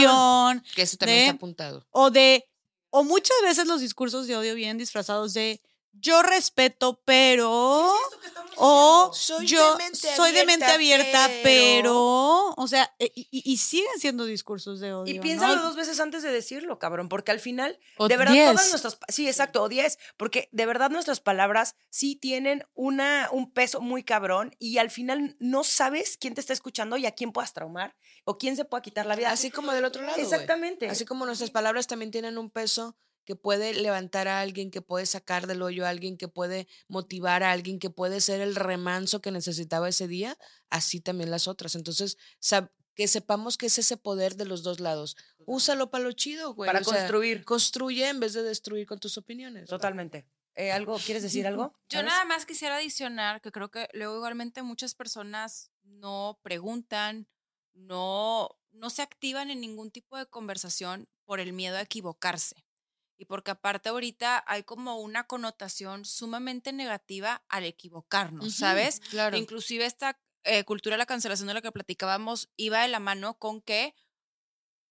expresión. 0.58 0.64
Que 0.74 0.82
eso 0.82 0.96
también 0.96 1.18
de- 1.18 1.24
está 1.24 1.34
apuntado. 1.36 1.86
O 1.90 2.10
de, 2.10 2.44
o 2.90 3.04
muchas 3.04 3.36
veces 3.42 3.66
los 3.66 3.80
discursos 3.80 4.26
de 4.26 4.36
odio 4.36 4.54
vienen 4.54 4.78
disfrazados 4.78 5.32
de 5.34 5.60
yo 5.92 6.22
respeto, 6.22 7.00
pero, 7.04 7.92
o 8.56 9.10
Soy 9.14 9.46
yo 9.46 9.72
de 9.72 9.84
mente 9.84 10.16
soy 10.16 10.32
de 10.32 10.44
mente 10.46 10.64
abierta, 10.66 11.30
pero, 11.42 12.50
o 12.56 12.66
sea, 12.68 12.94
e- 12.98 13.12
y, 13.14 13.28
y- 13.30 13.52
y 13.52 13.56
siguen 13.58 13.98
siendo 13.98 14.24
discursos 14.24 14.80
de 14.80 14.92
odio. 14.92 15.12
Y 15.12 15.16
¿no? 15.18 15.22
piénsalo 15.22 15.62
dos 15.62 15.76
veces 15.76 16.00
antes 16.00 16.22
de 16.22 16.32
decirlo, 16.32 16.78
cabrón, 16.78 17.08
porque 17.08 17.30
al 17.30 17.40
final, 17.40 17.78
O 17.98 18.08
de 18.08 18.16
verdad, 18.16 18.32
diez. 18.32 18.50
todas 18.50 18.70
nuestras, 18.70 18.98
sí, 19.08 19.26
exacto, 19.28 19.62
o 19.62 19.68
10, 19.68 19.98
porque 20.16 20.48
de 20.52 20.66
verdad 20.66 20.90
nuestras 20.90 21.20
palabras 21.20 21.76
sí 21.90 22.16
tienen 22.16 22.64
una, 22.74 23.28
un 23.32 23.52
peso 23.52 23.80
muy 23.80 24.02
cabrón 24.04 24.54
y 24.58 24.78
al 24.78 24.90
final 24.90 25.36
no 25.38 25.64
sabes 25.64 26.16
quién 26.18 26.34
te 26.34 26.40
está 26.40 26.52
escuchando 26.52 26.96
y 26.96 27.06
a 27.06 27.12
quién 27.12 27.32
puedas 27.32 27.52
traumar 27.52 27.96
o 28.24 28.38
quién 28.38 28.56
se 28.56 28.64
pueda 28.64 28.82
quitar 28.82 29.06
la 29.06 29.16
vida. 29.16 29.30
Así 29.30 29.50
como 29.50 29.72
del 29.72 29.84
otro 29.84 30.02
lado. 30.02 30.20
Exactamente. 30.20 30.88
Así 30.88 31.04
como 31.04 31.26
nuestras 31.26 31.50
palabras 31.50 31.86
también 31.86 32.10
tienen 32.10 32.38
un 32.38 32.50
peso 32.50 32.96
que 33.24 33.36
puede 33.36 33.74
levantar 33.74 34.28
a 34.28 34.40
alguien, 34.40 34.70
que 34.70 34.82
puede 34.82 35.06
sacar 35.06 35.46
del 35.46 35.62
hoyo 35.62 35.86
a 35.86 35.88
alguien, 35.90 36.16
que 36.16 36.28
puede 36.28 36.66
motivar 36.88 37.42
a 37.42 37.52
alguien, 37.52 37.78
que 37.78 37.90
puede 37.90 38.20
ser 38.20 38.40
el 38.40 38.54
remanso 38.56 39.20
que 39.20 39.30
necesitaba 39.30 39.88
ese 39.88 40.08
día, 40.08 40.36
así 40.70 41.00
también 41.00 41.30
las 41.30 41.46
otras. 41.48 41.74
Entonces, 41.74 42.18
sab- 42.40 42.70
que 42.94 43.08
sepamos 43.08 43.56
que 43.56 43.66
es 43.66 43.78
ese 43.78 43.96
poder 43.96 44.36
de 44.36 44.44
los 44.44 44.62
dos 44.62 44.78
lados. 44.80 45.16
Úsalo 45.46 45.90
para 45.90 46.04
lo 46.04 46.12
chido, 46.12 46.54
güey. 46.54 46.68
Para 46.68 46.80
o 46.80 46.84
sea, 46.84 46.98
construir. 46.98 47.44
construye 47.44 48.08
en 48.08 48.20
vez 48.20 48.34
de 48.34 48.42
destruir 48.42 48.86
con 48.86 48.98
tus 48.98 49.16
opiniones. 49.16 49.68
Totalmente. 49.68 50.26
Eh, 50.54 50.70
¿Algo? 50.72 50.98
¿Quieres 50.98 51.22
decir 51.22 51.46
algo? 51.46 51.72
Yo 51.88 52.00
¿Sabes? 52.00 52.12
nada 52.12 52.24
más 52.26 52.44
quisiera 52.44 52.76
adicionar 52.76 53.40
que 53.40 53.50
creo 53.50 53.70
que 53.70 53.88
luego 53.94 54.16
igualmente 54.16 54.62
muchas 54.62 54.94
personas 54.94 55.70
no 55.84 56.38
preguntan, 56.42 57.26
no, 57.72 58.50
no 58.72 58.90
se 58.90 59.00
activan 59.02 59.50
en 59.50 59.60
ningún 59.62 59.90
tipo 59.90 60.18
de 60.18 60.26
conversación 60.26 61.08
por 61.24 61.40
el 61.40 61.52
miedo 61.54 61.76
a 61.78 61.82
equivocarse. 61.82 62.56
Y 63.22 63.24
porque 63.24 63.52
aparte 63.52 63.88
ahorita 63.88 64.42
hay 64.48 64.64
como 64.64 64.96
una 64.96 65.28
connotación 65.28 66.04
sumamente 66.04 66.72
negativa 66.72 67.44
al 67.48 67.62
equivocarnos, 67.62 68.56
¿sabes? 68.56 68.98
Claro. 68.98 69.36
Inclusive 69.36 69.86
esta 69.86 70.20
eh, 70.42 70.64
cultura 70.64 70.94
de 70.94 70.98
la 70.98 71.06
cancelación 71.06 71.46
de 71.46 71.54
la 71.54 71.62
que 71.62 71.70
platicábamos 71.70 72.50
iba 72.56 72.82
de 72.82 72.88
la 72.88 72.98
mano 72.98 73.38
con 73.38 73.62
que 73.62 73.94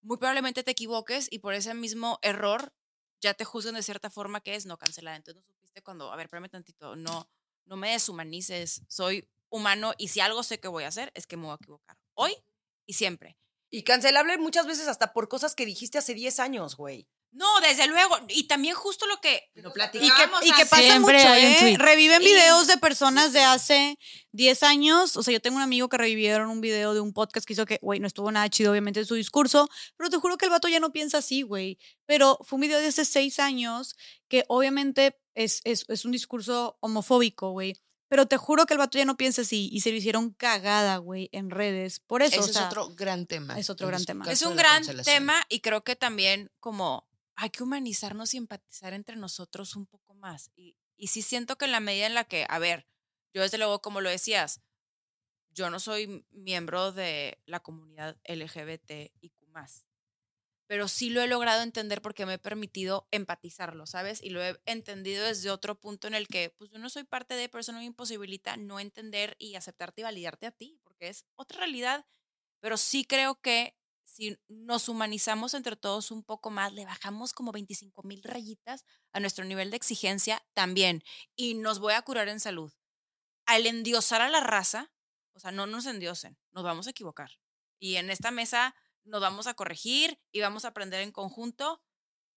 muy 0.00 0.16
probablemente 0.16 0.62
te 0.62 0.70
equivoques 0.70 1.28
y 1.30 1.40
por 1.40 1.52
ese 1.52 1.74
mismo 1.74 2.20
error 2.22 2.72
ya 3.20 3.34
te 3.34 3.44
juzgan 3.44 3.74
de 3.74 3.82
cierta 3.82 4.08
forma 4.08 4.40
que 4.40 4.54
es 4.54 4.64
no 4.64 4.78
cancelada. 4.78 5.18
Entonces 5.18 5.36
no 5.36 5.42
supiste 5.42 5.82
cuando, 5.82 6.10
a 6.10 6.16
ver, 6.16 6.24
espérame 6.24 6.48
tantito, 6.48 6.96
no, 6.96 7.28
no 7.66 7.76
me 7.76 7.90
deshumanices, 7.90 8.80
soy 8.88 9.28
humano 9.50 9.92
y 9.98 10.08
si 10.08 10.20
algo 10.20 10.42
sé 10.42 10.58
que 10.58 10.68
voy 10.68 10.84
a 10.84 10.88
hacer 10.88 11.12
es 11.14 11.26
que 11.26 11.36
me 11.36 11.42
voy 11.42 11.52
a 11.52 11.56
equivocar. 11.56 11.98
Hoy 12.14 12.34
y 12.86 12.94
siempre. 12.94 13.36
Y 13.68 13.82
cancelable 13.82 14.38
muchas 14.38 14.66
veces 14.66 14.88
hasta 14.88 15.12
por 15.12 15.28
cosas 15.28 15.54
que 15.54 15.66
dijiste 15.66 15.98
hace 15.98 16.14
10 16.14 16.40
años, 16.40 16.76
güey. 16.76 17.10
No, 17.34 17.46
desde 17.60 17.86
luego. 17.86 18.18
Y 18.28 18.46
también 18.46 18.74
justo 18.74 19.06
lo 19.06 19.18
que 19.20 19.50
lo 19.54 19.70
Y 19.70 19.72
que, 19.72 19.74
platicábamos 19.74 20.44
y 20.44 20.52
que 20.52 20.66
pasa 20.66 20.82
Siempre 20.82 21.16
mucho, 21.16 21.34
¿eh? 21.34 21.76
Reviven 21.78 22.20
Y- 22.20 22.26
videos 22.26 22.66
de 22.66 22.76
personas 22.76 23.32
de 23.32 23.40
hace 23.40 23.98
10 24.32 24.62
años. 24.62 25.16
O 25.16 25.22
sea, 25.22 25.32
yo 25.32 25.40
tengo 25.40 25.56
un 25.56 25.62
amigo 25.62 25.88
que 25.88 25.96
revivieron 25.96 26.50
un 26.50 26.60
video 26.60 26.92
de 26.92 27.00
un 27.00 27.14
podcast 27.14 27.46
que 27.46 27.54
hizo 27.54 27.64
que, 27.64 27.78
güey, 27.80 28.00
no 28.00 28.06
estuvo 28.06 28.30
nada 28.30 28.50
chido, 28.50 28.70
obviamente, 28.70 29.02
su 29.06 29.14
discurso. 29.14 29.68
Pero 29.96 30.10
te 30.10 30.18
juro 30.18 30.36
que 30.36 30.44
el 30.44 30.50
vato 30.50 30.68
ya 30.68 30.78
no 30.78 30.92
piensa 30.92 31.18
así, 31.18 31.40
güey. 31.40 31.78
Pero 32.04 32.38
fue 32.42 32.58
un 32.58 32.60
video 32.60 32.78
de 32.78 32.88
hace 32.88 33.04
6 33.06 33.38
años 33.38 33.96
que 34.28 34.44
obviamente 34.48 35.18
es, 35.34 35.62
es, 35.64 35.86
es 35.88 36.04
un 36.04 36.12
discurso 36.12 36.76
homofóbico, 36.80 37.50
güey. 37.52 37.74
Pero 38.08 38.26
te 38.26 38.36
juro 38.36 38.66
que 38.66 38.74
el 38.74 38.78
vato 38.78 38.98
ya 38.98 39.06
no 39.06 39.16
piensa 39.16 39.40
así 39.40 39.70
y 39.72 39.80
se 39.80 39.90
lo 39.90 39.96
hicieron 39.96 40.34
cagada, 40.34 40.98
güey, 40.98 41.30
en 41.32 41.48
redes. 41.48 42.00
Por 42.00 42.20
eso, 42.20 42.40
Ese 42.40 42.50
o 42.50 42.52
sea, 42.52 42.62
es 42.62 42.66
otro 42.66 42.90
gran 42.94 43.26
tema. 43.26 43.58
es 43.58 43.70
otro 43.70 43.86
en 43.86 43.88
gran 43.92 44.00
este 44.02 44.12
tema. 44.12 44.30
Es 44.30 44.42
un 44.42 44.54
gran 44.54 44.84
tema 45.02 45.46
y 45.48 45.60
creo 45.60 45.82
que 45.82 45.96
también 45.96 46.52
como 46.60 47.08
hay 47.42 47.50
que 47.50 47.64
humanizarnos 47.64 48.34
y 48.34 48.36
empatizar 48.36 48.92
entre 48.92 49.16
nosotros 49.16 49.74
un 49.74 49.86
poco 49.86 50.14
más. 50.14 50.52
Y, 50.54 50.76
y 50.96 51.08
sí 51.08 51.22
siento 51.22 51.58
que 51.58 51.64
en 51.64 51.72
la 51.72 51.80
medida 51.80 52.06
en 52.06 52.14
la 52.14 52.22
que, 52.22 52.46
a 52.48 52.60
ver, 52.60 52.86
yo 53.34 53.42
desde 53.42 53.58
luego, 53.58 53.82
como 53.82 54.00
lo 54.00 54.10
decías, 54.10 54.62
yo 55.50 55.68
no 55.68 55.80
soy 55.80 56.24
miembro 56.30 56.92
de 56.92 57.42
la 57.46 57.58
comunidad 57.58 58.16
LGBT 58.22 59.12
y 59.20 59.30
Q+, 59.30 59.48
pero 60.68 60.86
sí 60.86 61.10
lo 61.10 61.20
he 61.20 61.26
logrado 61.26 61.64
entender 61.64 62.00
porque 62.00 62.26
me 62.26 62.34
he 62.34 62.38
permitido 62.38 63.08
empatizarlo, 63.10 63.86
¿sabes? 63.86 64.22
Y 64.22 64.30
lo 64.30 64.40
he 64.40 64.60
entendido 64.64 65.24
desde 65.24 65.50
otro 65.50 65.80
punto 65.80 66.06
en 66.06 66.14
el 66.14 66.28
que, 66.28 66.54
pues 66.56 66.70
yo 66.70 66.78
no 66.78 66.90
soy 66.90 67.02
parte 67.02 67.34
de, 67.34 67.48
pero 67.48 67.62
eso 67.62 67.72
no 67.72 67.78
me 67.78 67.86
imposibilita 67.86 68.56
no 68.56 68.78
entender 68.78 69.34
y 69.40 69.56
aceptarte 69.56 70.02
y 70.02 70.04
validarte 70.04 70.46
a 70.46 70.52
ti, 70.52 70.78
porque 70.84 71.08
es 71.08 71.26
otra 71.34 71.58
realidad, 71.58 72.06
pero 72.60 72.76
sí 72.76 73.04
creo 73.04 73.40
que 73.40 73.76
si 74.12 74.38
nos 74.48 74.90
humanizamos 74.90 75.54
entre 75.54 75.74
todos 75.74 76.10
un 76.10 76.22
poco 76.22 76.50
más, 76.50 76.72
le 76.74 76.84
bajamos 76.84 77.32
como 77.32 77.50
25 77.50 78.02
mil 78.02 78.22
rayitas 78.22 78.84
a 79.12 79.20
nuestro 79.20 79.46
nivel 79.46 79.70
de 79.70 79.78
exigencia 79.78 80.44
también, 80.52 81.02
y 81.34 81.54
nos 81.54 81.78
voy 81.78 81.94
a 81.94 82.02
curar 82.02 82.28
en 82.28 82.38
salud. 82.38 82.72
Al 83.46 83.66
endiosar 83.66 84.20
a 84.20 84.28
la 84.28 84.40
raza, 84.40 84.92
o 85.34 85.40
sea, 85.40 85.50
no 85.50 85.66
nos 85.66 85.86
endiosen, 85.86 86.38
nos 86.50 86.62
vamos 86.62 86.86
a 86.86 86.90
equivocar. 86.90 87.30
Y 87.78 87.96
en 87.96 88.10
esta 88.10 88.30
mesa 88.30 88.74
nos 89.04 89.22
vamos 89.22 89.46
a 89.46 89.54
corregir 89.54 90.20
y 90.30 90.40
vamos 90.40 90.66
a 90.66 90.68
aprender 90.68 91.00
en 91.00 91.10
conjunto, 91.10 91.82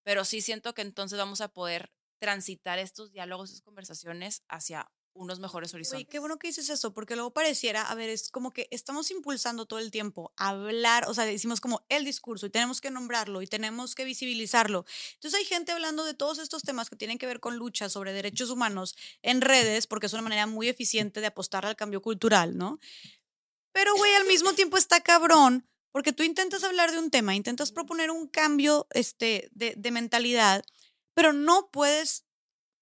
pero 0.03 0.23
sí 0.23 0.39
siento 0.39 0.73
que 0.73 0.81
entonces 0.81 1.19
vamos 1.19 1.41
a 1.41 1.49
poder 1.49 1.91
transitar 2.19 2.79
estos 2.79 3.11
diálogos, 3.11 3.49
estas 3.49 3.63
conversaciones 3.63 4.43
hacia 4.47 4.89
unos 5.15 5.39
mejores 5.39 5.73
horizontes. 5.73 5.97
Oye, 5.97 6.05
qué 6.05 6.19
bueno 6.19 6.37
que 6.37 6.47
dices 6.47 6.69
eso, 6.69 6.93
porque 6.93 7.15
luego 7.15 7.31
pareciera, 7.31 7.81
a 7.81 7.95
ver, 7.95 8.09
es 8.09 8.29
como 8.29 8.51
que 8.51 8.67
estamos 8.69 9.09
impulsando 9.11 9.65
todo 9.65 9.79
el 9.79 9.89
tiempo 9.89 10.33
a 10.37 10.49
hablar, 10.49 11.07
o 11.07 11.13
sea, 11.13 11.25
decimos 11.25 11.61
como 11.61 11.85
el 11.89 12.05
discurso 12.05 12.45
y 12.45 12.49
tenemos 12.49 12.81
que 12.81 12.91
nombrarlo 12.91 13.41
y 13.41 13.47
tenemos 13.47 13.95
que 13.95 14.05
visibilizarlo. 14.05 14.85
Entonces 15.15 15.39
hay 15.39 15.45
gente 15.45 15.71
hablando 15.71 16.03
de 16.03 16.13
todos 16.13 16.37
estos 16.39 16.63
temas 16.63 16.89
que 16.89 16.95
tienen 16.95 17.17
que 17.17 17.25
ver 17.25 17.39
con 17.39 17.57
lucha 17.57 17.89
sobre 17.89 18.13
derechos 18.13 18.49
humanos 18.49 18.95
en 19.21 19.41
redes, 19.41 19.87
porque 19.87 20.07
es 20.07 20.13
una 20.13 20.21
manera 20.21 20.47
muy 20.47 20.67
eficiente 20.67 21.21
de 21.21 21.27
apostar 21.27 21.65
al 21.65 21.75
cambio 21.75 22.01
cultural, 22.01 22.57
¿no? 22.57 22.79
Pero, 23.71 23.95
güey, 23.95 24.13
al 24.15 24.25
mismo 24.25 24.53
tiempo 24.55 24.77
está 24.77 25.01
cabrón, 25.01 25.67
porque 25.91 26.13
tú 26.13 26.23
intentas 26.23 26.63
hablar 26.63 26.91
de 26.91 26.99
un 26.99 27.09
tema, 27.09 27.35
intentas 27.35 27.71
proponer 27.71 28.11
un 28.11 28.27
cambio 28.27 28.87
este, 28.91 29.49
de, 29.53 29.73
de 29.77 29.91
mentalidad, 29.91 30.63
pero 31.13 31.31
no 31.31 31.69
puedes 31.71 32.24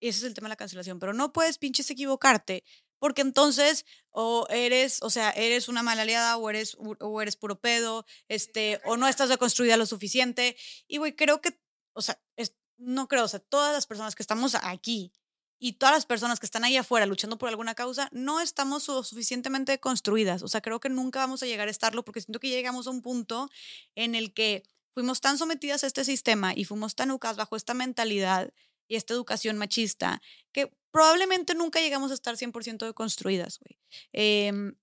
y 0.04 0.10
ese 0.10 0.20
es 0.20 0.24
el 0.26 0.34
tema 0.34 0.47
de 0.47 0.49
la 0.51 0.56
cancelación, 0.58 0.99
pero 0.99 1.14
no 1.14 1.32
puedes 1.32 1.58
pinches 1.58 1.89
equivocarte, 1.89 2.64
porque 2.99 3.22
entonces 3.22 3.86
o 4.12 4.45
eres, 4.49 4.99
o 5.01 5.10
sea, 5.10 5.32
eres 5.32 5.70
una 5.70 5.82
mala 5.84 6.01
aliada 6.04 6.36
o 6.38 6.49
eres, 6.49 6.76
o 6.80 7.22
eres 7.22 7.36
puro 7.38 7.60
pedo, 7.60 8.06
este, 8.28 8.82
o 8.86 8.97
no 8.97 9.08
estás 9.08 9.30
deconstruida 9.30 9.78
lo 9.78 9.86
suficiente. 9.86 10.58
Y 10.88 10.97
güey, 10.97 11.16
creo 11.16 11.41
que, 11.41 11.58
o 11.93 12.01
sea, 12.01 12.22
es- 12.38 12.54
no 12.78 13.08
creo, 13.08 13.24
o 13.24 13.28
sea, 13.30 13.39
todas 13.39 13.72
las 13.74 13.88
personas 13.88 14.14
que 14.16 14.24
estamos 14.24 14.56
aquí 14.56 15.14
y 15.60 15.74
todas 15.74 15.95
las 15.95 16.06
personas 16.06 16.39
que 16.39 16.45
están 16.45 16.66
ahí 16.66 16.76
afuera 16.76 17.06
luchando 17.06 17.38
por 17.38 17.47
alguna 17.47 17.76
causa, 17.76 18.10
no 18.12 18.41
estamos 18.41 18.84
suficientemente 18.84 19.80
construidas. 19.80 20.43
O 20.43 20.47
sea, 20.49 20.60
creo 20.62 20.80
que 20.82 20.89
nunca 20.89 21.20
vamos 21.20 21.41
a 21.43 21.45
llegar 21.45 21.70
a 21.70 21.72
estarlo 21.72 22.04
porque 22.04 22.20
siento 22.22 22.39
que 22.41 22.49
llegamos 22.49 22.88
a 22.88 22.89
un 22.89 23.01
punto 23.01 23.49
en 23.95 24.16
el 24.16 24.34
que 24.34 24.64
fuimos 24.93 25.22
tan 25.22 25.38
sometidas 25.38 25.84
a 25.84 25.88
este 25.88 26.04
sistema 26.04 26.54
y 26.56 26.66
fuimos 26.66 26.95
tan 26.95 27.10
educadas 27.10 27.38
bajo 27.38 27.56
esta 27.56 27.74
mentalidad 27.74 28.51
y 28.88 28.96
esta 28.96 29.14
educación 29.14 29.58
machista 29.58 30.22
que 30.52 30.72
probablemente 30.92 31.56
nunca 31.56 31.80
llegamos 31.80 32.12
a 32.12 32.14
estar 32.14 32.36
100% 32.38 32.86
deconstruidas, 32.86 33.60
güey. 33.60 33.80
Em, 34.12 34.76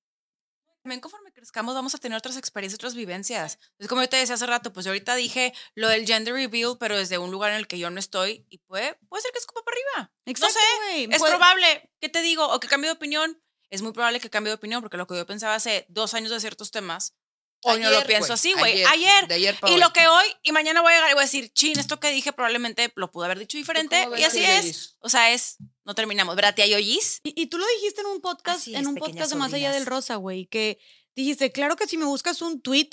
También 0.82 1.00
conforme 1.00 1.30
crezcamos 1.32 1.74
vamos 1.74 1.94
a 1.94 1.98
tener 1.98 2.16
otras 2.16 2.36
experiencias, 2.38 2.78
otras 2.78 2.94
vivencias. 2.94 3.58
Es 3.78 3.86
como 3.86 4.00
yo 4.00 4.08
te 4.08 4.16
decía 4.16 4.34
hace 4.34 4.46
rato, 4.46 4.72
pues 4.72 4.86
yo 4.86 4.92
ahorita 4.92 5.14
dije 5.14 5.52
lo 5.74 5.88
del 5.88 6.06
gender 6.06 6.32
reveal, 6.34 6.76
pero 6.80 6.96
desde 6.96 7.18
un 7.18 7.30
lugar 7.30 7.52
en 7.52 7.58
el 7.58 7.66
que 7.66 7.78
yo 7.78 7.90
no 7.90 8.00
estoy 8.00 8.46
y 8.48 8.58
puede, 8.58 8.94
puede 9.10 9.22
ser 9.22 9.30
que 9.32 9.38
escupa 9.38 9.60
para 9.62 9.76
arriba. 9.76 10.12
exacto, 10.24 10.54
no 10.54 10.60
sé, 10.60 10.66
güey. 10.92 11.04
es 11.14 11.18
Puede- 11.18 11.32
probable, 11.32 11.92
¿qué 12.00 12.08
te 12.08 12.22
digo? 12.22 12.46
O 12.48 12.58
que 12.60 12.66
cambie 12.68 12.88
de 12.88 12.96
opinión. 12.96 13.40
Es 13.68 13.82
muy 13.82 13.92
probable 13.92 14.18
que 14.20 14.30
cambie 14.30 14.50
de 14.50 14.54
opinión 14.56 14.80
porque 14.80 14.96
lo 14.96 15.06
que 15.06 15.14
yo 15.16 15.26
pensaba 15.26 15.54
hace 15.54 15.84
dos 15.88 16.14
años 16.14 16.30
de 16.32 16.40
ciertos 16.40 16.70
temas, 16.72 17.14
Hoy 17.62 17.80
no 17.80 17.90
lo 17.90 18.04
pienso 18.04 18.28
güey, 18.28 18.34
así, 18.34 18.52
güey. 18.54 18.72
ayer, 18.72 18.88
Ayer. 18.88 19.28
de 19.28 19.34
ayer 19.34 19.58
para 19.58 19.72
y 19.72 19.74
hoy. 19.76 19.80
lo 19.80 19.92
que 19.92 20.06
hoy 20.08 20.24
y 20.42 20.52
mañana 20.52 20.80
voy 20.80 20.92
a 20.92 20.96
llegar 20.96 21.10
y 21.10 21.14
voy 21.14 21.22
a 21.22 21.24
decir, 21.26 21.52
chin, 21.52 21.78
esto 21.78 22.00
que 22.00 22.10
dije 22.10 22.32
probablemente 22.32 22.90
lo 22.96 23.10
pude 23.10 23.26
haber 23.26 23.38
dicho 23.38 23.58
diferente. 23.58 24.08
Y 24.16 24.22
así 24.22 24.44
a 24.44 24.58
es. 24.58 24.96
O 25.00 25.08
sea, 25.08 25.32
es, 25.32 25.56
no 25.84 25.94
terminamos. 25.94 26.36
¿Verdad, 26.36 26.54
tía 26.54 26.66
Yoyis? 26.66 27.20
Y, 27.22 27.42
y 27.42 27.46
tú 27.48 27.58
lo 27.58 27.66
dijiste 27.76 28.00
en 28.00 28.06
un 28.06 28.20
podcast, 28.20 28.68
en 28.68 28.86
un 28.86 28.94
podcast 28.94 29.32
de 29.32 29.38
Más 29.38 29.52
Allá 29.52 29.72
del. 29.72 29.86
Rosa, 29.86 30.16
güey, 30.16 30.46
que 30.46 30.78
dijiste, 31.14 31.52
claro 31.52 31.76
que 31.76 31.86
si 31.86 31.96
me 31.96 32.06
buscas 32.06 32.40
un 32.42 32.60
tweet 32.60 32.90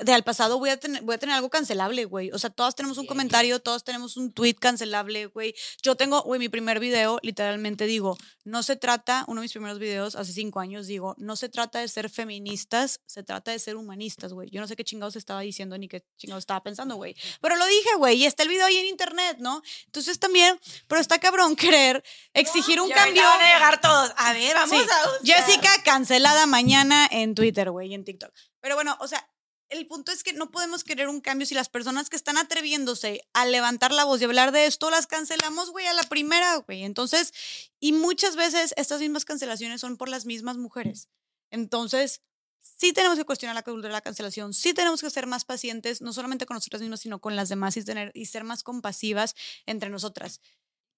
de 0.00 0.12
al 0.12 0.22
pasado 0.22 0.58
voy 0.58 0.70
a 0.70 0.76
tener, 0.78 1.02
voy 1.02 1.14
a 1.14 1.18
tener 1.18 1.34
algo 1.34 1.50
cancelable, 1.50 2.04
güey. 2.04 2.30
O 2.32 2.38
sea, 2.38 2.50
todos 2.50 2.74
tenemos 2.76 2.98
un 2.98 3.06
comentario, 3.06 3.58
todos 3.60 3.84
tenemos 3.84 4.16
un 4.16 4.32
tweet 4.32 4.54
cancelable, 4.54 5.26
güey. 5.26 5.54
Yo 5.82 5.96
tengo, 5.96 6.22
güey, 6.22 6.38
mi 6.38 6.48
primer 6.48 6.78
video, 6.78 7.18
literalmente 7.22 7.86
digo, 7.86 8.16
no 8.44 8.62
se 8.62 8.76
trata, 8.76 9.24
uno 9.28 9.40
de 9.40 9.44
mis 9.46 9.52
primeros 9.52 9.78
videos 9.78 10.14
hace 10.14 10.32
cinco 10.32 10.60
años, 10.60 10.86
digo, 10.86 11.14
no 11.18 11.36
se 11.36 11.48
trata 11.48 11.80
de 11.80 11.88
ser 11.88 12.10
feministas, 12.10 13.00
se 13.06 13.22
trata 13.22 13.50
de 13.50 13.58
ser 13.58 13.76
humanistas, 13.76 14.32
güey. 14.32 14.48
Yo 14.50 14.60
no 14.60 14.68
sé 14.68 14.76
qué 14.76 14.84
chingados 14.84 15.16
estaba 15.16 15.40
diciendo 15.40 15.76
ni 15.78 15.88
qué 15.88 16.04
chingados 16.16 16.42
estaba 16.42 16.62
pensando, 16.62 16.94
güey. 16.96 17.16
Pero 17.40 17.56
lo 17.56 17.66
dije, 17.66 17.88
güey, 17.96 18.18
y 18.18 18.26
está 18.26 18.42
el 18.44 18.50
video 18.50 18.66
ahí 18.66 18.76
en 18.76 18.86
internet, 18.86 19.38
¿no? 19.40 19.62
Entonces 19.86 20.18
también, 20.18 20.58
pero 20.86 21.00
está 21.00 21.18
cabrón 21.18 21.56
querer 21.56 22.04
exigir 22.34 22.80
un 22.80 22.90
Y 22.90 22.92
cambio. 22.92 23.22
van 23.22 23.40
a 23.40 23.52
llegar 23.54 23.80
todos. 23.80 24.12
A 24.16 24.32
ver, 24.32 24.54
vamos 24.54 24.78
Sí. 24.78 24.86
a 24.90 25.08
buscar. 25.10 25.26
Jessica 25.46 25.82
cancelada 25.84 26.46
mañana 26.46 27.08
en 27.10 27.34
Twitter, 27.34 27.70
güey, 27.70 27.88
y 27.90 27.94
en 27.94 28.04
TikTok. 28.04 28.32
Pero 28.60 28.74
bueno, 28.74 28.96
o 29.00 29.08
sea, 29.08 29.26
el 29.70 29.86
punto 29.86 30.12
es 30.12 30.22
que 30.22 30.32
no 30.32 30.50
podemos 30.50 30.84
querer 30.84 31.08
un 31.08 31.20
cambio 31.20 31.46
si 31.46 31.54
las 31.54 31.68
personas 31.68 32.08
que 32.08 32.16
están 32.16 32.38
atreviéndose 32.38 33.22
a 33.32 33.46
levantar 33.46 33.92
la 33.92 34.04
voz 34.04 34.20
y 34.20 34.24
hablar 34.24 34.52
de 34.52 34.66
esto 34.66 34.90
las 34.90 35.06
cancelamos, 35.06 35.70
güey, 35.70 35.86
a 35.86 35.92
la 35.92 36.02
primera, 36.04 36.56
güey. 36.56 36.84
Entonces, 36.84 37.32
y 37.78 37.92
muchas 37.92 38.36
veces 38.36 38.74
estas 38.76 39.00
mismas 39.00 39.24
cancelaciones 39.24 39.80
son 39.80 39.96
por 39.96 40.08
las 40.08 40.26
mismas 40.26 40.56
mujeres. 40.56 41.08
Entonces, 41.50 42.22
sí 42.60 42.92
tenemos 42.92 43.18
que 43.18 43.24
cuestionar 43.24 43.54
la 43.54 43.62
cultura 43.62 43.88
de 43.88 43.92
la 43.92 44.00
cancelación, 44.00 44.54
sí 44.54 44.74
tenemos 44.74 45.00
que 45.00 45.10
ser 45.10 45.26
más 45.26 45.44
pacientes, 45.44 46.00
no 46.00 46.12
solamente 46.12 46.46
con 46.46 46.54
nosotras 46.54 46.80
mismas, 46.80 47.00
sino 47.00 47.20
con 47.20 47.36
las 47.36 47.48
demás 47.48 47.76
y, 47.76 47.84
tener, 47.84 48.10
y 48.14 48.26
ser 48.26 48.44
más 48.44 48.62
compasivas 48.62 49.34
entre 49.66 49.90
nosotras. 49.90 50.40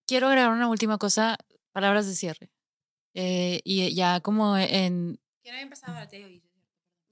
Quiero 0.07 0.29
agregar 0.29 0.51
una 0.51 0.69
última 0.69 0.99
cosa, 0.99 1.39
palabras 1.73 2.07
de 2.07 2.15
cierre. 2.15 2.51
Eh, 3.15 3.61
y 3.65 3.93
ya 3.95 4.21
como 4.21 4.57
en, 4.57 5.21
¿Quién 5.43 5.55
había 5.55 5.65
empezado 5.65 5.99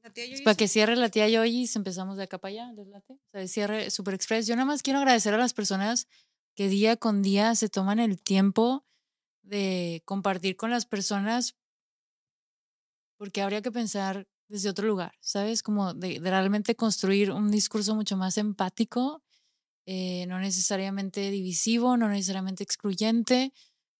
la 0.02 0.10
tía 0.10 0.24
Yoyis? 0.26 0.42
para 0.42 0.56
que 0.56 0.68
cierre 0.68 0.96
la 0.96 1.08
tía 1.08 1.28
Yoyis, 1.28 1.76
empezamos 1.76 2.16
de 2.16 2.24
acá 2.24 2.38
para 2.38 2.52
allá, 2.52 2.72
¿les 2.72 2.86
late? 2.88 3.14
O 3.14 3.30
sea, 3.32 3.48
cierre 3.48 3.90
Super 3.90 4.14
Express. 4.14 4.46
Yo 4.46 4.56
nada 4.56 4.66
más 4.66 4.82
quiero 4.82 4.98
agradecer 4.98 5.34
a 5.34 5.38
las 5.38 5.54
personas 5.54 6.08
que 6.54 6.68
día 6.68 6.96
con 6.96 7.22
día 7.22 7.54
se 7.54 7.68
toman 7.68 7.98
el 7.98 8.20
tiempo 8.20 8.84
de 9.42 10.02
compartir 10.04 10.56
con 10.56 10.70
las 10.70 10.86
personas, 10.86 11.56
porque 13.16 13.42
habría 13.42 13.62
que 13.62 13.72
pensar 13.72 14.28
desde 14.48 14.70
otro 14.70 14.86
lugar, 14.86 15.14
¿sabes? 15.20 15.62
Como 15.62 15.94
de, 15.94 16.20
de 16.20 16.30
realmente 16.30 16.74
construir 16.74 17.30
un 17.30 17.50
discurso 17.50 17.94
mucho 17.94 18.16
más 18.16 18.38
empático, 18.38 19.22
eh, 19.86 20.26
no 20.26 20.38
necesariamente 20.38 21.30
divisivo, 21.30 21.96
no 21.96 22.08
necesariamente 22.08 22.62
excluyente, 22.62 23.52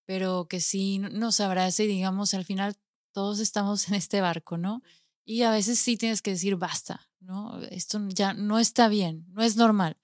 pero 0.07 0.46
que 0.49 0.61
sí 0.61 0.99
nos 0.99 1.40
abrace 1.40 1.84
y 1.84 1.86
digamos, 1.86 2.34
al 2.34 2.44
final 2.44 2.76
todos 3.12 3.40
estamos 3.40 3.88
en 3.88 3.94
este 3.94 4.20
barco, 4.20 4.59
¿no? 4.59 4.82
Y 5.28 5.42
a 5.42 5.50
veces 5.50 5.78
sí 5.78 5.98
tienes 5.98 6.22
que 6.22 6.30
decir 6.30 6.56
basta, 6.56 7.06
¿no? 7.20 7.60
Esto 7.64 8.00
ya 8.08 8.32
no 8.32 8.58
está 8.58 8.88
bien, 8.88 9.26
no 9.28 9.42
es 9.42 9.56
normal, 9.56 9.98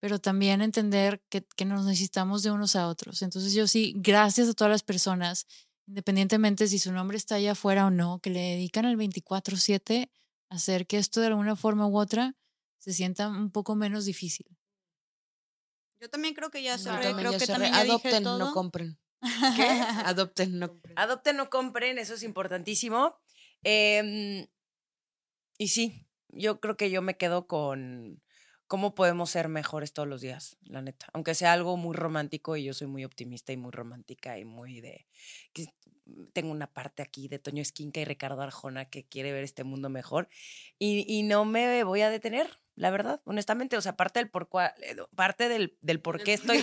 pero 0.00 0.18
también 0.18 0.62
entender 0.62 1.22
que, 1.28 1.46
que 1.56 1.64
nos 1.64 1.84
necesitamos 1.84 2.42
de 2.42 2.50
unos 2.50 2.74
a 2.74 2.88
otros. 2.88 3.22
Entonces 3.22 3.52
yo 3.52 3.68
sí, 3.68 3.94
gracias 3.98 4.48
a 4.48 4.54
todas 4.54 4.72
las 4.72 4.82
personas, 4.82 5.46
independientemente 5.86 6.66
si 6.66 6.80
su 6.80 6.90
nombre 6.90 7.16
está 7.16 7.36
allá 7.36 7.52
afuera 7.52 7.86
o 7.86 7.90
no, 7.90 8.18
que 8.18 8.30
le 8.30 8.40
dedican 8.40 8.84
el 8.84 8.96
24/7 8.96 10.10
a 10.50 10.56
hacer 10.56 10.88
que 10.88 10.98
esto 10.98 11.20
de 11.20 11.28
alguna 11.28 11.54
forma 11.54 11.86
u 11.86 11.96
otra 11.96 12.34
se 12.78 12.92
sienta 12.92 13.28
un 13.28 13.52
poco 13.52 13.76
menos 13.76 14.06
difícil. 14.06 14.58
Yo 16.00 16.10
también 16.10 16.34
creo 16.34 16.50
que 16.50 16.64
ya 16.64 16.76
también 16.78 17.16
creo 17.16 17.30
ya 17.30 17.38
que 17.38 17.46
también 17.46 17.74
ya 17.74 17.84
dije 17.84 17.92
Adopten, 17.92 18.24
todo. 18.24 18.38
no 18.44 18.52
compren. 18.52 18.98
¿Qué? 19.54 19.68
Adopten, 20.04 20.58
no 20.58 20.68
compren. 20.68 20.98
Adopten, 20.98 21.36
no 21.36 21.48
compren, 21.48 21.98
eso 21.98 22.14
es 22.14 22.24
importantísimo. 22.24 23.20
Em, 23.62 24.46
y 25.58 25.68
sí, 25.68 26.06
yo 26.28 26.60
creo 26.60 26.76
que 26.76 26.90
yo 26.90 27.02
me 27.02 27.16
quedo 27.16 27.46
con 27.46 28.22
cómo 28.66 28.94
podemos 28.94 29.30
ser 29.30 29.48
mejores 29.48 29.92
todos 29.92 30.08
los 30.08 30.20
días, 30.20 30.58
la 30.62 30.82
neta. 30.82 31.06
Aunque 31.12 31.34
sea 31.34 31.52
algo 31.52 31.76
muy 31.76 31.96
romántico 31.96 32.56
y 32.56 32.64
yo 32.64 32.74
soy 32.74 32.86
muy 32.86 33.04
optimista 33.04 33.52
y 33.52 33.56
muy 33.56 33.70
romántica 33.70 34.38
y 34.38 34.44
muy 34.44 34.80
de... 34.80 35.06
que 35.52 35.66
tengo 36.32 36.52
una 36.52 36.72
parte 36.72 37.02
aquí 37.02 37.28
de 37.28 37.38
Toño 37.38 37.62
Esquinca 37.62 38.00
y 38.00 38.04
Ricardo 38.04 38.42
Arjona 38.42 38.86
que 38.86 39.06
quiere 39.06 39.32
ver 39.32 39.44
este 39.44 39.64
mundo 39.64 39.88
mejor 39.90 40.28
y, 40.78 41.04
y 41.08 41.22
no 41.22 41.44
me 41.44 41.82
voy 41.84 42.02
a 42.02 42.10
detener, 42.10 42.48
la 42.78 42.90
verdad, 42.90 43.20
honestamente. 43.24 43.76
O 43.76 43.80
sea, 43.80 43.96
parte 43.96 44.20
del 44.20 44.30
por, 44.30 44.48
cuá- 44.48 44.74
eh, 44.82 44.96
parte 45.16 45.48
del, 45.48 45.76
del 45.82 46.00
por 46.00 46.22
qué 46.22 46.34
estoy... 46.34 46.56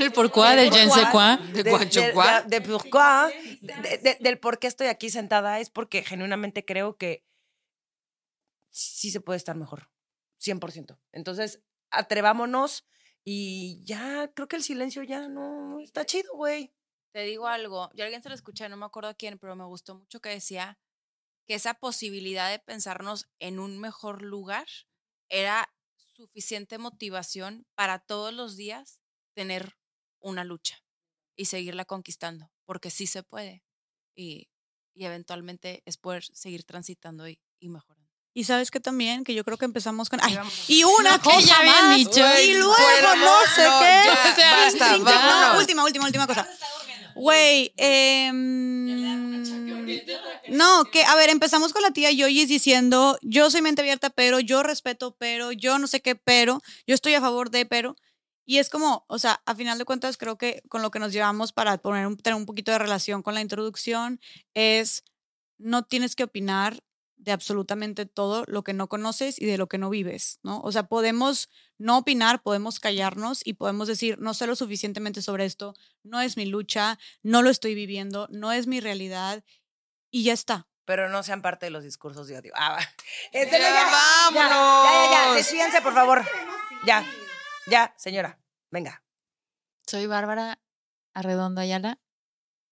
Del 0.55 0.69
ne 0.71 0.89
sais 0.89 1.07
quoi. 1.11 1.53
De 1.53 1.63
de- 1.63 1.71
Guachocuá. 1.71 2.41
de- 2.41 2.59
de 2.59 2.59
de- 3.81 3.97
de- 3.97 4.17
del 4.21 4.39
por 4.39 4.57
qué 4.59 4.67
estoy 4.67 4.87
aquí 4.87 5.09
sentada 5.09 5.59
es 5.59 5.69
porque 5.69 6.03
genuinamente 6.03 6.63
creo 6.65 6.97
que 6.97 7.25
sí 8.69 9.11
se 9.11 9.21
puede 9.21 9.37
estar 9.37 9.55
mejor, 9.55 9.89
100%. 10.41 10.97
Entonces, 11.11 11.61
atrevámonos 11.91 12.85
y 13.23 13.83
ya, 13.85 14.31
creo 14.33 14.47
que 14.47 14.55
el 14.57 14.63
silencio 14.63 15.03
ya 15.03 15.27
no 15.27 15.79
está 15.79 16.05
chido, 16.05 16.33
güey. 16.35 16.73
Te 17.13 17.21
digo 17.21 17.47
algo, 17.47 17.89
yo 17.95 18.03
alguien 18.03 18.21
se 18.21 18.29
lo 18.29 18.35
escuché, 18.35 18.67
no 18.67 18.75
me 18.77 18.85
acuerdo 18.85 19.09
a 19.09 19.13
quién, 19.13 19.39
pero 19.39 19.55
me 19.55 19.63
gustó 19.65 19.95
mucho 19.95 20.19
que 20.19 20.29
decía 20.29 20.77
que 21.47 21.55
esa 21.55 21.75
posibilidad 21.75 22.49
de 22.49 22.59
pensarnos 22.59 23.29
en 23.39 23.59
un 23.59 23.79
mejor 23.79 24.21
lugar 24.21 24.65
era 25.29 25.69
suficiente 26.15 26.77
motivación 26.77 27.65
para 27.75 27.99
todos 27.99 28.33
los 28.33 28.55
días 28.55 28.99
tener 29.35 29.77
una 30.19 30.43
lucha 30.43 30.77
y 31.35 31.45
seguirla 31.45 31.85
conquistando, 31.85 32.51
porque 32.65 32.89
sí 32.89 33.05
se 33.05 33.21
puede 33.23 33.63
y, 34.15 34.49
y 34.93 35.05
eventualmente 35.05 35.83
es 35.85 35.97
poder 35.97 36.23
seguir 36.23 36.63
transitando 36.63 37.27
y, 37.27 37.39
y 37.59 37.69
mejorando. 37.69 38.05
Y 38.33 38.43
sabes 38.43 38.69
que 38.69 38.79
también, 38.81 39.23
que 39.23 39.33
yo 39.33 39.45
creo 39.45 39.57
que 39.57 39.63
empezamos 39.65 40.09
con. 40.09 40.19
Ay, 40.21 40.37
y 40.67 40.83
una 40.83 41.11
No, 41.17 41.23
cosa 41.23 41.63
más, 41.63 41.95
dicho. 41.95 42.19
Y 42.43 42.53
luego 42.53 42.75
el 42.97 43.19
no 43.19 43.37
sé 43.55 43.63
no, 43.65 43.79
qué. 43.79 44.01
ya, 44.05 44.31
O 44.31 44.35
sea, 44.35 44.51
basta, 44.57 44.97
no, 45.53 45.57
última, 45.59 45.83
última, 45.85 46.05
última 46.05 46.27
cosa. 46.27 46.47
Güey, 47.15 47.73
em, 47.77 49.04
no, 50.47 50.85
que 50.91 51.03
a 51.03 51.15
ver, 51.15 51.29
empezamos 51.29 51.73
con 51.73 51.81
la 51.81 51.91
tía 51.91 52.11
Yoyis 52.11 52.47
diciendo, 52.49 53.17
yo 53.21 53.49
soy 53.49 53.61
mente 53.61 53.81
abierta, 53.81 54.09
pero 54.09 54.39
yo 54.39 54.63
respeto, 54.63 55.15
pero 55.17 55.51
yo 55.51 55.79
no 55.79 55.87
sé 55.87 56.01
qué, 56.01 56.15
pero 56.15 56.61
yo 56.87 56.95
estoy 56.95 57.13
a 57.15 57.21
favor 57.21 57.49
de, 57.49 57.65
pero. 57.65 57.95
Y 58.47 58.59
es 58.59 58.69
como, 58.69 59.05
o 59.07 59.17
sea, 59.17 59.41
a 59.45 59.55
final 59.55 59.77
de 59.79 59.85
cuentas, 59.85 60.17
creo 60.17 60.37
que 60.37 60.61
con 60.69 60.81
lo 60.83 60.91
que 60.91 60.99
nos 60.99 61.11
llevamos 61.13 61.51
para 61.51 61.77
poner 61.79 62.05
un- 62.07 62.17
tener 62.17 62.37
un 62.37 62.45
poquito 62.45 62.71
de 62.71 62.77
relación 62.79 63.23
con 63.23 63.33
la 63.33 63.41
introducción 63.41 64.19
es 64.53 65.03
no 65.57 65.83
tienes 65.83 66.15
que 66.15 66.23
opinar 66.23 66.79
de 67.17 67.31
absolutamente 67.31 68.05
todo 68.05 68.43
lo 68.47 68.63
que 68.63 68.73
no 68.73 68.87
conoces 68.89 69.41
y 69.41 69.45
de 69.45 69.57
lo 69.57 69.67
que 69.67 69.77
no 69.77 69.89
vives, 69.89 70.39
¿no? 70.43 70.59
O 70.61 70.71
sea, 70.71 70.87
podemos 70.87 71.49
no 71.77 71.97
opinar, 71.97 72.43
podemos 72.43 72.79
callarnos 72.79 73.41
y 73.43 73.53
podemos 73.53 73.87
decir, 73.87 74.19
no 74.19 74.33
sé 74.33 74.47
lo 74.47 74.55
suficientemente 74.55 75.21
sobre 75.21 75.45
esto, 75.45 75.73
no 76.03 76.19
es 76.21 76.37
mi 76.37 76.45
lucha, 76.45 76.99
no 77.23 77.41
lo 77.41 77.49
estoy 77.49 77.73
viviendo, 77.73 78.27
no 78.31 78.51
es 78.51 78.67
mi 78.67 78.79
realidad 78.79 79.43
y 80.15 80.23
ya 80.23 80.33
está. 80.33 80.65
Pero 80.85 81.09
no 81.09 81.23
sean 81.23 81.41
parte 81.41 81.65
de 81.65 81.71
los 81.71 81.83
discursos 81.83 82.27
de 82.27 82.37
odio. 82.37 82.53
Ah, 82.55 82.71
va. 82.73 82.79
Este, 83.31 83.59
Ya, 83.59 83.69
Ya, 83.69 83.73
ya, 83.73 83.91
vámonos. 83.91 85.11
ya, 85.11 85.33
despídense, 85.33 85.81
por 85.81 85.93
favor. 85.93 86.23
Ya, 86.85 87.05
ya, 87.67 87.93
señora. 87.97 88.39
Venga. 88.71 89.03
Soy 89.85 90.07
Bárbara 90.07 90.59
Arredondo 91.13 91.59
Ayala. 91.59 91.99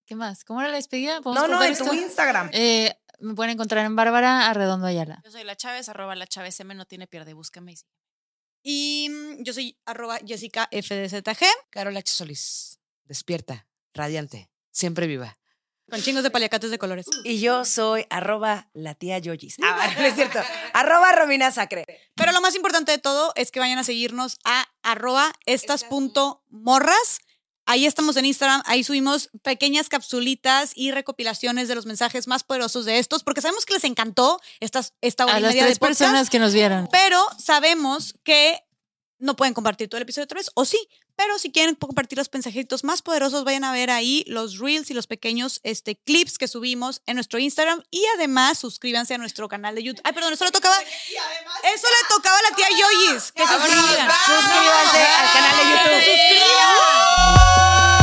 ¿Qué 0.06 0.16
más? 0.16 0.46
¿Cómo 0.46 0.62
era 0.62 0.70
la 0.70 0.78
despedida? 0.78 1.22
¿Podemos 1.22 1.50
No, 1.50 1.56
no, 1.58 1.64
en 1.64 1.76
tu 1.78 1.84
esto? 1.84 1.94
Instagram. 1.94 2.50
Eh, 2.54 2.96
me 3.20 3.34
pueden 3.36 3.52
encontrar 3.52 3.86
en 3.86 3.96
Bárbara 3.96 4.50
Arredondo 4.50 4.88
Ayala. 4.88 5.22
Yo 5.26 5.32
soy 5.32 5.44
la 5.44 5.56
Chávez, 5.58 5.90
arroba 5.90 6.16
la 6.16 6.28
Chávez 6.28 6.58
M, 6.62 6.74
no 6.76 6.86
tiene 6.86 7.08
pierde, 7.08 7.34
búsqueme 7.34 7.74
y 8.66 9.10
mm, 9.10 9.44
yo 9.44 9.52
soy 9.54 9.78
arroba 9.86 10.20
Jessica 10.26 10.70
FDZG, 10.72 11.44
Carol 11.70 11.98
H. 11.98 12.14
Solís. 12.14 12.80
Despierta, 13.04 13.68
radiante, 13.94 14.50
siempre 14.72 15.08
viva. 15.08 15.38
Con 15.90 16.02
chingos 16.02 16.24
de 16.24 16.32
paliacates 16.32 16.72
de 16.72 16.78
colores. 16.78 17.06
Y 17.24 17.40
yo 17.40 17.66
soy 17.66 18.06
arroba 18.10 18.70
la 18.74 18.96
tía 18.96 19.20
Yoyis. 19.20 19.58
Ah, 19.62 19.94
no 19.98 20.06
es 20.06 20.16
cierto. 20.16 20.40
arroba 20.74 21.12
Romina 21.12 21.52
Sacre. 21.52 21.86
Pero 22.16 22.32
lo 22.32 22.42
más 22.42 22.56
importante 22.56 22.92
de 22.92 22.98
todo 22.98 23.32
es 23.36 23.52
que 23.52 23.60
vayan 23.60 23.78
a 23.78 23.84
seguirnos 23.84 24.38
a 24.44 24.66
arroba 24.82 25.34
estas.morras. 25.46 27.20
Ahí 27.66 27.86
estamos 27.86 28.18
en 28.18 28.26
Instagram, 28.26 28.62
ahí 28.66 28.84
subimos 28.84 29.30
pequeñas 29.42 29.88
capsulitas 29.88 30.74
y 30.76 30.92
recopilaciones 30.92 31.70
de 31.70 31.76
los 31.76 31.86
mensajes 31.86 32.28
más 32.28 32.44
poderosos 32.44 32.84
de 32.84 33.00
estos, 33.00 33.24
porque 33.24 33.40
sabemos 33.40 33.66
que 33.66 33.74
les 33.74 33.86
encantó 33.86 34.42
estas, 34.60 34.96
esta 35.00 35.24
hora 35.26 35.36
A 35.36 35.40
y 35.40 35.44
las 35.44 35.52
tres 35.54 35.64
de 35.64 35.76
podcast, 35.76 36.02
personas 36.02 36.30
que 36.30 36.40
nos 36.40 36.54
vieron. 36.54 36.90
pero 36.92 37.26
sabemos 37.38 38.16
que 38.26 38.60
no 39.18 39.38
pueden 39.38 39.54
compartir 39.54 39.88
todo 39.88 39.98
el 39.98 40.04
episodio 40.04 40.26
otra 40.26 40.40
vez, 40.40 40.52
o 40.56 40.66
sí, 40.66 40.90
Pero 41.16 41.38
si 41.38 41.52
quieren 41.52 41.76
compartir 41.76 42.18
los 42.18 42.30
mensajitos 42.32 42.84
más 42.84 43.02
poderosos, 43.02 43.44
vayan 43.44 43.64
a 43.64 43.72
ver 43.72 43.92
ahí 43.92 44.24
los 44.28 44.60
reels 44.60 44.90
y 44.90 44.94
los 44.94 45.08
pequeños 45.08 45.60
este, 45.64 45.96
clips 45.96 46.38
que 46.38 46.48
subimos 46.48 47.02
en 47.06 47.16
nuestro 47.16 47.40
Instagram. 47.40 47.84
Y 47.92 48.04
además, 48.16 48.58
suscríbanse 48.58 49.14
a 49.14 49.18
nuestro 49.18 49.48
canal 49.48 49.76
de 49.76 49.84
YouTube. 49.84 50.02
Ay, 50.04 50.14
perdón, 50.14 50.34
eso 50.34 50.46
le 50.46 50.52
tocaba. 50.52 50.76
Eso 50.82 51.88
le 51.88 52.08
tocaba 52.10 52.38
a 52.38 52.42
la 52.50 52.56
tía 52.56 52.68
Yoyis. 52.70 53.32
Que 53.32 53.48
suscriban. 53.48 54.10
Suscríbanse 54.26 55.04
al 55.04 55.32
canal 55.32 55.58
de 55.58 55.64
YouTube. 55.72 56.04
¡Suscríbanse! 56.04 58.03